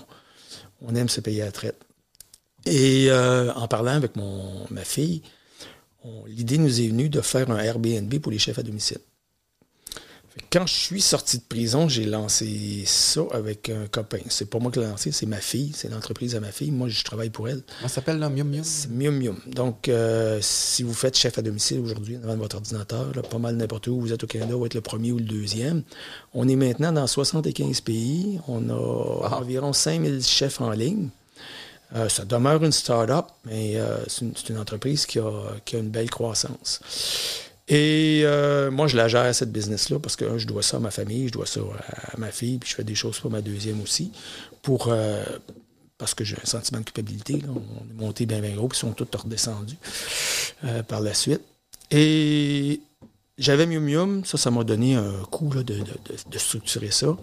on 0.82 0.96
aime 0.96 1.10
se 1.10 1.22
payer 1.22 1.42
à 1.42 1.46
la 1.46 1.52
traite. 1.52 1.78
Et 2.66 3.08
euh, 3.10 3.52
en 3.54 3.68
parlant 3.68 3.92
avec 3.92 4.16
mon, 4.16 4.66
ma 4.72 4.84
fille, 4.84 5.22
l'idée 6.28 6.58
nous 6.60 6.82
est 6.82 6.88
venue 6.88 7.10
de 7.10 7.22
faire 7.22 7.50
un 7.50 7.58
Airbnb 7.58 8.14
pour 8.20 8.32
les 8.32 8.38
chefs 8.40 8.60
à 8.60 8.64
domicile. 8.64 9.00
Quand 10.52 10.68
je 10.68 10.74
suis 10.74 11.02
sorti 11.02 11.38
de 11.38 11.44
prison, 11.48 11.88
j'ai 11.88 12.06
lancé 12.06 12.84
ça 12.86 13.22
avec 13.32 13.70
un 13.70 13.88
copain. 13.88 14.20
C'est 14.28 14.50
pas 14.50 14.60
moi 14.60 14.70
qui 14.70 14.80
l'ai 14.80 14.86
lancé, 14.86 15.12
c'est 15.12 15.26
ma 15.26 15.40
fille, 15.40 15.72
c'est 15.74 15.90
l'entreprise 15.90 16.36
à 16.36 16.42
ma 16.42 16.52
fille. 16.52 16.72
Moi, 16.72 16.90
je 16.90 17.04
travaille 17.04 17.30
pour 17.30 17.48
elle. 17.48 17.64
Ça 17.82 17.88
s'appelle 17.88 18.20
là, 18.20 18.30
Mium 18.30 18.50
Mium? 18.50 18.64
C'est 18.64 18.90
Mium 18.90 19.18
Mium. 19.18 19.38
Donc, 19.48 19.88
euh, 19.88 20.40
si 20.42 20.84
vous 20.84 20.94
faites 20.94 21.18
chef 21.18 21.38
à 21.38 21.42
domicile 21.42 21.80
aujourd'hui 21.80 22.18
devant 22.18 22.36
votre 22.36 22.58
ordinateur, 22.58 23.14
là, 23.16 23.22
pas 23.22 23.38
mal 23.38 23.56
n'importe 23.56 23.88
où 23.88 24.00
vous 24.00 24.12
êtes 24.12 24.26
au 24.26 24.28
Canada, 24.28 24.56
vous 24.56 24.66
êtes 24.66 24.74
le 24.74 24.82
premier 24.82 25.14
ou 25.14 25.18
le 25.18 25.24
deuxième. 25.24 25.84
On 26.34 26.48
est 26.50 26.58
maintenant 26.58 26.92
dans 26.92 27.08
75 27.08 27.80
pays. 27.82 28.40
On 28.50 28.70
a 28.70 29.38
environ 29.38 29.72
5000 29.72 30.22
chefs 30.22 30.60
en 30.60 30.72
ligne. 30.72 31.10
Euh, 31.96 32.10
ça 32.10 32.26
demeure 32.26 32.62
une 32.64 32.72
start-up, 32.72 33.28
mais 33.46 33.78
euh, 33.78 33.98
c'est 34.08 34.50
une, 34.50 34.58
entreprise 34.58 35.06
qui 35.06 35.20
a, 35.20 35.32
qui 35.64 35.78
a 35.78 35.80
une 35.80 35.90
belle 35.90 36.10
croissance. 36.10 36.82
Et 37.68 38.22
euh, 38.26 38.70
moi, 38.70 38.88
je 38.88 38.96
la 38.96 39.08
gère, 39.08 39.34
cette 39.34 39.52
business-là, 39.52 39.98
parce 40.00 40.16
que 40.16 40.38
je 40.38 40.46
dois 40.46 40.62
ça 40.62 40.78
à 40.78 40.80
ma 40.80 40.92
famille, 40.92 41.28
je 41.28 41.34
dois 41.34 41.48
ça 41.48 41.62
à, 42.14 42.18
ma 42.18 42.30
fille, 42.32 42.60
puis 42.60 42.70
je 42.70 42.76
fais 42.76 42.84
des 42.84 42.94
choses 42.96 43.20
pour 43.20 43.32
ma 43.32 43.42
deuxième 43.42 43.82
aussi, 43.82 44.12
pour, 44.62 44.90
euh, 44.90 45.24
parce 45.98 46.14
que 46.14 46.24
j'ai 46.24 46.36
un 46.42 46.46
sentiment 46.46 46.80
de 46.82 46.86
culpabilité. 46.86 47.42
On 47.50 47.90
est 47.90 47.94
monté 48.04 48.26
bien, 48.28 48.40
bien 48.40 48.56
gros, 48.56 48.68
puis 48.68 48.78
ils 48.78 48.82
sont 48.82 48.92
tous 48.94 49.08
redescendus 49.18 49.78
euh, 50.64 50.84
par 50.84 51.02
la 51.02 51.16
suite. 51.16 51.42
Et 51.90 52.82
j'avais 53.40 53.66
Mium 53.66 53.84
Mium, 53.84 54.26
ça, 54.26 54.38
ça 54.38 54.52
m'a 54.52 54.64
donné 54.64 54.96
un 54.96 55.24
coup 55.32 55.52
là, 55.52 55.64
de- 55.64 55.80
de- 55.80 55.86
de 56.32 56.38
structurer 56.38 56.92
ça. 56.92 57.18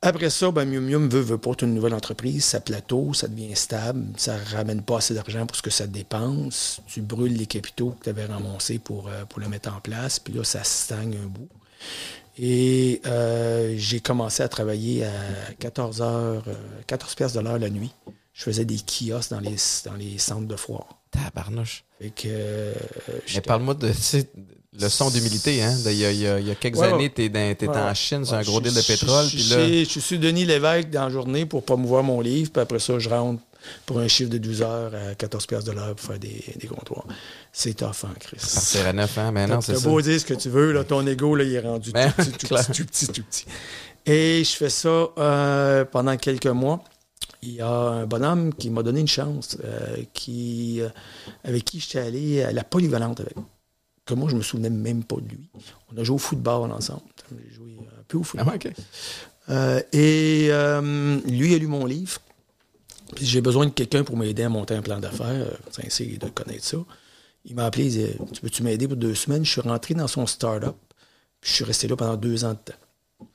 Après 0.00 0.30
ça, 0.30 0.52
ben, 0.52 0.64
Mium 0.64 0.84
Mium 0.84 1.08
veut, 1.08 1.20
veut 1.20 1.38
pas 1.38 1.50
être 1.50 1.64
une 1.64 1.74
nouvelle 1.74 1.94
entreprise, 1.94 2.44
ça 2.44 2.60
plateau, 2.60 3.14
ça 3.14 3.26
devient 3.26 3.56
stable, 3.56 4.06
ça 4.16 4.36
ramène 4.52 4.82
pas 4.82 4.98
assez 4.98 5.12
d'argent 5.12 5.44
pour 5.44 5.56
ce 5.56 5.62
que 5.62 5.70
ça 5.70 5.88
dépense, 5.88 6.80
tu 6.86 7.00
brûles 7.02 7.36
les 7.36 7.46
capitaux 7.46 7.90
que 7.98 8.04
tu 8.04 8.10
avais 8.10 8.26
ramassés 8.26 8.78
pour, 8.78 9.08
euh, 9.08 9.24
pour 9.24 9.40
le 9.40 9.48
mettre 9.48 9.74
en 9.74 9.80
place, 9.80 10.20
puis 10.20 10.32
là, 10.34 10.44
ça 10.44 10.62
stagne 10.62 11.16
un 11.16 11.26
bout. 11.26 11.48
Et 12.38 13.00
euh, 13.06 13.74
j'ai 13.76 13.98
commencé 13.98 14.44
à 14.44 14.48
travailler 14.48 15.04
à 15.04 15.10
14 15.58 16.00
heures, 16.02 16.44
euh, 16.46 16.54
14 16.86 17.14
pièces 17.16 17.32
de 17.32 17.40
l'heure 17.40 17.58
la 17.58 17.68
nuit. 17.68 17.92
Je 18.32 18.44
faisais 18.44 18.64
des 18.64 18.78
kiosques 18.78 19.30
dans 19.30 19.40
les, 19.40 19.56
dans 19.84 19.94
les 19.94 20.18
centres 20.18 20.46
de 20.46 20.56
foire. 20.56 21.00
Tabarnouche. 21.10 21.84
Fait 22.00 22.10
que, 22.10 22.28
euh, 22.28 22.74
Mais 23.34 23.40
parle-moi 23.40 23.74
de 23.74 23.90
leçon 24.80 25.10
d'humilité. 25.10 25.62
Hein? 25.62 25.74
de- 25.84 25.90
Il 25.90 25.96
y, 25.98 26.04
a, 26.04 26.12
il 26.12 26.18
y 26.20 26.26
a- 26.26 26.40
il 26.40 26.46
y 26.46 26.50
a 26.50 26.54
quelques 26.54 26.76
Ouais, 26.78 26.86
années, 26.88 27.04
ouais. 27.04 27.08
t'es 27.10 27.28
dans- 27.28 27.54
t'étais 27.54 27.68
Ouais, 27.68 27.76
en. 27.76 27.94
Chine 27.94 28.24
sur 28.24 28.34
un 28.34 28.42
gros 28.42 28.60
deal 28.60 28.74
de 28.74 28.80
pétrole. 28.80 29.26
Je, 29.26 29.54
là, 29.56 29.64
suis- 29.66 29.84
je 29.86 30.00
suis 30.00 30.18
Denis 30.18 30.44
Lévesque 30.44 30.90
dans 30.90 31.04
la 31.04 31.10
journée 31.10 31.46
pour 31.46 31.64
promouvoir 31.64 32.02
mon 32.02 32.20
livre, 32.20 32.50
puis 32.52 32.62
après 32.62 32.78
ça, 32.78 32.98
je 32.98 33.08
rentre 33.08 33.42
pour 33.86 33.98
un 33.98 34.08
chiffre 34.08 34.30
de 34.30 34.38
12 34.38 34.62
heures 34.62 34.92
à 34.94 35.14
14 35.14 35.44
pièces 35.46 35.64
de 35.64 35.72
l'heure 35.72 35.94
pour 35.94 36.06
faire 36.06 36.18
des, 36.18 36.42
des 36.58 36.66
comptoirs. 36.68 37.04
C'est 37.52 37.74
tough, 37.74 37.88
hein, 38.04 38.14
Chris. 38.20 38.38
partir 38.40 38.86
à 38.86 38.92
9 38.92 39.18
ans, 39.18 39.32
mais 39.32 39.46
non, 39.46 39.60
c'est 39.60 39.76
ça. 39.76 39.88
beau 39.88 40.00
dire 40.00 40.18
ce 40.20 40.24
que 40.24 40.34
tu 40.34 40.48
veux, 40.48 40.72
là, 40.72 40.84
ton 40.84 41.06
ego, 41.06 41.34
là, 41.34 41.44
il 41.44 41.52
est 41.54 41.60
rendu 41.60 41.90
Ben, 41.92 42.10
tout, 42.12 42.22
petit, 42.22 42.30
tout, 42.46 42.54
petit, 42.54 42.72
tout 42.72 42.84
petit, 42.86 43.06
tout 43.08 43.22
petit. 43.24 43.44
Et 44.06 44.42
je 44.44 44.50
fais 44.56 44.70
ça 44.70 45.08
euh, 45.18 45.84
pendant 45.84 46.16
quelques 46.16 46.46
mois. 46.46 46.82
Il 47.42 47.54
y 47.54 47.60
a 47.60 47.68
un 47.68 48.06
bonhomme 48.06 48.52
qui 48.54 48.70
m'a 48.70 48.82
donné 48.82 49.00
une 49.00 49.06
chance, 49.08 49.58
euh, 49.64 49.96
qui, 50.14 50.80
euh, 50.80 50.88
avec 51.44 51.64
qui 51.64 51.78
j'étais 51.78 51.98
allé 52.00 52.42
à 52.42 52.52
la 52.52 52.64
polyvalente 52.64 53.20
avec. 53.20 53.34
Que 54.08 54.14
moi, 54.14 54.30
je 54.30 54.36
me 54.36 54.40
souvenais 54.42 54.70
même 54.70 55.04
pas 55.04 55.16
de 55.16 55.28
lui. 55.28 55.50
On 55.92 55.98
a 56.00 56.02
joué 56.02 56.14
au 56.14 56.18
football 56.18 56.72
ensemble. 56.72 57.02
J'ai 57.30 57.54
joué 57.54 57.76
un 57.78 58.02
peu 58.08 58.16
au 58.16 58.22
Ah, 58.22 58.24
football. 58.24 58.54
ok. 58.54 58.72
Euh, 59.50 59.82
et 59.92 60.48
euh, 60.50 61.20
lui 61.26 61.54
a 61.54 61.58
lu 61.58 61.66
mon 61.66 61.84
livre. 61.84 62.18
Puis 63.14 63.26
j'ai 63.26 63.42
besoin 63.42 63.66
de 63.66 63.70
quelqu'un 63.70 64.04
pour 64.04 64.16
m'aider 64.16 64.44
à 64.44 64.48
monter 64.48 64.72
un 64.74 64.80
plan 64.80 64.98
d'affaires. 64.98 65.28
Euh, 65.28 65.80
C'est 65.90 66.06
de 66.06 66.26
connaître 66.30 66.64
ça. 66.64 66.78
Il 67.44 67.54
m'a 67.54 67.66
appelé, 67.66 67.84
il 67.84 67.90
disait 67.90 68.16
Tu 68.32 68.40
peux-tu 68.40 68.62
m'aider 68.62 68.88
pour 68.88 68.96
deux 68.96 69.14
semaines? 69.14 69.44
Je 69.44 69.50
suis 69.50 69.60
rentré 69.60 69.92
dans 69.92 70.08
son 70.08 70.26
start-up. 70.26 70.76
Puis 71.42 71.50
je 71.50 71.56
suis 71.56 71.64
resté 71.64 71.86
là 71.86 71.94
pendant 71.94 72.16
deux 72.16 72.46
ans 72.46 72.52
de 72.54 72.72
temps. 72.72 73.26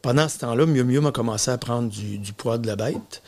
Pendant 0.00 0.28
ce 0.28 0.38
temps-là, 0.38 0.64
Mieux 0.64 0.84
Mieux 0.84 1.00
m'a 1.02 1.12
commencé 1.12 1.50
à 1.50 1.58
prendre 1.58 1.90
du, 1.90 2.16
du 2.18 2.32
poids 2.32 2.56
de 2.56 2.66
la 2.66 2.76
bête. 2.76 3.22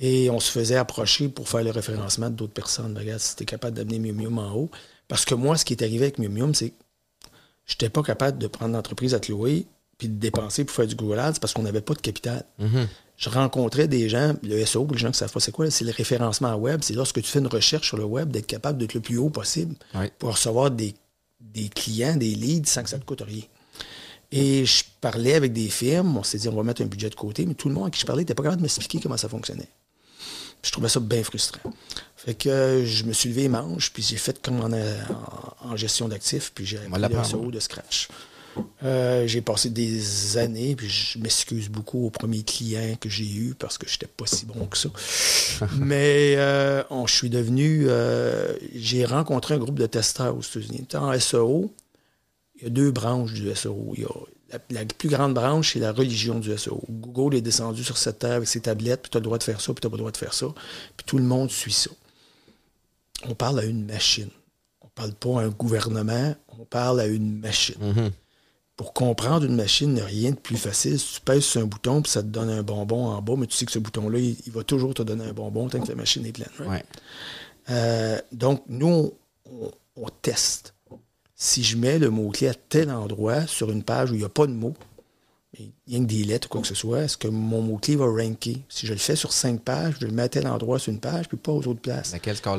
Et 0.00 0.30
on 0.30 0.40
se 0.40 0.50
faisait 0.50 0.76
approcher 0.76 1.28
pour 1.28 1.48
faire 1.48 1.62
le 1.62 1.70
référencement 1.70 2.28
d'autres 2.30 2.54
personnes. 2.54 2.96
Regarde, 2.98 3.20
si 3.20 3.36
tu 3.36 3.42
es 3.44 3.46
capable 3.46 3.76
d'amener 3.76 4.00
Mieux 4.00 4.12
Mieux 4.12 4.28
en 4.36 4.52
haut. 4.52 4.70
Parce 5.10 5.24
que 5.24 5.34
moi, 5.34 5.58
ce 5.58 5.64
qui 5.64 5.72
est 5.72 5.82
arrivé 5.82 6.04
avec 6.04 6.18
Mieux, 6.18 6.54
c'est 6.54 6.70
que 6.70 6.76
je 7.66 7.74
n'étais 7.74 7.90
pas 7.90 8.02
capable 8.02 8.38
de 8.38 8.46
prendre 8.46 8.74
l'entreprise 8.74 9.12
à 9.12 9.18
te 9.18 9.30
louer 9.30 9.66
puis 9.98 10.08
de 10.08 10.14
dépenser 10.14 10.64
pour 10.64 10.74
faire 10.74 10.86
du 10.86 10.94
Google 10.94 11.18
Ads 11.18 11.40
parce 11.40 11.52
qu'on 11.52 11.62
n'avait 11.62 11.80
pas 11.80 11.94
de 11.94 12.00
capital. 12.00 12.44
Je 13.16 13.28
rencontrais 13.28 13.88
des 13.88 14.08
gens, 14.08 14.34
le 14.42 14.64
SEO, 14.64 14.84
pour 14.84 14.94
les 14.94 15.00
gens 15.00 15.08
qui 15.08 15.14
ne 15.14 15.16
savent 15.16 15.32
pas 15.32 15.40
c'est 15.40 15.50
quoi, 15.52 15.68
c'est 15.70 15.84
le 15.84 15.90
référencement 15.90 16.54
web. 16.54 16.80
C'est 16.82 16.94
lorsque 16.94 17.20
tu 17.20 17.28
fais 17.28 17.40
une 17.40 17.48
recherche 17.48 17.88
sur 17.88 17.96
le 17.96 18.04
web, 18.04 18.30
d'être 18.30 18.46
capable 18.46 18.78
d'être 18.78 18.94
le 18.94 19.00
plus 19.00 19.18
haut 19.18 19.30
possible 19.30 19.74
pour 20.18 20.30
recevoir 20.30 20.70
des, 20.70 20.94
des 21.40 21.68
clients, 21.68 22.14
des 22.14 22.34
leads 22.34 22.70
sans 22.70 22.84
que 22.84 22.88
ça 22.88 22.98
te 22.98 23.04
coûte 23.04 23.22
rien. 23.26 23.42
Et 24.30 24.64
je 24.64 24.84
parlais 25.00 25.34
avec 25.34 25.52
des 25.52 25.68
firmes, 25.68 26.16
on 26.16 26.22
s'est 26.22 26.38
dit 26.38 26.48
on 26.48 26.54
va 26.54 26.62
mettre 26.62 26.82
un 26.82 26.86
budget 26.86 27.10
de 27.10 27.16
côté, 27.16 27.46
mais 27.46 27.54
tout 27.54 27.68
le 27.68 27.74
monde 27.74 27.88
à 27.88 27.90
qui 27.90 28.00
je 28.00 28.06
parlais 28.06 28.22
n'était 28.22 28.34
pas 28.34 28.44
capable 28.44 28.58
de 28.58 28.62
m'expliquer 28.62 29.00
comment 29.00 29.16
ça 29.16 29.28
fonctionnait. 29.28 29.68
Puis 30.62 30.68
je 30.68 30.72
trouvais 30.72 30.88
ça 30.88 31.00
bien 31.00 31.24
frustrant. 31.24 31.72
Fait 32.24 32.34
que 32.34 32.48
euh, 32.48 32.84
je 32.84 33.04
me 33.04 33.12
suis 33.12 33.30
levé 33.30 33.42
les 33.42 33.48
manches, 33.48 33.92
puis 33.92 34.02
j'ai 34.02 34.16
fait 34.16 34.40
comme 34.42 34.60
en, 34.60 34.70
en- 34.70 35.70
en 35.70 35.76
gestion 35.76 36.08
d'actifs, 36.08 36.52
puis 36.54 36.66
j'ai 36.66 36.78
appris 36.78 36.90
le. 37.08 37.24
SEO 37.24 37.50
de 37.50 37.60
scratch. 37.60 38.08
Euh, 38.82 39.26
j'ai 39.26 39.40
passé 39.40 39.70
des 39.70 40.36
années, 40.36 40.74
puis 40.74 40.88
je 40.88 41.18
m'excuse 41.18 41.68
beaucoup 41.68 42.06
aux 42.06 42.10
premiers 42.10 42.42
clients 42.42 42.96
que 43.00 43.08
j'ai 43.08 43.24
eus 43.24 43.54
parce 43.58 43.78
que 43.78 43.86
je 43.88 43.94
n'étais 43.94 44.08
pas 44.08 44.26
si 44.26 44.44
bon 44.44 44.66
que 44.66 44.76
ça. 44.76 44.88
Mais 45.78 46.34
euh, 46.36 46.82
je 47.06 47.14
suis 47.14 47.30
devenu. 47.30 47.86
Euh, 47.88 48.52
j'ai 48.74 49.04
rencontré 49.04 49.54
un 49.54 49.58
groupe 49.58 49.78
de 49.78 49.86
testeurs 49.86 50.36
aux 50.36 50.42
États-Unis. 50.42 50.86
En 50.94 51.18
SEO, 51.18 51.72
il 52.56 52.64
y 52.64 52.66
a 52.66 52.70
deux 52.70 52.90
branches 52.90 53.32
du 53.32 53.54
SEO. 53.54 53.94
Il 53.96 54.02
y 54.02 54.04
a 54.04 54.58
la, 54.70 54.84
plus 54.84 55.08
grande 55.08 55.32
branche, 55.32 55.74
c'est 55.74 55.78
la 55.78 55.92
religion 55.92 56.40
du 56.40 56.56
SEO. 56.58 56.82
Google 56.90 57.36
est 57.36 57.40
descendu 57.40 57.84
sur 57.84 57.96
cette 57.96 58.18
terre 58.18 58.32
avec 58.32 58.48
ses 58.48 58.60
tablettes, 58.60 59.02
puis 59.02 59.10
tu 59.10 59.16
as 59.16 59.20
le 59.20 59.24
droit 59.24 59.38
de 59.38 59.44
faire 59.44 59.60
ça, 59.60 59.72
puis 59.72 59.80
tu 59.80 59.86
n'as 59.86 59.90
pas 59.90 59.96
le 59.96 60.00
droit 60.00 60.10
de 60.12 60.16
faire 60.16 60.34
ça. 60.34 60.46
Puis 60.96 61.06
tout 61.06 61.18
le 61.18 61.24
monde 61.24 61.50
suit 61.50 61.72
ça. 61.72 61.90
On 63.28 63.34
parle 63.34 63.60
à 63.60 63.64
une 63.64 63.84
machine. 63.84 64.30
On 64.80 64.86
ne 64.86 64.90
parle 64.94 65.14
pas 65.14 65.40
à 65.40 65.44
un 65.44 65.48
gouvernement, 65.50 66.34
on 66.58 66.64
parle 66.64 67.00
à 67.00 67.06
une 67.06 67.38
machine. 67.38 67.76
Mm-hmm 67.80 68.10
pour 68.80 68.94
comprendre 68.94 69.44
une 69.44 69.56
machine, 69.56 69.90
il 69.90 69.94
n'y 69.96 70.00
a 70.00 70.06
rien 70.06 70.30
de 70.30 70.38
plus 70.38 70.56
facile. 70.56 70.98
Si 70.98 71.16
tu 71.16 71.20
pèses 71.20 71.44
sur 71.44 71.60
un 71.60 71.66
bouton, 71.66 72.00
puis 72.00 72.10
ça 72.10 72.22
te 72.22 72.28
donne 72.28 72.48
un 72.48 72.62
bonbon 72.62 73.08
en 73.08 73.20
bas, 73.20 73.34
mais 73.36 73.46
tu 73.46 73.54
sais 73.54 73.66
que 73.66 73.72
ce 73.72 73.78
bouton-là, 73.78 74.18
il, 74.18 74.52
va 74.52 74.64
toujours 74.64 74.94
te 74.94 75.02
donner 75.02 75.24
un 75.24 75.34
bonbon 75.34 75.68
tant 75.68 75.80
que 75.80 75.88
la 75.88 75.96
machine 75.96 76.24
est 76.24 76.32
pleine. 76.32 76.48
Euh, 77.68 78.18
donc, 78.32 78.62
nous, 78.68 79.12
on, 79.96 80.06
teste. 80.22 80.72
Si 81.34 81.62
je 81.62 81.76
mets 81.76 81.98
le 81.98 82.08
mot-clé 82.08 82.48
à 82.48 82.54
tel 82.54 82.90
endroit 82.90 83.46
sur 83.46 83.70
une 83.70 83.82
page 83.82 84.12
où 84.12 84.14
il 84.14 84.20
n'y 84.20 84.24
a 84.24 84.30
pas 84.30 84.46
de 84.46 84.52
mots, 84.52 84.74
a 85.58 85.98
que 85.98 86.04
des 86.04 86.24
lettres 86.24 86.46
ou 86.46 86.50
quoi 86.50 86.60
que 86.60 86.66
ce 86.66 86.74
soit, 86.74 87.02
est-ce 87.02 87.16
que 87.16 87.28
mon 87.28 87.60
mot-clé 87.62 87.96
va 87.96 88.06
ranker? 88.06 88.62
Si 88.68 88.86
je 88.86 88.92
le 88.92 88.98
fais 88.98 89.16
sur 89.16 89.32
cinq 89.32 89.62
pages, 89.62 89.94
je 90.00 90.06
le 90.06 90.12
mets 90.12 90.22
à 90.22 90.28
tel 90.28 90.46
endroit 90.46 90.78
sur 90.78 90.92
une 90.92 91.00
page, 91.00 91.28
puis 91.28 91.36
pas 91.36 91.52
aux 91.52 91.66
autres 91.66 91.80
places. 91.80 92.12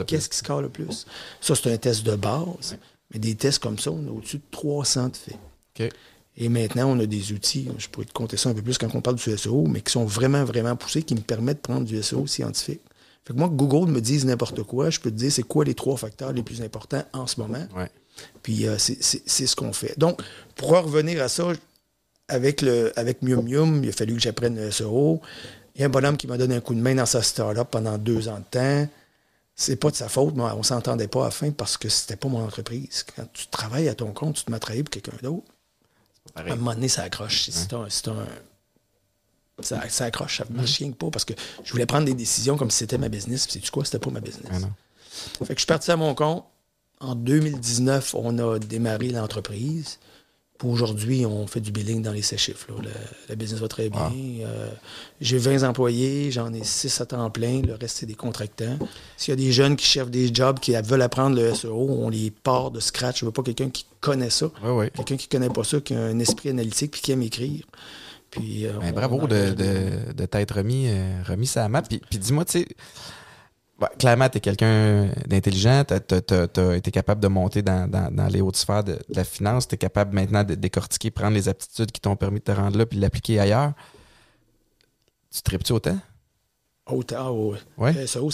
Qu'est-ce 0.05 0.29
qui 0.29 0.37
score 0.37 0.61
le 0.61 0.69
plus? 0.69 1.05
Ça, 1.39 1.55
c'est 1.55 1.71
un 1.71 1.77
test 1.77 2.03
de 2.03 2.15
base. 2.15 2.77
Mais 3.13 3.19
des 3.19 3.35
tests 3.35 3.59
comme 3.59 3.79
ça, 3.79 3.91
on 3.91 4.07
a 4.07 4.11
au-dessus 4.11 4.37
de 4.37 4.43
300 4.51 5.09
de 5.09 5.17
faits. 5.17 5.93
Et 6.37 6.47
maintenant, 6.49 6.89
on 6.89 6.99
a 6.99 7.05
des 7.05 7.33
outils, 7.33 7.67
je 7.77 7.87
pourrais 7.89 8.05
te 8.05 8.13
compter 8.13 8.37
ça 8.37 8.49
un 8.49 8.53
peu 8.53 8.61
plus 8.61 8.77
quand 8.77 8.93
on 8.95 9.01
parle 9.01 9.17
du 9.17 9.37
SEO, 9.37 9.67
mais 9.67 9.81
qui 9.81 9.91
sont 9.91 10.05
vraiment, 10.05 10.43
vraiment 10.45 10.75
poussés, 10.75 11.03
qui 11.03 11.13
me 11.13 11.21
permettent 11.21 11.57
de 11.57 11.61
prendre 11.61 11.85
du 11.85 12.01
SEO 12.01 12.25
scientifique. 12.25 12.81
Fait 13.25 13.33
que 13.33 13.37
moi, 13.37 13.49
que 13.49 13.53
Google 13.53 13.91
me 13.91 14.01
dise 14.01 14.25
n'importe 14.25 14.63
quoi, 14.63 14.89
je 14.89 14.99
peux 14.99 15.11
te 15.11 15.15
dire 15.15 15.31
c'est 15.31 15.43
quoi 15.43 15.65
les 15.65 15.75
trois 15.75 15.97
facteurs 15.97 16.33
les 16.33 16.41
plus 16.41 16.61
importants 16.61 17.03
en 17.13 17.27
ce 17.27 17.39
moment. 17.39 17.67
Puis 18.43 18.65
euh, 18.65 18.77
c'est 18.77 19.47
ce 19.47 19.55
qu'on 19.55 19.73
fait. 19.73 19.97
Donc, 19.99 20.21
pour 20.55 20.69
revenir 20.69 21.21
à 21.21 21.27
ça, 21.27 21.51
avec, 22.31 22.61
le, 22.61 22.97
avec 22.97 23.21
Mium 23.21 23.45
Mium, 23.45 23.83
il 23.83 23.89
a 23.89 23.91
fallu 23.91 24.15
que 24.15 24.21
j'apprenne 24.21 24.55
le 24.55 24.71
SEO. 24.71 25.21
Il 25.75 25.81
y 25.81 25.83
a 25.83 25.87
un 25.87 25.89
bonhomme 25.89 26.17
qui 26.17 26.27
m'a 26.27 26.37
donné 26.37 26.55
un 26.55 26.61
coup 26.61 26.73
de 26.73 26.79
main 26.79 26.95
dans 26.95 27.05
sa 27.05 27.21
startup 27.21 27.67
pendant 27.69 27.97
deux 27.97 28.27
ans 28.27 28.39
de 28.39 28.45
temps. 28.49 28.87
C'est 29.55 29.75
pas 29.75 29.91
de 29.91 29.95
sa 29.95 30.09
faute, 30.09 30.35
mais 30.35 30.43
on 30.43 30.63
s'entendait 30.63 31.07
pas 31.07 31.21
à 31.21 31.25
la 31.25 31.31
fin 31.31 31.51
parce 31.51 31.77
que 31.77 31.89
c'était 31.89 32.15
pas 32.15 32.29
mon 32.29 32.43
entreprise. 32.43 33.05
Quand 33.15 33.25
tu 33.33 33.47
travailles 33.47 33.89
à 33.89 33.95
ton 33.95 34.11
compte, 34.11 34.35
tu 34.35 34.45
te 34.45 34.51
mets 34.51 34.57
à 34.57 34.59
travailler 34.59 34.83
pour 34.83 34.91
quelqu'un 34.91 35.11
d'autre. 35.21 35.45
À 36.35 36.41
un 36.41 36.55
moment 36.55 36.73
donné, 36.73 36.87
ça 36.87 37.03
accroche. 37.03 37.49
C'est 37.49 37.73
un, 37.73 37.87
ça, 39.61 39.89
ça, 39.89 40.05
accroche, 40.05 40.37
ça 40.37 40.45
ne 40.49 40.55
marche 40.55 40.77
rien 40.79 40.91
pas 40.91 41.11
parce 41.11 41.25
que 41.25 41.33
je 41.63 41.71
voulais 41.71 41.85
prendre 41.85 42.05
des 42.05 42.13
décisions 42.13 42.57
comme 42.57 42.71
si 42.71 42.79
c'était 42.79 42.97
ma 42.97 43.09
business. 43.09 43.45
Puis, 43.45 43.61
sais 43.61 43.69
quoi, 43.69 43.85
c'était 43.85 43.99
pas 43.99 44.09
ma 44.09 44.21
business. 44.21 44.51
Ah 44.51 45.45
fait 45.45 45.53
que 45.53 45.53
je 45.55 45.59
suis 45.59 45.67
parti 45.67 45.91
à 45.91 45.97
mon 45.97 46.15
compte. 46.15 46.45
En 46.99 47.15
2019, 47.15 48.15
on 48.15 48.37
a 48.39 48.59
démarré 48.59 49.09
l'entreprise 49.09 49.99
aujourd'hui, 50.69 51.25
on 51.25 51.47
fait 51.47 51.59
du 51.59 51.71
billing 51.71 52.01
dans 52.01 52.11
les 52.11 52.21
7 52.21 52.39
chiffres. 52.39 52.67
La, 53.29 53.35
business 53.35 53.59
va 53.59 53.67
très 53.67 53.89
bien. 53.89 54.11
Euh, 54.41 54.69
j'ai 55.19 55.37
20 55.37 55.63
employés, 55.63 56.31
j'en 56.31 56.53
ai 56.53 56.63
6 56.63 57.01
à 57.01 57.05
temps 57.05 57.29
plein. 57.29 57.61
Le 57.61 57.73
reste, 57.73 57.97
c'est 57.97 58.05
des 58.05 58.15
contractants. 58.15 58.77
S'il 59.17 59.31
y 59.31 59.33
a 59.33 59.35
des 59.35 59.51
jeunes 59.51 59.75
qui 59.75 59.85
cherchent 59.85 60.09
des 60.09 60.33
jobs, 60.33 60.59
qui 60.59 60.73
veulent 60.73 61.01
apprendre 61.01 61.35
le 61.35 61.53
SEO, 61.53 61.87
on 61.89 62.09
les 62.09 62.31
part 62.31 62.71
de 62.71 62.79
scratch. 62.79 63.21
Je 63.21 63.25
veux 63.25 63.31
pas 63.31 63.43
quelqu'un 63.43 63.69
qui 63.69 63.85
connaît 63.99 64.29
ça. 64.29 64.51
Quelqu'un 64.95 65.17
qui 65.17 65.27
connaît 65.27 65.49
pas 65.49 65.63
ça, 65.63 65.79
qui 65.79 65.93
a 65.93 65.99
un 65.99 66.19
esprit 66.19 66.49
analytique 66.49 66.91
puis 66.91 67.01
qui 67.01 67.11
aime 67.11 67.23
écrire. 67.23 67.65
Puis, 68.29 68.65
euh, 68.65 68.71
ben, 68.79 68.93
bravo 68.93 69.27
de, 69.27 69.51
de, 70.13 70.25
t'être 70.25 70.55
remis, 70.55 70.85
euh, 70.87 71.21
remis 71.27 71.47
ça 71.47 71.65
à 71.65 71.67
map. 71.67 71.81
Puis, 71.81 72.01
puis 72.09 72.17
dis-moi, 72.17 72.45
tu 72.45 72.59
sais 72.59 72.67
clairement, 73.97 74.29
tu 74.29 74.37
es 74.37 74.41
quelqu'un 74.41 75.09
d'intelligent, 75.27 75.83
tu 75.85 75.93
as, 75.93 76.75
été 76.75 76.91
capable 76.91 77.21
de 77.21 77.27
monter 77.27 77.61
dans, 77.61 78.29
les 78.31 78.41
hautes 78.41 78.57
sphères 78.57 78.83
de, 78.83 78.99
la 79.09 79.23
finance, 79.23 79.67
tu 79.67 79.75
es 79.75 79.77
capable 79.77 80.13
maintenant 80.15 80.43
de 80.43 80.55
décortiquer, 80.55 81.11
prendre 81.11 81.35
les 81.35 81.49
aptitudes 81.49 81.91
qui 81.91 82.01
t'ont 82.01 82.15
permis 82.15 82.39
de 82.39 82.45
te 82.45 82.51
rendre 82.51 82.77
là 82.77 82.85
puis 82.85 82.99
l'appliquer 82.99 83.39
ailleurs. 83.39 83.73
Tu 85.33 85.41
tripes-tu 85.41 85.71
autant? 85.71 85.97
Autant, 86.87 87.15
ah 87.17 87.31
oui. 87.31 87.57
Ouais. 87.77 87.93
Le 87.93 88.07
SEO, 88.07 88.31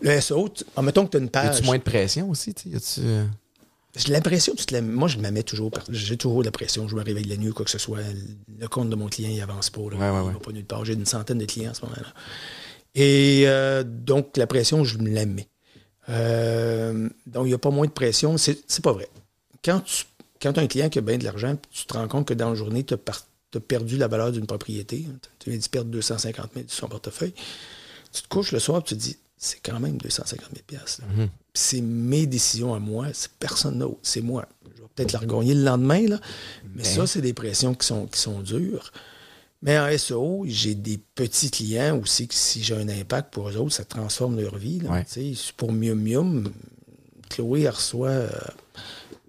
le 0.00 0.20
SEO 0.20 0.48
mettons 0.82 1.04
que 1.04 1.10
tu 1.10 1.16
as 1.18 1.20
une 1.20 1.28
page. 1.28 1.56
As-tu 1.56 1.64
moins 1.64 1.78
de 1.78 1.82
pression 1.82 2.30
aussi? 2.30 2.54
Euh? 2.98 3.26
J'ai 3.96 4.12
l'impression, 4.12 4.54
moi 4.82 5.08
je 5.08 5.18
me 5.18 5.30
mets 5.30 5.42
toujours, 5.42 5.70
j'ai 5.90 6.16
toujours 6.16 6.40
de 6.40 6.46
la 6.46 6.52
pression, 6.52 6.88
je 6.88 6.94
me 6.94 7.02
réveille 7.02 7.24
la 7.24 7.36
nuit, 7.36 7.52
quoi 7.52 7.64
que 7.64 7.70
ce 7.70 7.78
soit. 7.78 7.98
Le 8.58 8.68
compte 8.68 8.88
de 8.88 8.94
mon 8.94 9.08
client, 9.08 9.30
il 9.30 9.40
avance 9.42 9.70
pas. 9.70 9.80
Là, 9.90 10.24
il 10.26 10.32
va 10.32 10.38
pas 10.38 10.52
nulle 10.52 10.64
part. 10.64 10.84
J'ai 10.84 10.94
une 10.94 11.06
centaine 11.06 11.38
de 11.38 11.46
clients 11.46 11.70
en 11.70 11.74
ce 11.74 11.82
moment-là. 11.82 12.14
Et 12.94 13.44
euh, 13.46 13.84
donc, 13.84 14.36
la 14.36 14.46
pression, 14.46 14.84
je 14.84 14.98
me 14.98 15.10
la 15.10 15.26
mets. 15.26 15.48
Euh, 16.08 17.08
donc, 17.26 17.44
il 17.44 17.48
n'y 17.48 17.54
a 17.54 17.58
pas 17.58 17.70
moins 17.70 17.86
de 17.86 17.92
pression. 17.92 18.36
C'est 18.38 18.82
pas 18.82 18.92
vrai. 18.92 19.08
Quand 19.64 19.80
tu 19.80 20.04
quand 20.40 20.56
as 20.56 20.60
un 20.60 20.66
client 20.66 20.88
qui 20.88 20.98
a 20.98 21.02
bien 21.02 21.18
de 21.18 21.24
l'argent, 21.24 21.56
tu 21.70 21.84
te 21.84 21.94
rends 21.94 22.08
compte 22.08 22.28
que 22.28 22.34
dans 22.34 22.50
la 22.50 22.54
journée, 22.54 22.84
tu 22.84 22.94
as, 22.94 23.60
perdu 23.60 23.96
la 23.96 24.08
valeur 24.08 24.30
d'une 24.30 24.46
propriété. 24.46 25.06
Tu 25.38 25.50
viens 25.50 25.58
de 25.58 25.66
perdre 25.66 25.90
250 25.90 26.50
000 26.54 26.66
de 26.66 26.70
son 26.70 26.88
portefeuille. 26.88 27.34
Tu 28.12 28.22
te 28.22 28.28
couches 28.28 28.52
le 28.52 28.58
soir 28.60 28.80
et 28.80 28.84
tu 28.84 28.94
te 28.94 29.00
dis, 29.00 29.16
c'est 29.36 29.60
quand 29.60 29.80
même 29.80 29.98
250 29.98 30.50
000 30.70 30.82
mm-hmm. 30.82 31.28
C'est 31.54 31.80
mes 31.80 32.26
décisions 32.26 32.74
à 32.74 32.78
moi, 32.78 33.08
c'est 33.12 33.30
personne 33.32 33.78
d'autre, 33.78 33.98
c'est 34.02 34.20
moi. 34.20 34.46
Je 34.76 34.82
vais 34.82 34.88
peut-être 34.94 35.12
la 35.12 35.18
regagner 35.18 35.54
le 35.54 35.64
lendemain, 35.64 36.06
là, 36.06 36.20
mais 36.74 36.82
ben. 36.82 36.84
ça, 36.84 37.06
c'est 37.06 37.20
des 37.20 37.32
pressions 37.32 37.74
qui 37.74 37.86
sont, 37.86 38.06
qui 38.06 38.20
sont 38.20 38.40
dures. 38.40 38.92
Mais 39.62 39.78
en 39.78 39.96
SEO, 39.96 40.44
j'ai 40.46 40.74
des 40.74 40.98
petits 40.98 41.50
clients 41.50 41.98
aussi 41.98 42.28
que 42.28 42.34
si 42.34 42.62
j'ai 42.62 42.76
un 42.76 42.88
impact 42.88 43.32
pour 43.32 43.48
eux 43.48 43.56
autres, 43.56 43.74
ça 43.74 43.84
transforme 43.84 44.40
leur 44.40 44.56
vie. 44.56 44.80
Pour 45.56 45.72
Mium 45.72 46.00
Mium, 46.00 46.52
Chloé 47.28 47.68
reçoit 47.68 48.26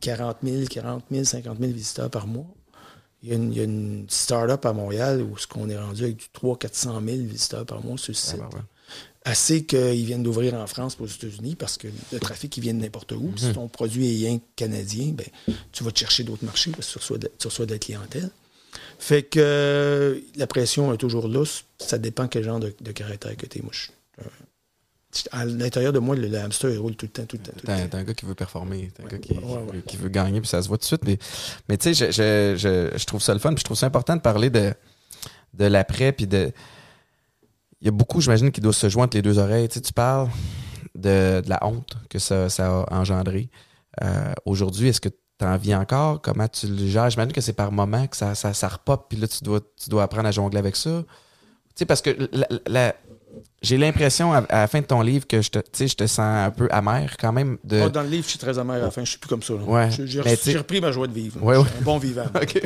40 0.01 0.37
000, 0.43 0.65
40 0.69 1.03
000, 1.11 1.23
50 1.23 1.59
000 1.59 1.71
visiteurs 1.71 2.09
par 2.09 2.27
mois. 2.27 2.45
Il 3.21 3.29
y 3.29 3.31
a 3.33 3.35
une, 3.35 4.05
il 4.05 4.11
start-up 4.11 4.65
à 4.65 4.71
Montréal 4.71 5.21
où 5.21 5.37
ce 5.37 5.45
qu'on 5.45 5.69
est 5.69 5.77
rendu 5.77 6.03
avec 6.03 6.17
du 6.17 6.25
300-400 6.41 7.05
000 7.05 7.17
visiteurs 7.27 7.65
par 7.65 7.83
mois 7.83 7.97
sur 7.97 8.11
le 8.11 8.15
site. 8.15 8.39
Ah, 8.41 8.49
ben 8.51 8.63
Assez 9.25 9.65
qu'ils 9.65 10.05
viennent 10.05 10.23
d'ouvrir 10.23 10.53
en 10.53 10.65
France 10.65 10.95
pour 10.95 11.05
aux 11.05 11.09
États-Unis 11.09 11.55
parce 11.55 11.77
que 11.77 11.89
le 12.13 12.19
trafic, 12.19 12.55
il 12.55 12.61
vient 12.61 12.73
de 12.73 12.79
n'importe 12.79 13.11
où. 13.11 13.33
Si 13.35 13.47
mhm. 13.47 13.53
ton 13.53 13.67
produit 13.67 14.07
est 14.07 14.27
rien 14.27 14.39
canadien, 14.55 15.11
ben, 15.11 15.27
tu 15.73 15.83
vas 15.83 15.91
te 15.91 15.99
chercher 15.99 16.23
d'autres 16.23 16.45
marchés 16.45 16.71
parce 16.71 16.87
que 16.87 16.99
tu 17.37 17.47
reçois 17.47 17.65
de 17.65 17.73
la 17.73 17.79
clientèle. 17.79 18.31
Fait 18.99 19.23
que 19.23 19.39
euh, 19.39 20.19
la 20.35 20.45
pression 20.45 20.93
est 20.93 20.97
toujours 20.97 21.29
là. 21.29 21.45
Ça 21.79 21.97
dépend 21.97 22.27
quel 22.27 22.43
genre 22.43 22.59
de, 22.59 22.91
caractère 22.91 23.35
que 23.37 23.45
tu 23.45 23.59
es. 23.59 23.61
Moi, 23.61 23.71
euh, 24.19 24.23
à 25.31 25.45
l'intérieur 25.45 25.93
de 25.93 25.99
moi, 25.99 26.17
le, 26.17 26.37
hamster, 26.37 26.69
il 26.69 26.77
roule 26.77 26.95
tout 26.97 27.05
le 27.05 27.11
temps, 27.11 27.25
tout 27.25 27.37
le 27.37 27.43
temps. 27.43 27.53
T'es 27.65 27.95
un, 27.95 28.03
gars 28.03 28.13
qui 28.13 28.25
veut 28.25 28.35
performer, 28.35 28.91
t'es 28.93 29.01
un 29.01 29.07
gars 29.07 29.17
qui, 29.17 29.97
veut 29.97 30.09
gagner, 30.09 30.41
puis 30.41 30.49
ça 30.49 30.61
se 30.61 30.67
voit 30.67 30.77
tout 30.77 30.81
de 30.81 30.85
suite. 30.85 31.05
Mais, 31.05 31.17
mais 31.69 31.77
tu 31.77 31.95
sais, 31.95 32.11
je, 32.11 32.57
je, 32.57 32.97
je, 32.97 33.05
trouve 33.05 33.21
ça 33.21 33.33
le 33.33 33.39
fun, 33.39 33.49
puis 33.53 33.61
je 33.61 33.63
trouve 33.63 33.77
ça 33.77 33.87
important 33.87 34.17
de 34.17 34.21
parler 34.21 34.49
de, 34.49 34.73
de 35.53 35.65
l'après, 35.65 36.11
puis 36.11 36.27
de... 36.27 36.51
Il 37.81 37.85
y 37.85 37.87
a 37.87 37.91
beaucoup, 37.91 38.19
j'imagine, 38.19 38.51
qui 38.51 38.59
doivent 38.59 38.75
se 38.75 38.89
joindre 38.89 39.15
les 39.15 39.21
deux 39.21 39.39
oreilles. 39.39 39.69
Tu 39.69 39.75
sais, 39.75 39.81
tu 39.81 39.93
parles 39.93 40.29
de, 40.95 41.39
de 41.39 41.49
la 41.49 41.65
honte 41.65 41.95
que 42.09 42.19
ça, 42.19 42.49
ça 42.49 42.67
a 42.67 42.93
engendré. 42.93 43.49
Euh, 44.03 44.33
aujourd'hui, 44.45 44.89
est-ce 44.89 44.99
que 44.99 45.09
T'en 45.39 45.55
vis 45.55 45.73
encore? 45.73 46.21
Comment 46.21 46.49
tu 46.49 46.67
le 46.67 46.85
gères? 46.87 47.09
J'imagine 47.09 47.31
que 47.31 47.39
c'est 47.39 47.53
par 47.53 47.71
moment 47.71 48.05
que 48.07 48.17
ça, 48.17 48.35
ça, 48.35 48.53
ça 48.53 48.67
repop, 48.67 49.05
puis 49.07 49.17
là, 49.17 49.25
tu 49.25 49.41
dois, 49.41 49.61
tu 49.81 49.89
dois 49.89 50.03
apprendre 50.03 50.27
à 50.27 50.31
jongler 50.31 50.57
avec 50.57 50.75
ça. 50.75 51.03
Tu 51.69 51.75
sais, 51.75 51.85
parce 51.85 52.01
que 52.01 52.29
j'ai 53.61 53.77
l'impression, 53.77 54.33
à, 54.33 54.45
la 54.49 54.67
fin 54.67 54.81
de 54.81 54.85
ton 54.85 55.01
livre, 55.01 55.25
que 55.25 55.41
je 55.41 55.49
te, 55.49 55.59
je 55.73 55.95
te 55.95 56.07
sens 56.07 56.19
un 56.19 56.51
peu 56.51 56.67
amer 56.71 57.15
quand 57.17 57.31
même. 57.31 57.57
De... 57.63 57.79
Ah, 57.79 57.89
dans 57.89 58.01
le 58.01 58.09
livre, 58.09 58.25
je 58.25 58.31
suis 58.31 58.39
très 58.39 58.59
amer 58.59 58.75
à 58.75 58.79
la 58.79 58.91
fin. 58.91 59.05
Je 59.05 59.11
suis 59.11 59.19
plus 59.19 59.29
comme 59.29 59.43
ça. 59.43 59.53
Ouais. 59.53 59.89
J'ai 59.91 60.57
repris 60.57 60.81
ma 60.81 60.91
joie 60.91 61.07
de 61.07 61.13
vivre. 61.13 61.41
Ouais, 61.41 61.55
un 61.55 61.81
bon 61.83 61.99
vivant. 61.99 62.25
OK. 62.35 62.61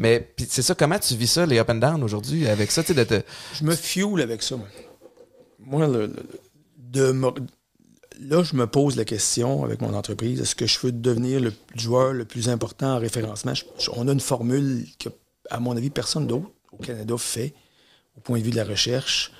Mais 0.00 0.32
c'est 0.48 0.62
ça, 0.62 0.74
comment 0.74 0.98
tu 0.98 1.14
vis 1.14 1.28
ça, 1.28 1.46
les 1.46 1.60
up 1.60 1.70
and 1.70 1.76
down 1.76 2.02
aujourd'hui, 2.02 2.48
avec 2.48 2.72
ça? 2.72 2.82
De 2.82 3.04
te... 3.04 3.22
Je 3.54 3.62
me 3.62 3.76
fuel 3.76 4.20
avec 4.20 4.42
ça. 4.42 4.56
Moi, 4.56 4.66
moi 5.60 5.86
le, 5.86 6.12
de, 6.78 7.12
là, 8.20 8.42
je 8.42 8.54
me 8.56 8.66
pose 8.66 8.96
la 8.96 9.04
question 9.04 9.64
avec 9.64 9.80
mon 9.80 9.94
entreprise, 9.94 10.40
est-ce 10.40 10.54
que 10.54 10.66
je 10.66 10.78
veux 10.80 10.92
devenir 10.92 11.40
le 11.40 11.52
joueur 11.74 12.12
le 12.12 12.24
plus 12.24 12.48
important 12.48 12.94
en 12.94 12.98
référencement? 12.98 13.52
on 13.94 14.08
a 14.08 14.12
une 14.12 14.20
formule 14.20 14.86
que, 14.98 15.08
à 15.50 15.60
mon 15.60 15.76
avis, 15.76 15.90
personne 15.90 16.26
d'autre 16.26 16.50
au 16.72 16.78
Canada 16.78 17.16
fait 17.18 17.54
au 18.16 18.20
point 18.20 18.38
de 18.38 18.44
vue 18.44 18.50
de 18.50 18.56
la 18.56 18.64
recherche. 18.64 19.32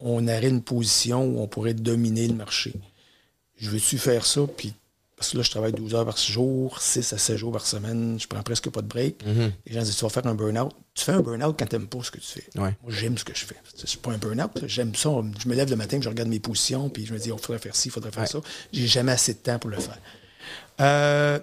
On 0.00 0.28
aurait 0.28 0.48
une 0.48 0.62
position 0.62 1.24
où 1.24 1.40
on 1.40 1.48
pourrait 1.48 1.74
dominer 1.74 2.28
le 2.28 2.34
marché. 2.34 2.72
Je 3.56 3.70
veux-tu 3.70 3.98
faire 3.98 4.24
ça, 4.24 4.42
puis 4.56 4.72
parce 5.18 5.32
que 5.32 5.36
là, 5.36 5.42
je 5.42 5.50
travaille 5.50 5.72
12 5.72 5.96
heures 5.96 6.04
par 6.04 6.16
jour, 6.16 6.80
6 6.80 7.12
à 7.12 7.18
7 7.18 7.36
jours 7.36 7.50
par 7.50 7.66
semaine, 7.66 8.20
je 8.20 8.28
prends 8.28 8.40
presque 8.44 8.70
pas 8.70 8.82
de 8.82 8.86
break. 8.86 9.24
Mm-hmm. 9.24 9.50
Les 9.66 9.74
gens 9.74 9.82
disent 9.82 9.96
Tu 9.96 10.04
vas 10.04 10.10
faire 10.10 10.26
un 10.28 10.34
burn-out. 10.36 10.70
Tu 10.94 11.04
fais 11.04 11.10
un 11.10 11.20
burn-out 11.20 11.56
quand 11.58 11.66
tu 11.66 11.74
n'aimes 11.74 11.88
pas 11.88 11.98
ce 12.04 12.12
que 12.12 12.18
tu 12.18 12.26
fais. 12.26 12.44
Moi, 12.54 12.72
j'aime 12.86 13.18
ce 13.18 13.24
que 13.24 13.34
je 13.34 13.44
fais. 13.44 13.56
C'est 13.74 14.00
pas 14.00 14.12
un 14.12 14.18
burn-out. 14.18 14.52
J'aime 14.66 14.94
ça. 14.94 15.10
Je 15.40 15.48
me 15.48 15.56
lève 15.56 15.68
le 15.68 15.74
matin, 15.74 15.98
je 16.00 16.08
regarde 16.08 16.28
mes 16.28 16.38
positions, 16.38 16.88
puis 16.88 17.04
je 17.04 17.12
me 17.12 17.18
dis 17.18 17.30
Il 17.30 17.38
faudrait 17.38 17.58
faire 17.58 17.74
ci, 17.74 17.88
il 17.88 17.90
faudrait 17.90 18.12
faire 18.12 18.28
ça. 18.28 18.40
J'ai 18.72 18.86
jamais 18.86 19.10
assez 19.10 19.34
de 19.34 19.38
temps 19.38 19.58
pour 19.58 19.70
le 19.70 19.78
faire. 19.78 19.98
Euh, 20.80 21.40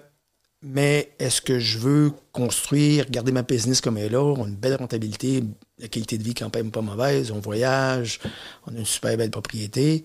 Mais 0.62 1.12
est-ce 1.18 1.42
que 1.42 1.58
je 1.58 1.78
veux 1.78 2.12
construire, 2.32 3.10
garder 3.10 3.30
ma 3.30 3.42
business 3.42 3.82
comme 3.82 3.98
elle 3.98 4.06
est 4.06 4.08
là, 4.08 4.22
on 4.22 4.44
a 4.44 4.48
une 4.48 4.56
belle 4.56 4.76
rentabilité, 4.76 5.44
la 5.78 5.88
qualité 5.88 6.16
de 6.16 6.22
vie 6.22 6.32
quand 6.32 6.54
même 6.54 6.70
pas 6.70 6.80
mauvaise, 6.80 7.30
on 7.30 7.40
voyage, 7.40 8.20
on 8.66 8.74
a 8.74 8.78
une 8.78 8.86
super 8.86 9.18
belle 9.18 9.30
propriété, 9.30 10.02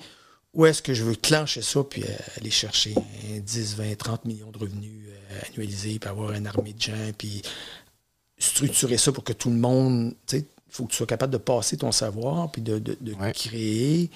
ou 0.53 0.65
est-ce 0.65 0.81
que 0.81 0.93
je 0.93 1.03
veux 1.03 1.15
clencher 1.15 1.61
ça 1.61 1.83
puis 1.83 2.03
euh, 2.03 2.07
aller 2.39 2.49
chercher 2.51 2.93
10, 3.39 3.75
20, 3.77 3.95
30 3.97 4.25
millions 4.25 4.51
de 4.51 4.57
revenus 4.57 4.91
euh, 5.09 5.39
annualisés, 5.47 5.97
puis 5.99 6.09
avoir 6.09 6.33
une 6.33 6.47
armée 6.47 6.73
de 6.73 6.81
gens, 6.81 7.11
puis 7.17 7.41
structurer 8.37 8.97
ça 8.97 9.11
pour 9.11 9.23
que 9.23 9.33
tout 9.33 9.49
le 9.49 9.55
monde, 9.57 10.13
tu 10.27 10.37
sais, 10.37 10.45
il 10.67 10.73
faut 10.73 10.85
que 10.85 10.91
tu 10.91 10.97
sois 10.97 11.07
capable 11.07 11.33
de 11.33 11.37
passer 11.37 11.77
ton 11.77 11.91
savoir, 11.91 12.51
puis 12.51 12.61
de, 12.61 12.79
de, 12.79 12.97
de 12.99 13.13
Ouais. 13.13 13.31
créer 13.33 14.09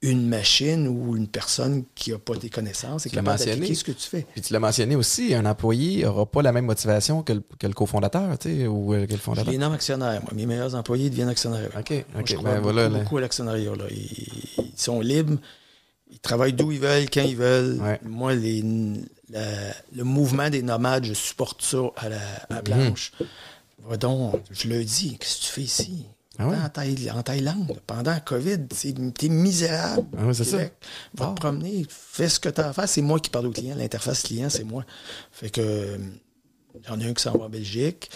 une 0.00 0.28
machine 0.28 0.86
ou 0.86 1.16
une 1.16 1.26
personne 1.26 1.82
qui 1.96 2.12
n'a 2.12 2.18
pas 2.18 2.36
tes 2.36 2.48
connaissances 2.50 3.06
et 3.06 3.20
mentionné. 3.20 3.52
d'appliquer 3.56 3.74
ce 3.74 3.82
que 3.82 3.90
tu 3.90 4.08
fais. 4.08 4.24
Puis 4.32 4.40
tu 4.42 4.52
l'as 4.52 4.60
mentionné 4.60 4.94
aussi, 4.94 5.34
un 5.34 5.44
employé 5.44 6.04
n'aura 6.04 6.24
pas 6.24 6.40
la 6.40 6.52
même 6.52 6.66
motivation 6.66 7.24
que 7.24 7.32
le, 7.32 7.42
que 7.58 7.66
le 7.66 7.72
cofondateur, 7.72 8.38
tu 8.38 8.48
sais, 8.60 8.66
ou 8.68 8.94
euh, 8.94 9.06
que 9.06 9.10
le 9.12 9.16
Je 9.16 9.22
fondateur. 9.22 9.72
actionnaires. 9.72 10.22
Moi, 10.22 10.30
mes 10.34 10.46
meilleurs 10.46 10.76
employés 10.76 11.10
deviennent 11.10 11.28
actionnaires. 11.28 11.70
OK, 11.76 11.90
Moi, 11.90 12.20
OK. 12.20 12.26
je 12.28 12.34
crois 12.36 12.50
Ben 12.50 12.60
beaucoup, 12.60 12.72
voilà. 12.74 12.88
beaucoup 12.90 13.16
à 13.18 13.20
l'actionnariat. 13.22 13.74
là. 13.74 13.84
Ils, 13.90 14.06
ils 14.58 14.72
sont 14.76 15.00
libres. 15.00 15.36
Ils 16.10 16.18
travaillent 16.20 16.52
d'où 16.54 16.72
ils 16.72 16.80
veulent, 16.80 17.08
quand 17.10 17.22
ils 17.22 17.36
veulent. 17.36 17.80
Ouais. 17.80 18.00
Moi, 18.04 18.34
les, 18.34 18.62
la- 19.30 19.74
le 19.94 20.04
mouvement 20.04 20.48
des 20.50 20.62
nomades, 20.62 21.04
je 21.04 21.14
supporte 21.14 21.62
ça 21.62 21.78
à 21.96 22.08
la, 22.08 22.20
à 22.50 22.54
la 22.54 22.62
planche. 22.62 23.12
Va 23.86 23.96
donc, 23.96 24.40
je 24.50 24.68
le 24.68 24.82
dis, 24.84 25.16
qu'est-ce 25.18 25.38
que 25.40 25.44
tu 25.46 25.50
fais 25.52 25.62
ici? 25.62 26.06
Ah 26.38 26.46
ouais? 26.48 26.56
En, 26.56 26.68
Thaï- 26.68 27.10
en 27.10 27.22
Thaïlande, 27.22 27.80
pendant 27.86 28.12
la 28.12 28.20
COVID, 28.20 28.58
t'es 29.14 29.28
misérable. 29.28 30.06
Ah 30.16 30.26
ouais, 30.26 30.34
c'est 30.34 30.44
Québec. 30.44 30.72
Va 31.14 31.26
Ah. 31.30 31.34
te 31.34 31.40
promener, 31.40 31.84
fais 31.88 32.28
ce 32.28 32.38
que 32.38 32.48
tu 32.48 32.60
as 32.60 32.68
à 32.68 32.72
faire. 32.72 32.88
C'est 32.88 33.02
moi 33.02 33.18
qui 33.20 33.28
parle 33.30 33.46
au 33.46 33.50
client. 33.50 33.74
L'interface 33.76 34.22
client, 34.22 34.48
c'est 34.48 34.64
moi. 34.64 34.84
Fait 35.32 35.50
que 35.50 35.60
euh, 35.60 35.98
j'en 36.86 36.98
ai 37.00 37.06
un 37.06 37.12
qui 37.14 37.22
s'en 37.22 37.32
va 37.36 37.46
en 37.46 37.48
Belgique. 37.48 38.10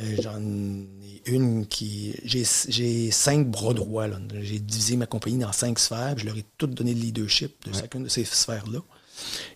Euh, 0.00 0.16
J'en 0.22 0.40
ai 0.40 1.22
une 1.26 1.66
qui. 1.66 2.14
J'ai 2.24 3.10
cinq 3.10 3.46
bras 3.48 3.74
droits. 3.74 4.06
J'ai 4.40 4.58
divisé 4.60 4.96
ma 4.96 5.06
compagnie 5.06 5.38
dans 5.38 5.52
cinq 5.52 5.78
sphères. 5.78 6.16
Je 6.18 6.24
leur 6.26 6.36
ai 6.36 6.44
toutes 6.56 6.74
donné 6.74 6.94
le 6.94 7.00
leadership 7.00 7.66
de 7.68 7.72
chacune 7.74 8.04
de 8.04 8.08
ces 8.08 8.24
sphères-là. 8.24 8.80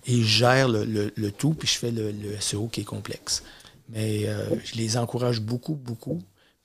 Et 0.06 0.16
je 0.16 0.23
gère 0.27 0.69
le, 0.69 0.85
le- 0.85 1.12
le 1.14 1.31
tout, 1.31 1.55
puis 1.55 1.69
je 1.69 1.78
fais 1.78 1.93
le, 1.93 2.10
le 2.10 2.40
SEO 2.40 2.66
qui 2.66 2.81
est 2.81 2.85
complexe. 2.85 3.44
Mais 3.89 4.27
euh, 4.27 4.44
je 4.64 4.74
les 4.74 4.97
encourage 4.97 5.40
beaucoup, 5.40 5.74
beaucoup. 5.77 6.20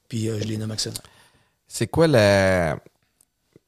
Puis 0.10 0.28
euh, 0.30 0.40
je 0.40 0.46
les 0.46 0.58
nomme 0.58 0.72
actionnaires. 0.72 1.02
C'est 1.68 1.88
quoi 1.88 2.08
la. 2.08 2.80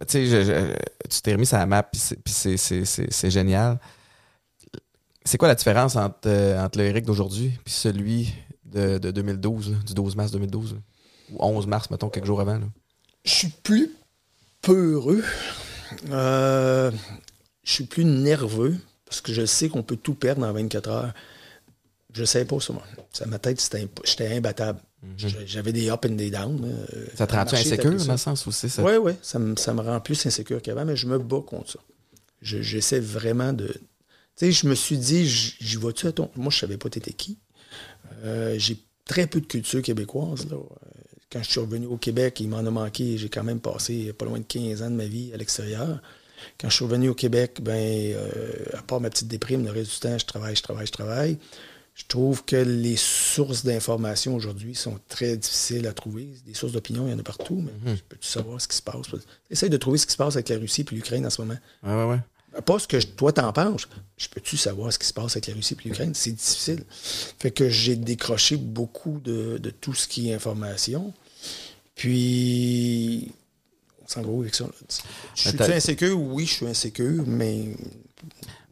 Tu 0.02 0.06
sais, 0.08 0.26
je- 0.26 0.44
je- 0.44 1.08
tu 1.10 1.22
t'es 1.22 1.34
remis 1.34 1.46
sur 1.46 1.58
la 1.58 1.66
map, 1.68 1.84
puis 1.84 2.02
c'est- 2.02 3.30
génial. 3.30 3.80
C'est 5.26 5.38
quoi 5.38 5.50
la 5.50 5.56
différence 5.56 5.96
entre, 5.96 6.30
entre 6.58 6.80
le 6.80 6.86
Eric 6.86 7.06
d'aujourd'hui 7.06 7.52
puis 7.64 7.74
celui 7.74 8.34
de, 8.74 8.98
de 8.98 9.12
2012, 9.12 9.72
là, 9.72 9.78
du 9.86 9.94
12 9.94 10.16
mars 10.16 10.32
2012, 10.32 10.74
là? 10.74 10.80
ou 11.32 11.38
11 11.40 11.68
mars, 11.68 11.90
mettons, 11.92 12.10
quelques 12.10 12.26
jours 12.26 12.42
avant? 12.42 12.60
Je 13.26 13.32
suis 13.32 13.50
plus 13.50 13.92
peureux. 14.62 15.24
Euh, 16.10 16.92
je 17.64 17.72
suis 17.74 17.84
plus 17.86 18.06
nerveux 18.06 18.76
parce 19.06 19.22
que 19.22 19.34
je 19.34 19.46
sais 19.46 19.70
qu'on 19.70 19.84
peut 19.84 19.96
tout 19.98 20.14
perdre 20.14 20.46
en 20.46 20.54
24 20.54 20.90
heures. 20.90 21.14
Je 22.14 22.22
ne 22.22 22.26
savais 22.26 22.46
pas 22.46 22.60
ça, 22.60 22.74
moi. 22.74 22.84
Ça, 23.12 23.26
ma 23.28 23.38
tête, 23.40 23.62
j'étais 24.06 24.28
imbattable. 24.36 24.80
Je- 25.18 25.28
J'avais 25.46 25.72
des 25.72 25.90
up 25.90 26.06
and 26.06 26.16
des 26.16 26.30
down. 26.32 26.60
euh, 26.66 27.06
Ça 27.16 27.26
te 27.28 27.34
rend-tu 27.36 27.56
insécure 27.56 27.92
dans 28.06 28.12
le 28.14 28.18
sens 28.18 28.46
où 28.48 28.52
c'est 28.52 28.68
ça? 28.70 28.84
Oui, 28.84 28.94
oui, 29.02 29.14
ça, 29.22 29.40
me- 29.40 29.56
ça 29.56 29.74
me 29.74 29.82
rend 29.82 30.00
plus 30.02 30.26
insécure 30.26 30.62
qu'avant, 30.62 30.84
mais 30.86 30.96
je 30.98 31.08
me 31.08 31.18
bats 31.20 31.42
contre 31.46 31.72
ça. 31.72 31.80
Je- 32.42 32.62
J'essaie 32.62 33.00
vraiment 33.00 33.54
de. 33.54 33.68
Tu 33.68 33.82
sais, 34.36 34.52
je 34.52 34.68
me 34.68 34.76
suis 34.76 34.98
dit, 34.98 35.26
j'y 35.28 35.76
vas-tu 35.78 36.08
à 36.08 36.12
ton. 36.12 36.30
Moi, 36.36 36.50
je 36.52 36.58
savais 36.60 36.78
pas 36.78 36.90
t'étais 36.90 37.14
qui. 37.14 37.38
Euh, 38.24 38.56
J'ai 38.58 38.78
très 39.06 39.28
peu 39.28 39.42
de 39.42 39.46
culture 39.46 39.82
québécoise. 39.82 40.48
Là. 40.50 40.56
Euh, 40.58 40.90
Quand 41.32 41.44
je 41.44 41.50
suis 41.50 41.60
revenu 41.60 41.86
au 41.88 41.98
Québec, 41.98 42.40
il 42.40 42.50
m'en 42.50 42.58
a 42.60 42.72
manqué. 42.72 43.18
J'ai 43.18 43.30
quand 43.30 43.44
même 43.44 43.60
passé 43.60 44.14
pas 44.14 44.26
loin 44.26 44.40
de 44.40 44.44
15 44.46 44.82
ans 44.82 44.90
de 44.90 44.96
ma 44.96 45.06
vie 45.06 45.32
à 45.34 45.38
l'extérieur. 45.38 46.02
Quand 46.60 46.70
je 46.70 46.76
suis 46.76 46.86
revenu 46.86 47.10
au 47.10 47.14
Québec, 47.16 47.60
ben, 47.62 47.74
euh, 48.16 48.66
à 48.74 48.82
part 48.82 49.02
ma 49.02 49.10
petite 49.10 49.28
déprime, 49.28 49.64
le 49.66 49.72
reste 49.72 49.92
du 49.94 50.00
temps, 50.00 50.18
je 50.18 50.26
travaille, 50.26 50.56
je 50.56 50.64
travaille, 50.64 50.88
je 50.88 50.92
travaille. 50.92 51.38
Je 51.96 52.06
trouve 52.08 52.46
que 52.46 52.56
les 52.56 52.96
sources 52.96 53.66
d'information 53.66 54.34
aujourd'hui 54.34 54.74
sont 54.74 54.98
très 55.10 55.36
difficiles 55.36 55.86
à 55.86 55.92
trouver. 55.92 56.30
Des 56.46 56.54
sources 56.54 56.72
d'opinion, 56.72 57.06
il 57.08 57.12
y 57.12 57.14
en 57.14 57.20
a 57.20 57.24
partout, 57.24 57.62
mais 57.86 57.94
peux-tu 58.08 58.26
savoir 58.28 58.62
ce 58.62 58.70
qui 58.70 58.78
se 58.78 58.82
passe? 58.82 59.08
Essaye 59.52 59.70
de 59.70 59.76
trouver 59.76 59.98
ce 59.98 60.06
qui 60.06 60.14
se 60.14 60.18
passe 60.18 60.36
avec 60.36 60.48
la 60.48 60.58
Russie 60.60 60.86
et 60.90 60.96
l'Ukraine 60.96 61.26
en 61.26 61.30
ce 61.30 61.42
moment. 61.42 61.58
Ouais, 61.84 62.06
ouais. 62.12 62.20
Pas 62.66 62.80
ce 62.80 62.88
que 62.88 63.00
je- 63.00 63.08
toi 63.08 63.32
t'en 63.32 63.54
penses. 63.54 63.88
Je 64.18 64.28
peux-tu 64.28 64.58
savoir 64.58 64.92
ce 64.92 65.00
qui 65.00 65.06
se 65.08 65.14
passe 65.14 65.34
avec 65.34 65.48
la 65.48 65.54
Russie 65.54 65.76
et 65.80 65.88
l'Ukraine? 65.88 66.14
C'est 66.16 66.32
difficile. 66.32 66.84
Fait 67.40 67.52
que 67.52 67.70
j'ai 67.70 67.96
décroché 67.96 68.58
beaucoup 68.58 69.20
de, 69.24 69.58
de 69.60 69.70
tout 69.70 69.94
ce 69.94 70.08
qui 70.08 70.30
est 70.30 70.34
information. 70.34 71.14
Puis, 71.96 73.32
on 74.04 74.08
s'en 74.08 74.22
va 74.22 74.30
où 74.30 74.42
avec 74.42 74.56
ça? 74.56 74.66
là? 74.66 74.72
Je 75.36 75.50
suis 75.50 75.74
insécure? 75.74 76.20
Oui, 76.22 76.46
je 76.46 76.54
suis 76.54 76.66
insécure, 76.68 77.24
mais 77.28 77.76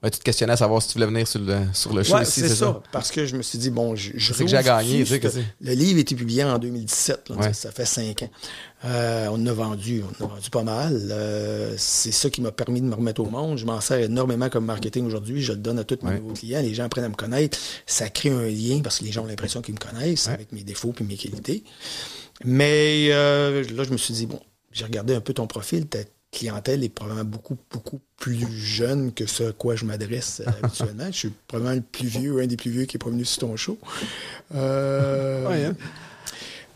Ouais, 0.08 0.12
tu 0.12 0.20
te 0.20 0.24
questionnais 0.24 0.54
à 0.54 0.58
savoir 0.58 0.82
si 0.82 0.88
tu 0.88 0.94
voulais 0.94 1.06
venir 1.08 1.28
sur 1.28 1.42
le, 1.42 1.58
sur 1.74 1.94
le 1.94 2.02
show 2.02 2.16
Ouais, 2.16 2.24
ici, 2.24 2.40
c'est 2.40 2.48
ça. 2.48 2.82
Parce 2.94 3.12
que 3.12 3.26
je 3.26 3.36
me 3.36 3.42
suis 3.42 3.58
dit, 3.58 3.70
bon, 3.70 3.94
je, 3.96 4.12
je 4.16 4.32
C'est 4.34 4.46
que 4.46 4.50
j'ai 4.50 4.64
gagné, 4.64 5.00
tu 5.00 5.06
sais, 5.08 5.20
que 5.20 5.28
Le 5.60 5.74
livre 5.74 5.98
a 5.98 6.02
été 6.02 6.16
publié 6.16 6.46
en 6.46 6.58
2017, 6.58 7.30
là, 7.30 7.36
Ouais. 7.36 7.44
ça, 7.48 7.54
ça 7.54 7.72
fait 7.72 7.86
cinq 7.86 8.24
ans. 8.24 8.30
Euh, 8.86 9.28
on 9.32 9.46
a 9.48 9.52
vendu, 9.54 10.04
on 10.22 10.24
a 10.26 10.28
vendu 10.30 10.50
pas 10.50 10.64
mal. 10.64 11.10
Euh, 11.12 11.74
c'est 11.78 12.12
ça 12.14 12.30
qui 12.30 12.40
m'a 12.42 12.52
permis 12.54 12.80
de 12.80 12.86
me 12.86 12.96
remettre 12.96 13.22
au 13.22 13.26
monde. 13.30 13.58
Je 13.58 13.66
m'en 13.66 13.82
sers 13.82 14.00
énormément 14.00 14.48
comme 14.50 14.66
marketing 14.66 15.06
aujourd'hui. 15.06 15.42
Je 15.42 15.52
le 15.52 15.58
donne 15.58 15.80
à 15.80 15.84
tous 15.84 15.98
mes 16.04 16.12
Ouais. 16.12 16.20
nouveaux 16.20 16.34
clients. 16.36 16.62
Les 16.62 16.74
gens 16.74 16.86
apprennent 16.86 17.04
à 17.06 17.10
me 17.10 17.16
connaître. 17.16 17.58
Ça 17.86 18.08
crée 18.10 18.30
un 18.30 18.46
lien 18.48 18.80
parce 18.82 19.00
que 19.00 19.04
les 19.04 19.12
gens 19.12 19.24
ont 19.24 19.28
l'impression 19.28 19.62
qu'ils 19.62 19.74
me 19.74 19.80
connaissent 19.80 20.28
avec 20.30 20.52
mes 20.54 20.64
défauts 20.64 20.94
et 21.00 21.04
mes 21.04 21.18
qualités. 21.18 21.64
Mais 22.46 23.10
euh, 23.12 23.64
là, 23.76 23.84
je 23.84 23.90
me 23.92 23.98
suis 23.98 24.14
dit, 24.14 24.26
bon, 24.28 24.40
j'ai 24.72 24.86
regardé 24.86 25.16
un 25.16 25.22
peu 25.22 25.34
ton 25.34 25.48
profil. 25.48 25.88
Ta 25.88 26.00
clientèle 26.38 26.84
est 26.84 26.90
probablement 26.90 27.26
beaucoup, 27.26 27.58
beaucoup 27.72 28.00
plus 28.18 28.46
jeune 28.52 29.12
que 29.14 29.26
ce 29.26 29.50
à 29.50 29.52
quoi 29.54 29.76
je 29.76 29.86
m'adresse 29.86 30.42
euh, 30.46 30.52
habituellement. 30.64 31.08
Je 31.08 31.18
suis 31.18 31.34
probablement 31.48 31.76
le 31.76 31.82
plus 31.82 32.08
vieux, 32.08 32.40
un 32.42 32.48
des 32.48 32.58
plus 32.58 32.72
vieux 32.72 32.86
qui 32.86 32.98
est 32.98 33.00
pas 33.00 33.10
venu 33.10 33.26
sur 33.26 33.40
ton 33.48 33.56
show. 33.56 33.78
Euh, 34.56 35.48
Ouais, 35.48 35.66
hein? 35.66 35.76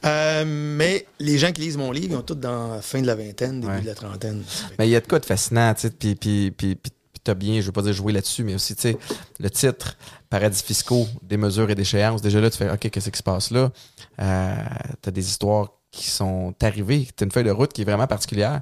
euh, 0.05 0.43
mais 0.47 1.05
les 1.19 1.37
gens 1.37 1.51
qui 1.51 1.61
lisent 1.61 1.77
mon 1.77 1.91
livre, 1.91 2.07
ils 2.11 2.15
ont 2.17 2.21
tous 2.21 2.35
dans 2.35 2.75
la 2.75 2.81
fin 2.81 3.01
de 3.01 3.07
la 3.07 3.15
vingtaine, 3.15 3.61
début 3.61 3.71
Ouais. 3.73 3.81
de 3.81 3.85
la 3.87 3.95
trentaine. 3.95 4.43
Mais 4.79 4.87
il 4.87 4.91
y 4.91 4.95
a 4.95 4.99
de 5.01 5.07
quoi 5.07 5.19
de 5.19 5.25
fascinant, 5.25 5.73
tu 5.73 5.81
sais, 5.81 5.89
puis, 5.91 6.15
puis, 6.15 6.51
puis, 6.51 6.75
puis, 6.75 6.91
puis 7.13 7.21
t'as 7.23 7.33
bien, 7.35 7.61
je 7.61 7.67
veux 7.67 7.71
pas 7.71 7.83
dire 7.83 7.93
jouer 7.93 8.13
là-dessus, 8.13 8.43
mais 8.43 8.55
aussi, 8.55 8.75
tu 8.75 8.81
sais, 8.83 8.97
le 9.39 9.49
titre, 9.49 9.97
paradis 10.29 10.63
fiscaux, 10.63 11.07
des 11.21 11.37
mesures 11.37 11.69
et 11.69 11.75
d'échéances, 11.75 12.21
déjà 12.21 12.41
là, 12.41 12.49
tu 12.49 12.57
fais, 12.57 12.69
OK, 12.71 12.89
qu'est-ce 12.89 13.09
qui 13.11 13.17
se 13.17 13.23
passe 13.23 13.51
là? 13.51 13.71
Euh, 14.19 14.55
t'as 15.01 15.11
des 15.11 15.27
histoires 15.27 15.69
qui 15.91 16.09
sont 16.09 16.55
arrivées, 16.61 17.07
t'as 17.15 17.25
une 17.25 17.31
feuille 17.31 17.43
de 17.43 17.51
route 17.51 17.73
qui 17.73 17.81
est 17.81 17.85
vraiment 17.85 18.07
particulière, 18.07 18.61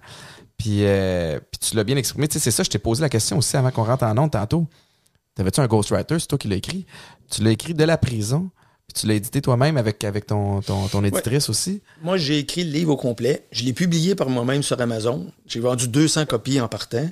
puis, 0.59 0.83
euh, 0.83 1.39
puis 1.39 1.69
tu 1.69 1.75
l'as 1.77 1.85
bien 1.85 1.95
exprimé, 1.95 2.27
tu 2.27 2.33
sais, 2.33 2.39
c'est 2.39 2.51
ça, 2.51 2.63
je 2.63 2.69
t'ai 2.69 2.79
posé 2.79 3.01
la 3.01 3.09
question 3.09 3.37
aussi 3.37 3.55
avant 3.55 3.71
qu'on 3.71 3.85
rentre 3.85 4.03
en 4.03 4.15
ondes 4.17 4.31
tantôt. 4.31 4.67
T'avais-tu 5.33 5.61
un 5.61 5.67
ghostwriter, 5.67 6.19
c'est 6.19 6.27
toi 6.27 6.37
qui 6.37 6.49
l'as 6.49 6.57
écrit? 6.57 6.85
Tu 7.31 7.41
l'as 7.41 7.51
écrit 7.51 7.73
de 7.73 7.83
la 7.85 7.97
prison, 7.97 8.51
puis 8.85 9.01
tu 9.01 9.07
l'as 9.07 9.13
édité 9.13 9.41
toi-même 9.41 9.77
avec, 9.77 10.03
avec 10.03 10.27
ton, 10.27 10.61
ton, 10.61 10.89
ton 10.89 11.03
éditrice 11.05 11.49
aussi? 11.49 11.81
Moi, 12.03 12.17
j'ai 12.17 12.39
écrit 12.39 12.65
le 12.65 12.71
livre 12.71 12.91
au 12.91 12.97
complet. 12.97 13.45
Je 13.53 13.63
l'ai 13.63 13.71
publié 13.71 14.15
par 14.15 14.29
moi-même 14.29 14.61
sur 14.61 14.79
Amazon. 14.81 15.31
J'ai 15.47 15.61
vendu 15.61 15.87
200 15.87 16.25
copies 16.25 16.59
en 16.59 16.67
partant. 16.67 17.09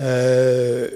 Euh, 0.00 0.90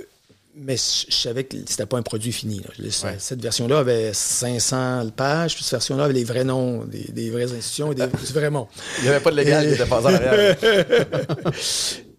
mais 0.60 0.76
je 0.76 1.12
savais 1.14 1.44
que 1.44 1.56
c'était 1.66 1.86
pas 1.86 1.98
un 1.98 2.02
produit 2.02 2.32
fini. 2.32 2.58
là. 2.60 2.70
Je- 2.78 2.82
Ouais. 3.06 3.16
Cette 3.18 3.40
version-là 3.42 3.78
avait 3.78 4.12
500 4.12 5.10
pages, 5.16 5.54
puis 5.54 5.64
cette 5.64 5.72
version-là 5.72 6.04
avait 6.04 6.14
les 6.14 6.24
vrais 6.24 6.44
noms 6.44 6.84
des, 6.84 7.04
des 7.12 7.30
vraies 7.30 7.44
institutions 7.52 7.92
et 7.92 7.94
des, 7.94 8.06
du 8.26 8.32
vrai 8.32 8.50
monde. 8.50 8.66
Il 8.98 9.04
n'y 9.04 9.08
avait 9.10 9.20
pas 9.20 9.30
de 9.30 9.36
légal 9.36 9.66
qui 9.68 9.74
était 9.80 9.92
en 9.92 10.04
arrière. 10.04 10.56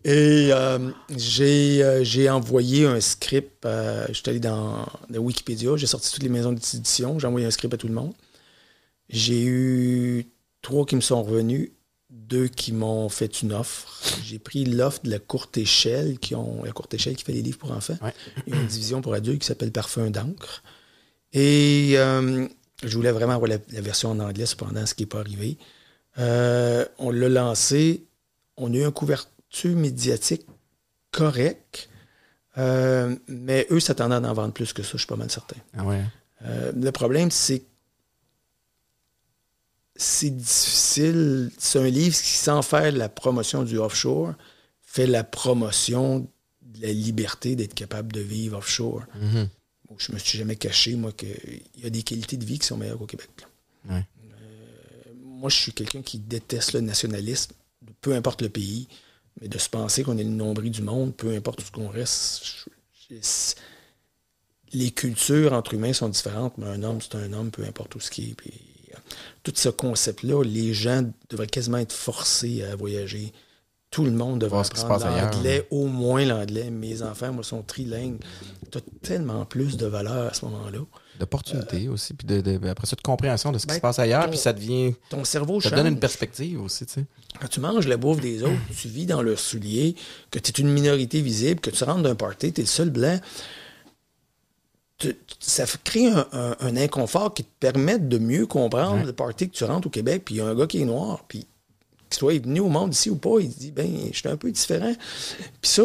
Et 0.05 0.49
euh, 0.53 0.79
j'ai 1.15 1.83
euh, 1.83 2.03
j'ai 2.05 2.29
envoyé 2.29 2.85
un 2.85 3.01
script. 3.01 3.65
euh, 3.65 4.05
je 4.07 4.13
suis 4.13 4.23
allé 4.29 4.39
dans, 4.39 4.85
dans 5.09 5.19
Wikipédia, 5.19 5.75
j'ai 5.75 5.87
sorti 5.87 6.09
toutes 6.13 6.23
les 6.23 6.29
maisons 6.29 6.53
d'édition, 6.53 7.19
j'ai 7.19 7.27
envoyé 7.27 7.45
un 7.45 7.51
script 7.51 7.73
à 7.73 7.77
tout 7.77 7.87
le 7.89 7.93
monde. 7.93 8.13
J'ai 9.09 9.43
eu 9.43 10.27
trois 10.61 10.85
qui 10.85 10.95
me 10.95 11.01
sont 11.01 11.21
revenus, 11.21 11.71
deux 12.09 12.47
qui 12.47 12.71
m'ont 12.71 13.09
fait 13.09 13.41
une 13.41 13.53
offre. 13.53 14.01
J'ai 14.23 14.39
pris 14.39 14.65
l'offre 14.65 15.01
de 15.03 15.11
la 15.11 15.19
courte 15.19 15.57
échelle, 15.57 16.17
qui 16.19 16.35
ont 16.35 16.63
la 16.63 16.71
courte 16.71 16.93
échelle 16.93 17.15
qui 17.15 17.23
fait 17.23 17.33
les 17.33 17.41
livres 17.41 17.59
pour 17.59 17.71
enfants. 17.71 17.97
Ouais. 18.01 18.13
Il 18.47 18.53
y 18.53 18.57
a 18.57 18.61
une 18.61 18.67
division 18.67 19.01
pour 19.01 19.13
adultes 19.13 19.41
qui 19.41 19.47
s'appelle 19.47 19.71
Parfum 19.71 20.09
d'encre. 20.09 20.63
Et 21.33 21.93
euh, 21.95 22.47
je 22.83 22.95
voulais 22.95 23.11
vraiment 23.11 23.33
avoir 23.33 23.49
la, 23.49 23.57
la 23.71 23.81
version 23.81 24.11
en 24.11 24.19
anglais, 24.19 24.47
cependant, 24.47 24.85
ce 24.85 24.95
qui 24.95 25.03
n'est 25.03 25.07
pas 25.07 25.19
arrivé. 25.19 25.57
Euh, 26.17 26.85
on 26.97 27.11
l'a 27.11 27.29
lancé. 27.29 28.05
On 28.57 28.73
a 28.73 28.77
eu 28.77 28.83
une 28.83 28.91
couverture 28.91 29.75
médiatique 29.75 30.47
correcte. 31.11 31.89
Euh, 32.57 33.15
mais 33.27 33.67
eux 33.69 33.79
s'attendaient 33.79 34.15
à 34.15 34.29
en 34.29 34.33
vendre 34.33 34.53
plus 34.53 34.73
que 34.73 34.81
ça, 34.81 34.93
je 34.93 34.97
suis 34.97 35.07
pas 35.07 35.15
mal 35.15 35.29
certain. 35.29 35.57
Ah 35.77 35.85
ouais. 35.85 36.01
Le 36.75 36.89
problème, 36.91 37.29
c'est 37.31 37.59
que 37.59 37.65
c'est 39.99 40.29
difficile. 40.29 41.51
C'est 41.57 41.77
un 41.77 41.89
livre 41.89 42.15
qui, 42.15 42.37
sans 42.37 42.61
faire 42.61 42.91
la 42.93 43.09
promotion 43.09 43.63
du 43.63 43.77
offshore, 43.77 44.33
fait 44.81 45.05
la 45.05 45.25
promotion 45.25 46.27
de 46.61 46.81
la 46.81 46.93
liberté 46.93 47.57
d'être 47.57 47.73
capable 47.73 48.13
de 48.13 48.21
vivre 48.21 48.57
offshore. 48.57 49.03
Mhm. 49.15 49.49
je 49.97 50.11
me 50.13 50.17
suis 50.17 50.37
jamais 50.37 50.55
caché, 50.55 50.95
moi, 50.95 51.11
qu'il 51.11 51.61
y 51.77 51.85
a 51.85 51.89
des 51.89 52.03
qualités 52.03 52.37
de 52.37 52.45
vie 52.45 52.59
qui 52.59 52.67
sont 52.67 52.77
meilleures 52.77 53.01
au 53.01 53.07
Québec. 53.07 53.29
Euh, 53.89 54.01
moi, 55.21 55.49
je 55.49 55.57
suis 55.57 55.73
quelqu'un 55.73 56.01
qui 56.01 56.17
déteste 56.17 56.73
le 56.73 56.81
nationalisme, 56.81 57.51
peu 57.99 58.15
importe 58.15 58.41
le 58.41 58.49
pays, 58.49 58.87
mais 59.41 59.49
de 59.49 59.57
se 59.57 59.67
penser 59.67 60.03
qu'on 60.03 60.17
est 60.17 60.23
le 60.23 60.29
nombril 60.29 60.71
du 60.71 60.81
monde, 60.81 61.13
peu 61.13 61.35
importe 61.35 61.61
où 61.61 61.65
ce 61.65 61.71
qu'on 61.71 61.89
reste. 61.89 62.67
les 64.71 64.91
cultures 64.91 65.51
entre 65.51 65.73
humains 65.73 65.93
sont 65.93 66.09
différentes, 66.09 66.57
mais 66.57 66.67
un 66.67 66.83
homme, 66.83 67.01
c'est 67.01 67.15
un 67.15 67.33
homme, 67.33 67.51
peu 67.51 67.65
importe 67.65 67.95
où 67.95 67.99
ce 67.99 68.09
qui 68.09 68.29
est. 68.29 68.68
tout 69.43 69.53
ce 69.55 69.69
concept-là, 69.69 70.43
les 70.43 70.73
gens 70.73 71.03
devraient 71.29 71.47
quasiment 71.47 71.77
être 71.77 71.93
forcés 71.93 72.63
à 72.63 72.75
voyager 72.75 73.33
tout 73.91 74.03
le 74.03 74.11
monde 74.11 74.39
devrait 74.39 74.59
apprendre 74.59 75.05
l'anglais, 75.05 75.67
au 75.71 75.87
moins 75.87 76.23
l'anglais. 76.23 76.69
Mes 76.69 77.01
enfants, 77.01 77.33
moi, 77.33 77.43
sont 77.43 77.63
trilingues. 77.63 78.19
Tu 78.71 78.77
as 78.77 78.81
tellement 79.01 79.45
plus 79.45 79.77
de 79.77 79.87
valeur 79.87 80.29
à 80.29 80.33
ce 80.33 80.45
moment-là. 80.45 80.79
D'opportunités 81.19 81.87
euh, 81.87 81.93
aussi, 81.93 82.13
puis 82.13 82.27
de, 82.27 82.67
après 82.69 82.85
ça, 82.85 82.95
de 82.95 83.01
compréhension 83.01 83.51
de 83.51 83.57
ce 83.57 83.63
qui 83.63 83.69
ben, 83.69 83.75
se 83.75 83.81
passe 83.81 83.99
ailleurs, 83.99 84.29
puis 84.29 84.37
ça 84.37 84.53
devient... 84.53 84.93
Ton 85.09 85.25
cerveau 85.25 85.59
Ça 85.59 85.71
donne 85.71 85.87
une 85.87 85.99
perspective 85.99 86.61
aussi, 86.61 86.85
tu 86.85 86.93
sais. 86.93 87.05
Quand 87.41 87.47
tu 87.47 87.59
manges 87.59 87.87
la 87.87 87.97
bouffe 87.97 88.21
des 88.21 88.43
autres, 88.43 88.53
tu 88.77 88.87
vis 88.87 89.05
dans 89.05 89.21
leurs 89.21 89.39
souliers, 89.39 89.95
que 90.31 90.39
tu 90.39 90.51
es 90.51 90.63
une 90.63 90.71
minorité 90.71 91.21
visible, 91.21 91.59
que 91.59 91.71
tu 91.71 91.83
rentres 91.83 92.03
d'un 92.03 92.15
party, 92.15 92.53
tu 92.53 92.61
es 92.61 92.63
le 92.63 92.69
seul 92.69 92.89
blanc, 92.89 93.19
ça 95.39 95.65
crée 95.83 96.07
un, 96.07 96.75
inconfort 96.77 97.33
qui 97.33 97.43
te 97.43 97.49
permet 97.59 97.99
de 97.99 98.17
mieux 98.17 98.45
comprendre 98.45 99.05
le 99.05 99.13
party 99.13 99.49
que 99.49 99.55
tu 99.55 99.63
rentres 99.63 99.87
au 99.87 99.89
Québec, 99.89 100.23
puis 100.25 100.35
il 100.35 100.37
y 100.39 100.41
a 100.41 100.45
un 100.45 100.55
gars 100.55 100.67
qui 100.67 100.81
est 100.81 100.85
noir, 100.85 101.23
puis 101.27 101.47
qu'il 102.09 102.19
soit 102.19 102.39
venu 102.39 102.59
au 102.59 102.69
monde 102.69 102.93
ici 102.93 103.09
ou 103.09 103.15
pas, 103.15 103.39
il 103.39 103.49
dit, 103.49 103.71
ben, 103.71 103.89
je 104.11 104.17
suis 104.17 104.27
un 104.27 104.37
peu 104.37 104.51
différent. 104.51 104.93
Puis 105.61 105.71
ça, 105.71 105.83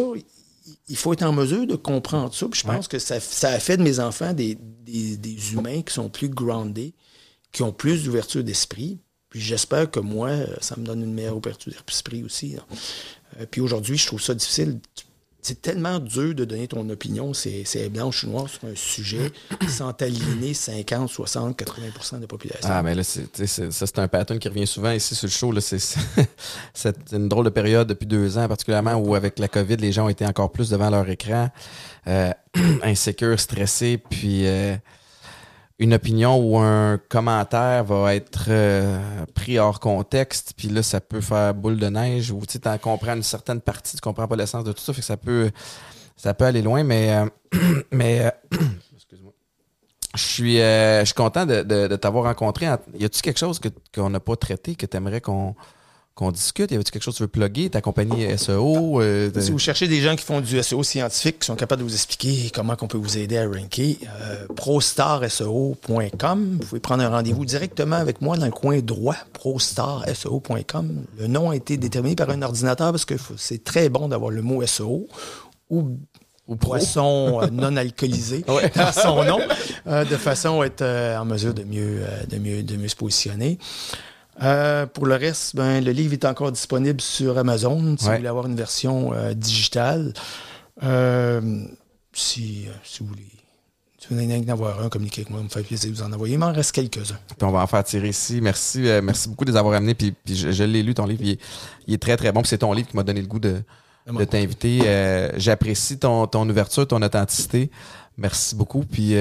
il 0.87 0.97
faut 0.97 1.13
être 1.13 1.23
en 1.23 1.31
mesure 1.31 1.67
de 1.67 1.75
comprendre 1.75 2.33
ça. 2.33 2.47
Puis 2.47 2.61
je 2.61 2.67
pense 2.67 2.87
que 2.87 2.99
ça, 2.99 3.15
a 3.15 3.59
fait 3.59 3.77
de 3.77 3.83
mes 3.83 3.99
enfants 3.99 4.33
des, 4.33 4.57
humains 5.53 5.81
qui 5.81 5.93
sont 5.93 6.09
plus 6.09 6.29
groundés, 6.29 6.93
qui 7.51 7.63
ont 7.63 7.71
plus 7.71 8.03
d'ouverture 8.03 8.43
d'esprit. 8.43 8.99
Puis 9.29 9.39
j'espère 9.39 9.89
que 9.89 9.99
moi, 9.99 10.31
ça 10.61 10.75
me 10.77 10.85
donne 10.85 11.03
une 11.03 11.13
meilleure 11.13 11.37
ouverture 11.37 11.73
d'esprit 11.85 12.23
aussi. 12.23 12.55
Euh, 13.39 13.45
puis 13.49 13.61
aujourd'hui, 13.61 13.97
je 13.97 14.07
trouve 14.07 14.21
ça 14.21 14.33
difficile 14.33 14.79
c'est 15.45 15.61
tellement 15.61 15.99
dur 15.99 16.33
de 16.33 16.43
donner 16.43 16.67
ton 16.67 16.89
opinion, 16.89 17.31
c'est 17.35 17.89
blanche 17.89 18.23
ou 18.23 18.29
noir 18.29 18.49
sur 18.49 18.65
un 18.65 18.73
sujet 18.73 19.31
sans 19.67 19.93
t'aligner 19.93 20.55
50, 20.55 21.07
60, 21.07 21.59
80% 21.61 22.15
de 22.15 22.21
la 22.21 22.27
population. 22.27 22.67
Ah, 22.67 22.81
mais 22.81 22.95
là, 22.95 23.03
c'est 23.03 23.99
un 23.99 24.07
pattern 24.07 24.39
qui 24.39 24.49
revient 24.49 24.65
souvent 24.65 24.89
ici 24.89 25.13
sur 25.13 25.27
le 25.27 25.31
show. 25.31 25.53
C'est 26.73 27.13
une 27.13 27.29
drôle 27.29 27.45
de 27.45 27.49
période 27.51 27.87
depuis 27.87 28.07
deux 28.07 28.39
ans, 28.39 28.47
particulièrement 28.47 28.95
où, 28.95 29.13
avec 29.13 29.37
la 29.37 29.47
COVID, 29.47 29.77
les 29.77 29.91
gens 29.91 30.05
ont 30.05 30.09
été 30.09 30.25
encore 30.25 30.51
plus 30.51 30.71
devant 30.71 30.89
leur 30.89 31.07
écran, 31.07 31.49
euh, 32.07 32.31
insécures, 32.83 33.39
stressés, 33.39 33.97
puis. 33.97 34.47
Euh, 34.47 34.75
une 35.77 35.93
opinion 35.93 36.37
ou 36.37 36.57
un 36.57 36.97
commentaire 37.09 37.83
va 37.83 38.15
être 38.15 38.45
euh, 38.47 39.25
pris 39.33 39.59
hors 39.59 39.79
contexte, 39.79 40.53
puis 40.55 40.69
là, 40.69 40.81
ça 40.81 41.01
peut 41.01 41.21
faire 41.21 41.53
boule 41.53 41.77
de 41.77 41.87
neige, 41.87 42.31
ou 42.31 42.41
tu 42.45 42.59
en 42.65 42.77
comprends 42.77 43.15
une 43.15 43.23
certaine 43.23 43.59
partie, 43.59 43.95
tu 43.95 44.01
comprends 44.01 44.27
pas 44.27 44.35
l'essence 44.35 44.63
de 44.63 44.71
tout 44.71 44.81
ça, 44.81 44.93
fait 44.93 45.01
que 45.01 45.07
ça 45.07 45.17
peut, 45.17 45.51
ça 46.15 46.33
peut 46.33 46.45
aller 46.45 46.61
loin, 46.61 46.83
mais, 46.83 47.13
euh, 47.13 47.25
mais 47.91 48.25
euh, 48.25 48.57
excuse-moi. 48.95 49.33
Je 50.15 50.21
suis, 50.21 50.57
je 50.57 51.03
suis 51.03 51.13
content 51.13 51.45
de, 51.45 51.61
de, 51.63 51.87
de 51.87 51.95
t'avoir 51.97 52.23
rencontré. 52.23 52.67
Y 52.97 53.03
a-tu 53.03 53.21
quelque 53.21 53.37
chose 53.37 53.59
que, 53.59 53.67
qu'on 53.93 54.09
n'a 54.09 54.21
pas 54.21 54.37
traité 54.37 54.75
que 54.75 54.85
tu 54.85 54.95
aimerais 54.95 55.19
qu'on, 55.19 55.55
qu'on 56.15 56.31
discute? 56.31 56.71
Y 56.71 56.75
avait-tu 56.75 56.91
quelque 56.91 57.03
chose 57.03 57.15
que 57.15 57.17
tu 57.17 57.23
veux 57.23 57.27
plugger? 57.27 57.69
Ta 57.69 57.81
compagnie 57.81 58.25
SEO? 58.37 59.01
Euh, 59.01 59.29
si 59.37 59.51
vous 59.51 59.59
cherchez 59.59 59.89
des 59.89 59.99
gens 59.99 60.15
qui 60.15 60.23
font 60.23 60.39
du 60.39 60.63
SEO 60.63 60.81
scientifique, 60.81 61.39
qui 61.39 61.45
sont 61.45 61.55
capables 61.55 61.81
de 61.81 61.87
vous 61.87 61.93
expliquer 61.93 62.49
comment 62.53 62.77
on 62.81 62.87
peut 62.87 62.97
vous 62.97 63.17
aider 63.17 63.37
à 63.37 63.45
ranker, 63.45 63.99
euh, 64.21 64.47
prostarseo.com. 64.55 66.57
Vous 66.61 66.67
pouvez 66.67 66.79
prendre 66.79 67.03
un 67.03 67.09
rendez-vous 67.09 67.43
directement 67.43 67.97
avec 67.97 68.21
moi 68.21 68.37
dans 68.37 68.45
le 68.45 68.53
coin 68.53 68.79
droit, 68.79 69.17
prostarseo.com. 69.33 71.03
Le 71.19 71.27
nom 71.27 71.49
a 71.49 71.55
été 71.57 71.75
déterminé 71.75 72.15
par 72.15 72.29
un 72.29 72.41
ordinateur 72.41 72.91
parce 72.91 73.03
que 73.03 73.15
c'est 73.35 73.65
très 73.65 73.89
bon 73.89 74.07
d'avoir 74.07 74.31
le 74.31 74.41
mot 74.41 74.65
SEO 74.65 75.07
ou 75.69 75.97
ou 76.47 76.57
poisson 76.57 77.41
euh, 77.41 77.47
non 77.51 77.75
alcoolisé 77.75 78.45
dans 78.75 78.91
son 78.91 79.23
nom, 79.23 79.39
de 79.87 80.15
façon 80.15 80.61
à 80.61 80.67
être 80.67 80.83
en 80.83 81.25
mesure 81.25 81.55
de 81.55 81.63
mieux, 81.63 82.01
de 82.29 82.37
mieux, 82.37 82.61
de 82.61 82.77
mieux 82.77 82.87
se 82.87 82.95
positionner. 82.95 83.57
Euh, 84.41 84.85
pour 84.85 85.05
le 85.05 85.15
reste, 85.15 85.55
ben, 85.55 85.83
le 85.83 85.91
livre 85.91 86.13
est 86.13 86.25
encore 86.25 86.51
disponible 86.51 86.99
sur 87.01 87.37
Amazon 87.37 87.95
si 87.97 88.05
vous 88.05 88.15
voulez 88.15 88.27
avoir 88.27 88.47
une 88.47 88.55
version 88.55 89.13
euh, 89.13 89.33
digitale. 89.33 90.13
Euh, 90.83 91.65
si, 92.13 92.67
si, 92.83 92.99
vous 92.99 93.07
voulez. 93.07 93.27
Si 93.97 94.13
vous 94.13 94.19
en 94.19 94.49
avoir 94.49 94.81
un, 94.81 94.89
communiquez 94.89 95.21
avec 95.21 95.31
moi, 95.31 95.41
me 95.41 95.47
fait 95.47 95.63
plaisir 95.63 95.89
de 95.89 95.95
vous 95.95 96.03
en 96.03 96.11
envoyer. 96.11 96.33
Il 96.35 96.39
m'en 96.39 96.51
reste 96.51 96.73
quelques-uns. 96.73 97.17
on 97.41 97.51
va 97.51 97.61
en 97.61 97.67
faire 97.67 97.83
tirer 97.83 98.09
ici. 98.09 98.39
Merci, 98.41 98.79
merci 99.01 99.29
beaucoup 99.29 99.45
de 99.45 99.51
les 99.51 99.57
avoir 99.57 99.73
amenés. 99.73 99.95
Puis, 99.95 100.11
puis 100.11 100.35
je, 100.35 100.63
l'ai 100.63 100.83
lu, 100.83 100.93
ton 100.93 101.05
livre. 101.05 101.23
Il 101.87 101.93
est, 101.93 102.01
très, 102.01 102.17
très 102.17 102.31
bon. 102.31 102.43
c'est 102.43 102.59
ton 102.59 102.73
livre 102.73 102.89
qui 102.89 102.95
m'a 102.95 103.03
donné 103.03 103.21
le 103.21 103.27
goût 103.27 103.39
de, 103.39 103.61
de 104.07 104.23
t'inviter. 104.25 105.31
J'apprécie 105.37 105.97
ton, 105.97 106.27
ton 106.27 106.47
ouverture, 106.47 106.87
ton 106.87 107.01
authenticité. 107.01 107.71
Merci 108.17 108.55
beaucoup. 108.55 108.83
Puis 108.83 109.15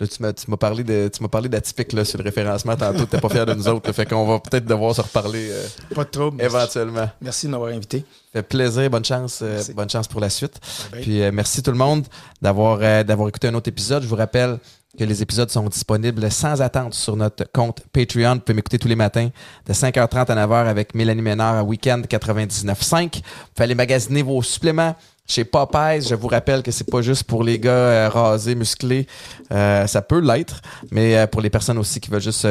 Là, 0.00 0.06
tu 0.06 0.48
m'as, 0.48 0.56
parlé 0.56 0.84
de, 0.84 1.10
tu 1.12 1.20
m'as 1.24 1.28
parlé 1.28 1.48
d'atypique 1.48 1.92
là, 1.92 2.04
sur 2.04 2.18
le 2.18 2.24
référencement 2.24 2.76
tantôt. 2.76 3.04
T'es 3.04 3.20
pas 3.20 3.28
fier 3.28 3.44
de 3.44 3.54
nous 3.54 3.66
autres. 3.66 3.90
fait 3.90 4.06
qu'on 4.06 4.24
va 4.26 4.38
peut-être 4.38 4.64
devoir 4.64 4.94
se 4.94 5.00
reparler. 5.00 5.50
Euh, 5.50 5.66
pas 5.92 6.04
de 6.04 6.10
trouble. 6.10 6.40
Éventuellement. 6.40 7.10
Merci 7.20 7.46
de 7.46 7.50
m'avoir 7.50 7.72
invité. 7.72 8.04
Fait 8.32 8.44
plaisir. 8.44 8.88
Bonne 8.90 9.04
chance. 9.04 9.40
Euh, 9.42 9.60
bonne 9.74 9.90
chance 9.90 10.06
pour 10.06 10.20
la 10.20 10.30
suite. 10.30 10.60
Puis 10.92 11.20
euh, 11.20 11.32
merci 11.32 11.64
tout 11.64 11.72
le 11.72 11.76
monde 11.76 12.06
d'avoir, 12.40 12.78
d'avoir 13.04 13.28
écouté 13.28 13.48
un 13.48 13.54
autre 13.54 13.68
épisode. 13.70 14.04
Je 14.04 14.08
vous 14.08 14.14
rappelle 14.14 14.60
que 14.96 15.02
les 15.02 15.20
épisodes 15.20 15.50
sont 15.50 15.68
disponibles 15.68 16.30
sans 16.30 16.62
attente 16.62 16.94
sur 16.94 17.16
notre 17.16 17.50
compte 17.52 17.82
Patreon. 17.92 18.34
Vous 18.34 18.40
pouvez 18.40 18.54
m'écouter 18.54 18.78
tous 18.78 18.88
les 18.88 18.96
matins 18.96 19.30
de 19.66 19.72
5h30 19.72 20.30
à 20.30 20.46
9h 20.46 20.66
avec 20.68 20.94
Mélanie 20.94 21.22
Ménard 21.22 21.56
à 21.56 21.64
Weekend 21.64 22.06
99.5. 22.06 23.16
Vous 23.16 23.20
pouvez 23.52 23.64
aller 23.64 23.74
magasiner 23.74 24.22
vos 24.22 24.42
suppléments 24.42 24.94
chez 25.28 25.44
Popeyes, 25.44 26.00
je 26.08 26.14
vous 26.14 26.28
rappelle 26.28 26.62
que 26.62 26.70
c'est 26.70 26.90
pas 26.90 27.02
juste 27.02 27.24
pour 27.24 27.44
les 27.44 27.58
gars 27.58 27.70
euh, 27.70 28.08
rasés, 28.08 28.54
musclés. 28.54 29.06
Euh, 29.52 29.86
ça 29.86 30.00
peut 30.00 30.20
l'être, 30.20 30.62
mais 30.90 31.16
euh, 31.16 31.26
pour 31.26 31.42
les 31.42 31.50
personnes 31.50 31.76
aussi 31.78 32.00
qui 32.00 32.10
veulent 32.10 32.22
juste 32.22 32.48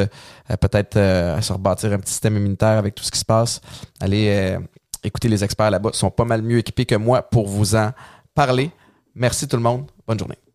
peut-être 0.62 0.94
se 1.42 1.54
rebâtir 1.54 1.92
un 1.92 2.00
petit 2.00 2.12
système 2.14 2.38
immunitaire 2.38 2.78
avec 2.78 2.94
tout 2.96 3.04
ce 3.04 3.12
qui 3.12 3.20
se 3.20 3.26
passe, 3.26 3.60
allez 4.00 4.58
écouter 5.04 5.28
les 5.28 5.44
experts 5.44 5.72
là-bas. 5.72 5.90
Ils 5.94 5.98
sont 5.98 6.12
pas 6.12 6.26
mal 6.26 6.42
mieux 6.42 6.60
équipés 6.60 6.86
que 6.86 6.96
moi 6.96 7.22
pour 7.24 7.48
vous 7.48 7.76
en 7.76 7.92
parler. 8.36 8.72
Merci 9.16 9.48
tout 9.48 9.58
le 9.58 9.64
monde. 9.64 9.88
Bonne 10.08 10.20
journée. 10.20 10.47